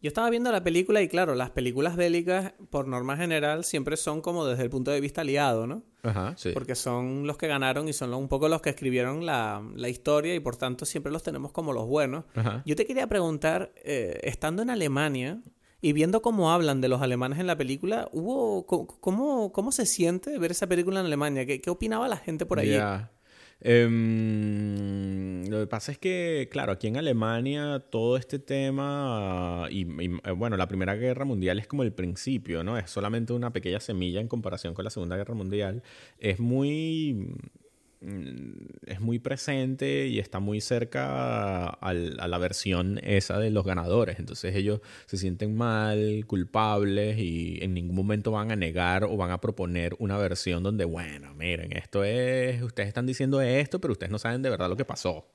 Yo 0.00 0.06
estaba 0.06 0.30
viendo 0.30 0.52
la 0.52 0.62
película 0.62 1.02
y 1.02 1.08
claro, 1.08 1.34
las 1.34 1.50
películas 1.50 1.96
bélicas, 1.96 2.52
por 2.70 2.86
norma 2.86 3.16
general, 3.16 3.64
siempre 3.64 3.96
son 3.96 4.20
como 4.20 4.46
desde 4.46 4.62
el 4.62 4.70
punto 4.70 4.92
de 4.92 5.00
vista 5.00 5.22
aliado, 5.22 5.66
¿no? 5.66 5.82
Ajá, 6.04 6.34
sí. 6.36 6.50
Porque 6.54 6.76
son 6.76 7.26
los 7.26 7.36
que 7.36 7.48
ganaron 7.48 7.88
y 7.88 7.92
son 7.92 8.14
un 8.14 8.28
poco 8.28 8.48
los 8.48 8.62
que 8.62 8.70
escribieron 8.70 9.26
la, 9.26 9.60
la 9.74 9.88
historia 9.88 10.36
y 10.36 10.40
por 10.40 10.54
tanto 10.54 10.84
siempre 10.84 11.10
los 11.10 11.24
tenemos 11.24 11.50
como 11.50 11.72
los 11.72 11.88
buenos. 11.88 12.26
Ajá. 12.36 12.62
Yo 12.64 12.76
te 12.76 12.86
quería 12.86 13.08
preguntar, 13.08 13.72
eh, 13.82 14.20
estando 14.22 14.62
en 14.62 14.70
Alemania, 14.70 15.42
y 15.80 15.92
viendo 15.92 16.22
cómo 16.22 16.50
hablan 16.52 16.80
de 16.80 16.88
los 16.88 17.02
alemanes 17.02 17.38
en 17.38 17.46
la 17.46 17.56
película, 17.56 18.08
hubo 18.12 18.66
¿cómo, 18.66 19.72
se 19.72 19.86
siente 19.86 20.38
ver 20.38 20.50
esa 20.50 20.66
película 20.66 21.00
en 21.00 21.06
Alemania? 21.06 21.46
¿Qué, 21.46 21.70
opinaba 21.70 22.08
la 22.08 22.16
gente 22.16 22.46
por 22.46 22.58
ahí? 22.58 22.78
Em, 23.60 25.48
lo 25.48 25.58
que 25.60 25.66
pasa 25.66 25.90
es 25.90 25.98
que, 25.98 26.48
claro, 26.50 26.72
aquí 26.72 26.86
en 26.86 26.96
Alemania 26.96 27.84
todo 27.90 28.16
este 28.16 28.38
tema, 28.38 29.66
y, 29.70 29.82
eh, 29.82 30.30
bueno, 30.36 30.56
la 30.56 30.68
Primera 30.68 30.94
Guerra 30.94 31.24
Mundial 31.24 31.58
es 31.58 31.66
como 31.66 31.82
el 31.82 31.92
principio, 31.92 32.62
¿no? 32.62 32.78
Es 32.78 32.90
solamente 32.90 33.32
una 33.32 33.52
pequeña 33.52 33.80
semilla 33.80 34.20
en 34.20 34.28
comparación 34.28 34.74
con 34.74 34.84
la 34.84 34.90
Segunda 34.90 35.16
Guerra 35.16 35.34
Mundial. 35.34 35.82
Es 36.18 36.38
muy 36.38 37.34
es 38.00 39.00
muy 39.00 39.18
presente 39.18 40.06
y 40.06 40.18
está 40.18 40.38
muy 40.38 40.60
cerca 40.60 41.66
a, 41.66 41.92
la 41.92 42.38
versión 42.38 43.00
esa 43.02 43.38
de 43.38 43.50
los 43.50 43.64
ganadores. 43.64 44.18
Entonces 44.18 44.54
ellos 44.54 44.80
se 45.06 45.16
sienten 45.16 45.56
mal, 45.56 46.24
culpables 46.26 47.18
y 47.18 47.58
en 47.62 47.74
ningún 47.74 47.96
momento 47.96 48.30
van 48.30 48.52
a 48.52 48.56
negar 48.56 49.04
o 49.04 49.16
van 49.16 49.30
a 49.30 49.40
proponer 49.40 49.96
una 49.98 50.16
versión 50.18 50.62
donde, 50.62 50.84
bueno, 50.84 51.34
miren, 51.34 51.76
esto 51.76 52.04
es, 52.04 52.62
ustedes 52.62 52.88
están 52.88 53.06
diciendo 53.06 53.40
esto, 53.40 53.80
pero 53.80 53.92
ustedes 53.92 54.12
no 54.12 54.18
saben 54.18 54.42
de 54.42 54.50
verdad 54.50 54.68
lo 54.68 54.76
que 54.76 54.84
pasó. 54.84 55.26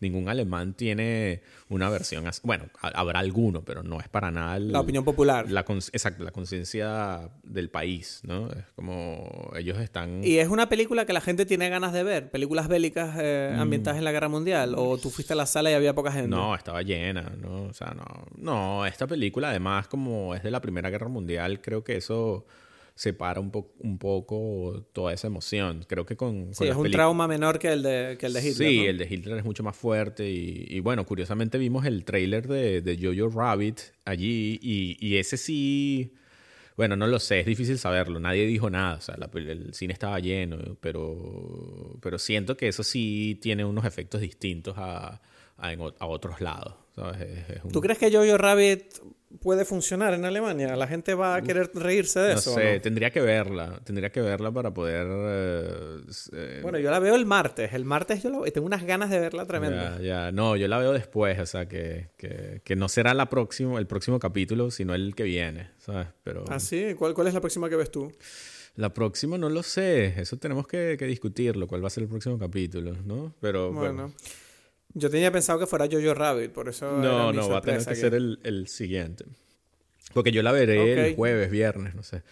Ningún 0.00 0.28
alemán 0.28 0.74
tiene 0.74 1.42
una 1.68 1.90
versión 1.90 2.26
así. 2.28 2.40
Bueno, 2.44 2.66
habrá 2.80 3.18
alguno, 3.18 3.64
pero 3.64 3.82
no 3.82 3.98
es 4.00 4.08
para 4.08 4.30
nada... 4.30 4.58
la 4.60 4.80
opinión 4.80 5.04
popular. 5.04 5.50
La 5.50 5.60
exacto, 5.60 6.22
la 6.22 6.30
conciencia 6.30 7.30
del 7.42 7.68
país, 7.68 8.20
¿no? 8.22 8.48
Es 8.50 8.64
como 8.76 9.50
ellos 9.56 9.78
están... 9.78 10.22
¿Y 10.22 10.38
es 10.38 10.48
una 10.48 10.68
película 10.68 11.04
que 11.04 11.12
la 11.12 11.20
gente 11.20 11.46
tiene 11.46 11.68
ganas 11.68 11.92
de 11.92 12.04
ver? 12.04 12.30
¿Películas 12.30 12.68
bélicas 12.68 13.16
eh, 13.18 13.52
mm. 13.56 13.60
ambientadas 13.60 13.98
en 13.98 14.04
la 14.04 14.12
Guerra 14.12 14.28
Mundial? 14.28 14.74
¿O 14.76 14.98
tú 14.98 15.10
fuiste 15.10 15.32
a 15.32 15.36
la 15.36 15.46
sala 15.46 15.70
y 15.72 15.74
había 15.74 15.94
poca 15.94 16.12
gente? 16.12 16.28
No, 16.28 16.54
estaba 16.54 16.82
llena, 16.82 17.32
¿no? 17.40 17.64
O 17.64 17.72
sea, 17.72 17.92
no. 17.96 18.26
No, 18.36 18.86
esta 18.86 19.06
película 19.08 19.50
además 19.50 19.88
como 19.88 20.34
es 20.34 20.42
de 20.42 20.50
la 20.50 20.60
Primera 20.60 20.90
Guerra 20.90 21.08
Mundial, 21.08 21.60
creo 21.60 21.82
que 21.82 21.96
eso 21.96 22.46
separa 22.98 23.40
un, 23.40 23.52
un 23.78 23.96
poco 23.96 24.84
toda 24.92 25.12
esa 25.12 25.28
emoción. 25.28 25.84
Creo 25.86 26.04
que 26.04 26.16
con... 26.16 26.52
sí, 26.52 26.66
es 26.66 26.74
un 26.74 26.90
trauma 26.90 27.28
menor 27.28 27.60
que 27.60 27.68
el 27.72 27.84
de, 27.84 28.16
que 28.18 28.26
el 28.26 28.32
de 28.32 28.40
Hitler. 28.40 28.54
Sí, 28.68 28.86
el 28.86 28.98
de 28.98 29.06
Hitler 29.08 29.38
es 29.38 29.44
mucho 29.44 29.62
más 29.62 29.76
fuerte 29.76 30.28
y, 30.28 30.80
bueno, 30.80 31.06
curiosamente 31.06 31.58
vimos 31.58 31.86
el 31.86 32.04
trailer 32.04 32.48
de, 32.48 32.82
de 32.82 32.96
Jojo 33.00 33.38
Rabbit 33.38 33.78
allí 34.04 34.58
y, 34.60 34.96
y, 34.98 35.16
ese 35.16 35.36
sí... 35.36 36.12
Bueno, 36.76 36.96
no 36.96 37.06
lo 37.06 37.20
sé, 37.20 37.40
es 37.40 37.46
difícil 37.46 37.78
saberlo, 37.78 38.18
nadie 38.18 38.46
dijo 38.46 38.68
nada, 38.68 38.96
o 38.96 39.00
sea, 39.00 39.16
el 39.16 39.74
cine 39.74 39.92
estaba 39.92 40.18
lleno, 40.18 40.76
pero, 40.80 41.98
pero 42.00 42.18
siento 42.18 42.56
que 42.56 42.68
eso 42.68 42.82
sí 42.82 43.38
tiene 43.40 43.64
unos 43.64 43.84
efectos 43.84 44.20
distintos 44.20 44.74
a, 44.76 45.20
a, 45.56 46.06
otros 46.06 46.40
lados. 46.40 46.74
¿Tú 47.72 47.80
crees 47.80 47.98
que 47.98 48.10
Jojo 48.10 48.36
Rabbit 48.36 48.82
puede 49.40 49.64
funcionar 49.64 50.14
en 50.14 50.24
Alemania? 50.24 50.76
¿La 50.76 50.86
gente 50.86 51.14
va 51.14 51.36
a 51.36 51.42
querer 51.42 51.70
reírse 51.74 52.20
de 52.20 52.34
eso? 52.34 52.50
no 52.50 52.56
sé, 52.56 52.80
tendría 52.80 53.10
que 53.10 53.20
verla. 53.20 53.80
Tendría 53.84 54.10
que 54.10 54.20
verla 54.20 54.50
para 54.50 54.72
poder. 54.72 55.06
Eh, 55.08 56.00
eh, 56.32 56.60
bueno, 56.62 56.78
yo 56.78 56.90
la 56.90 56.98
veo 56.98 57.14
el 57.14 57.26
martes. 57.26 57.72
El 57.72 57.84
martes 57.84 58.22
yo 58.22 58.42
tengo 58.52 58.66
unas 58.66 58.84
ganas 58.84 59.10
de 59.10 59.20
verla 59.20 59.46
tremenda. 59.46 59.98
Ya, 59.98 60.02
ya. 60.02 60.32
No, 60.32 60.56
yo 60.56 60.68
la 60.68 60.78
veo 60.78 60.92
después. 60.92 61.38
O 61.38 61.46
sea, 61.46 61.68
que, 61.68 62.08
que, 62.16 62.76
no 62.76 62.88
será 62.88 63.14
la 63.14 63.28
próximo, 63.28 63.78
el 63.78 63.86
próximo 63.86 64.18
capítulo, 64.18 64.70
sino 64.70 64.94
el 64.94 65.14
que 65.14 65.24
viene. 65.24 65.70
¿Sabes? 65.78 66.08
Pero... 66.24 66.44
¿Ah, 66.48 66.60
sí? 66.60 66.94
¿Cuál, 66.98 67.14
¿Cuál 67.14 67.28
es 67.28 67.34
la 67.34 67.40
próxima 67.40 67.68
que 67.68 67.76
ves 67.76 67.90
tú? 67.90 68.12
La 68.76 68.94
próxima 68.94 69.38
no 69.38 69.48
lo 69.48 69.62
sé. 69.62 70.20
Eso 70.20 70.36
tenemos 70.36 70.66
que, 70.66 70.96
que 70.98 71.06
discutirlo. 71.06 71.66
¿Cuál 71.66 71.82
va 71.82 71.88
a 71.88 71.90
ser 71.90 72.04
el 72.04 72.08
próximo 72.08 72.38
capítulo? 72.38 72.92
¿no? 73.04 73.34
Pero 73.40 73.72
bueno. 73.72 74.12
Yo 74.94 75.10
tenía 75.10 75.30
pensado 75.30 75.58
que 75.58 75.66
fuera 75.66 75.86
Jojo 75.90 76.14
Rabbit, 76.14 76.50
por 76.50 76.68
eso. 76.68 76.90
No, 76.98 77.32
no, 77.32 77.48
va 77.48 77.58
a 77.58 77.60
tener 77.62 77.84
que, 77.84 77.94
ser 77.94 78.14
el, 78.14 78.40
el, 78.42 78.68
siguiente. 78.68 79.24
Porque 80.14 80.32
yo 80.32 80.42
la 80.42 80.52
veré 80.52 81.08
el 81.08 81.16
jueves, 81.16 81.50
viernes, 81.50 81.94
no 81.94 82.02
sé. 82.02 82.22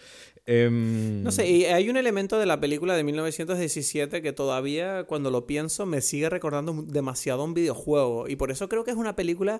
Em, 0.49 1.23
no 1.23 1.31
sé, 1.31 1.45
y 1.45 1.65
hay 1.65 1.89
un 1.89 1.97
elemento 1.97 2.39
de 2.39 2.45
la 2.45 2.57
película 2.61 2.95
de 2.95 3.03
1917 3.03 4.21
que 4.21 4.31
todavía, 4.31 5.03
cuando 5.03 5.29
lo 5.29 5.45
pienso, 5.45 5.85
me 5.85 5.99
sigue 5.99 6.29
recordando 6.29 6.85
demasiado 6.87 7.43
un 7.43 7.53
videojuego. 7.53 8.29
Y 8.29 8.37
por 8.37 8.49
eso 8.49 8.69
creo 8.69 8.85
que 8.85 8.91
es 8.91 8.97
una 8.97 9.13
película 9.13 9.59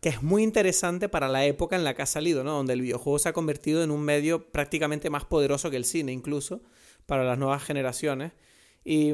que 0.00 0.08
es 0.08 0.22
muy 0.22 0.42
interesante 0.42 1.10
para 1.10 1.28
la 1.28 1.44
época 1.44 1.76
en 1.76 1.84
la 1.84 1.94
que 1.94 2.00
ha 2.00 2.06
salido, 2.06 2.44
¿no? 2.44 2.52
Donde 2.52 2.72
el 2.72 2.80
videojuego 2.80 3.18
se 3.18 3.28
ha 3.28 3.34
convertido 3.34 3.84
en 3.84 3.90
un 3.90 4.00
medio 4.02 4.50
prácticamente 4.50 5.10
más 5.10 5.26
poderoso 5.26 5.70
que 5.70 5.76
el 5.76 5.84
cine, 5.84 6.12
incluso, 6.12 6.62
para 7.04 7.24
las 7.24 7.38
nuevas 7.38 7.62
generaciones. 7.62 8.32
Y, 8.84 9.12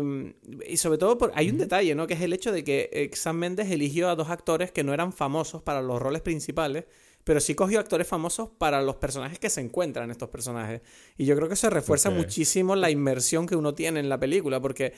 sobre 0.76 0.98
todo 0.98 1.30
hay 1.34 1.50
un 1.50 1.58
detalle, 1.58 1.94
¿no? 1.94 2.06
Que 2.06 2.14
es 2.14 2.22
el 2.22 2.32
hecho 2.32 2.52
de 2.52 2.64
que 2.64 3.10
Sam 3.14 3.36
Mendes 3.36 3.70
eligió 3.70 4.08
a 4.08 4.16
dos 4.16 4.30
actores 4.30 4.72
que 4.72 4.84
no 4.84 4.94
eran 4.94 5.12
famosos 5.12 5.62
para 5.62 5.82
los 5.82 6.00
roles 6.00 6.22
principales, 6.22 6.84
pero 7.24 7.40
sí 7.40 7.54
cogió 7.54 7.78
actores 7.78 8.06
famosos 8.06 8.48
para 8.56 8.80
los 8.80 8.96
personajes 8.96 9.38
que 9.38 9.50
se 9.50 9.60
encuentran 9.60 10.06
en 10.06 10.12
estos 10.12 10.30
personajes. 10.30 10.80
Y 11.18 11.26
yo 11.26 11.36
creo 11.36 11.48
que 11.48 11.56
se 11.56 11.68
refuerza 11.68 12.08
muchísimo 12.08 12.76
la 12.76 12.90
inmersión 12.90 13.46
que 13.46 13.56
uno 13.56 13.74
tiene 13.74 14.00
en 14.00 14.08
la 14.08 14.18
película, 14.18 14.60
porque 14.60 14.94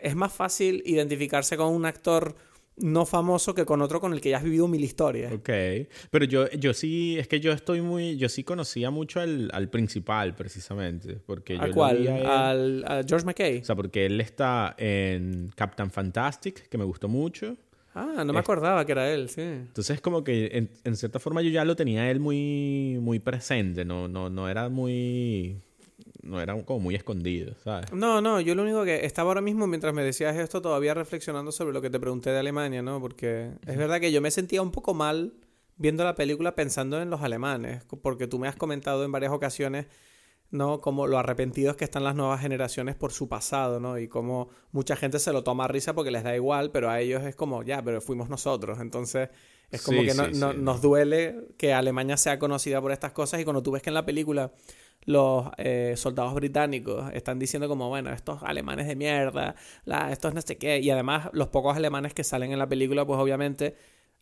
es 0.00 0.14
más 0.14 0.32
fácil 0.32 0.82
identificarse 0.86 1.56
con 1.56 1.74
un 1.74 1.84
actor 1.84 2.36
no 2.76 3.06
famoso 3.06 3.54
que 3.54 3.64
con 3.64 3.82
otro 3.82 4.00
con 4.00 4.12
el 4.12 4.20
que 4.20 4.30
ya 4.30 4.38
has 4.38 4.42
vivido 4.42 4.68
mil 4.68 4.82
historias. 4.82 5.32
Ok. 5.32 5.50
Pero 6.10 6.24
yo, 6.24 6.50
yo 6.50 6.74
sí, 6.74 7.18
es 7.18 7.28
que 7.28 7.40
yo 7.40 7.52
estoy 7.52 7.82
muy, 7.82 8.16
yo 8.16 8.28
sí 8.28 8.44
conocía 8.44 8.90
mucho 8.90 9.20
al, 9.20 9.50
al 9.52 9.68
principal, 9.68 10.34
precisamente. 10.34 11.18
Porque 11.26 11.56
¿A 11.60 11.70
cuál? 11.70 12.06
¿Al, 12.08 12.84
a 12.86 13.02
George 13.06 13.26
McKay? 13.26 13.58
O 13.58 13.64
sea, 13.64 13.76
porque 13.76 14.06
él 14.06 14.20
está 14.20 14.74
en 14.78 15.50
Captain 15.54 15.90
Fantastic, 15.90 16.68
que 16.68 16.78
me 16.78 16.84
gustó 16.84 17.08
mucho. 17.08 17.56
Ah, 17.94 18.22
no 18.24 18.32
me 18.32 18.38
acordaba 18.38 18.86
que 18.86 18.92
era 18.92 19.12
él, 19.12 19.28
sí. 19.28 19.42
Entonces, 19.42 20.00
como 20.00 20.24
que 20.24 20.46
en, 20.52 20.70
en, 20.84 20.96
cierta 20.96 21.18
forma 21.18 21.42
yo 21.42 21.50
ya 21.50 21.64
lo 21.66 21.76
tenía 21.76 22.10
él 22.10 22.20
muy, 22.20 22.98
muy 23.02 23.18
presente, 23.18 23.84
no, 23.84 24.08
no, 24.08 24.30
no 24.30 24.48
era 24.48 24.70
muy 24.70 25.60
no 26.22 26.40
eran 26.40 26.62
como 26.62 26.80
muy 26.80 26.94
escondidos, 26.94 27.58
¿sabes? 27.62 27.92
No, 27.92 28.20
no, 28.20 28.40
yo 28.40 28.54
lo 28.54 28.62
único 28.62 28.84
que 28.84 29.04
estaba 29.04 29.30
ahora 29.30 29.40
mismo 29.40 29.66
mientras 29.66 29.92
me 29.92 30.02
decías 30.02 30.36
esto 30.36 30.62
todavía 30.62 30.94
reflexionando 30.94 31.52
sobre 31.52 31.72
lo 31.72 31.82
que 31.82 31.90
te 31.90 32.00
pregunté 32.00 32.30
de 32.30 32.38
Alemania, 32.38 32.82
¿no? 32.82 33.00
Porque 33.00 33.50
es 33.66 33.76
verdad 33.76 34.00
que 34.00 34.12
yo 34.12 34.20
me 34.20 34.30
sentía 34.30 34.62
un 34.62 34.70
poco 34.70 34.94
mal 34.94 35.34
viendo 35.76 36.04
la 36.04 36.14
película 36.14 36.54
pensando 36.54 37.02
en 37.02 37.10
los 37.10 37.22
alemanes, 37.22 37.84
porque 38.02 38.26
tú 38.26 38.38
me 38.38 38.48
has 38.48 38.56
comentado 38.56 39.04
en 39.04 39.12
varias 39.12 39.32
ocasiones 39.32 39.86
¿no? 40.52 40.82
Como 40.82 41.06
lo 41.06 41.18
arrepentidos 41.18 41.76
que 41.76 41.84
están 41.84 42.04
las 42.04 42.14
nuevas 42.14 42.40
generaciones 42.40 42.94
por 42.94 43.12
su 43.12 43.26
pasado, 43.26 43.80
¿no? 43.80 43.98
Y 43.98 44.06
como 44.06 44.50
mucha 44.70 44.96
gente 44.96 45.18
se 45.18 45.32
lo 45.32 45.42
toma 45.42 45.64
a 45.64 45.68
risa 45.68 45.94
porque 45.94 46.10
les 46.10 46.22
da 46.22 46.36
igual, 46.36 46.70
pero 46.70 46.90
a 46.90 47.00
ellos 47.00 47.22
es 47.24 47.34
como, 47.34 47.62
ya, 47.62 47.82
pero 47.82 48.02
fuimos 48.02 48.28
nosotros. 48.28 48.78
Entonces, 48.78 49.30
es 49.70 49.82
como 49.82 50.02
que 50.02 50.12
no, 50.12 50.52
nos 50.52 50.82
duele 50.82 51.48
que 51.56 51.72
Alemania 51.72 52.18
sea 52.18 52.38
conocida 52.38 52.82
por 52.82 52.92
estas 52.92 53.12
cosas 53.12 53.40
y 53.40 53.44
cuando 53.44 53.62
tú 53.62 53.72
ves 53.72 53.82
que 53.82 53.88
en 53.88 53.94
la 53.94 54.04
película 54.04 54.52
los 55.04 55.46
eh, 55.58 55.94
soldados 55.96 56.34
británicos 56.34 57.10
están 57.12 57.38
diciendo 57.38 57.68
como, 57.68 57.88
bueno, 57.88 58.10
estos 58.12 58.42
alemanes 58.42 58.86
de 58.86 58.96
mierda, 58.96 59.54
la, 59.84 60.12
estos 60.12 60.34
no 60.34 60.40
sé 60.40 60.58
qué, 60.58 60.78
y 60.78 60.90
además 60.90 61.28
los 61.32 61.48
pocos 61.48 61.76
alemanes 61.76 62.14
que 62.14 62.24
salen 62.24 62.52
en 62.52 62.58
la 62.58 62.68
película, 62.68 63.04
pues 63.04 63.18
obviamente 63.18 63.76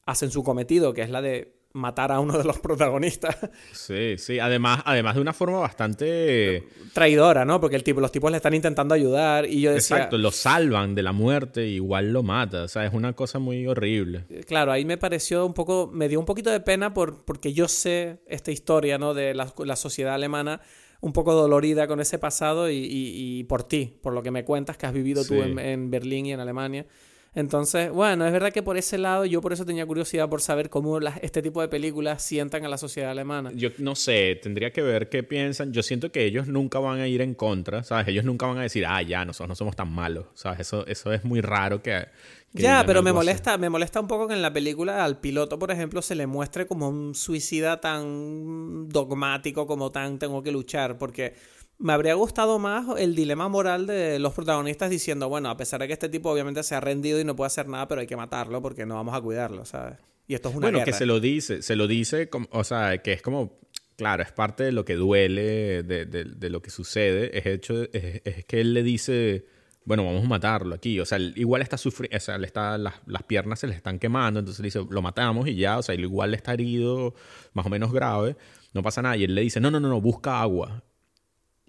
hacen 0.06 0.30
su 0.30 0.42
cometido, 0.42 0.92
que 0.94 1.02
es 1.02 1.10
la 1.10 1.22
de 1.22 1.59
matar 1.72 2.10
a 2.10 2.20
uno 2.20 2.36
de 2.36 2.44
los 2.44 2.58
protagonistas. 2.60 3.36
Sí, 3.72 4.16
sí. 4.18 4.38
Además, 4.38 4.82
además 4.84 5.14
de 5.14 5.20
una 5.20 5.32
forma 5.32 5.58
bastante... 5.58 6.64
Traidora, 6.92 7.44
¿no? 7.44 7.60
Porque 7.60 7.76
el 7.76 7.84
tipo, 7.84 8.00
los 8.00 8.12
tipos 8.12 8.30
le 8.30 8.38
están 8.38 8.54
intentando 8.54 8.94
ayudar 8.94 9.46
y 9.46 9.60
yo 9.60 9.72
decía... 9.72 9.96
Exacto, 9.96 10.18
lo 10.18 10.30
salvan 10.30 10.94
de 10.94 11.02
la 11.02 11.12
muerte 11.12 11.66
igual 11.66 12.12
lo 12.12 12.22
mata. 12.22 12.64
O 12.64 12.68
sea, 12.68 12.84
es 12.84 12.92
una 12.92 13.12
cosa 13.12 13.38
muy 13.38 13.66
horrible. 13.66 14.24
Claro, 14.46 14.72
ahí 14.72 14.84
me 14.84 14.98
pareció 14.98 15.46
un 15.46 15.54
poco... 15.54 15.90
Me 15.92 16.08
dio 16.08 16.18
un 16.18 16.26
poquito 16.26 16.50
de 16.50 16.60
pena 16.60 16.92
por, 16.92 17.24
porque 17.24 17.52
yo 17.52 17.68
sé 17.68 18.20
esta 18.26 18.50
historia, 18.50 18.98
¿no? 18.98 19.14
De 19.14 19.34
la, 19.34 19.76
sociedad 19.76 20.14
alemana 20.14 20.60
un 21.00 21.12
poco 21.12 21.32
dolorida 21.32 21.86
con 21.86 22.00
ese 22.00 22.18
pasado 22.18 22.70
y, 22.70 23.44
por 23.48 23.62
ti, 23.62 23.96
por 24.02 24.12
lo 24.12 24.22
que 24.22 24.30
me 24.30 24.44
cuentas 24.44 24.76
que 24.76 24.86
has 24.86 24.92
vivido 24.92 25.24
tú 25.24 25.34
en, 25.34 25.58
en 25.58 25.90
Berlín 25.90 26.26
y 26.26 26.32
en 26.32 26.40
Alemania. 26.40 26.86
Entonces, 27.32 27.92
bueno, 27.92 28.26
es 28.26 28.32
verdad 28.32 28.52
que 28.52 28.62
por 28.62 28.76
ese 28.76 28.98
lado 28.98 29.24
yo 29.24 29.40
por 29.40 29.52
eso 29.52 29.64
tenía 29.64 29.86
curiosidad 29.86 30.28
por 30.28 30.40
saber 30.40 30.68
cómo 30.68 30.98
este 31.22 31.42
tipo 31.42 31.60
de 31.60 31.68
películas 31.68 32.22
sientan 32.22 32.64
a 32.64 32.68
la 32.68 32.76
sociedad 32.76 33.12
alemana. 33.12 33.52
Yo 33.54 33.70
no 33.78 33.94
sé, 33.94 34.40
tendría 34.42 34.72
que 34.72 34.82
ver 34.82 35.08
qué 35.08 35.22
piensan. 35.22 35.72
Yo 35.72 35.82
siento 35.84 36.10
que 36.10 36.24
ellos 36.24 36.48
nunca 36.48 36.80
van 36.80 36.98
a 36.98 37.06
ir 37.06 37.20
en 37.20 37.34
contra, 37.34 37.84
¿sabes? 37.84 38.08
Ellos 38.08 38.24
nunca 38.24 38.46
van 38.46 38.58
a 38.58 38.62
decir, 38.62 38.84
ah, 38.86 39.00
ya, 39.02 39.24
nosotros 39.24 39.48
no 39.48 39.54
somos 39.54 39.76
tan 39.76 39.92
malos, 39.92 40.26
¿sabes? 40.34 40.60
Eso, 40.60 40.84
eso 40.88 41.12
es 41.12 41.24
muy 41.24 41.40
raro 41.40 41.82
que... 41.82 42.08
ya, 42.52 42.82
pero 42.84 43.00
me 43.00 43.12
molesta, 43.12 43.56
me 43.58 43.70
molesta 43.70 44.00
un 44.00 44.08
poco 44.08 44.26
que 44.26 44.34
en 44.34 44.42
la 44.42 44.52
película 44.52 45.04
al 45.04 45.20
piloto, 45.20 45.56
por 45.56 45.70
ejemplo, 45.70 46.02
se 46.02 46.16
le 46.16 46.26
muestre 46.26 46.66
como 46.66 46.88
un 46.88 47.14
suicida 47.14 47.80
tan 47.80 48.88
dogmático, 48.88 49.68
como 49.68 49.92
tan 49.92 50.18
tengo 50.18 50.42
que 50.42 50.50
luchar, 50.50 50.98
porque 50.98 51.34
me 51.80 51.94
habría 51.94 52.14
gustado 52.14 52.58
más 52.58 52.86
el 52.98 53.14
dilema 53.14 53.48
moral 53.48 53.86
de 53.86 54.18
los 54.18 54.34
protagonistas 54.34 54.90
diciendo, 54.90 55.28
bueno, 55.30 55.48
a 55.48 55.56
pesar 55.56 55.80
de 55.80 55.86
que 55.86 55.94
este 55.94 56.10
tipo 56.10 56.30
obviamente 56.30 56.62
se 56.62 56.74
ha 56.74 56.80
rendido 56.80 57.18
y 57.18 57.24
no 57.24 57.34
puede 57.34 57.46
hacer 57.46 57.68
nada, 57.68 57.88
pero 57.88 58.02
hay 58.02 58.06
que 58.06 58.16
matarlo 58.16 58.60
porque 58.60 58.84
no 58.84 58.96
vamos 58.96 59.14
a 59.14 59.20
cuidarlo, 59.20 59.64
¿sabes? 59.64 59.98
Y 60.28 60.34
esto 60.34 60.50
es 60.50 60.56
una 60.56 60.70
Bueno, 60.70 60.84
que 60.84 60.92
se 60.92 61.06
lo 61.06 61.20
dice, 61.20 61.62
se 61.62 61.76
lo 61.76 61.88
dice, 61.88 62.28
o 62.50 62.64
sea, 62.64 62.98
que 62.98 63.14
es 63.14 63.22
como, 63.22 63.58
claro, 63.96 64.22
es 64.22 64.30
parte 64.30 64.62
de 64.62 64.72
lo 64.72 64.84
que 64.84 64.94
duele, 64.94 65.82
de, 65.82 66.04
de, 66.04 66.50
lo 66.50 66.60
que 66.60 66.70
sucede, 66.70 67.36
es, 67.36 67.46
hecho, 67.46 67.82
es, 67.92 68.44
que 68.44 68.60
él 68.60 68.74
le 68.74 68.82
dice, 68.82 69.46
bueno, 69.86 70.04
vamos 70.04 70.26
a 70.26 70.28
matarlo 70.28 70.74
aquí, 70.74 71.00
o 71.00 71.06
sea, 71.06 71.18
igual 71.18 71.62
está 71.62 71.78
sufriendo, 71.78 72.14
o 72.14 72.20
sea, 72.20 72.36
le 72.36 72.46
está, 72.46 72.76
las, 72.76 72.94
las, 73.06 73.22
piernas 73.22 73.58
se 73.58 73.66
le 73.66 73.74
están 73.74 73.98
quemando, 73.98 74.38
entonces 74.38 74.60
le 74.60 74.66
dice, 74.66 74.86
lo 74.88 75.00
matamos 75.00 75.48
y 75.48 75.56
ya, 75.56 75.78
o 75.78 75.82
sea, 75.82 75.94
igual 75.94 76.34
está 76.34 76.52
herido, 76.52 77.14
más 77.54 77.64
o 77.64 77.70
menos 77.70 77.90
grave, 77.90 78.36
no 78.74 78.82
pasa 78.82 79.00
nada, 79.00 79.16
y 79.16 79.24
él 79.24 79.34
le 79.34 79.40
dice, 79.40 79.60
no, 79.60 79.70
no, 79.70 79.80
no, 79.80 79.88
no, 79.88 80.00
busca 80.00 80.42
agua. 80.42 80.84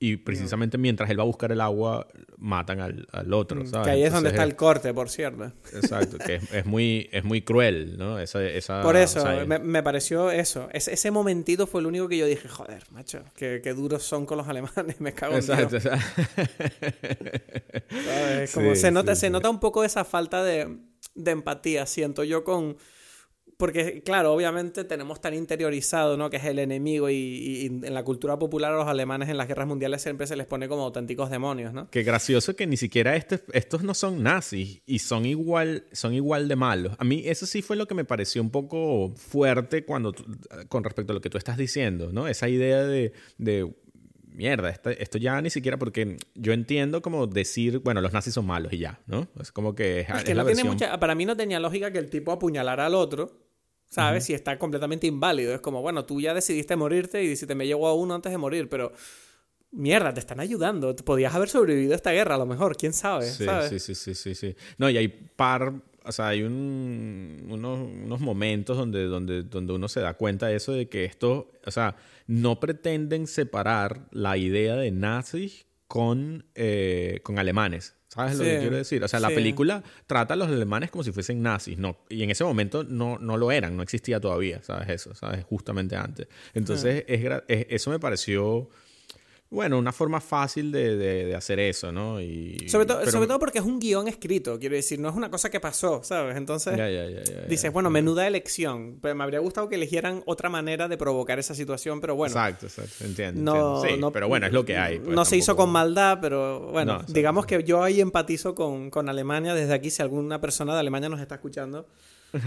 Y 0.04 0.18
precisamente 0.18 0.80
mientras 0.80 1.08
él 1.12 1.20
va 1.20 1.22
a 1.22 1.28
buscar 1.28 1.52
el 1.52 1.62
agua, 1.62 2.08
matan 2.40 2.80
al, 2.80 3.08
al 3.12 3.32
otro, 3.34 3.62
mm, 3.62 3.68
¿sabes? 3.68 3.86
Que 3.86 3.92
ahí 3.92 4.04
es 4.04 4.12
donde 4.12 4.32
está 4.32 4.44
el 4.44 4.56
corte, 4.56 4.92
por 4.96 5.12
cierto. 5.12 5.52
Exacto, 5.76 6.18
que 6.18 6.38
es, 6.38 6.52
es 6.52 6.66
muy, 6.66 7.08
es 7.12 7.24
muy 7.24 7.44
cruel, 7.44 8.00
¿no? 8.00 8.18
Esa, 8.18 8.44
esa, 8.44 8.82
por 8.82 8.98
eso, 8.98 9.24
me, 9.46 9.60
me, 9.60 9.84
pareció 9.84 10.32
eso. 10.32 10.70
Ese, 10.74 10.94
ese 10.94 11.12
momentito 11.12 11.68
fue 11.68 11.82
el 11.82 11.86
único 11.86 12.08
que 12.08 12.18
yo 12.18 12.26
dije, 12.26 12.48
joder, 12.48 12.82
macho, 12.90 13.24
qué, 13.36 13.62
qué 13.64 13.76
duros 13.76 14.02
son 14.02 14.26
con 14.26 14.40
los 14.40 14.48
alemanes, 14.48 15.00
me 15.00 15.14
cago 15.14 15.34
en 15.34 15.40
Exacto, 15.40 15.78
Dios. 15.78 15.94
Como 18.56 18.74
se, 18.74 18.90
nota, 18.90 19.14
se 19.14 19.30
nota 19.30 19.52
un 19.52 19.60
poco 19.60 19.84
esa 19.84 20.04
falta 20.04 20.44
de, 20.44 20.80
de 21.14 21.32
empatía, 21.32 21.86
siento 21.86 22.24
yo, 22.24 22.44
con 22.44 22.76
porque, 23.62 24.02
claro, 24.02 24.34
obviamente 24.34 24.86
tenemos 24.86 25.22
tan 25.22 25.36
interiorizado, 25.36 26.18
¿no? 26.18 26.32
Que 26.32 26.38
es 26.38 26.46
el 26.46 26.58
enemigo 26.58 27.12
y, 27.12 27.68
en 27.84 27.94
la 27.94 28.04
cultura 28.04 28.40
popular 28.40 28.74
a 28.74 28.76
los 28.76 28.88
alemanes 28.88 29.30
en 29.30 29.38
las 29.38 29.48
guerras 29.48 29.68
mundiales 29.68 30.02
siempre 30.02 30.26
se 30.26 30.36
les 30.36 30.48
pone 30.48 30.68
como 30.68 30.82
auténticos 30.82 31.30
demonios, 31.30 31.72
¿no? 31.72 31.88
Qué 31.92 32.02
gracioso 32.02 32.56
que 32.56 32.66
ni 32.66 32.76
siquiera 32.76 33.16
este, 33.16 33.40
estos 33.54 33.84
no 33.84 33.94
son 33.94 34.24
nazis 34.24 34.82
y 34.88 34.98
son 34.98 35.28
igual, 35.28 35.86
son 35.92 36.16
igual 36.16 36.48
de 36.48 36.56
malos. 36.56 36.96
A 36.98 37.04
mí 37.04 37.22
eso 37.24 37.46
sí 37.46 37.62
fue 37.62 37.76
lo 37.76 37.88
que 37.88 37.94
me 37.94 38.04
pareció 38.04 38.42
un 38.42 38.50
poco 38.50 39.14
fuerte 39.16 39.86
cuando, 39.86 40.16
con 40.68 40.84
respecto 40.84 41.14
a 41.14 41.14
lo 41.14 41.22
que 41.22 41.30
tú 41.30 41.38
estás 41.38 41.56
diciendo, 41.56 42.10
¿no? 42.12 42.28
Esa 42.28 42.50
idea 42.50 42.82
de, 42.82 43.14
de 43.38 43.72
mierda, 44.34 44.72
esto, 44.72 45.20
ya 45.20 45.40
ni 45.40 45.52
siquiera 45.52 45.78
porque 45.78 46.18
yo 46.34 46.52
entiendo 46.52 47.04
como 47.04 47.28
decir, 47.28 47.78
bueno, 47.78 48.02
los 48.02 48.12
nazis 48.12 48.34
son 48.34 48.48
malos 48.48 48.74
y 48.74 48.80
ya, 48.80 49.00
¿no? 49.06 49.28
Es 49.40 49.52
como 49.52 49.76
que 49.76 50.00
es, 50.00 50.24
que 50.24 50.34
no 50.34 50.48
tiene 50.48 50.64
mucha, 50.64 51.00
para 51.00 51.14
mí 51.14 51.26
no 51.28 51.38
tenía 51.38 51.60
lógica 51.60 51.92
que 51.92 52.00
el 52.00 52.10
tipo 52.10 52.32
apuñalara 52.32 52.88
al 52.88 52.96
otro 52.96 53.51
¿sabes? 53.92 54.24
Si 54.24 54.34
está 54.34 54.58
completamente 54.58 55.06
inválido. 55.06 55.54
Es 55.54 55.62
como, 55.62 55.82
bueno, 55.82 56.06
tú 56.06 56.22
ya 56.22 56.34
decidiste 56.34 56.76
morirte 56.76 57.24
y 57.24 57.36
si 57.36 57.46
te 57.46 57.56
me 57.56 57.68
llegó 57.68 57.88
a 57.88 57.94
uno 57.94 58.16
antes 58.16 58.32
de 58.32 58.38
morir, 58.38 58.70
pero 58.70 58.94
mierda, 59.72 60.14
te 60.14 60.22
están 60.22 60.40
ayudando. 60.40 60.96
Podías 60.96 61.36
haber 61.36 61.50
sobrevivido 61.50 61.94
a 61.94 61.98
esta 61.98 62.12
guerra, 62.12 62.36
a 62.36 62.38
lo 62.38 62.46
mejor, 62.46 62.78
quién 62.78 62.94
sabe. 62.94 63.26
Sí, 63.26 63.46
sí, 63.70 63.80
sí, 63.80 63.96
sí, 63.96 64.16
sí, 64.16 64.36
sí. 64.36 64.56
No, 64.78 64.90
y 64.90 64.98
hay 64.98 65.10
par, 65.10 65.74
o 66.06 66.12
sea, 66.12 66.30
hay 66.30 66.42
un, 66.44 67.46
unos, 67.50 68.22
momentos 68.22 68.78
donde, 68.78 69.06
donde, 69.06 69.44
donde 69.44 69.74
uno 69.74 69.90
se 69.90 70.00
da 70.00 70.14
cuenta 70.14 70.48
de 70.48 70.56
eso, 70.56 70.72
de 70.72 70.88
que 70.88 71.04
esto, 71.04 71.52
o 71.66 71.72
sea, 71.72 71.98
no 72.28 72.62
pretenden 72.62 73.28
separar 73.28 74.08
la 74.12 74.38
idea 74.38 74.78
de 74.78 74.92
nazis 74.92 75.66
con, 75.92 76.46
eh, 76.56 77.20
con 77.22 77.38
alemanes. 77.38 77.98
¿Sabes 78.08 78.38
lo 78.38 78.46
que 78.46 78.60
quiero 78.60 78.78
decir? 78.78 79.04
O 79.04 79.10
sea, 79.10 79.20
la 79.20 79.28
película 79.28 79.84
trata 80.08 80.36
a 80.36 80.38
los 80.38 80.48
alemanes 80.48 80.90
como 80.90 81.04
si 81.04 81.12
fuesen 81.12 81.42
nazis, 81.42 81.78
no, 81.78 81.98
y 82.08 82.24
en 82.24 82.32
ese 82.32 82.46
momento 82.46 82.86
no, 82.86 83.20
no 83.20 83.36
lo 83.36 83.52
eran, 83.52 83.76
no 83.76 83.84
existía 83.84 84.22
todavía, 84.22 84.64
¿sabes? 84.64 84.88
Eso, 84.88 85.14
¿sabes? 85.16 85.44
Justamente 85.44 85.98
antes. 85.98 86.30
Entonces, 86.54 87.04
es, 87.10 87.22
eso 87.50 87.90
me 87.90 88.00
pareció 88.00 88.70
bueno, 89.52 89.78
una 89.78 89.92
forma 89.92 90.22
fácil 90.22 90.72
de, 90.72 90.96
de, 90.96 91.36
hacer 91.36 91.60
eso, 91.60 91.92
¿no? 91.92 92.22
Y, 92.22 92.70
sobre, 92.70 92.88
sobre 93.12 93.28
todo 93.28 93.38
porque 93.38 93.60
es 93.60 93.66
un 93.66 93.82
guion 93.82 94.08
escrito, 94.08 94.58
quiero 94.58 94.78
decir, 94.78 94.98
no 94.98 95.10
es 95.10 95.16
una 95.16 95.30
cosa 95.30 95.50
que 95.50 95.60
pasó, 95.60 96.02
¿sabes? 96.06 96.38
Entonces, 96.38 96.74
dices, 97.50 97.72
bueno, 97.74 97.90
menuda 97.90 98.26
elección. 98.26 98.98
Pero 99.02 99.14
me 99.14 99.26
habría 99.26 99.40
gustado 99.40 99.68
que 99.68 99.76
eligieran 99.76 100.24
otra 100.26 100.50
manera 100.50 100.88
de 100.88 100.98
provocar 100.98 101.38
esa 101.38 101.54
situación, 101.54 102.00
pero 102.00 102.16
bueno. 102.16 102.32
Exacto, 102.32 102.68
exacto, 102.68 103.04
entiendo. 103.04 103.84
Sí, 103.86 104.00
pero 104.14 104.30
bueno, 104.30 104.48
es 104.48 104.54
lo 104.54 104.64
que 104.64 104.78
hay. 104.78 105.00
Pues, 105.00 105.14
no 105.14 105.26
se 105.26 105.36
hizo 105.36 105.58
con 105.58 105.70
maldad, 105.70 106.20
pero 106.22 106.72
bueno, 106.72 107.02
digamos 107.10 107.46
que 107.46 107.62
yo 107.66 107.84
ahí 107.84 108.00
empatizo 108.00 108.56
con, 108.56 108.90
con 108.90 109.10
Alemania. 109.10 109.54
Desde 109.54 109.74
aquí, 109.74 109.90
si 109.90 110.02
alguna 110.02 110.40
persona 110.40 110.74
de 110.76 110.80
Alemania 110.80 111.10
nos 111.10 111.20
está 111.20 111.36
escuchando, 111.36 111.88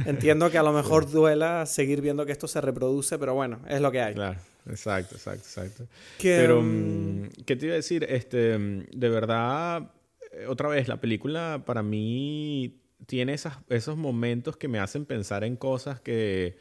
entiendo 0.07 0.51
que 0.51 0.59
a 0.59 0.62
lo 0.62 0.72
mejor 0.72 1.11
duela 1.11 1.66
seguir 1.66 2.01
viendo 2.01 2.26
que 2.26 2.32
esto 2.32 2.49
se 2.49 2.61
reproduce, 2.61 3.18
pero 3.18 3.35
bueno, 3.35 3.61
es 3.68 3.80
lo 3.80 3.91
que 3.93 4.01
hay. 4.01 4.14
Claro. 4.14 4.39
Exacto, 4.68 5.16
exacto, 5.16 5.45
exacto. 5.45 5.89
Pero, 6.22 6.62
mm, 6.62 6.66
mm, 6.66 7.28
¿qué 7.45 7.57
te 7.57 7.66
iba 7.66 7.74
a 7.74 7.76
decir? 7.76 8.07
Este, 8.09 8.57
mm, 8.57 8.87
de 8.95 9.09
verdad, 9.09 9.91
eh, 10.32 10.47
otra 10.49 10.68
vez, 10.68 10.89
la 10.89 11.01
película 11.01 11.62
para 11.66 11.82
mí 11.82 12.80
tiene 13.07 13.35
esas, 13.35 13.59
esos 13.68 13.97
momentos 13.97 14.57
que 14.57 14.68
me 14.68 14.78
hacen 14.78 15.05
pensar 15.05 15.45
en 15.45 15.57
cosas 15.57 16.01
que, 16.01 16.57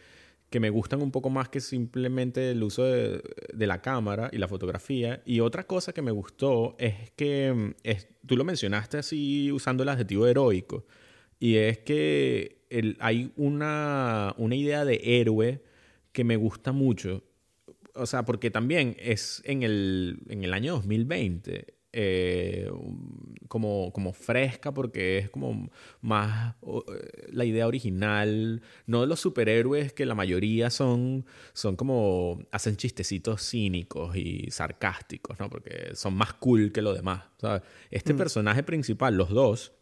que 0.50 0.60
me 0.60 0.70
gustan 0.70 1.02
un 1.02 1.12
poco 1.12 1.30
más 1.30 1.48
que 1.48 1.62
simplemente 1.62 2.52
el 2.52 2.62
uso 2.62 2.84
de, 2.84 3.24
de, 3.54 3.68
la 3.68 3.82
cámara 3.82 4.30
y 4.34 4.38
la 4.38 4.50
fotografía. 4.50 5.22
Y 5.26 5.40
otra 5.40 5.66
cosa 5.66 5.94
que 5.94 6.02
me 6.02 6.12
gustó 6.12 6.76
es 6.80 7.12
que 7.12 7.74
es, 7.84 8.10
tú 8.26 8.36
lo 8.36 8.44
mencionaste 8.44 8.98
así 8.98 9.52
usando 9.52 9.84
el 9.84 9.90
adjetivo 9.90 10.28
heroico. 10.28 10.86
Y 11.40 11.56
es 11.58 11.80
que 11.80 12.66
el, 12.70 12.98
hay 13.00 13.32
una, 13.36 14.34
una 14.38 14.56
idea 14.56 14.86
de 14.86 15.02
héroe 15.04 15.64
que 16.12 16.24
me 16.24 16.36
gusta 16.38 16.72
mucho 16.72 17.24
o 17.96 18.06
sea, 18.06 18.26
porque 18.26 18.52
también 18.52 18.96
es 19.00 19.42
en 19.46 19.64
el, 19.64 20.20
en 20.30 20.44
el 20.44 20.54
año 20.54 20.74
2020. 20.74 21.76
Eh, 21.96 22.72
como, 23.48 23.94
como 23.94 24.14
fresca 24.14 24.74
porque 24.74 25.20
es 25.20 25.30
como 25.30 25.70
más 26.02 26.56
eh, 26.64 27.28
la 27.32 27.46
idea 27.46 27.68
original, 27.68 28.64
no 28.88 29.02
de 29.02 29.08
los 29.08 29.20
superhéroes 29.20 29.94
que 29.94 30.08
la 30.08 30.16
mayoría 30.16 30.72
son, 30.72 31.28
son 31.54 31.76
como 31.76 32.40
hacen 32.52 32.78
chistecitos 32.78 33.48
cínicos 33.48 34.16
y 34.16 34.50
sarcásticos, 34.50 35.40
¿no? 35.40 35.52
Porque 35.52 35.92
son 35.94 36.16
más 36.16 36.34
cool 36.34 36.72
que 36.72 36.82
lo 36.82 36.96
demás. 36.96 37.26
Este 37.92 38.16
mm. 38.16 38.18
personaje 38.18 38.64
principal, 38.64 39.16
los 39.16 39.30
dos, 39.30 39.74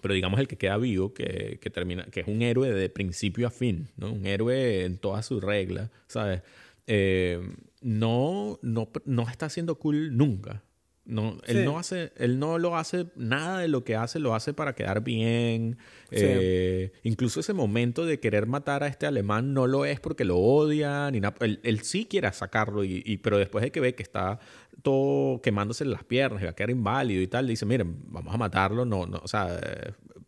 pero 0.00 0.14
digamos 0.14 0.40
el 0.40 0.48
que 0.48 0.56
queda 0.56 0.76
vivo, 0.76 1.14
que, 1.14 1.58
que, 1.60 1.70
termina, 1.70 2.04
que 2.04 2.20
es 2.20 2.28
un 2.28 2.42
héroe 2.42 2.72
de 2.72 2.88
principio 2.88 3.46
a 3.46 3.50
fin, 3.50 3.88
¿no? 3.96 4.12
Un 4.12 4.26
héroe 4.26 4.84
en 4.84 4.98
todas 4.98 5.26
sus 5.26 5.42
reglas, 5.42 5.90
¿sabes? 6.06 6.42
Eh, 6.86 7.40
no, 7.82 8.58
no, 8.62 8.88
no 9.04 9.28
está 9.28 9.48
siendo 9.48 9.78
cool 9.78 10.16
nunca. 10.16 10.62
No, 11.08 11.38
él 11.46 11.64
no 11.64 11.78
hace, 11.78 12.12
él 12.16 12.38
no 12.38 12.58
lo 12.58 12.76
hace, 12.76 13.06
nada 13.16 13.60
de 13.60 13.68
lo 13.68 13.82
que 13.82 13.96
hace 13.96 14.18
lo 14.18 14.34
hace 14.34 14.52
para 14.52 14.74
quedar 14.74 15.02
bien. 15.02 15.78
Eh, 16.10 16.92
incluso 17.02 17.40
ese 17.40 17.54
momento 17.54 18.04
de 18.04 18.20
querer 18.20 18.46
matar 18.46 18.82
a 18.82 18.88
este 18.88 19.06
alemán 19.06 19.54
no 19.54 19.66
lo 19.66 19.86
es 19.86 20.00
porque 20.00 20.26
lo 20.26 20.36
odia, 20.36 21.10
ni 21.10 21.20
nada. 21.20 21.34
Él, 21.40 21.80
sí 21.80 22.04
quiere 22.04 22.30
sacarlo, 22.34 22.84
y, 22.84 23.16
pero 23.22 23.38
después 23.38 23.64
de 23.64 23.72
que 23.72 23.80
ve 23.80 23.94
que 23.94 24.02
está 24.02 24.38
todo 24.82 25.40
quemándose 25.40 25.82
en 25.84 25.92
las 25.92 26.04
piernas 26.04 26.42
y 26.42 26.44
va 26.44 26.50
a 26.50 26.54
quedar 26.54 26.68
inválido 26.68 27.22
y 27.22 27.26
tal, 27.26 27.46
dice, 27.46 27.64
miren, 27.64 27.96
vamos 28.08 28.34
a 28.34 28.36
matarlo, 28.36 28.84
no, 28.84 29.06
no, 29.06 29.18
o 29.22 29.28
sea, 29.28 29.58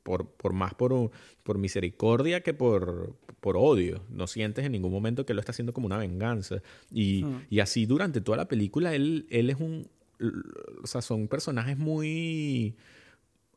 por, 0.03 0.31
por 0.31 0.55
más 0.55 0.73
por, 0.73 1.11
por 1.43 1.59
misericordia 1.59 2.41
que 2.41 2.55
por, 2.55 3.17
por 3.41 3.59
odio. 3.59 4.03
No 4.09 4.27
sientes 4.27 4.65
en 4.65 4.73
ningún 4.73 4.93
momento 4.93 5.27
que 5.27 5.35
lo 5.35 5.41
está 5.41 5.53
haciendo 5.53 5.75
como 5.75 5.89
una 5.89 5.99
venganza. 5.99 6.63
Y, 6.91 7.27
y 7.51 7.61
así 7.61 7.85
durante 7.85 8.23
toda 8.23 8.39
la 8.39 8.49
película, 8.49 8.95
él, 8.95 9.27
él 9.29 9.51
es 9.51 9.57
un 9.61 9.87
o 10.83 10.87
sea, 10.87 11.03
son 11.03 11.29
personajes 11.29 11.79
muy 11.79 12.77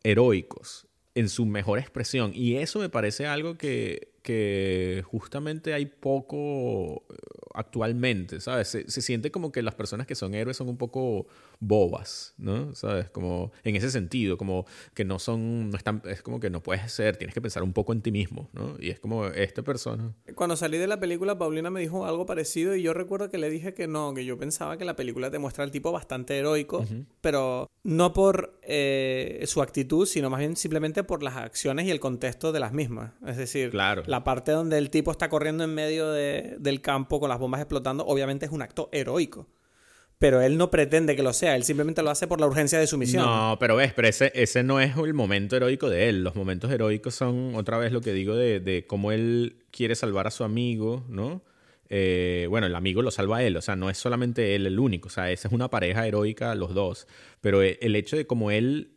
heroicos 0.04 0.88
en 1.16 1.30
su 1.30 1.46
mejor 1.46 1.80
expresión. 1.80 2.32
Y 2.34 2.56
eso 2.56 2.80
me 2.80 2.90
parece 2.90 3.28
algo 3.28 3.58
que, 3.58 4.13
que 4.24 5.04
justamente 5.06 5.74
hay 5.74 5.86
poco 5.86 7.04
eh, 7.10 7.16
actualmente, 7.54 8.40
¿sabes? 8.40 8.70
Se, 8.70 8.90
se, 8.90 9.02
siente 9.02 9.30
como 9.32 9.52
que 9.52 9.62
las 9.62 9.76
personas 9.76 10.08
que 10.08 10.16
son 10.16 10.34
héroes 10.34 10.58
son 10.58 10.70
un 10.70 10.78
poco 10.78 11.28
bobas, 11.60 12.34
¿no? 12.38 12.74
¿Sabes? 12.74 13.10
Como 13.10 13.52
en 13.64 13.76
ese 13.76 13.92
sentido, 13.92 14.38
como 14.38 14.66
que 14.94 15.06
no 15.06 15.20
son, 15.20 15.70
no 15.70 15.78
están, 15.78 16.02
es 16.06 16.22
como 16.24 16.40
que 16.40 16.50
no 16.50 16.64
puedes 16.64 16.92
ser, 16.92 17.18
tienes 17.18 17.34
que 17.34 17.42
pensar 17.42 17.64
un 17.64 17.74
poco 17.74 17.94
en 17.94 18.02
ti 18.02 18.12
mismo, 18.12 18.50
¿no? 18.54 18.76
Y 18.80 18.90
es 18.90 19.00
como 19.00 19.28
esta 19.28 19.62
persona. 19.62 20.14
Cuando 20.36 20.56
salí 20.56 20.78
de 20.78 20.88
la 20.88 21.00
película, 21.00 21.38
Paulina 21.38 21.70
me 21.70 21.82
dijo 21.82 22.06
algo 22.06 22.26
parecido 22.26 22.76
y 22.76 22.82
yo 22.82 22.94
recuerdo 22.94 23.30
que 23.30 23.38
le 23.38 23.50
dije 23.50 23.74
que 23.74 23.88
no, 23.88 24.14
que 24.14 24.26
yo 24.26 24.38
pensaba 24.38 24.78
que 24.78 24.86
la 24.86 24.96
película 24.96 25.30
te 25.30 25.38
muestra 25.38 25.66
al 25.66 25.72
tipo 25.72 25.92
bastante 25.92 26.38
heroico, 26.38 26.86
pero 27.20 27.70
no 27.84 28.14
por 28.14 28.58
eh, 28.64 29.44
su 29.48 29.62
actitud, 29.62 30.06
sino 30.08 30.30
más 30.30 30.40
bien 30.40 30.56
simplemente 30.56 31.04
por 31.04 31.22
las 31.22 31.36
acciones 31.36 31.86
y 31.88 31.92
el 31.92 32.00
contexto 32.00 32.54
de 32.54 32.62
las 32.62 32.72
mismas. 32.72 33.12
Es 33.28 33.36
decir, 33.36 33.70
claro 33.70 34.04
la 34.13 34.13
parte 34.22 34.52
donde 34.52 34.78
el 34.78 34.90
tipo 34.90 35.12
está 35.12 35.30
corriendo 35.30 35.64
en 35.64 35.74
medio 35.74 36.12
del 36.12 36.82
campo 36.82 37.20
con 37.20 37.30
las 37.30 37.40
bombas 37.40 37.62
explotando, 37.62 38.06
obviamente 38.06 38.46
es 38.46 38.52
un 38.52 38.62
acto 38.62 38.90
heroico. 38.92 39.48
Pero 40.20 40.42
él 40.42 40.58
no 40.58 40.72
pretende 40.72 41.16
que 41.16 41.24
lo 41.24 41.34
sea, 41.34 41.56
él 41.56 41.64
simplemente 41.64 42.02
lo 42.02 42.10
hace 42.10 42.28
por 42.28 42.40
la 42.40 42.48
urgencia 42.48 42.80
de 42.80 42.88
su 42.88 42.98
misión. 42.98 43.26
No, 43.26 43.58
pero 43.60 43.76
ves, 43.76 43.94
pero 43.94 44.08
ese, 44.08 44.64
no 44.64 44.80
es 44.80 44.96
el 44.96 45.14
momento 45.14 45.58
heroico 45.58 45.90
de 45.90 46.08
él. 46.08 46.24
Los 46.24 46.36
momentos 46.36 46.72
heroicos 46.72 47.14
son, 47.16 47.56
otra 47.56 47.78
vez, 47.78 47.92
lo 47.92 48.00
que 48.00 48.14
digo 48.14 48.36
de, 48.36 48.86
cómo 48.88 49.12
él 49.12 49.66
quiere 49.72 49.96
salvar 49.96 50.28
a 50.28 50.32
su 50.32 50.46
amigo, 50.46 51.04
¿no? 51.10 51.44
Eh, 51.90 52.48
bueno, 52.50 52.68
el 52.68 52.76
amigo 52.76 53.02
lo 53.02 53.12
salva 53.12 53.38
a 53.38 53.44
él, 53.44 53.58
o 53.58 53.62
sea, 53.62 53.76
no 53.76 53.90
es 53.90 53.98
solamente 53.98 54.56
él 54.56 54.66
el 54.66 54.80
único, 54.80 55.08
o 55.08 55.12
sea, 55.12 55.30
esa 55.30 55.50
es 55.50 55.54
una 55.54 55.70
pareja 55.70 56.08
heroica, 56.08 56.56
los 56.56 56.74
dos. 56.74 57.06
Pero 57.42 57.62
el 57.62 57.96
hecho 57.96 58.16
de 58.16 58.26
cómo 58.26 58.50
él, 58.50 58.94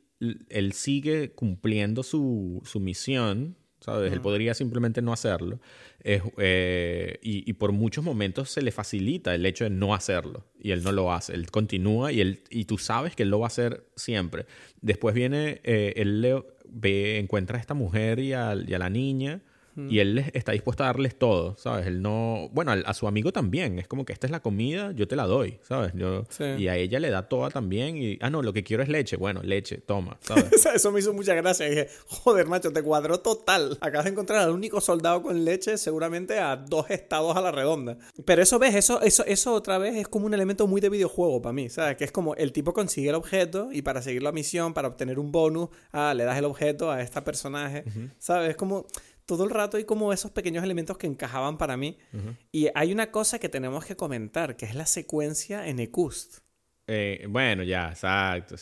él 0.49 0.73
sigue 0.73 1.33
cumpliendo 1.33 2.05
su, 2.05 2.63
su 2.65 2.79
misión, 2.79 3.57
¿sabes? 3.87 4.13
Él 4.13 4.21
podría 4.21 4.53
simplemente 4.53 5.01
no 5.01 5.13
hacerlo. 5.13 5.61
Eh, 6.03 7.19
y, 7.23 7.53
por 7.55 7.73
muchos 7.73 8.05
momentos 8.05 8.51
se 8.51 8.61
le 8.61 8.71
facilita 8.71 9.35
el 9.35 9.47
hecho 9.47 9.65
de 9.65 9.71
no 9.71 9.95
hacerlo. 9.95 10.45
Y 10.61 10.73
él 10.73 10.83
no 10.83 10.93
lo 10.93 11.13
hace. 11.13 11.35
Él 11.35 11.51
continúa 11.51 12.13
y, 12.13 12.21
él, 12.21 12.41
y 12.51 12.65
tú 12.65 12.79
sabes 12.79 13.17
que 13.17 13.23
él 13.23 13.31
lo 13.31 13.39
va 13.39 13.47
a 13.47 13.49
hacer 13.49 13.87
siempre. 13.97 14.47
Después 14.83 15.15
viene, 15.15 15.61
eh, 15.65 15.95
él 15.97 16.21
le, 16.21 16.45
ve, 16.69 17.19
encuentra 17.19 17.57
a 17.57 17.61
esta 17.61 17.75
mujer 17.75 18.19
y 18.19 18.33
a, 18.33 18.55
y 18.55 18.75
a 18.75 18.79
la 18.79 18.91
niña 18.91 19.41
y 19.77 19.99
él 19.99 20.25
está 20.33 20.53
dispuesto 20.53 20.83
a 20.85 20.87
darles 20.87 21.19
todo, 21.19 21.57
¿sabes? 21.59 21.87
Él 21.87 22.01
no... 22.01 22.49
Bueno, 22.53 22.73
a, 22.73 22.95
su 22.95 23.07
amigo 23.07 23.33
también. 23.33 23.79
Es 23.79 23.87
como 23.87 24.05
que 24.05 24.13
esta 24.13 24.27
es 24.27 24.31
la 24.31 24.41
comida, 24.41 24.93
yo 24.93 25.07
te 25.07 25.17
la 25.17 25.27
doy, 25.27 25.59
¿sabes? 25.63 25.93
Yo, 25.95 26.25
Y 26.59 26.69
a 26.69 26.77
ella 26.77 26.99
le 26.99 27.11
da 27.11 27.29
toda 27.29 27.51
también. 27.51 27.97
Y, 27.97 28.19
ah, 28.23 28.31
no, 28.31 28.43
lo 28.43 28.53
que 28.53 28.65
quiero 28.65 28.83
es 28.83 28.89
leche. 28.89 29.17
Bueno, 29.17 29.43
leche, 29.43 29.79
toma, 29.79 30.17
¿sabes? 30.21 30.67
Eso 30.75 30.93
me 30.93 31.01
hizo 31.01 31.13
mucha 31.13 31.35
gracia. 31.35 31.69
dije, 31.69 31.89
joder, 32.07 32.47
macho, 32.47 32.73
te 32.73 32.83
cuadró 32.83 33.21
total. 33.21 33.77
Acabas 33.81 34.05
de 34.05 34.13
encontrar 34.13 34.41
al 34.41 34.51
único 34.51 34.81
soldado 34.81 35.23
con 35.23 35.45
leche 35.45 35.77
seguramente 35.77 36.39
a 36.39 36.57
dos 36.57 36.91
estados 36.91 37.37
a 37.37 37.41
la 37.41 37.51
redonda. 37.51 37.99
Pero 38.25 38.43
eso, 38.43 38.59
¿ves? 38.59 38.75
Eso, 38.75 39.01
eso, 39.03 39.25
eso 39.27 39.53
otra 39.53 39.79
vez 39.79 39.97
es 39.97 40.09
como 40.09 40.27
un 40.27 40.35
elemento 40.35 40.67
muy 40.67 40.81
de 40.81 40.89
videojuego 40.89 41.43
para 41.43 41.53
mí, 41.53 41.69
¿sabes? 41.69 41.97
Que 41.97 42.05
es 42.05 42.13
como 42.13 42.35
el 42.35 42.53
tipo 42.53 42.73
consigue 42.73 43.11
el 43.11 43.15
objeto 43.15 43.69
y 43.73 43.83
para 43.83 44.03
seguir 44.03 44.23
la 44.23 44.33
misión, 44.33 44.75
para 44.75 44.89
obtener 44.89 45.19
un 45.19 45.33
bonus, 45.33 45.69
ah, 45.93 46.15
le 46.15 46.25
das 46.25 46.39
el 46.39 46.45
objeto 46.45 46.91
a 46.91 47.03
este 47.03 47.21
personaje, 47.23 47.85
¿sabes? 48.19 48.51
Es 48.51 48.57
como 48.57 48.87
todo 49.27 49.45
el 49.45 49.51
rato 49.51 49.77
hay 49.77 49.85
como 49.85 50.13
esos 50.13 50.31
pequeños 50.31 50.65
elementos 50.65 50.97
que 50.97 51.07
encajaban 51.07 51.59
para 51.59 51.77
mí. 51.77 51.99
Y 52.53 52.69
hay 52.75 52.93
una 52.93 53.11
cosa 53.11 53.39
que 53.39 53.49
tenemos 53.49 53.85
que 53.85 53.97
comentar, 53.97 54.57
que 54.57 54.67
es 54.67 54.75
la 54.75 54.87
secuencia 54.87 55.67
en 55.67 55.81
Ecust. 55.81 56.39
Eh, 56.89 57.27
bueno, 57.29 57.65
ya, 57.65 57.89
exacto. 57.89 58.55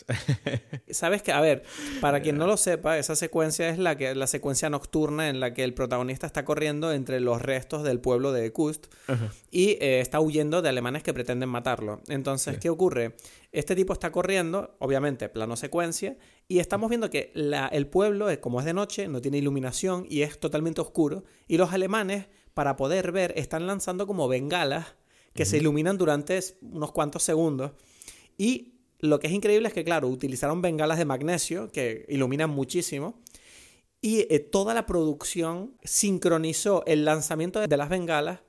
Sabes 0.88 1.22
que, 1.22 1.30
a 1.30 1.42
ver, 1.42 1.62
para 2.00 2.22
quien 2.22 2.38
no 2.38 2.46
lo 2.46 2.56
sepa, 2.56 2.96
esa 2.96 3.16
secuencia 3.16 3.68
es 3.68 3.78
la, 3.78 3.98
que, 3.98 4.14
la 4.14 4.26
secuencia 4.26 4.70
nocturna 4.70 5.28
en 5.28 5.40
la 5.40 5.52
que 5.52 5.62
el 5.62 5.74
protagonista 5.74 6.26
está 6.26 6.44
corriendo 6.46 6.90
entre 6.92 7.20
los 7.20 7.42
restos 7.42 7.84
del 7.84 8.00
pueblo 8.00 8.32
de 8.32 8.50
Kust 8.50 8.86
y 9.50 9.72
eh, 9.72 10.00
está 10.00 10.20
huyendo 10.20 10.62
de 10.62 10.70
alemanes 10.70 11.02
que 11.02 11.12
pretenden 11.12 11.50
matarlo. 11.50 12.00
Entonces, 12.08 12.56
¿qué 12.58 12.70
ocurre? 12.70 13.14
Este 13.54 13.76
tipo 13.76 13.92
está 13.92 14.10
corriendo, 14.10 14.76
obviamente, 14.80 15.28
plano 15.28 15.56
secuencia, 15.56 16.18
y 16.48 16.58
estamos 16.58 16.88
viendo 16.90 17.08
que 17.08 17.30
la, 17.34 17.68
el 17.68 17.86
pueblo, 17.86 18.28
eh, 18.28 18.40
como 18.40 18.58
es 18.58 18.66
de 18.66 18.74
noche, 18.74 19.06
no 19.06 19.20
tiene 19.20 19.38
iluminación 19.38 20.06
y 20.10 20.22
es 20.22 20.40
totalmente 20.40 20.80
oscuro, 20.80 21.22
y 21.46 21.56
los 21.56 21.72
alemanes, 21.72 22.26
para 22.52 22.74
poder 22.74 23.12
ver, 23.12 23.32
están 23.36 23.66
lanzando 23.68 24.08
como 24.08 24.26
bengalas 24.26 24.96
que 25.34 25.44
se 25.44 25.58
iluminan 25.58 25.98
durante 25.98 26.38
unos 26.62 26.92
cuantos 26.92 27.22
segundos. 27.22 27.72
Y 28.38 28.74
lo 28.98 29.20
que 29.20 29.26
es 29.26 29.32
increíble 29.32 29.68
es 29.68 29.74
que, 29.74 29.84
claro, 29.84 30.08
utilizaron 30.08 30.62
bengalas 30.62 30.98
de 30.98 31.04
magnesio 31.04 31.68
que 31.70 32.06
iluminan 32.08 32.50
muchísimo. 32.50 33.20
Y 34.00 34.26
eh, 34.32 34.38
toda 34.38 34.74
la 34.74 34.86
producción 34.86 35.76
sincronizó 35.82 36.84
el 36.86 37.04
lanzamiento 37.04 37.60
de 37.60 37.76
las 37.76 37.88
bengalas 37.88 38.40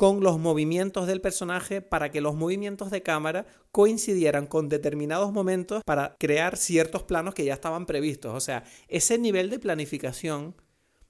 con 0.00 0.22
los 0.22 0.38
movimientos 0.38 1.06
del 1.06 1.20
personaje 1.20 1.82
para 1.82 2.10
que 2.10 2.22
los 2.22 2.34
movimientos 2.34 2.90
de 2.90 3.02
cámara 3.02 3.44
coincidieran 3.70 4.46
con 4.46 4.70
determinados 4.70 5.30
momentos 5.30 5.82
para 5.84 6.16
crear 6.18 6.56
ciertos 6.56 7.02
planos 7.02 7.34
que 7.34 7.44
ya 7.44 7.52
estaban 7.52 7.84
previstos. 7.84 8.32
O 8.34 8.40
sea, 8.40 8.64
ese 8.88 9.18
nivel 9.18 9.50
de 9.50 9.58
planificación, 9.58 10.54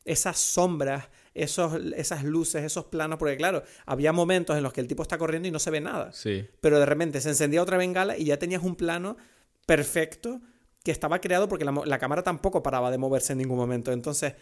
esas 0.04 0.40
sombras, 0.40 1.08
esos, 1.34 1.80
esas 1.94 2.24
luces, 2.24 2.64
esos 2.64 2.86
planos, 2.86 3.20
porque 3.20 3.36
claro, 3.36 3.62
había 3.86 4.12
momentos 4.12 4.56
en 4.56 4.64
los 4.64 4.72
que 4.72 4.80
el 4.80 4.88
tipo 4.88 5.04
está 5.04 5.18
corriendo 5.18 5.46
y 5.46 5.52
no 5.52 5.60
se 5.60 5.70
ve 5.70 5.80
nada. 5.80 6.12
Sí. 6.12 6.48
Pero 6.60 6.80
de 6.80 6.86
repente 6.86 7.20
se 7.20 7.28
encendía 7.28 7.62
otra 7.62 7.76
bengala 7.76 8.18
y 8.18 8.24
ya 8.24 8.40
tenías 8.40 8.64
un 8.64 8.74
plano 8.74 9.16
perfecto 9.66 10.40
que 10.82 10.90
estaba 10.90 11.20
creado 11.20 11.48
porque 11.48 11.64
la, 11.64 11.80
la 11.84 11.98
cámara 12.00 12.24
tampoco 12.24 12.64
paraba 12.64 12.90
de 12.90 12.98
moverse 12.98 13.34
en 13.34 13.38
ningún 13.38 13.56
momento. 13.56 13.92
Entonces, 13.92 14.34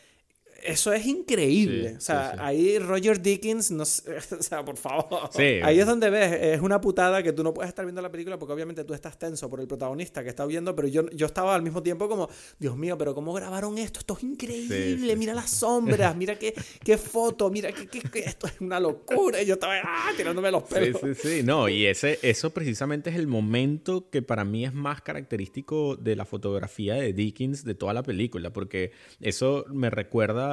eso 0.62 0.92
es 0.92 1.06
increíble. 1.06 1.94
o 1.96 2.00
sea, 2.00 2.34
ahí 2.38 2.78
Roger 2.78 3.22
Dickens, 3.22 3.70
no 3.70 3.82
o 3.82 3.86
sea, 3.86 4.64
por 4.64 4.76
favor. 4.76 5.30
Ahí 5.62 5.78
es 5.78 5.86
donde 5.86 6.10
ves, 6.10 6.56
es 6.56 6.60
una 6.60 6.80
putada 6.80 7.22
que 7.22 7.32
tú 7.32 7.44
no 7.44 7.54
puedes 7.54 7.68
estar 7.68 7.84
viendo 7.84 8.02
la 8.02 8.10
película 8.10 8.38
porque 8.38 8.52
obviamente 8.54 8.84
tú 8.84 8.92
estás 8.92 9.18
tenso 9.18 9.48
por 9.48 9.60
el 9.60 9.68
protagonista 9.68 10.22
que 10.22 10.30
está 10.30 10.44
viendo, 10.46 10.74
pero 10.74 10.88
yo, 10.88 11.08
yo 11.10 11.26
estaba 11.26 11.54
al 11.54 11.62
mismo 11.62 11.82
tiempo 11.82 12.08
como, 12.08 12.28
Dios 12.58 12.76
mío, 12.76 12.98
pero 12.98 13.14
¿cómo 13.14 13.32
grabaron 13.32 13.78
esto? 13.78 14.00
Esto 14.00 14.16
es 14.16 14.24
increíble, 14.24 15.14
mira 15.16 15.32
las 15.32 15.50
sombras, 15.50 16.16
mira 16.16 16.36
qué, 16.36 16.54
qué 16.82 16.98
foto, 16.98 17.50
mira 17.50 17.70
que, 17.72 18.02
esto 18.20 18.48
es 18.48 18.60
una 18.60 18.80
locura. 18.80 19.40
Y 19.40 19.46
yo 19.46 19.54
estaba 19.54 19.74
ah, 19.82 20.10
tirándome 20.16 20.50
los 20.50 20.64
pelos. 20.64 21.00
Sí, 21.00 21.14
sí, 21.14 21.28
sí. 21.36 21.42
No, 21.44 21.68
y 21.68 21.86
ese, 21.86 22.18
eso 22.22 22.50
precisamente 22.50 23.10
es 23.10 23.16
el 23.16 23.28
momento 23.28 24.10
que 24.10 24.22
para 24.22 24.44
mí 24.44 24.64
es 24.64 24.74
más 24.74 25.02
característico 25.02 25.96
de 25.96 26.16
la 26.16 26.24
fotografía 26.24 26.94
de 26.94 27.12
Dickens 27.12 27.64
de 27.64 27.74
toda 27.74 27.92
la 27.92 28.02
película, 28.02 28.52
porque 28.52 28.90
eso 29.20 29.64
me 29.68 29.90
recuerda 29.90 30.47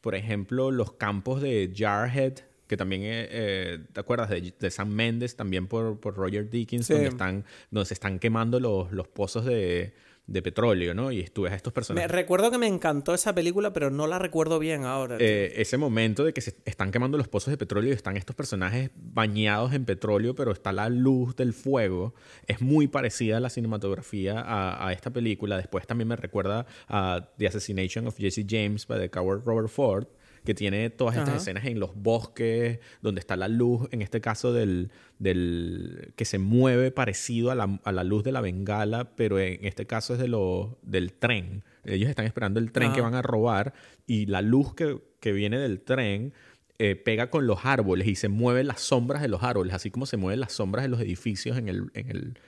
por 0.00 0.14
ejemplo, 0.14 0.70
los 0.70 0.92
campos 0.92 1.42
de 1.42 1.72
Jarhead, 1.74 2.34
que 2.66 2.76
también, 2.76 3.02
eh, 3.02 3.28
eh, 3.30 3.78
¿te 3.92 4.00
acuerdas? 4.00 4.28
De, 4.28 4.54
de, 4.58 4.70
Sam 4.70 4.90
Mendes, 4.90 5.36
también 5.36 5.66
por, 5.66 5.98
por 6.00 6.14
Roger 6.14 6.50
Dickens, 6.50 6.88
donde, 6.88 7.08
están, 7.08 7.44
donde 7.70 7.86
se 7.86 7.94
están 7.94 8.18
quemando 8.18 8.60
los, 8.60 8.92
los 8.92 9.08
pozos 9.08 9.44
de, 9.44 9.94
de 10.28 10.42
petróleo, 10.42 10.94
¿no? 10.94 11.10
Y 11.10 11.20
estuve 11.20 11.48
a 11.48 11.54
estos 11.54 11.72
personajes. 11.72 12.06
Me, 12.06 12.14
recuerdo 12.14 12.50
que 12.50 12.58
me 12.58 12.66
encantó 12.66 13.14
esa 13.14 13.34
película, 13.34 13.72
pero 13.72 13.90
no 13.90 14.06
la 14.06 14.18
recuerdo 14.18 14.58
bien 14.58 14.84
ahora. 14.84 15.16
Eh, 15.18 15.54
ese 15.56 15.78
momento 15.78 16.22
de 16.22 16.34
que 16.34 16.42
se 16.42 16.54
están 16.66 16.90
quemando 16.90 17.16
los 17.16 17.28
pozos 17.28 17.50
de 17.50 17.56
petróleo 17.56 17.90
y 17.90 17.94
están 17.94 18.18
estos 18.18 18.36
personajes 18.36 18.90
bañados 18.94 19.72
en 19.72 19.86
petróleo, 19.86 20.34
pero 20.34 20.52
está 20.52 20.70
la 20.70 20.90
luz 20.90 21.34
del 21.34 21.54
fuego, 21.54 22.14
es 22.46 22.60
muy 22.60 22.88
parecida 22.88 23.38
a 23.38 23.40
la 23.40 23.48
cinematografía 23.48 24.44
a, 24.46 24.92
esta 24.92 25.10
película. 25.10 25.56
Después 25.56 25.86
también 25.86 26.08
me 26.08 26.16
recuerda 26.16 26.66
a 26.88 27.30
The 27.38 27.46
Assassination 27.46 28.06
of 28.06 28.16
Jesse 28.18 28.44
James 28.46 28.86
by 28.86 28.98
the 28.98 29.10
coward 29.10 29.42
Robert 29.46 29.70
Ford 29.70 30.06
que 30.44 30.54
tiene 30.54 30.90
todas 30.90 31.16
estas 31.16 31.42
escenas 31.42 31.64
en 31.66 31.80
los 31.80 31.94
bosques, 31.94 32.80
donde 33.02 33.20
está 33.20 33.36
la 33.36 33.48
luz, 33.48 33.88
en 33.90 34.02
este 34.02 34.20
caso 34.20 34.52
del, 34.52 34.90
del 35.18 36.12
que 36.16 36.24
se 36.24 36.38
mueve 36.38 36.90
parecido 36.90 37.50
a 37.50 37.54
la, 37.54 37.80
a 37.84 37.92
la, 37.92 38.04
luz 38.04 38.24
de 38.24 38.32
la 38.32 38.40
bengala, 38.40 39.16
pero 39.16 39.38
en 39.38 39.64
este 39.64 39.86
caso 39.86 40.14
es 40.14 40.20
de 40.20 40.28
lo, 40.28 40.78
del 40.82 41.12
tren. 41.12 41.64
Ellos 41.84 42.08
están 42.08 42.26
esperando 42.26 42.60
el 42.60 42.72
tren 42.72 42.92
que 42.92 43.00
van 43.00 43.14
a 43.14 43.22
robar 43.22 43.74
y 44.06 44.26
la 44.26 44.42
luz 44.42 44.74
que, 44.74 44.98
que 45.20 45.32
viene 45.32 45.58
del 45.58 45.80
tren 45.80 46.32
eh, 46.78 46.94
pega 46.94 47.30
con 47.30 47.46
los 47.46 47.64
árboles 47.64 48.06
y 48.06 48.14
se 48.14 48.28
mueven 48.28 48.68
las 48.68 48.80
sombras 48.80 49.22
de 49.22 49.28
los 49.28 49.42
árboles, 49.42 49.74
así 49.74 49.90
como 49.90 50.06
se 50.06 50.16
mueven 50.16 50.40
las 50.40 50.52
sombras 50.52 50.84
de 50.84 50.88
los 50.88 51.00
edificios 51.00 51.58
en 51.58 51.68
el, 51.68 51.90
en 51.94 52.10
el, 52.10 52.38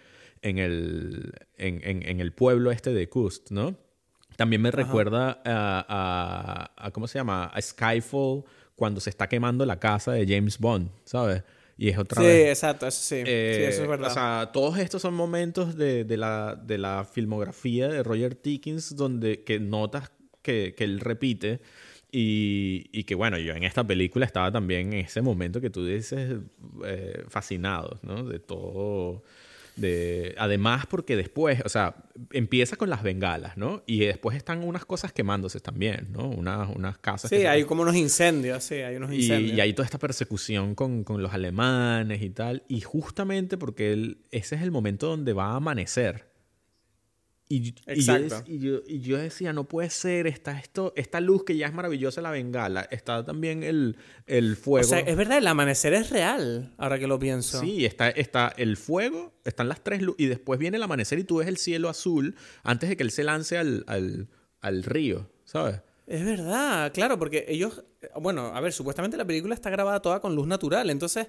en 0.42 0.58
el, 0.58 1.32
en, 1.56 1.80
en, 1.82 2.08
en 2.08 2.20
el 2.20 2.32
pueblo 2.32 2.70
este 2.70 2.92
de 2.92 3.08
Kust, 3.08 3.50
¿no? 3.50 3.76
También 4.40 4.62
me 4.62 4.70
recuerda 4.70 5.42
a, 5.44 5.84
a, 6.74 6.86
a, 6.86 6.90
¿cómo 6.92 7.06
se 7.06 7.18
llama? 7.18 7.44
A 7.52 7.60
Skyfall 7.60 8.42
cuando 8.74 8.98
se 8.98 9.10
está 9.10 9.28
quemando 9.28 9.66
la 9.66 9.78
casa 9.78 10.12
de 10.12 10.26
James 10.26 10.58
Bond, 10.58 10.88
¿sabes? 11.04 11.42
Y 11.76 11.90
es 11.90 11.98
otra 11.98 12.22
sí, 12.22 12.22
vez. 12.22 12.48
exacto, 12.48 12.86
eso 12.86 13.02
sí. 13.02 13.16
sí, 13.16 13.22
Eh, 13.26 13.66
eso 13.68 13.82
es 13.82 13.88
verdad. 13.88 14.08
O 14.08 14.10
sea, 14.14 14.50
todos 14.50 14.78
estos 14.78 15.02
son 15.02 15.12
momentos 15.12 15.76
de, 15.76 16.04
de 16.04 16.16
la, 16.16 16.54
de 16.56 16.78
la 16.78 17.04
filmografía 17.04 17.88
de 17.88 18.02
Roger 18.02 18.40
Dickens 18.40 18.96
donde 18.96 19.44
que 19.44 19.60
notas 19.60 20.10
que, 20.40 20.74
que 20.74 20.84
él 20.84 21.00
repite 21.00 21.60
y, 22.10 22.86
y 22.92 23.04
que 23.04 23.14
bueno, 23.14 23.36
yo 23.36 23.52
en 23.52 23.64
esta 23.64 23.86
película 23.86 24.24
estaba 24.24 24.50
también 24.50 24.94
en 24.94 25.00
ese 25.00 25.20
momento 25.20 25.60
que 25.60 25.68
tú 25.68 25.84
dices 25.84 26.38
eh, 26.86 27.24
fascinado, 27.28 27.98
¿no? 28.02 28.24
De 28.24 28.38
todo... 28.38 29.22
De, 29.80 30.34
además, 30.38 30.86
porque 30.86 31.16
después, 31.16 31.62
o 31.64 31.68
sea, 31.68 31.96
empieza 32.32 32.76
con 32.76 32.90
las 32.90 33.02
bengalas, 33.02 33.56
¿no? 33.56 33.82
Y 33.86 34.00
después 34.00 34.36
están 34.36 34.62
unas 34.62 34.84
cosas 34.84 35.12
quemándose 35.12 35.60
también, 35.60 36.08
¿no? 36.12 36.28
Unas, 36.28 36.68
unas 36.74 36.98
casas. 36.98 37.28
sí, 37.30 37.36
que 37.36 37.42
se- 37.42 37.48
hay 37.48 37.64
como 37.64 37.82
unos 37.82 37.96
incendios, 37.96 38.62
sí, 38.62 38.74
hay 38.76 38.96
unos 38.96 39.12
y, 39.12 39.16
incendios. 39.16 39.56
y 39.56 39.60
hay 39.60 39.72
toda 39.72 39.86
esta 39.86 39.98
persecución 39.98 40.74
con, 40.74 41.04
con 41.04 41.22
los 41.22 41.32
alemanes 41.32 42.22
y 42.22 42.30
tal. 42.30 42.62
Y 42.68 42.80
justamente 42.82 43.56
porque 43.58 43.92
él, 43.92 44.18
ese 44.30 44.54
es 44.56 44.62
el 44.62 44.70
momento 44.70 45.06
donde 45.08 45.32
va 45.32 45.52
a 45.52 45.56
amanecer. 45.56 46.29
Y, 47.52 47.74
y 47.88 48.02
yo, 48.04 48.16
y, 48.46 48.58
yo, 48.60 48.80
y 48.86 49.00
yo 49.00 49.18
decía, 49.18 49.52
no 49.52 49.64
puede 49.64 49.90
ser, 49.90 50.28
está 50.28 50.56
esto, 50.56 50.92
esta 50.94 51.18
luz 51.18 51.42
que 51.44 51.56
ya 51.56 51.66
es 51.66 51.74
maravillosa, 51.74 52.22
la 52.22 52.30
bengala, 52.30 52.82
está 52.92 53.24
también 53.24 53.64
el, 53.64 53.96
el 54.26 54.52
o 54.52 54.56
fuego. 54.56 54.86
sea, 54.86 55.00
es 55.00 55.16
verdad, 55.16 55.38
el 55.38 55.48
amanecer 55.48 55.92
es 55.94 56.10
real, 56.10 56.72
ahora 56.78 57.00
que 57.00 57.08
lo 57.08 57.18
pienso. 57.18 57.58
Sí, 57.58 57.84
está, 57.84 58.08
está 58.08 58.54
el 58.56 58.76
fuego, 58.76 59.34
están 59.44 59.68
las 59.68 59.82
tres 59.82 60.00
luces, 60.00 60.20
y 60.20 60.26
después 60.26 60.60
viene 60.60 60.76
el 60.76 60.82
amanecer 60.84 61.18
y 61.18 61.24
tú 61.24 61.38
ves 61.38 61.48
el 61.48 61.56
cielo 61.56 61.88
azul 61.88 62.36
antes 62.62 62.88
de 62.88 62.96
que 62.96 63.02
él 63.02 63.10
se 63.10 63.24
lance 63.24 63.58
al, 63.58 63.82
al, 63.88 64.28
al 64.60 64.84
río, 64.84 65.28
¿sabes? 65.44 65.80
Es 66.06 66.24
verdad, 66.24 66.92
claro, 66.92 67.18
porque 67.18 67.46
ellos, 67.48 67.82
bueno, 68.20 68.46
a 68.54 68.60
ver, 68.60 68.72
supuestamente 68.72 69.16
la 69.16 69.24
película 69.24 69.56
está 69.56 69.70
grabada 69.70 70.00
toda 70.00 70.20
con 70.20 70.36
luz 70.36 70.46
natural, 70.46 70.88
entonces 70.88 71.26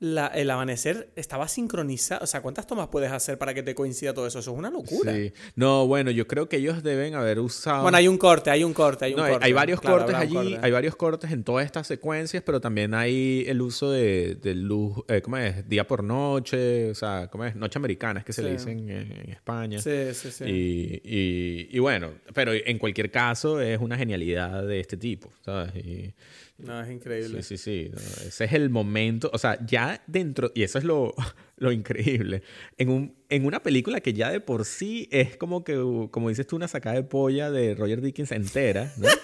la- 0.00 0.28
el 0.28 0.48
amanecer 0.50 1.10
estaba 1.16 1.48
sincronizado. 1.48 2.22
O 2.22 2.26
sea, 2.26 2.40
¿cuántas 2.40 2.66
tomas 2.66 2.88
puedes 2.88 3.10
hacer 3.10 3.36
para 3.36 3.52
que 3.52 3.62
te 3.64 3.74
coincida 3.74 4.14
todo 4.14 4.26
eso? 4.26 4.38
Eso 4.38 4.52
es 4.52 4.56
una 4.58 4.70
locura. 4.70 5.12
Sí. 5.12 5.32
No, 5.56 5.86
bueno, 5.88 6.10
yo 6.12 6.26
creo 6.28 6.48
que 6.48 6.56
ellos 6.58 6.82
deben 6.84 7.14
haber 7.16 7.40
usado... 7.40 7.82
Bueno, 7.82 7.98
hay 7.98 8.06
un 8.06 8.16
corte, 8.16 8.50
hay 8.50 8.62
un 8.62 8.72
corte, 8.72 9.06
hay 9.06 9.14
un 9.14 9.20
No, 9.20 9.28
corte. 9.28 9.44
hay 9.44 9.52
varios 9.52 9.80
Claro, 9.80 9.98
cortes 9.98 10.14
allí, 10.14 10.34
corte. 10.34 10.58
hay 10.62 10.70
varios 10.70 10.94
cortes 10.96 11.32
en 11.32 11.42
todas 11.42 11.66
estas 11.66 11.86
secuencias, 11.88 12.42
pero 12.46 12.60
también 12.60 12.94
hay 12.94 13.44
el 13.48 13.60
uso 13.60 13.90
de, 13.90 14.36
de 14.36 14.54
luz, 14.54 14.98
eh, 15.08 15.20
¿cómo 15.20 15.36
es? 15.38 15.68
Día 15.68 15.86
por 15.86 16.04
noche, 16.04 16.90
o 16.90 16.94
sea, 16.94 17.28
¿cómo 17.30 17.44
es? 17.44 17.56
Noche 17.56 17.78
americana, 17.78 18.20
es 18.20 18.24
que 18.26 18.32
se 18.32 18.42
le 18.42 18.50
Sí. 18.50 18.56
dicen 18.56 18.88
en, 18.90 19.12
en 19.12 19.30
España. 19.30 19.80
Sí, 19.80 20.14
sí, 20.14 20.30
sí. 20.30 20.44
Y, 20.44 21.02
y- 21.04 21.68
y 21.72 21.78
bueno, 21.80 22.10
pero 22.34 22.52
en 22.54 22.78
cualquier 22.78 23.10
caso 23.10 23.60
es 23.60 23.80
una 23.80 23.96
genialidad 23.96 24.64
de 24.64 24.78
este 24.80 24.96
tipo, 24.96 25.30
¿sabes? 25.44 25.74
Y, 25.74 26.14
No, 26.58 26.80
es 26.80 26.90
increíble. 26.90 27.42
sí, 27.42 27.56
sí, 27.56 27.84
sí. 27.84 27.90
no, 27.92 27.98
ese 28.26 28.44
es 28.44 28.52
el 28.52 28.68
momento, 28.68 29.30
o 29.32 29.38
sea, 29.38 29.64
ya 29.64 30.02
dentro, 30.08 30.50
y 30.54 30.64
eso 30.64 30.78
es 30.78 30.84
lo, 30.84 31.14
lo 31.56 31.70
increíble, 31.70 32.42
en, 32.76 32.88
un, 32.88 33.14
en 33.28 33.46
una 33.46 33.62
película 33.62 34.00
que 34.00 34.12
ya 34.12 34.30
de 34.30 34.40
por 34.40 34.64
sí 34.64 35.08
es 35.12 35.36
como 35.36 35.62
que, 35.62 35.76
como 36.10 36.28
dices 36.28 36.46
tú, 36.46 36.56
una 36.56 36.66
sacada 36.66 36.96
de 36.96 37.04
polla 37.04 37.50
de 37.50 37.76
Roger 37.76 38.00
Dickens 38.00 38.32
entera, 38.32 38.92
¿no? 38.96 39.06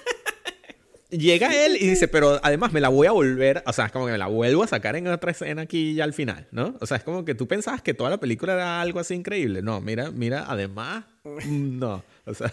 Llega 1.11 1.65
él 1.65 1.77
y 1.81 1.87
dice, 1.87 2.09
pero 2.09 2.41
además 2.43 2.73
me 2.73 2.81
la 2.81 2.89
voy 2.89 3.07
a 3.07 3.13
volver, 3.13 3.63
o 3.67 3.73
sea, 3.73 3.87
es 3.87 3.93
como 3.93 4.07
que 4.07 4.13
me 4.13 4.19
la 4.19 4.27
vuelvo 4.27 4.65
a 4.65 4.67
sacar 4.67 4.97
en 4.97 5.07
otra 5.07 5.31
escena 5.31 5.63
aquí 5.63 5.95
ya 5.95 6.03
al 6.05 6.13
final, 6.13 6.49
¿no? 6.51 6.77
O 6.81 6.87
sea, 6.87 6.97
es 6.97 7.05
como 7.05 7.25
que 7.25 7.35
tú 7.37 7.47
pensabas 7.47 7.83
que 7.83 7.95
toda 7.95 8.11
la 8.11 8.19
película 8.19 8.55
era 8.55 8.81
algo 8.81 8.99
así 8.99 9.15
increíble. 9.15 9.63
No, 9.63 9.81
mira, 9.81 10.11
mira, 10.11 10.45
además, 10.49 11.05
no, 11.47 12.03
o 12.25 12.35
sea, 12.35 12.53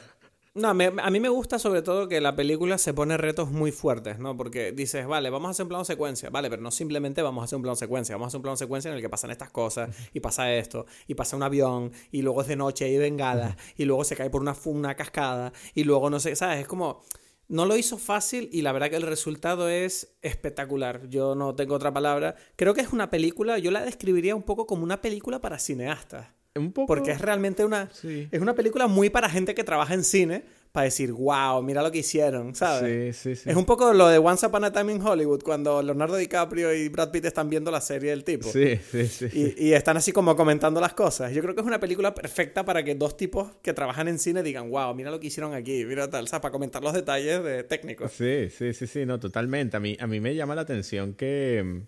No, 0.53 0.73
me- 0.73 0.91
a 1.01 1.09
mí 1.09 1.21
me 1.21 1.29
gusta 1.29 1.59
sobre 1.59 1.81
todo 1.81 2.09
que 2.09 2.19
la 2.19 2.35
película 2.35 2.77
se 2.77 2.93
pone 2.93 3.15
retos 3.15 3.51
muy 3.51 3.71
fuertes, 3.71 4.19
¿no? 4.19 4.35
Porque 4.35 4.73
dices, 4.73 5.07
vale, 5.07 5.29
vamos 5.29 5.47
a 5.47 5.51
hacer 5.51 5.63
un 5.63 5.69
plano 5.69 5.85
secuencia, 5.85 6.29
vale, 6.29 6.49
pero 6.49 6.61
no 6.61 6.71
simplemente 6.71 7.21
vamos 7.21 7.41
a 7.41 7.45
hacer 7.45 7.55
un 7.55 7.61
plano 7.61 7.77
secuencia, 7.77 8.15
vamos 8.15 8.25
a 8.25 8.29
hacer 8.29 8.37
un 8.39 8.41
plano 8.43 8.57
secuencia 8.57 8.89
en 8.89 8.95
el 8.97 9.01
que 9.01 9.07
pasan 9.09 9.31
estas 9.31 9.49
cosas, 9.49 9.95
y 10.13 10.19
pasa 10.19 10.53
esto, 10.53 10.85
y 11.07 11.15
pasa 11.15 11.37
un 11.37 11.43
avión, 11.43 11.93
y 12.11 12.21
luego 12.21 12.41
es 12.41 12.47
de 12.49 12.57
noche 12.57 12.89
y 12.89 12.97
bengalas, 12.97 13.55
y 13.77 13.85
luego 13.85 14.03
se 14.03 14.17
cae 14.17 14.29
por 14.29 14.41
una, 14.41 14.53
una 14.65 14.95
cascada, 14.95 15.53
y 15.73 15.85
luego 15.85 16.09
no 16.09 16.19
sé, 16.19 16.35
¿sabes? 16.35 16.59
Es 16.61 16.67
como... 16.67 17.01
No 17.47 17.65
lo 17.65 17.75
hizo 17.75 17.97
fácil 17.97 18.47
y 18.53 18.61
la 18.61 18.71
verdad 18.71 18.89
que 18.89 18.95
el 18.95 19.01
resultado 19.01 19.67
es 19.67 20.15
espectacular. 20.21 21.09
Yo 21.09 21.35
no 21.35 21.53
tengo 21.53 21.75
otra 21.75 21.91
palabra. 21.93 22.35
Creo 22.55 22.73
que 22.73 22.79
es 22.79 22.93
una 22.93 23.09
película, 23.09 23.57
yo 23.59 23.71
la 23.71 23.83
describiría 23.83 24.37
un 24.37 24.43
poco 24.43 24.65
como 24.65 24.83
una 24.85 25.01
película 25.01 25.41
para 25.41 25.59
cineastas. 25.59 26.27
Un 26.55 26.71
poco... 26.73 26.87
Porque 26.87 27.11
es 27.11 27.21
realmente 27.21 27.63
una. 27.63 27.89
Sí. 27.91 28.27
Es 28.31 28.41
una 28.41 28.55
película 28.55 28.87
muy 28.87 29.09
para 29.09 29.29
gente 29.29 29.55
que 29.55 29.63
trabaja 29.63 29.93
en 29.93 30.03
cine. 30.03 30.43
Para 30.71 30.85
decir, 30.85 31.11
wow, 31.11 31.61
mira 31.61 31.81
lo 31.81 31.91
que 31.91 31.97
hicieron, 31.97 32.55
¿sabes? 32.55 33.17
Sí, 33.17 33.35
sí, 33.35 33.43
sí. 33.43 33.49
Es 33.49 33.57
un 33.57 33.65
poco 33.65 33.91
lo 33.91 34.07
de 34.07 34.17
Once 34.19 34.45
Upon 34.45 34.63
a 34.63 34.71
Time 34.71 34.93
in 34.93 35.01
Hollywood, 35.01 35.43
cuando 35.43 35.81
Leonardo 35.81 36.15
DiCaprio 36.15 36.73
y 36.73 36.87
Brad 36.87 37.11
Pitt 37.11 37.25
están 37.25 37.49
viendo 37.49 37.71
la 37.71 37.81
serie 37.81 38.11
del 38.11 38.23
tipo. 38.23 38.47
Sí, 38.47 38.79
sí, 38.89 39.05
sí. 39.05 39.27
Y, 39.33 39.67
y 39.67 39.73
están 39.73 39.97
así 39.97 40.13
como 40.13 40.33
comentando 40.37 40.79
las 40.79 40.93
cosas. 40.93 41.33
Yo 41.33 41.41
creo 41.41 41.55
que 41.55 41.59
es 41.59 41.67
una 41.67 41.81
película 41.81 42.13
perfecta 42.15 42.63
para 42.63 42.85
que 42.85 42.95
dos 42.95 43.17
tipos 43.17 43.51
que 43.61 43.73
trabajan 43.73 44.07
en 44.07 44.17
cine 44.17 44.43
digan, 44.43 44.69
wow, 44.69 44.95
mira 44.95 45.11
lo 45.11 45.19
que 45.19 45.27
hicieron 45.27 45.53
aquí, 45.53 45.83
mira 45.83 46.09
tal, 46.09 46.29
sea, 46.29 46.39
para 46.39 46.53
comentar 46.53 46.81
los 46.81 46.93
detalles 46.93 47.43
de 47.43 47.65
técnicos. 47.65 48.13
Sí, 48.13 48.49
sí, 48.49 48.73
sí, 48.73 48.87
sí, 48.87 49.05
no, 49.05 49.19
totalmente. 49.19 49.75
A 49.75 49.81
mí, 49.81 49.97
a 49.99 50.07
mí 50.07 50.21
me 50.21 50.33
llama 50.35 50.55
la 50.55 50.61
atención 50.61 51.15
que 51.15 51.81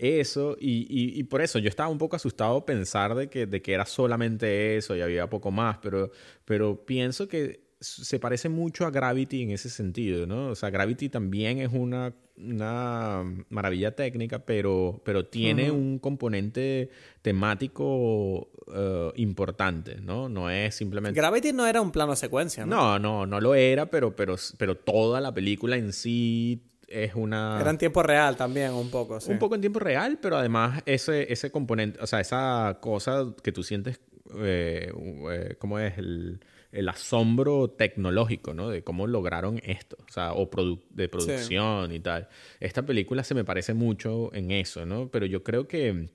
eso, 0.00 0.56
y, 0.58 0.86
y, 0.88 1.18
y 1.18 1.22
por 1.24 1.42
eso 1.42 1.58
yo 1.58 1.68
estaba 1.68 1.88
un 1.88 1.98
poco 1.98 2.16
asustado 2.16 2.64
pensar 2.64 3.14
de 3.14 3.28
que, 3.28 3.46
de 3.46 3.62
que 3.62 3.74
era 3.74 3.86
solamente 3.86 4.76
eso 4.76 4.96
y 4.96 5.00
había 5.00 5.28
poco 5.28 5.50
más, 5.50 5.78
pero, 5.78 6.10
pero 6.44 6.84
pienso 6.84 7.28
que 7.28 7.70
se 7.80 8.18
parece 8.18 8.48
mucho 8.50 8.84
a 8.84 8.90
Gravity 8.90 9.42
en 9.42 9.50
ese 9.52 9.70
sentido, 9.70 10.26
¿no? 10.26 10.48
O 10.48 10.54
sea, 10.54 10.68
Gravity 10.68 11.08
también 11.08 11.58
es 11.58 11.70
una, 11.72 12.14
una 12.36 13.24
maravilla 13.48 13.96
técnica, 13.96 14.44
pero, 14.44 15.00
pero 15.02 15.26
tiene 15.26 15.70
un 15.70 15.98
componente 15.98 16.90
temático 17.22 18.50
eh, 18.74 19.12
importante, 19.16 19.96
¿no? 20.02 20.28
No 20.28 20.50
es 20.50 20.74
simplemente... 20.74 21.18
Gravity 21.18 21.54
no 21.54 21.66
era 21.66 21.80
un 21.80 21.90
plano 21.90 22.14
secuencia, 22.16 22.66
¿no? 22.66 22.76
No, 22.76 22.98
no, 22.98 23.26
no 23.26 23.40
lo 23.40 23.54
era, 23.54 23.86
pero, 23.86 24.14
pero, 24.14 24.36
pero 24.58 24.76
toda 24.76 25.22
la 25.22 25.32
película 25.32 25.76
en 25.76 25.94
sí 25.94 26.69
es 26.90 27.14
una... 27.14 27.58
Era 27.60 27.70
en 27.70 27.78
tiempo 27.78 28.02
real 28.02 28.36
también, 28.36 28.72
un 28.72 28.90
poco, 28.90 29.20
sí. 29.20 29.30
Un 29.30 29.38
poco 29.38 29.54
en 29.54 29.60
tiempo 29.62 29.78
real, 29.78 30.18
pero 30.20 30.36
además 30.36 30.82
ese, 30.86 31.32
ese 31.32 31.50
componente, 31.50 31.98
o 32.02 32.06
sea, 32.06 32.20
esa 32.20 32.78
cosa 32.82 33.32
que 33.42 33.52
tú 33.52 33.62
sientes, 33.62 34.00
eh, 34.36 34.92
eh, 35.32 35.56
¿cómo 35.58 35.78
es? 35.78 35.96
El, 35.98 36.40
el 36.72 36.88
asombro 36.88 37.70
tecnológico, 37.70 38.54
¿no? 38.54 38.68
De 38.68 38.82
cómo 38.84 39.06
lograron 39.06 39.60
esto, 39.64 39.96
o 40.08 40.12
sea, 40.12 40.32
o 40.34 40.50
produ- 40.50 40.82
de 40.90 41.08
producción 41.08 41.92
y 41.92 42.00
tal. 42.00 42.28
Esta 42.60 42.84
película 42.84 43.24
se 43.24 43.34
me 43.34 43.44
parece 43.44 43.72
mucho 43.74 44.32
en 44.34 44.50
eso, 44.50 44.84
¿no? 44.84 45.08
Pero 45.10 45.26
yo 45.26 45.42
creo 45.42 45.66
que, 45.66 46.10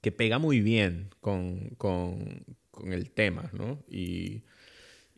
que 0.00 0.12
pega 0.12 0.38
muy 0.38 0.60
bien 0.60 1.10
con, 1.20 1.70
con, 1.76 2.44
con 2.70 2.92
el 2.92 3.10
tema, 3.10 3.50
¿no? 3.52 3.78
Y, 3.88 4.42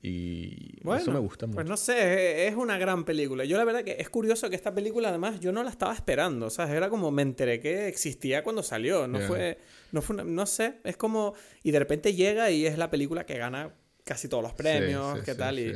y 0.06 0.78
Bueno, 0.82 1.02
eso 1.02 1.10
me 1.12 1.18
gusta 1.18 1.46
mucho. 1.46 1.56
Pues 1.56 1.66
no 1.68 1.76
sé, 1.76 2.46
es 2.46 2.54
una 2.54 2.78
gran 2.78 3.04
película. 3.04 3.44
Yo 3.44 3.56
la 3.58 3.64
verdad 3.64 3.82
que 3.84 3.96
es 3.98 4.08
curioso 4.08 4.48
que 4.48 4.56
esta 4.56 4.72
película 4.74 5.08
además 5.08 5.40
yo 5.40 5.52
no 5.52 5.62
la 5.62 5.70
estaba 5.70 5.94
esperando, 5.94 6.48
¿sabes? 6.50 6.74
Era 6.74 6.88
como 6.88 7.10
me 7.10 7.22
enteré 7.22 7.60
que 7.60 7.88
existía 7.88 8.42
cuando 8.42 8.62
salió, 8.62 9.06
no 9.08 9.20
fue 9.20 9.58
no 9.92 10.02
fue 10.02 10.14
una- 10.14 10.24
no 10.24 10.46
sé, 10.46 10.74
es 10.84 10.96
como 10.96 11.34
y 11.62 11.70
de 11.70 11.78
repente 11.78 12.14
llega 12.14 12.50
y 12.50 12.66
es 12.66 12.78
la 12.78 12.90
película 12.90 13.24
que 13.26 13.36
gana 13.38 13.74
casi 14.04 14.28
todos 14.28 14.42
los 14.44 14.52
premios, 14.52 15.18
sí, 15.18 15.24
qué 15.24 15.32
sí, 15.32 15.38
tal 15.38 15.58
y 15.58 15.72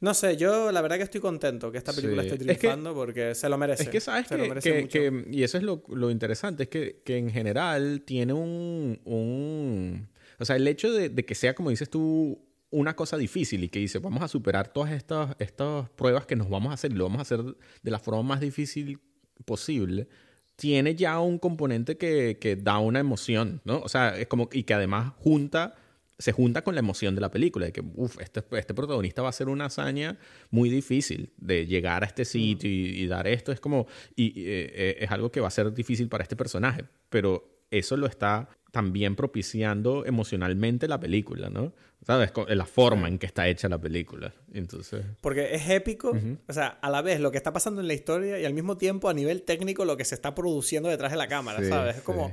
no 0.00 0.14
sé, 0.14 0.38
yo 0.38 0.72
la 0.72 0.80
verdad 0.80 0.96
que 0.96 1.02
estoy 1.02 1.20
contento 1.20 1.70
que 1.70 1.76
esta 1.76 1.92
película 1.92 2.22
esté 2.22 2.36
Es 2.36 2.40
que- 2.40 2.54
triunfando 2.56 2.94
porque 2.94 3.34
se 3.34 3.46
lo 3.50 3.58
merece. 3.58 3.82
Es 3.82 3.88
que 3.90 4.00
sabes 4.00 4.26
se 4.26 4.38
lo 4.38 4.44
que, 4.44 4.48
merece 4.48 4.72
que- 4.72 4.80
mucho. 4.80 5.28
que- 5.28 5.36
y 5.36 5.42
eso 5.42 5.58
es 5.58 5.64
lo, 5.64 5.82
lo 5.88 6.10
interesante, 6.10 6.62
es 6.62 6.68
que, 6.70 7.02
que 7.04 7.18
en 7.18 7.28
general 7.30 8.02
tiene 8.06 8.32
un, 8.32 9.00
un- 9.04 10.08
o 10.38 10.44
sea, 10.46 10.56
el 10.56 10.66
hecho 10.66 10.92
de, 10.92 11.10
de 11.10 11.24
que 11.26 11.34
sea, 11.34 11.54
como 11.54 11.68
dices 11.70 11.90
tú, 11.90 12.38
una 12.74 12.96
cosa 12.96 13.16
difícil 13.16 13.62
y 13.62 13.68
que 13.68 13.78
dice, 13.78 14.00
vamos 14.00 14.22
a 14.22 14.28
superar 14.28 14.72
todas 14.72 14.90
estas, 14.90 15.36
estas 15.38 15.88
pruebas 15.90 16.26
que 16.26 16.34
nos 16.34 16.50
vamos 16.50 16.72
a 16.72 16.74
hacer 16.74 16.90
y 16.90 16.96
lo 16.96 17.04
vamos 17.04 17.20
a 17.20 17.22
hacer 17.22 17.40
de 17.42 17.90
la 17.90 18.00
forma 18.00 18.22
más 18.22 18.40
difícil 18.40 18.98
posible, 19.44 20.08
tiene 20.56 20.94
ya 20.94 21.20
un 21.20 21.38
componente 21.38 21.96
que, 21.96 22.38
que 22.40 22.56
da 22.56 22.78
una 22.78 22.98
emoción, 22.98 23.60
¿no? 23.64 23.78
O 23.80 23.88
sea, 23.88 24.16
es 24.16 24.26
como, 24.26 24.48
y 24.52 24.64
que 24.64 24.74
además 24.74 25.12
junta 25.18 25.76
se 26.18 26.32
junta 26.32 26.62
con 26.62 26.74
la 26.74 26.80
emoción 26.80 27.14
de 27.14 27.20
la 27.20 27.30
película, 27.30 27.66
de 27.66 27.72
que 27.72 27.82
uf, 27.94 28.20
este, 28.20 28.42
este 28.52 28.74
protagonista 28.74 29.22
va 29.22 29.28
a 29.28 29.30
hacer 29.30 29.48
una 29.48 29.66
hazaña 29.66 30.16
muy 30.50 30.70
difícil 30.70 31.32
de 31.36 31.66
llegar 31.66 32.04
a 32.04 32.06
este 32.06 32.24
sitio 32.24 32.70
y, 32.70 33.02
y 33.02 33.06
dar 33.06 33.26
esto. 33.26 33.50
Es 33.50 33.60
como, 33.60 33.86
y, 34.14 34.26
y, 34.40 34.44
eh, 34.46 34.96
es 35.00 35.10
algo 35.10 35.30
que 35.32 35.40
va 35.40 35.48
a 35.48 35.50
ser 35.50 35.72
difícil 35.74 36.08
para 36.08 36.22
este 36.22 36.36
personaje, 36.36 36.84
pero 37.08 37.66
eso 37.70 37.96
lo 37.96 38.06
está 38.06 38.48
también 38.70 39.16
propiciando 39.16 40.04
emocionalmente 40.04 40.88
la 40.88 40.98
película, 40.98 41.50
¿no? 41.50 41.72
¿Sabes? 42.06 42.30
Con- 42.32 42.46
La 42.48 42.66
forma 42.66 43.08
en 43.08 43.18
que 43.18 43.26
está 43.26 43.48
hecha 43.48 43.68
la 43.68 43.78
película. 43.78 44.34
Entonces, 44.52 45.04
Porque 45.20 45.54
es 45.54 45.68
épico, 45.70 46.12
o 46.46 46.52
sea, 46.52 46.78
a 46.82 46.90
la 46.90 47.00
vez 47.02 47.18
lo 47.20 47.30
que 47.30 47.38
está 47.38 47.52
pasando 47.52 47.80
en 47.80 47.88
la 47.88 47.94
historia 47.94 48.38
y 48.38 48.44
al 48.44 48.52
mismo 48.54 48.76
tiempo 48.76 49.08
a 49.08 49.14
nivel 49.14 49.42
técnico 49.42 49.84
lo 49.84 49.96
que 49.96 50.04
se 50.04 50.14
está 50.14 50.34
produciendo 50.34 50.88
detrás 50.88 51.10
de 51.12 51.16
la 51.18 51.28
cámara, 51.28 51.60
Sí, 51.60 51.68
¿sabes? 51.68 51.94
Es 51.96 52.00
sí. 52.00 52.06
como 52.06 52.30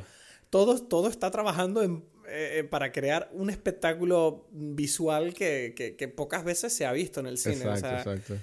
todo, 0.49 0.77
todo 0.83 1.07
está 1.07 1.31
trabajando 1.31 1.81
en, 1.83 2.03
eh, 2.31 2.59
eh, 2.59 2.63
para 2.63 2.91
crear 2.91 3.29
un 3.33 3.49
espectáculo 3.49 4.47
visual 4.51 5.33
que, 5.33 5.73
que, 5.75 6.07
pocas 6.07 6.43
veces 6.43 6.73
se 6.73 6.85
ha 6.85 6.91
visto 6.91 7.19
en 7.19 7.27
el 7.27 7.37
cine. 7.37 7.65
Exacto, 7.65 8.13
exacto. 8.13 8.35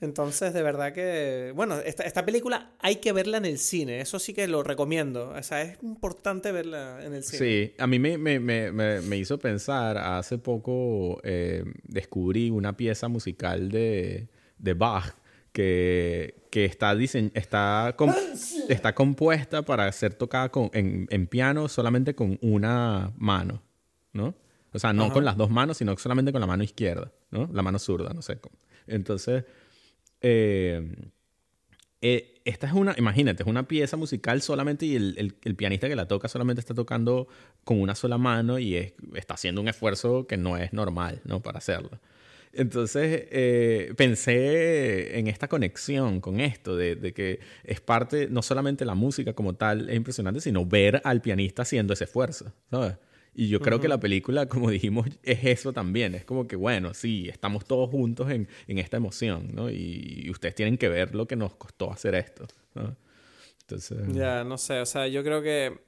Entonces, 0.00 0.52
de 0.54 0.62
verdad 0.62 0.92
que, 0.92 1.52
bueno, 1.54 1.78
esta, 1.78 2.04
esta, 2.04 2.24
película 2.24 2.72
hay 2.78 2.96
que 2.96 3.12
verla 3.12 3.36
en 3.38 3.44
el 3.44 3.58
cine, 3.58 4.00
eso 4.00 4.18
sí 4.18 4.32
que 4.32 4.48
lo 4.48 4.62
recomiendo. 4.62 5.30
O 5.30 5.42
sea, 5.42 5.62
es 5.62 5.78
importante 5.82 6.52
verla 6.52 7.04
en 7.04 7.14
el 7.14 7.22
cine. 7.22 7.38
Sí, 7.38 7.74
a 7.78 7.86
mí 7.86 7.98
me, 7.98 8.18
me, 8.18 8.40
me, 8.40 8.70
me 8.72 9.16
hizo 9.16 9.38
pensar, 9.38 9.98
hace 9.98 10.38
poco 10.38 11.20
eh, 11.22 11.64
descubrí 11.82 12.50
una 12.50 12.76
pieza 12.76 13.08
musical 13.08 13.70
de, 13.70 14.28
de 14.58 14.74
Bach 14.74 15.14
que, 15.54 16.34
que 16.50 16.64
está, 16.64 16.94
está, 16.94 17.94
está 18.68 18.94
compuesta 18.94 19.62
para 19.62 19.90
ser 19.92 20.12
tocada 20.12 20.48
con, 20.48 20.68
en, 20.74 21.06
en, 21.10 21.28
piano 21.28 21.68
solamente 21.68 22.16
con 22.16 22.38
una 22.42 23.12
mano, 23.16 23.62
¿no? 24.12 24.34
O 24.72 24.78
sea, 24.80 24.92
no 24.92 25.12
con 25.12 25.24
las 25.24 25.36
dos 25.36 25.50
manos, 25.50 25.76
sino 25.76 25.96
solamente 25.96 26.32
con 26.32 26.40
la 26.40 26.48
mano 26.48 26.64
izquierda, 26.64 27.12
¿no? 27.30 27.48
La 27.52 27.62
mano 27.62 27.78
zurda, 27.78 28.12
no 28.12 28.20
sé. 28.20 28.40
Cómo. 28.40 28.56
Entonces, 28.88 29.44
eh, 30.20 30.92
eh, 32.00 32.40
esta 32.44 32.66
es 32.66 32.72
una, 32.72 32.96
imagínate, 32.98 33.44
es 33.44 33.48
una 33.48 33.68
pieza 33.68 33.96
musical 33.96 34.42
solamente 34.42 34.86
y 34.86 34.96
el, 34.96 35.14
el, 35.16 35.36
el, 35.44 35.54
pianista 35.54 35.88
que 35.88 35.94
la 35.94 36.08
toca 36.08 36.26
solamente 36.26 36.58
está 36.58 36.74
tocando 36.74 37.28
con 37.62 37.80
una 37.80 37.94
sola 37.94 38.18
mano 38.18 38.58
y 38.58 38.74
es, 38.74 38.94
está 39.14 39.34
haciendo 39.34 39.60
un 39.60 39.68
esfuerzo 39.68 40.26
que 40.26 40.36
no 40.36 40.56
es 40.56 40.72
normal, 40.72 41.20
¿no? 41.24 41.40
Para 41.40 41.58
hacerlo. 41.58 42.00
Entonces 42.56 43.26
eh, 43.30 43.92
pensé 43.96 45.18
en 45.18 45.26
esta 45.26 45.48
conexión 45.48 46.20
con 46.20 46.40
esto, 46.40 46.76
de, 46.76 47.12
que 47.12 47.40
es 47.64 47.80
parte, 47.80 48.28
no 48.30 48.42
solamente 48.42 48.84
la 48.84 48.94
música 48.94 49.32
como 49.32 49.54
tal 49.54 49.88
es 49.90 49.96
impresionante, 49.96 50.40
sino 50.40 50.64
ver 50.64 51.00
al 51.04 51.20
pianista 51.20 51.62
haciendo 51.62 51.92
ese 51.92 52.04
esfuerzo, 52.04 52.52
¿sabes? 52.70 52.96
Y 53.36 53.48
yo 53.48 53.60
creo 53.60 53.80
que 53.80 53.88
la 53.88 53.98
película, 53.98 54.46
como 54.46 54.70
dijimos, 54.70 55.08
es 55.22 55.44
eso 55.44 55.72
también. 55.72 56.14
Es 56.14 56.24
como 56.24 56.46
que, 56.46 56.54
bueno, 56.54 56.94
sí, 56.94 57.28
estamos 57.28 57.64
todos 57.64 57.90
juntos 57.90 58.30
en, 58.30 58.48
en 58.68 58.78
esta 58.78 58.96
emoción, 58.96 59.50
¿no? 59.52 59.70
Y, 59.70 60.30
ustedes 60.30 60.54
tienen 60.54 60.78
que 60.78 60.88
ver 60.88 61.14
lo 61.14 61.26
que 61.26 61.36
nos 61.36 61.56
costó 61.56 61.92
hacer 61.92 62.14
esto, 62.14 62.46
¿no? 62.74 62.96
Entonces... 63.62 63.98
Ya, 64.12 64.44
no 64.44 64.58
sé, 64.58 64.80
o 64.80 64.86
sea, 64.86 65.08
yo 65.08 65.24
creo 65.24 65.42
que 65.42 65.80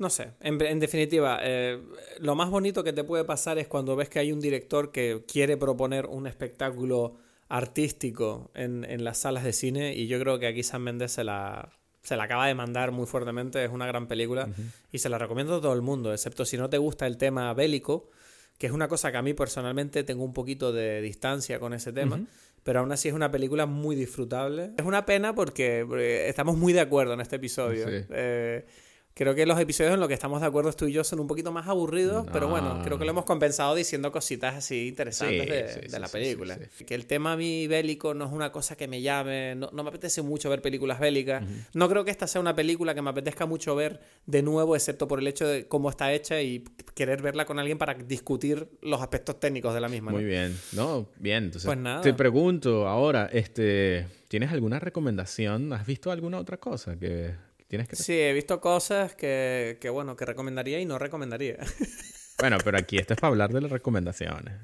no 0.00 0.08
sé, 0.10 0.32
en, 0.40 0.80
definitiva, 0.80 1.38
eh, 1.42 1.78
lo 2.18 2.34
más 2.34 2.48
bonito 2.48 2.82
que 2.82 2.92
te 2.92 3.04
puede 3.04 3.24
pasar 3.24 3.58
es 3.58 3.68
cuando 3.68 3.96
ves 3.96 4.08
que 4.08 4.18
hay 4.18 4.32
un 4.32 4.40
director 4.40 4.90
que 4.92 5.24
quiere 5.30 5.58
proponer 5.58 6.06
un 6.06 6.26
espectáculo 6.26 7.18
artístico 7.48 8.50
en, 8.54 8.84
en 8.84 9.04
las 9.04 9.18
salas 9.18 9.44
de 9.44 9.52
cine 9.52 9.94
y 9.94 10.06
yo 10.06 10.18
creo 10.18 10.38
que 10.38 10.46
aquí 10.46 10.62
San 10.62 10.82
Méndez 10.82 11.12
se 11.12 11.22
la, 11.22 11.78
se 12.02 12.16
la 12.16 12.24
acaba 12.24 12.46
de 12.46 12.54
mandar 12.54 12.92
muy 12.92 13.06
fuertemente, 13.06 13.62
es 13.62 13.70
una 13.70 13.86
gran 13.86 14.08
película 14.08 14.48
y 14.90 14.98
se 14.98 15.10
la 15.10 15.18
recomiendo 15.18 15.56
a 15.56 15.60
todo 15.60 15.74
el 15.74 15.82
mundo, 15.82 16.12
excepto 16.12 16.46
si 16.46 16.56
no 16.56 16.70
te 16.70 16.78
gusta 16.78 17.06
el 17.06 17.18
tema 17.18 17.52
bélico, 17.52 18.08
que 18.56 18.66
es 18.66 18.72
una 18.72 18.88
cosa 18.88 19.12
que 19.12 19.18
a 19.18 19.22
mí 19.22 19.34
personalmente 19.34 20.02
tengo 20.02 20.24
un 20.24 20.32
poquito 20.32 20.72
de 20.72 21.02
distancia 21.02 21.60
con 21.60 21.74
ese 21.74 21.92
tema. 21.92 22.20
Pero 22.62 22.80
aún 22.80 22.92
así 22.92 23.08
es 23.08 23.14
una 23.14 23.30
película 23.30 23.64
muy 23.64 23.96
disfrutable. 23.96 24.72
Es 24.76 24.84
una 24.84 25.06
pena 25.06 25.34
porque, 25.34 26.28
estamos 26.28 26.58
muy 26.58 26.74
de 26.74 26.80
acuerdo 26.80 27.14
en 27.14 27.22
este 27.22 27.36
episodio. 27.36 27.88
Sí. 27.88 28.04
Eh, 28.10 28.66
Creo 29.14 29.34
que 29.34 29.44
los 29.44 29.58
episodios 29.60 29.92
en 29.92 30.00
los 30.00 30.08
que 30.08 30.14
estamos 30.14 30.40
de 30.40 30.46
acuerdo 30.46 30.72
tú 30.72 30.86
y 30.86 30.92
yo 30.92 31.04
son 31.04 31.20
un 31.20 31.26
poquito 31.26 31.52
más 31.52 31.66
aburridos, 31.66 32.26
pero 32.32 32.48
bueno, 32.48 32.80
creo 32.82 32.98
que 32.98 33.04
lo 33.04 33.10
hemos 33.10 33.24
compensado 33.24 33.74
diciendo 33.74 34.12
cositas 34.12 34.54
así 34.54 34.88
interesantes 34.88 35.90
de, 35.90 35.98
la 35.98 36.08
película. 36.08 36.58
que 36.86 36.94
el 36.94 37.06
tema 37.06 37.32
a 37.32 37.36
mí 37.36 37.66
bélico 37.66 38.14
no 38.14 38.26
es 38.26 38.32
una 38.32 38.52
cosa 38.52 38.76
que 38.76 38.88
me 38.88 39.02
llame, 39.02 39.56
no, 39.56 39.70
me 39.70 39.88
apetece 39.88 40.22
mucho 40.22 40.48
ver 40.48 40.62
películas 40.62 41.00
bélicas. 41.00 41.44
No 41.74 41.88
creo 41.88 42.04
que 42.04 42.10
esta 42.10 42.26
sea 42.26 42.40
una 42.40 42.54
película 42.54 42.94
que 42.94 43.02
me 43.02 43.10
apetezca 43.10 43.46
mucho 43.46 43.74
ver 43.74 44.00
de 44.26 44.42
nuevo, 44.42 44.74
excepto 44.74 45.08
por 45.08 45.18
el 45.18 45.26
hecho 45.26 45.46
de 45.46 45.66
cómo 45.66 45.90
está 45.90 46.12
hecha 46.12 46.40
y 46.40 46.64
querer 46.94 47.20
verla 47.20 47.44
con 47.44 47.58
alguien 47.58 47.78
para 47.78 47.94
discutir 47.94 48.68
los 48.80 49.02
aspectos 49.02 49.40
técnicos 49.40 49.74
de 49.74 49.80
la 49.80 49.88
misma. 49.88 50.12
Muy 50.12 50.24
bien, 50.24 50.56
no, 50.72 51.08
bien. 51.18 51.44
Entonces, 51.44 51.66
pues 51.66 51.78
nada. 51.78 52.00
Te 52.00 52.14
pregunto 52.14 52.86
ahora, 52.86 53.28
este, 53.32 54.06
¿tienes 54.28 54.52
alguna 54.52 54.78
recomendación? 54.78 55.72
¿Has 55.72 55.84
visto 55.84 56.10
alguna 56.10 56.38
otra 56.38 56.56
cosa 56.56 56.98
que 56.98 57.49
Sí, 57.92 58.18
he 58.18 58.32
visto 58.32 58.60
cosas 58.60 59.14
que, 59.14 59.78
bueno, 59.92 60.16
que 60.16 60.24
recomendaría 60.24 60.80
y 60.80 60.86
no 60.86 60.98
recomendaría. 60.98 61.58
bueno, 62.38 62.58
pero 62.64 62.78
aquí 62.78 62.98
esto 62.98 63.14
es 63.14 63.20
para 63.20 63.30
hablar 63.30 63.52
de 63.52 63.60
las 63.60 63.70
recomendaciones. 63.70 64.54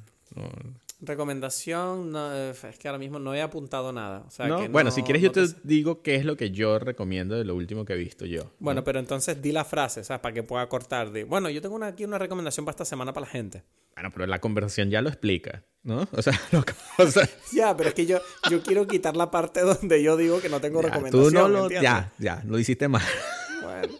Recomendación, 0.99 2.15
es 2.43 2.79
que 2.79 2.89
ahora 2.89 2.99
mismo 2.99 3.19
no 3.19 3.35
he 3.35 3.43
apuntado 3.43 3.93
nada. 3.93 4.27
bueno, 4.71 4.91
si 4.91 5.03
quieres 5.03 5.23
yo 5.23 5.31
te, 5.31 5.47
digo 5.63 6.01
qué 6.01 6.15
es 6.17 6.25
lo 6.25 6.37
que 6.37 6.51
yo 6.51 6.79
recomiendo 6.79 7.37
de 7.37 7.45
lo 7.45 7.55
último 7.55 7.85
que 7.85 7.93
he 7.93 7.97
visto 7.97 8.25
yo. 8.25 8.53
Bueno, 8.59 8.83
pero 8.83 8.99
entonces 8.99 9.41
di 9.43 9.53
la 9.53 9.65
frase, 9.65 10.05
¿sabes? 10.05 10.21
Para 10.21 10.35
que 10.35 10.43
pueda 10.43 10.67
cortar. 10.69 11.11
bueno, 11.27 11.51
yo 11.51 11.61
tengo 11.61 11.83
aquí 11.85 12.05
una 12.05 12.19
recomendación 12.19 12.65
para 12.65 12.73
esta 12.73 12.85
semana 12.85 13.13
para 13.13 13.27
la 13.27 13.33
gente. 13.33 13.63
Bueno, 13.97 14.11
pero 14.13 14.27
la 14.27 14.41
conversación 14.41 14.91
ya 14.91 15.01
lo 15.01 15.09
explica, 15.09 15.65
¿no? 15.83 16.07
O 16.13 16.21
sea, 16.21 16.39
Ya, 17.53 17.75
pero 17.75 17.89
es 17.89 17.95
que 17.95 18.05
yo, 18.05 18.21
yo 18.51 18.63
quiero 18.63 18.87
quitar 18.87 19.17
la 19.17 19.31
parte 19.31 19.61
donde 19.63 20.03
yo 20.03 20.17
digo 20.19 20.41
que 20.41 20.51
no 20.51 20.61
tengo 20.61 20.83
recomendación. 20.83 21.25
Tú 21.25 21.31
no 21.31 21.49
lo... 21.49 21.71
Ya, 21.71 22.13
ya, 22.19 22.43
lo 22.47 22.59
hiciste 22.59 22.89
mal. 22.89 23.03
Bueno. 23.63 23.95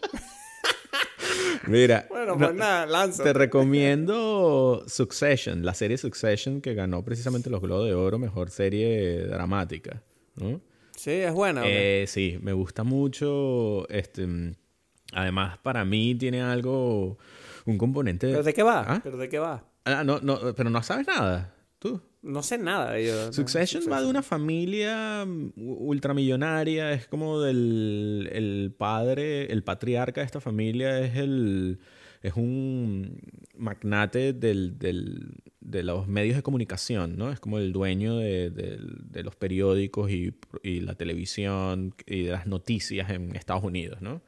Mira. 1.67 2.05
Bueno, 2.09 2.37
pues 2.37 2.53
nada, 2.53 2.85
lanza. 2.85 3.23
Te 3.23 3.33
recomiendo 3.33 4.83
Succession, 4.87 5.65
la 5.65 5.73
serie 5.73 5.97
Succession 5.97 6.61
que 6.61 6.73
ganó 6.73 7.03
precisamente 7.03 7.49
los 7.49 7.61
Globos 7.61 7.87
de 7.87 7.93
Oro, 7.93 8.19
mejor 8.19 8.49
serie 8.49 9.25
dramática, 9.25 10.03
¿no? 10.35 10.61
Sí, 10.95 11.11
es 11.11 11.33
buena. 11.33 11.61
Eh, 11.65 12.05
sí, 12.07 12.39
me 12.41 12.53
gusta 12.53 12.83
mucho. 12.83 13.87
Este, 13.89 14.27
además, 15.13 15.57
para 15.59 15.85
mí 15.85 16.15
tiene 16.15 16.41
algo, 16.41 17.17
un 17.65 17.77
componente. 17.77 18.27
¿Pero 18.27 18.43
de 18.43 18.53
qué 18.53 18.63
va? 18.63 18.85
¿Ah? 18.87 18.99
¿Pero 19.03 19.17
de 19.17 19.29
qué 19.29 19.39
va? 19.39 19.63
Ah, 19.85 20.03
no, 20.03 20.19
no, 20.21 20.55
pero 20.55 20.69
no 20.69 20.81
sabes 20.83 21.07
nada. 21.07 21.53
¿Tú? 21.79 22.01
No 22.21 22.43
sé 22.43 22.57
nada 22.57 22.91
de 22.91 23.03
ello. 23.03 23.33
Succession, 23.33 23.83
va 23.91 24.01
de 24.01 24.07
una 24.07 24.23
familia 24.23 25.25
ultramillonaria. 25.55 26.91
Es 26.91 27.07
como 27.07 27.41
del 27.41 28.29
el 28.31 28.73
padre, 28.77 29.51
el 29.51 29.63
patriarca 29.63 30.21
de 30.21 30.25
esta 30.25 30.41
familia 30.41 30.99
es 30.99 31.15
el 31.15 31.79
es 32.21 32.33
un 32.35 33.19
magnate 33.55 34.33
del, 34.33 34.77
del, 34.77 35.35
de 35.59 35.83
los 35.83 36.07
medios 36.07 36.35
de 36.35 36.43
comunicación, 36.43 37.17
¿no? 37.17 37.31
Es 37.31 37.39
como 37.39 37.59
el 37.59 37.71
dueño 37.71 38.17
de, 38.17 38.49
de 38.49 39.23
los 39.23 39.35
periódicos 39.35 40.11
y, 40.11 40.33
y, 40.63 40.81
la 40.81 40.95
televisión 40.95 41.93
y 42.05 42.23
de 42.23 42.31
las 42.31 42.47
noticias 42.47 43.09
en 43.11 43.35
Estados 43.35 43.63
Unidos, 43.63 44.01
¿no? 44.01 44.21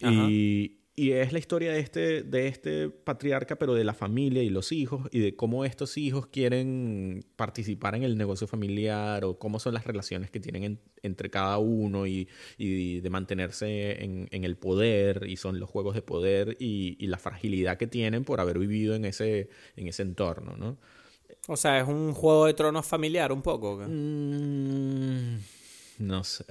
Y, 0.00 0.77
y 0.98 1.12
es 1.12 1.32
la 1.32 1.38
historia 1.38 1.72
de 1.72 1.78
este, 1.78 2.22
de 2.24 2.48
este 2.48 2.90
patriarca, 2.90 3.56
pero 3.56 3.72
de 3.74 3.84
la 3.84 3.94
familia 3.94 4.42
y 4.42 4.50
los 4.50 4.72
hijos, 4.72 5.08
y 5.12 5.20
de 5.20 5.36
cómo 5.36 5.64
estos 5.64 5.96
hijos 5.96 6.26
quieren 6.26 7.24
participar 7.36 7.94
en 7.94 8.02
el 8.02 8.18
negocio 8.18 8.48
familiar, 8.48 9.24
o 9.24 9.38
cómo 9.38 9.60
son 9.60 9.74
las 9.74 9.86
relaciones 9.86 10.32
que 10.32 10.40
tienen 10.40 10.80
entre 11.04 11.30
cada 11.30 11.58
uno, 11.58 12.08
y, 12.08 12.28
y 12.56 12.98
de 12.98 13.10
mantenerse 13.10 14.02
en, 14.02 14.26
en, 14.32 14.42
el 14.42 14.56
poder, 14.56 15.26
y 15.28 15.36
son 15.36 15.60
los 15.60 15.70
juegos 15.70 15.94
de 15.94 16.02
poder, 16.02 16.56
y, 16.58 16.96
y, 16.98 17.06
la 17.06 17.18
fragilidad 17.18 17.76
que 17.76 17.86
tienen 17.86 18.24
por 18.24 18.40
haber 18.40 18.58
vivido 18.58 18.96
en 18.96 19.04
ese, 19.04 19.50
en 19.76 19.86
ese 19.86 20.02
entorno, 20.02 20.56
¿no? 20.56 20.78
O 21.46 21.56
sea, 21.56 21.78
es 21.78 21.86
un 21.86 22.12
juego 22.12 22.46
de 22.46 22.54
tronos 22.54 22.84
familiar 22.84 23.30
un 23.30 23.42
poco. 23.42 23.84
Mm, 23.86 25.36
no 26.00 26.24
sé, 26.24 26.44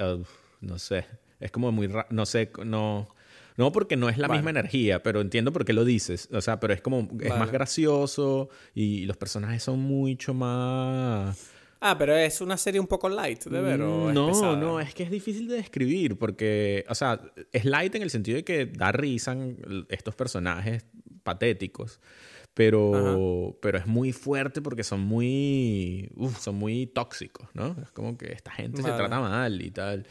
no 0.61 0.79
sé. 0.79 1.05
Es 1.41 1.51
como 1.51 1.73
muy 1.73 1.89
no 2.09 2.25
sé, 2.25 2.49
no 2.63 3.09
no 3.57 3.71
porque 3.71 3.97
no 3.97 4.07
es 4.07 4.17
la 4.17 4.27
misma 4.27 4.51
energía, 4.51 5.01
pero 5.01 5.19
entiendo 5.19 5.51
por 5.51 5.65
qué 5.65 5.73
lo 5.73 5.83
dices. 5.83 6.29
O 6.31 6.41
sea, 6.41 6.59
pero 6.59 6.73
es 6.73 6.81
como, 6.81 7.09
es 7.19 7.37
más 7.37 7.51
gracioso 7.51 8.49
y 8.73 9.05
los 9.05 9.17
personajes 9.17 9.63
son 9.63 9.79
mucho 9.79 10.33
más... 10.33 11.51
Ah, 11.79 11.95
pero 11.97 12.15
es 12.15 12.41
una 12.41 12.57
serie 12.57 12.79
un 12.79 12.87
poco 12.87 13.07
light 13.07 13.43
de 13.45 13.61
ver 13.61 13.81
o 13.81 14.11
No, 14.11 14.55
no, 14.55 14.79
es 14.79 14.93
que 14.93 15.03
es 15.03 15.11
difícil 15.11 15.47
de 15.47 15.55
describir 15.55 16.17
porque, 16.17 16.85
o 16.87 16.95
sea, 16.95 17.19
es 17.51 17.65
light 17.65 17.93
en 17.95 18.03
el 18.03 18.09
sentido 18.09 18.37
de 18.37 18.43
que 18.43 18.65
da 18.65 18.91
risa 18.91 19.35
estos 19.89 20.15
personajes 20.15 20.85
patéticos, 21.23 21.99
pero, 22.53 23.57
pero 23.61 23.77
es 23.77 23.85
muy 23.85 24.11
fuerte 24.11 24.61
porque 24.61 24.83
son 24.83 25.01
muy, 25.01 26.09
uf, 26.15 26.39
son 26.39 26.55
muy 26.55 26.87
tóxicos, 26.87 27.47
¿no? 27.53 27.75
Es 27.83 27.91
como 27.91 28.17
que 28.17 28.33
esta 28.33 28.51
gente 28.51 28.81
se 28.81 28.91
trata 28.91 29.19
mal 29.19 29.61
y 29.61 29.71
tal. 29.71 30.07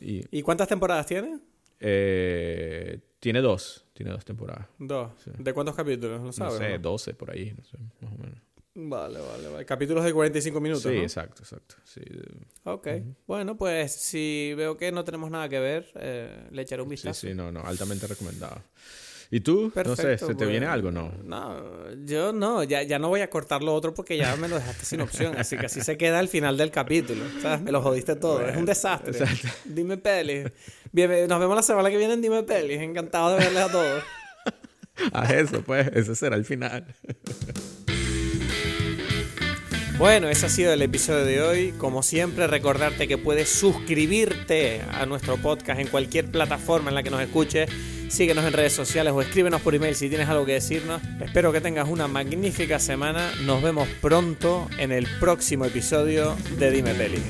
¿Y 0.00 0.42
cuántas 0.42 0.66
temporadas 0.68 1.06
tiene? 1.06 1.38
Eh, 1.80 3.00
tiene 3.20 3.40
dos. 3.40 3.84
Tiene 3.92 4.12
dos 4.12 4.24
temporadas. 4.24 4.66
Dos. 4.78 5.10
¿De 5.38 5.52
cuántos 5.52 5.74
capítulos? 5.74 6.20
No 6.20 6.32
sabes. 6.32 6.60
No 6.60 6.66
sé, 6.66 6.78
12 6.78 7.14
por 7.14 7.30
ahí, 7.30 7.52
no 7.56 7.64
sé, 7.64 7.78
más 8.00 8.12
o 8.12 8.18
menos. 8.18 8.38
Vale, 8.80 9.18
vale, 9.20 9.48
vale. 9.48 9.66
Capítulos 9.66 10.04
de 10.04 10.12
45 10.12 10.60
minutos. 10.60 10.84
Sí, 10.84 10.98
exacto, 10.98 11.42
exacto. 11.42 11.74
Sí. 11.84 12.00
Ok. 12.62 12.86
Bueno, 13.26 13.56
pues 13.56 13.92
si 13.92 14.54
veo 14.56 14.76
que 14.76 14.92
no 14.92 15.02
tenemos 15.02 15.32
nada 15.32 15.48
que 15.48 15.58
ver, 15.58 15.90
eh, 15.96 16.46
le 16.52 16.62
echaré 16.62 16.82
un 16.82 16.88
vistazo. 16.88 17.20
Sí, 17.20 17.28
sí, 17.28 17.34
no, 17.34 17.50
no. 17.50 17.60
Altamente 17.62 18.06
recomendado. 18.06 18.62
¿Y 19.30 19.40
tú? 19.40 19.70
no 19.84 19.96
sé, 19.96 20.16
¿se 20.16 20.34
te 20.34 20.46
viene 20.46 20.66
algo 20.66 20.90
no? 20.90 21.12
No, 21.22 21.60
yo 22.04 22.32
no, 22.32 22.62
ya, 22.64 22.82
ya 22.82 22.98
no 22.98 23.08
voy 23.10 23.20
a 23.20 23.28
cortar 23.28 23.62
lo 23.62 23.74
otro 23.74 23.92
porque 23.92 24.16
ya 24.16 24.34
me 24.36 24.48
lo 24.48 24.56
dejaste 24.56 24.86
sin 24.86 25.02
opción. 25.02 25.34
Así 25.36 25.58
que 25.58 25.66
así 25.66 25.82
se 25.82 25.98
queda 25.98 26.18
al 26.18 26.28
final 26.28 26.56
del 26.56 26.70
capítulo. 26.70 27.22
¿Sabes? 27.42 27.60
Me 27.60 27.70
lo 27.70 27.82
jodiste 27.82 28.16
todo. 28.16 28.40
es 28.40 28.56
un 28.56 28.64
desastre. 28.64 29.10
Exacto. 29.10 29.48
Dime 29.66 29.98
pelis. 29.98 30.46
Bien, 30.92 31.28
nos 31.28 31.38
vemos 31.40 31.54
la 31.54 31.62
semana 31.62 31.90
que 31.90 31.98
viene 31.98 32.14
en 32.14 32.22
Dime 32.22 32.42
pelis. 32.42 32.80
Encantado 32.80 33.36
de 33.36 33.44
verles 33.44 33.62
a 33.64 33.70
todos. 33.70 34.02
Haz 35.12 35.30
eso, 35.30 35.62
pues, 35.62 35.88
ese 35.94 36.14
será 36.14 36.36
el 36.36 36.46
final. 36.46 36.86
Bueno, 39.98 40.28
ese 40.28 40.46
ha 40.46 40.48
sido 40.48 40.72
el 40.72 40.80
episodio 40.80 41.24
de 41.24 41.42
hoy. 41.42 41.72
Como 41.72 42.02
siempre, 42.02 42.46
recordarte 42.46 43.08
que 43.08 43.18
puedes 43.18 43.48
suscribirte 43.48 44.80
a 44.92 45.06
nuestro 45.06 45.36
podcast 45.36 45.80
en 45.80 45.88
cualquier 45.88 46.30
plataforma 46.30 46.90
en 46.90 46.94
la 46.94 47.02
que 47.02 47.10
nos 47.10 47.20
escuches. 47.20 47.68
Síguenos 48.08 48.44
en 48.46 48.52
redes 48.52 48.72
sociales 48.72 49.12
o 49.12 49.20
escríbenos 49.20 49.60
por 49.60 49.74
email 49.74 49.94
si 49.94 50.08
tienes 50.08 50.28
algo 50.28 50.46
que 50.46 50.54
decirnos. 50.54 51.02
Espero 51.20 51.52
que 51.52 51.60
tengas 51.60 51.88
una 51.88 52.08
magnífica 52.08 52.78
semana. 52.78 53.30
Nos 53.44 53.62
vemos 53.62 53.86
pronto 54.00 54.68
en 54.78 54.92
el 54.92 55.06
próximo 55.20 55.66
episodio 55.66 56.34
de 56.58 56.70
Dime 56.70 56.94
Peli. 56.94 57.22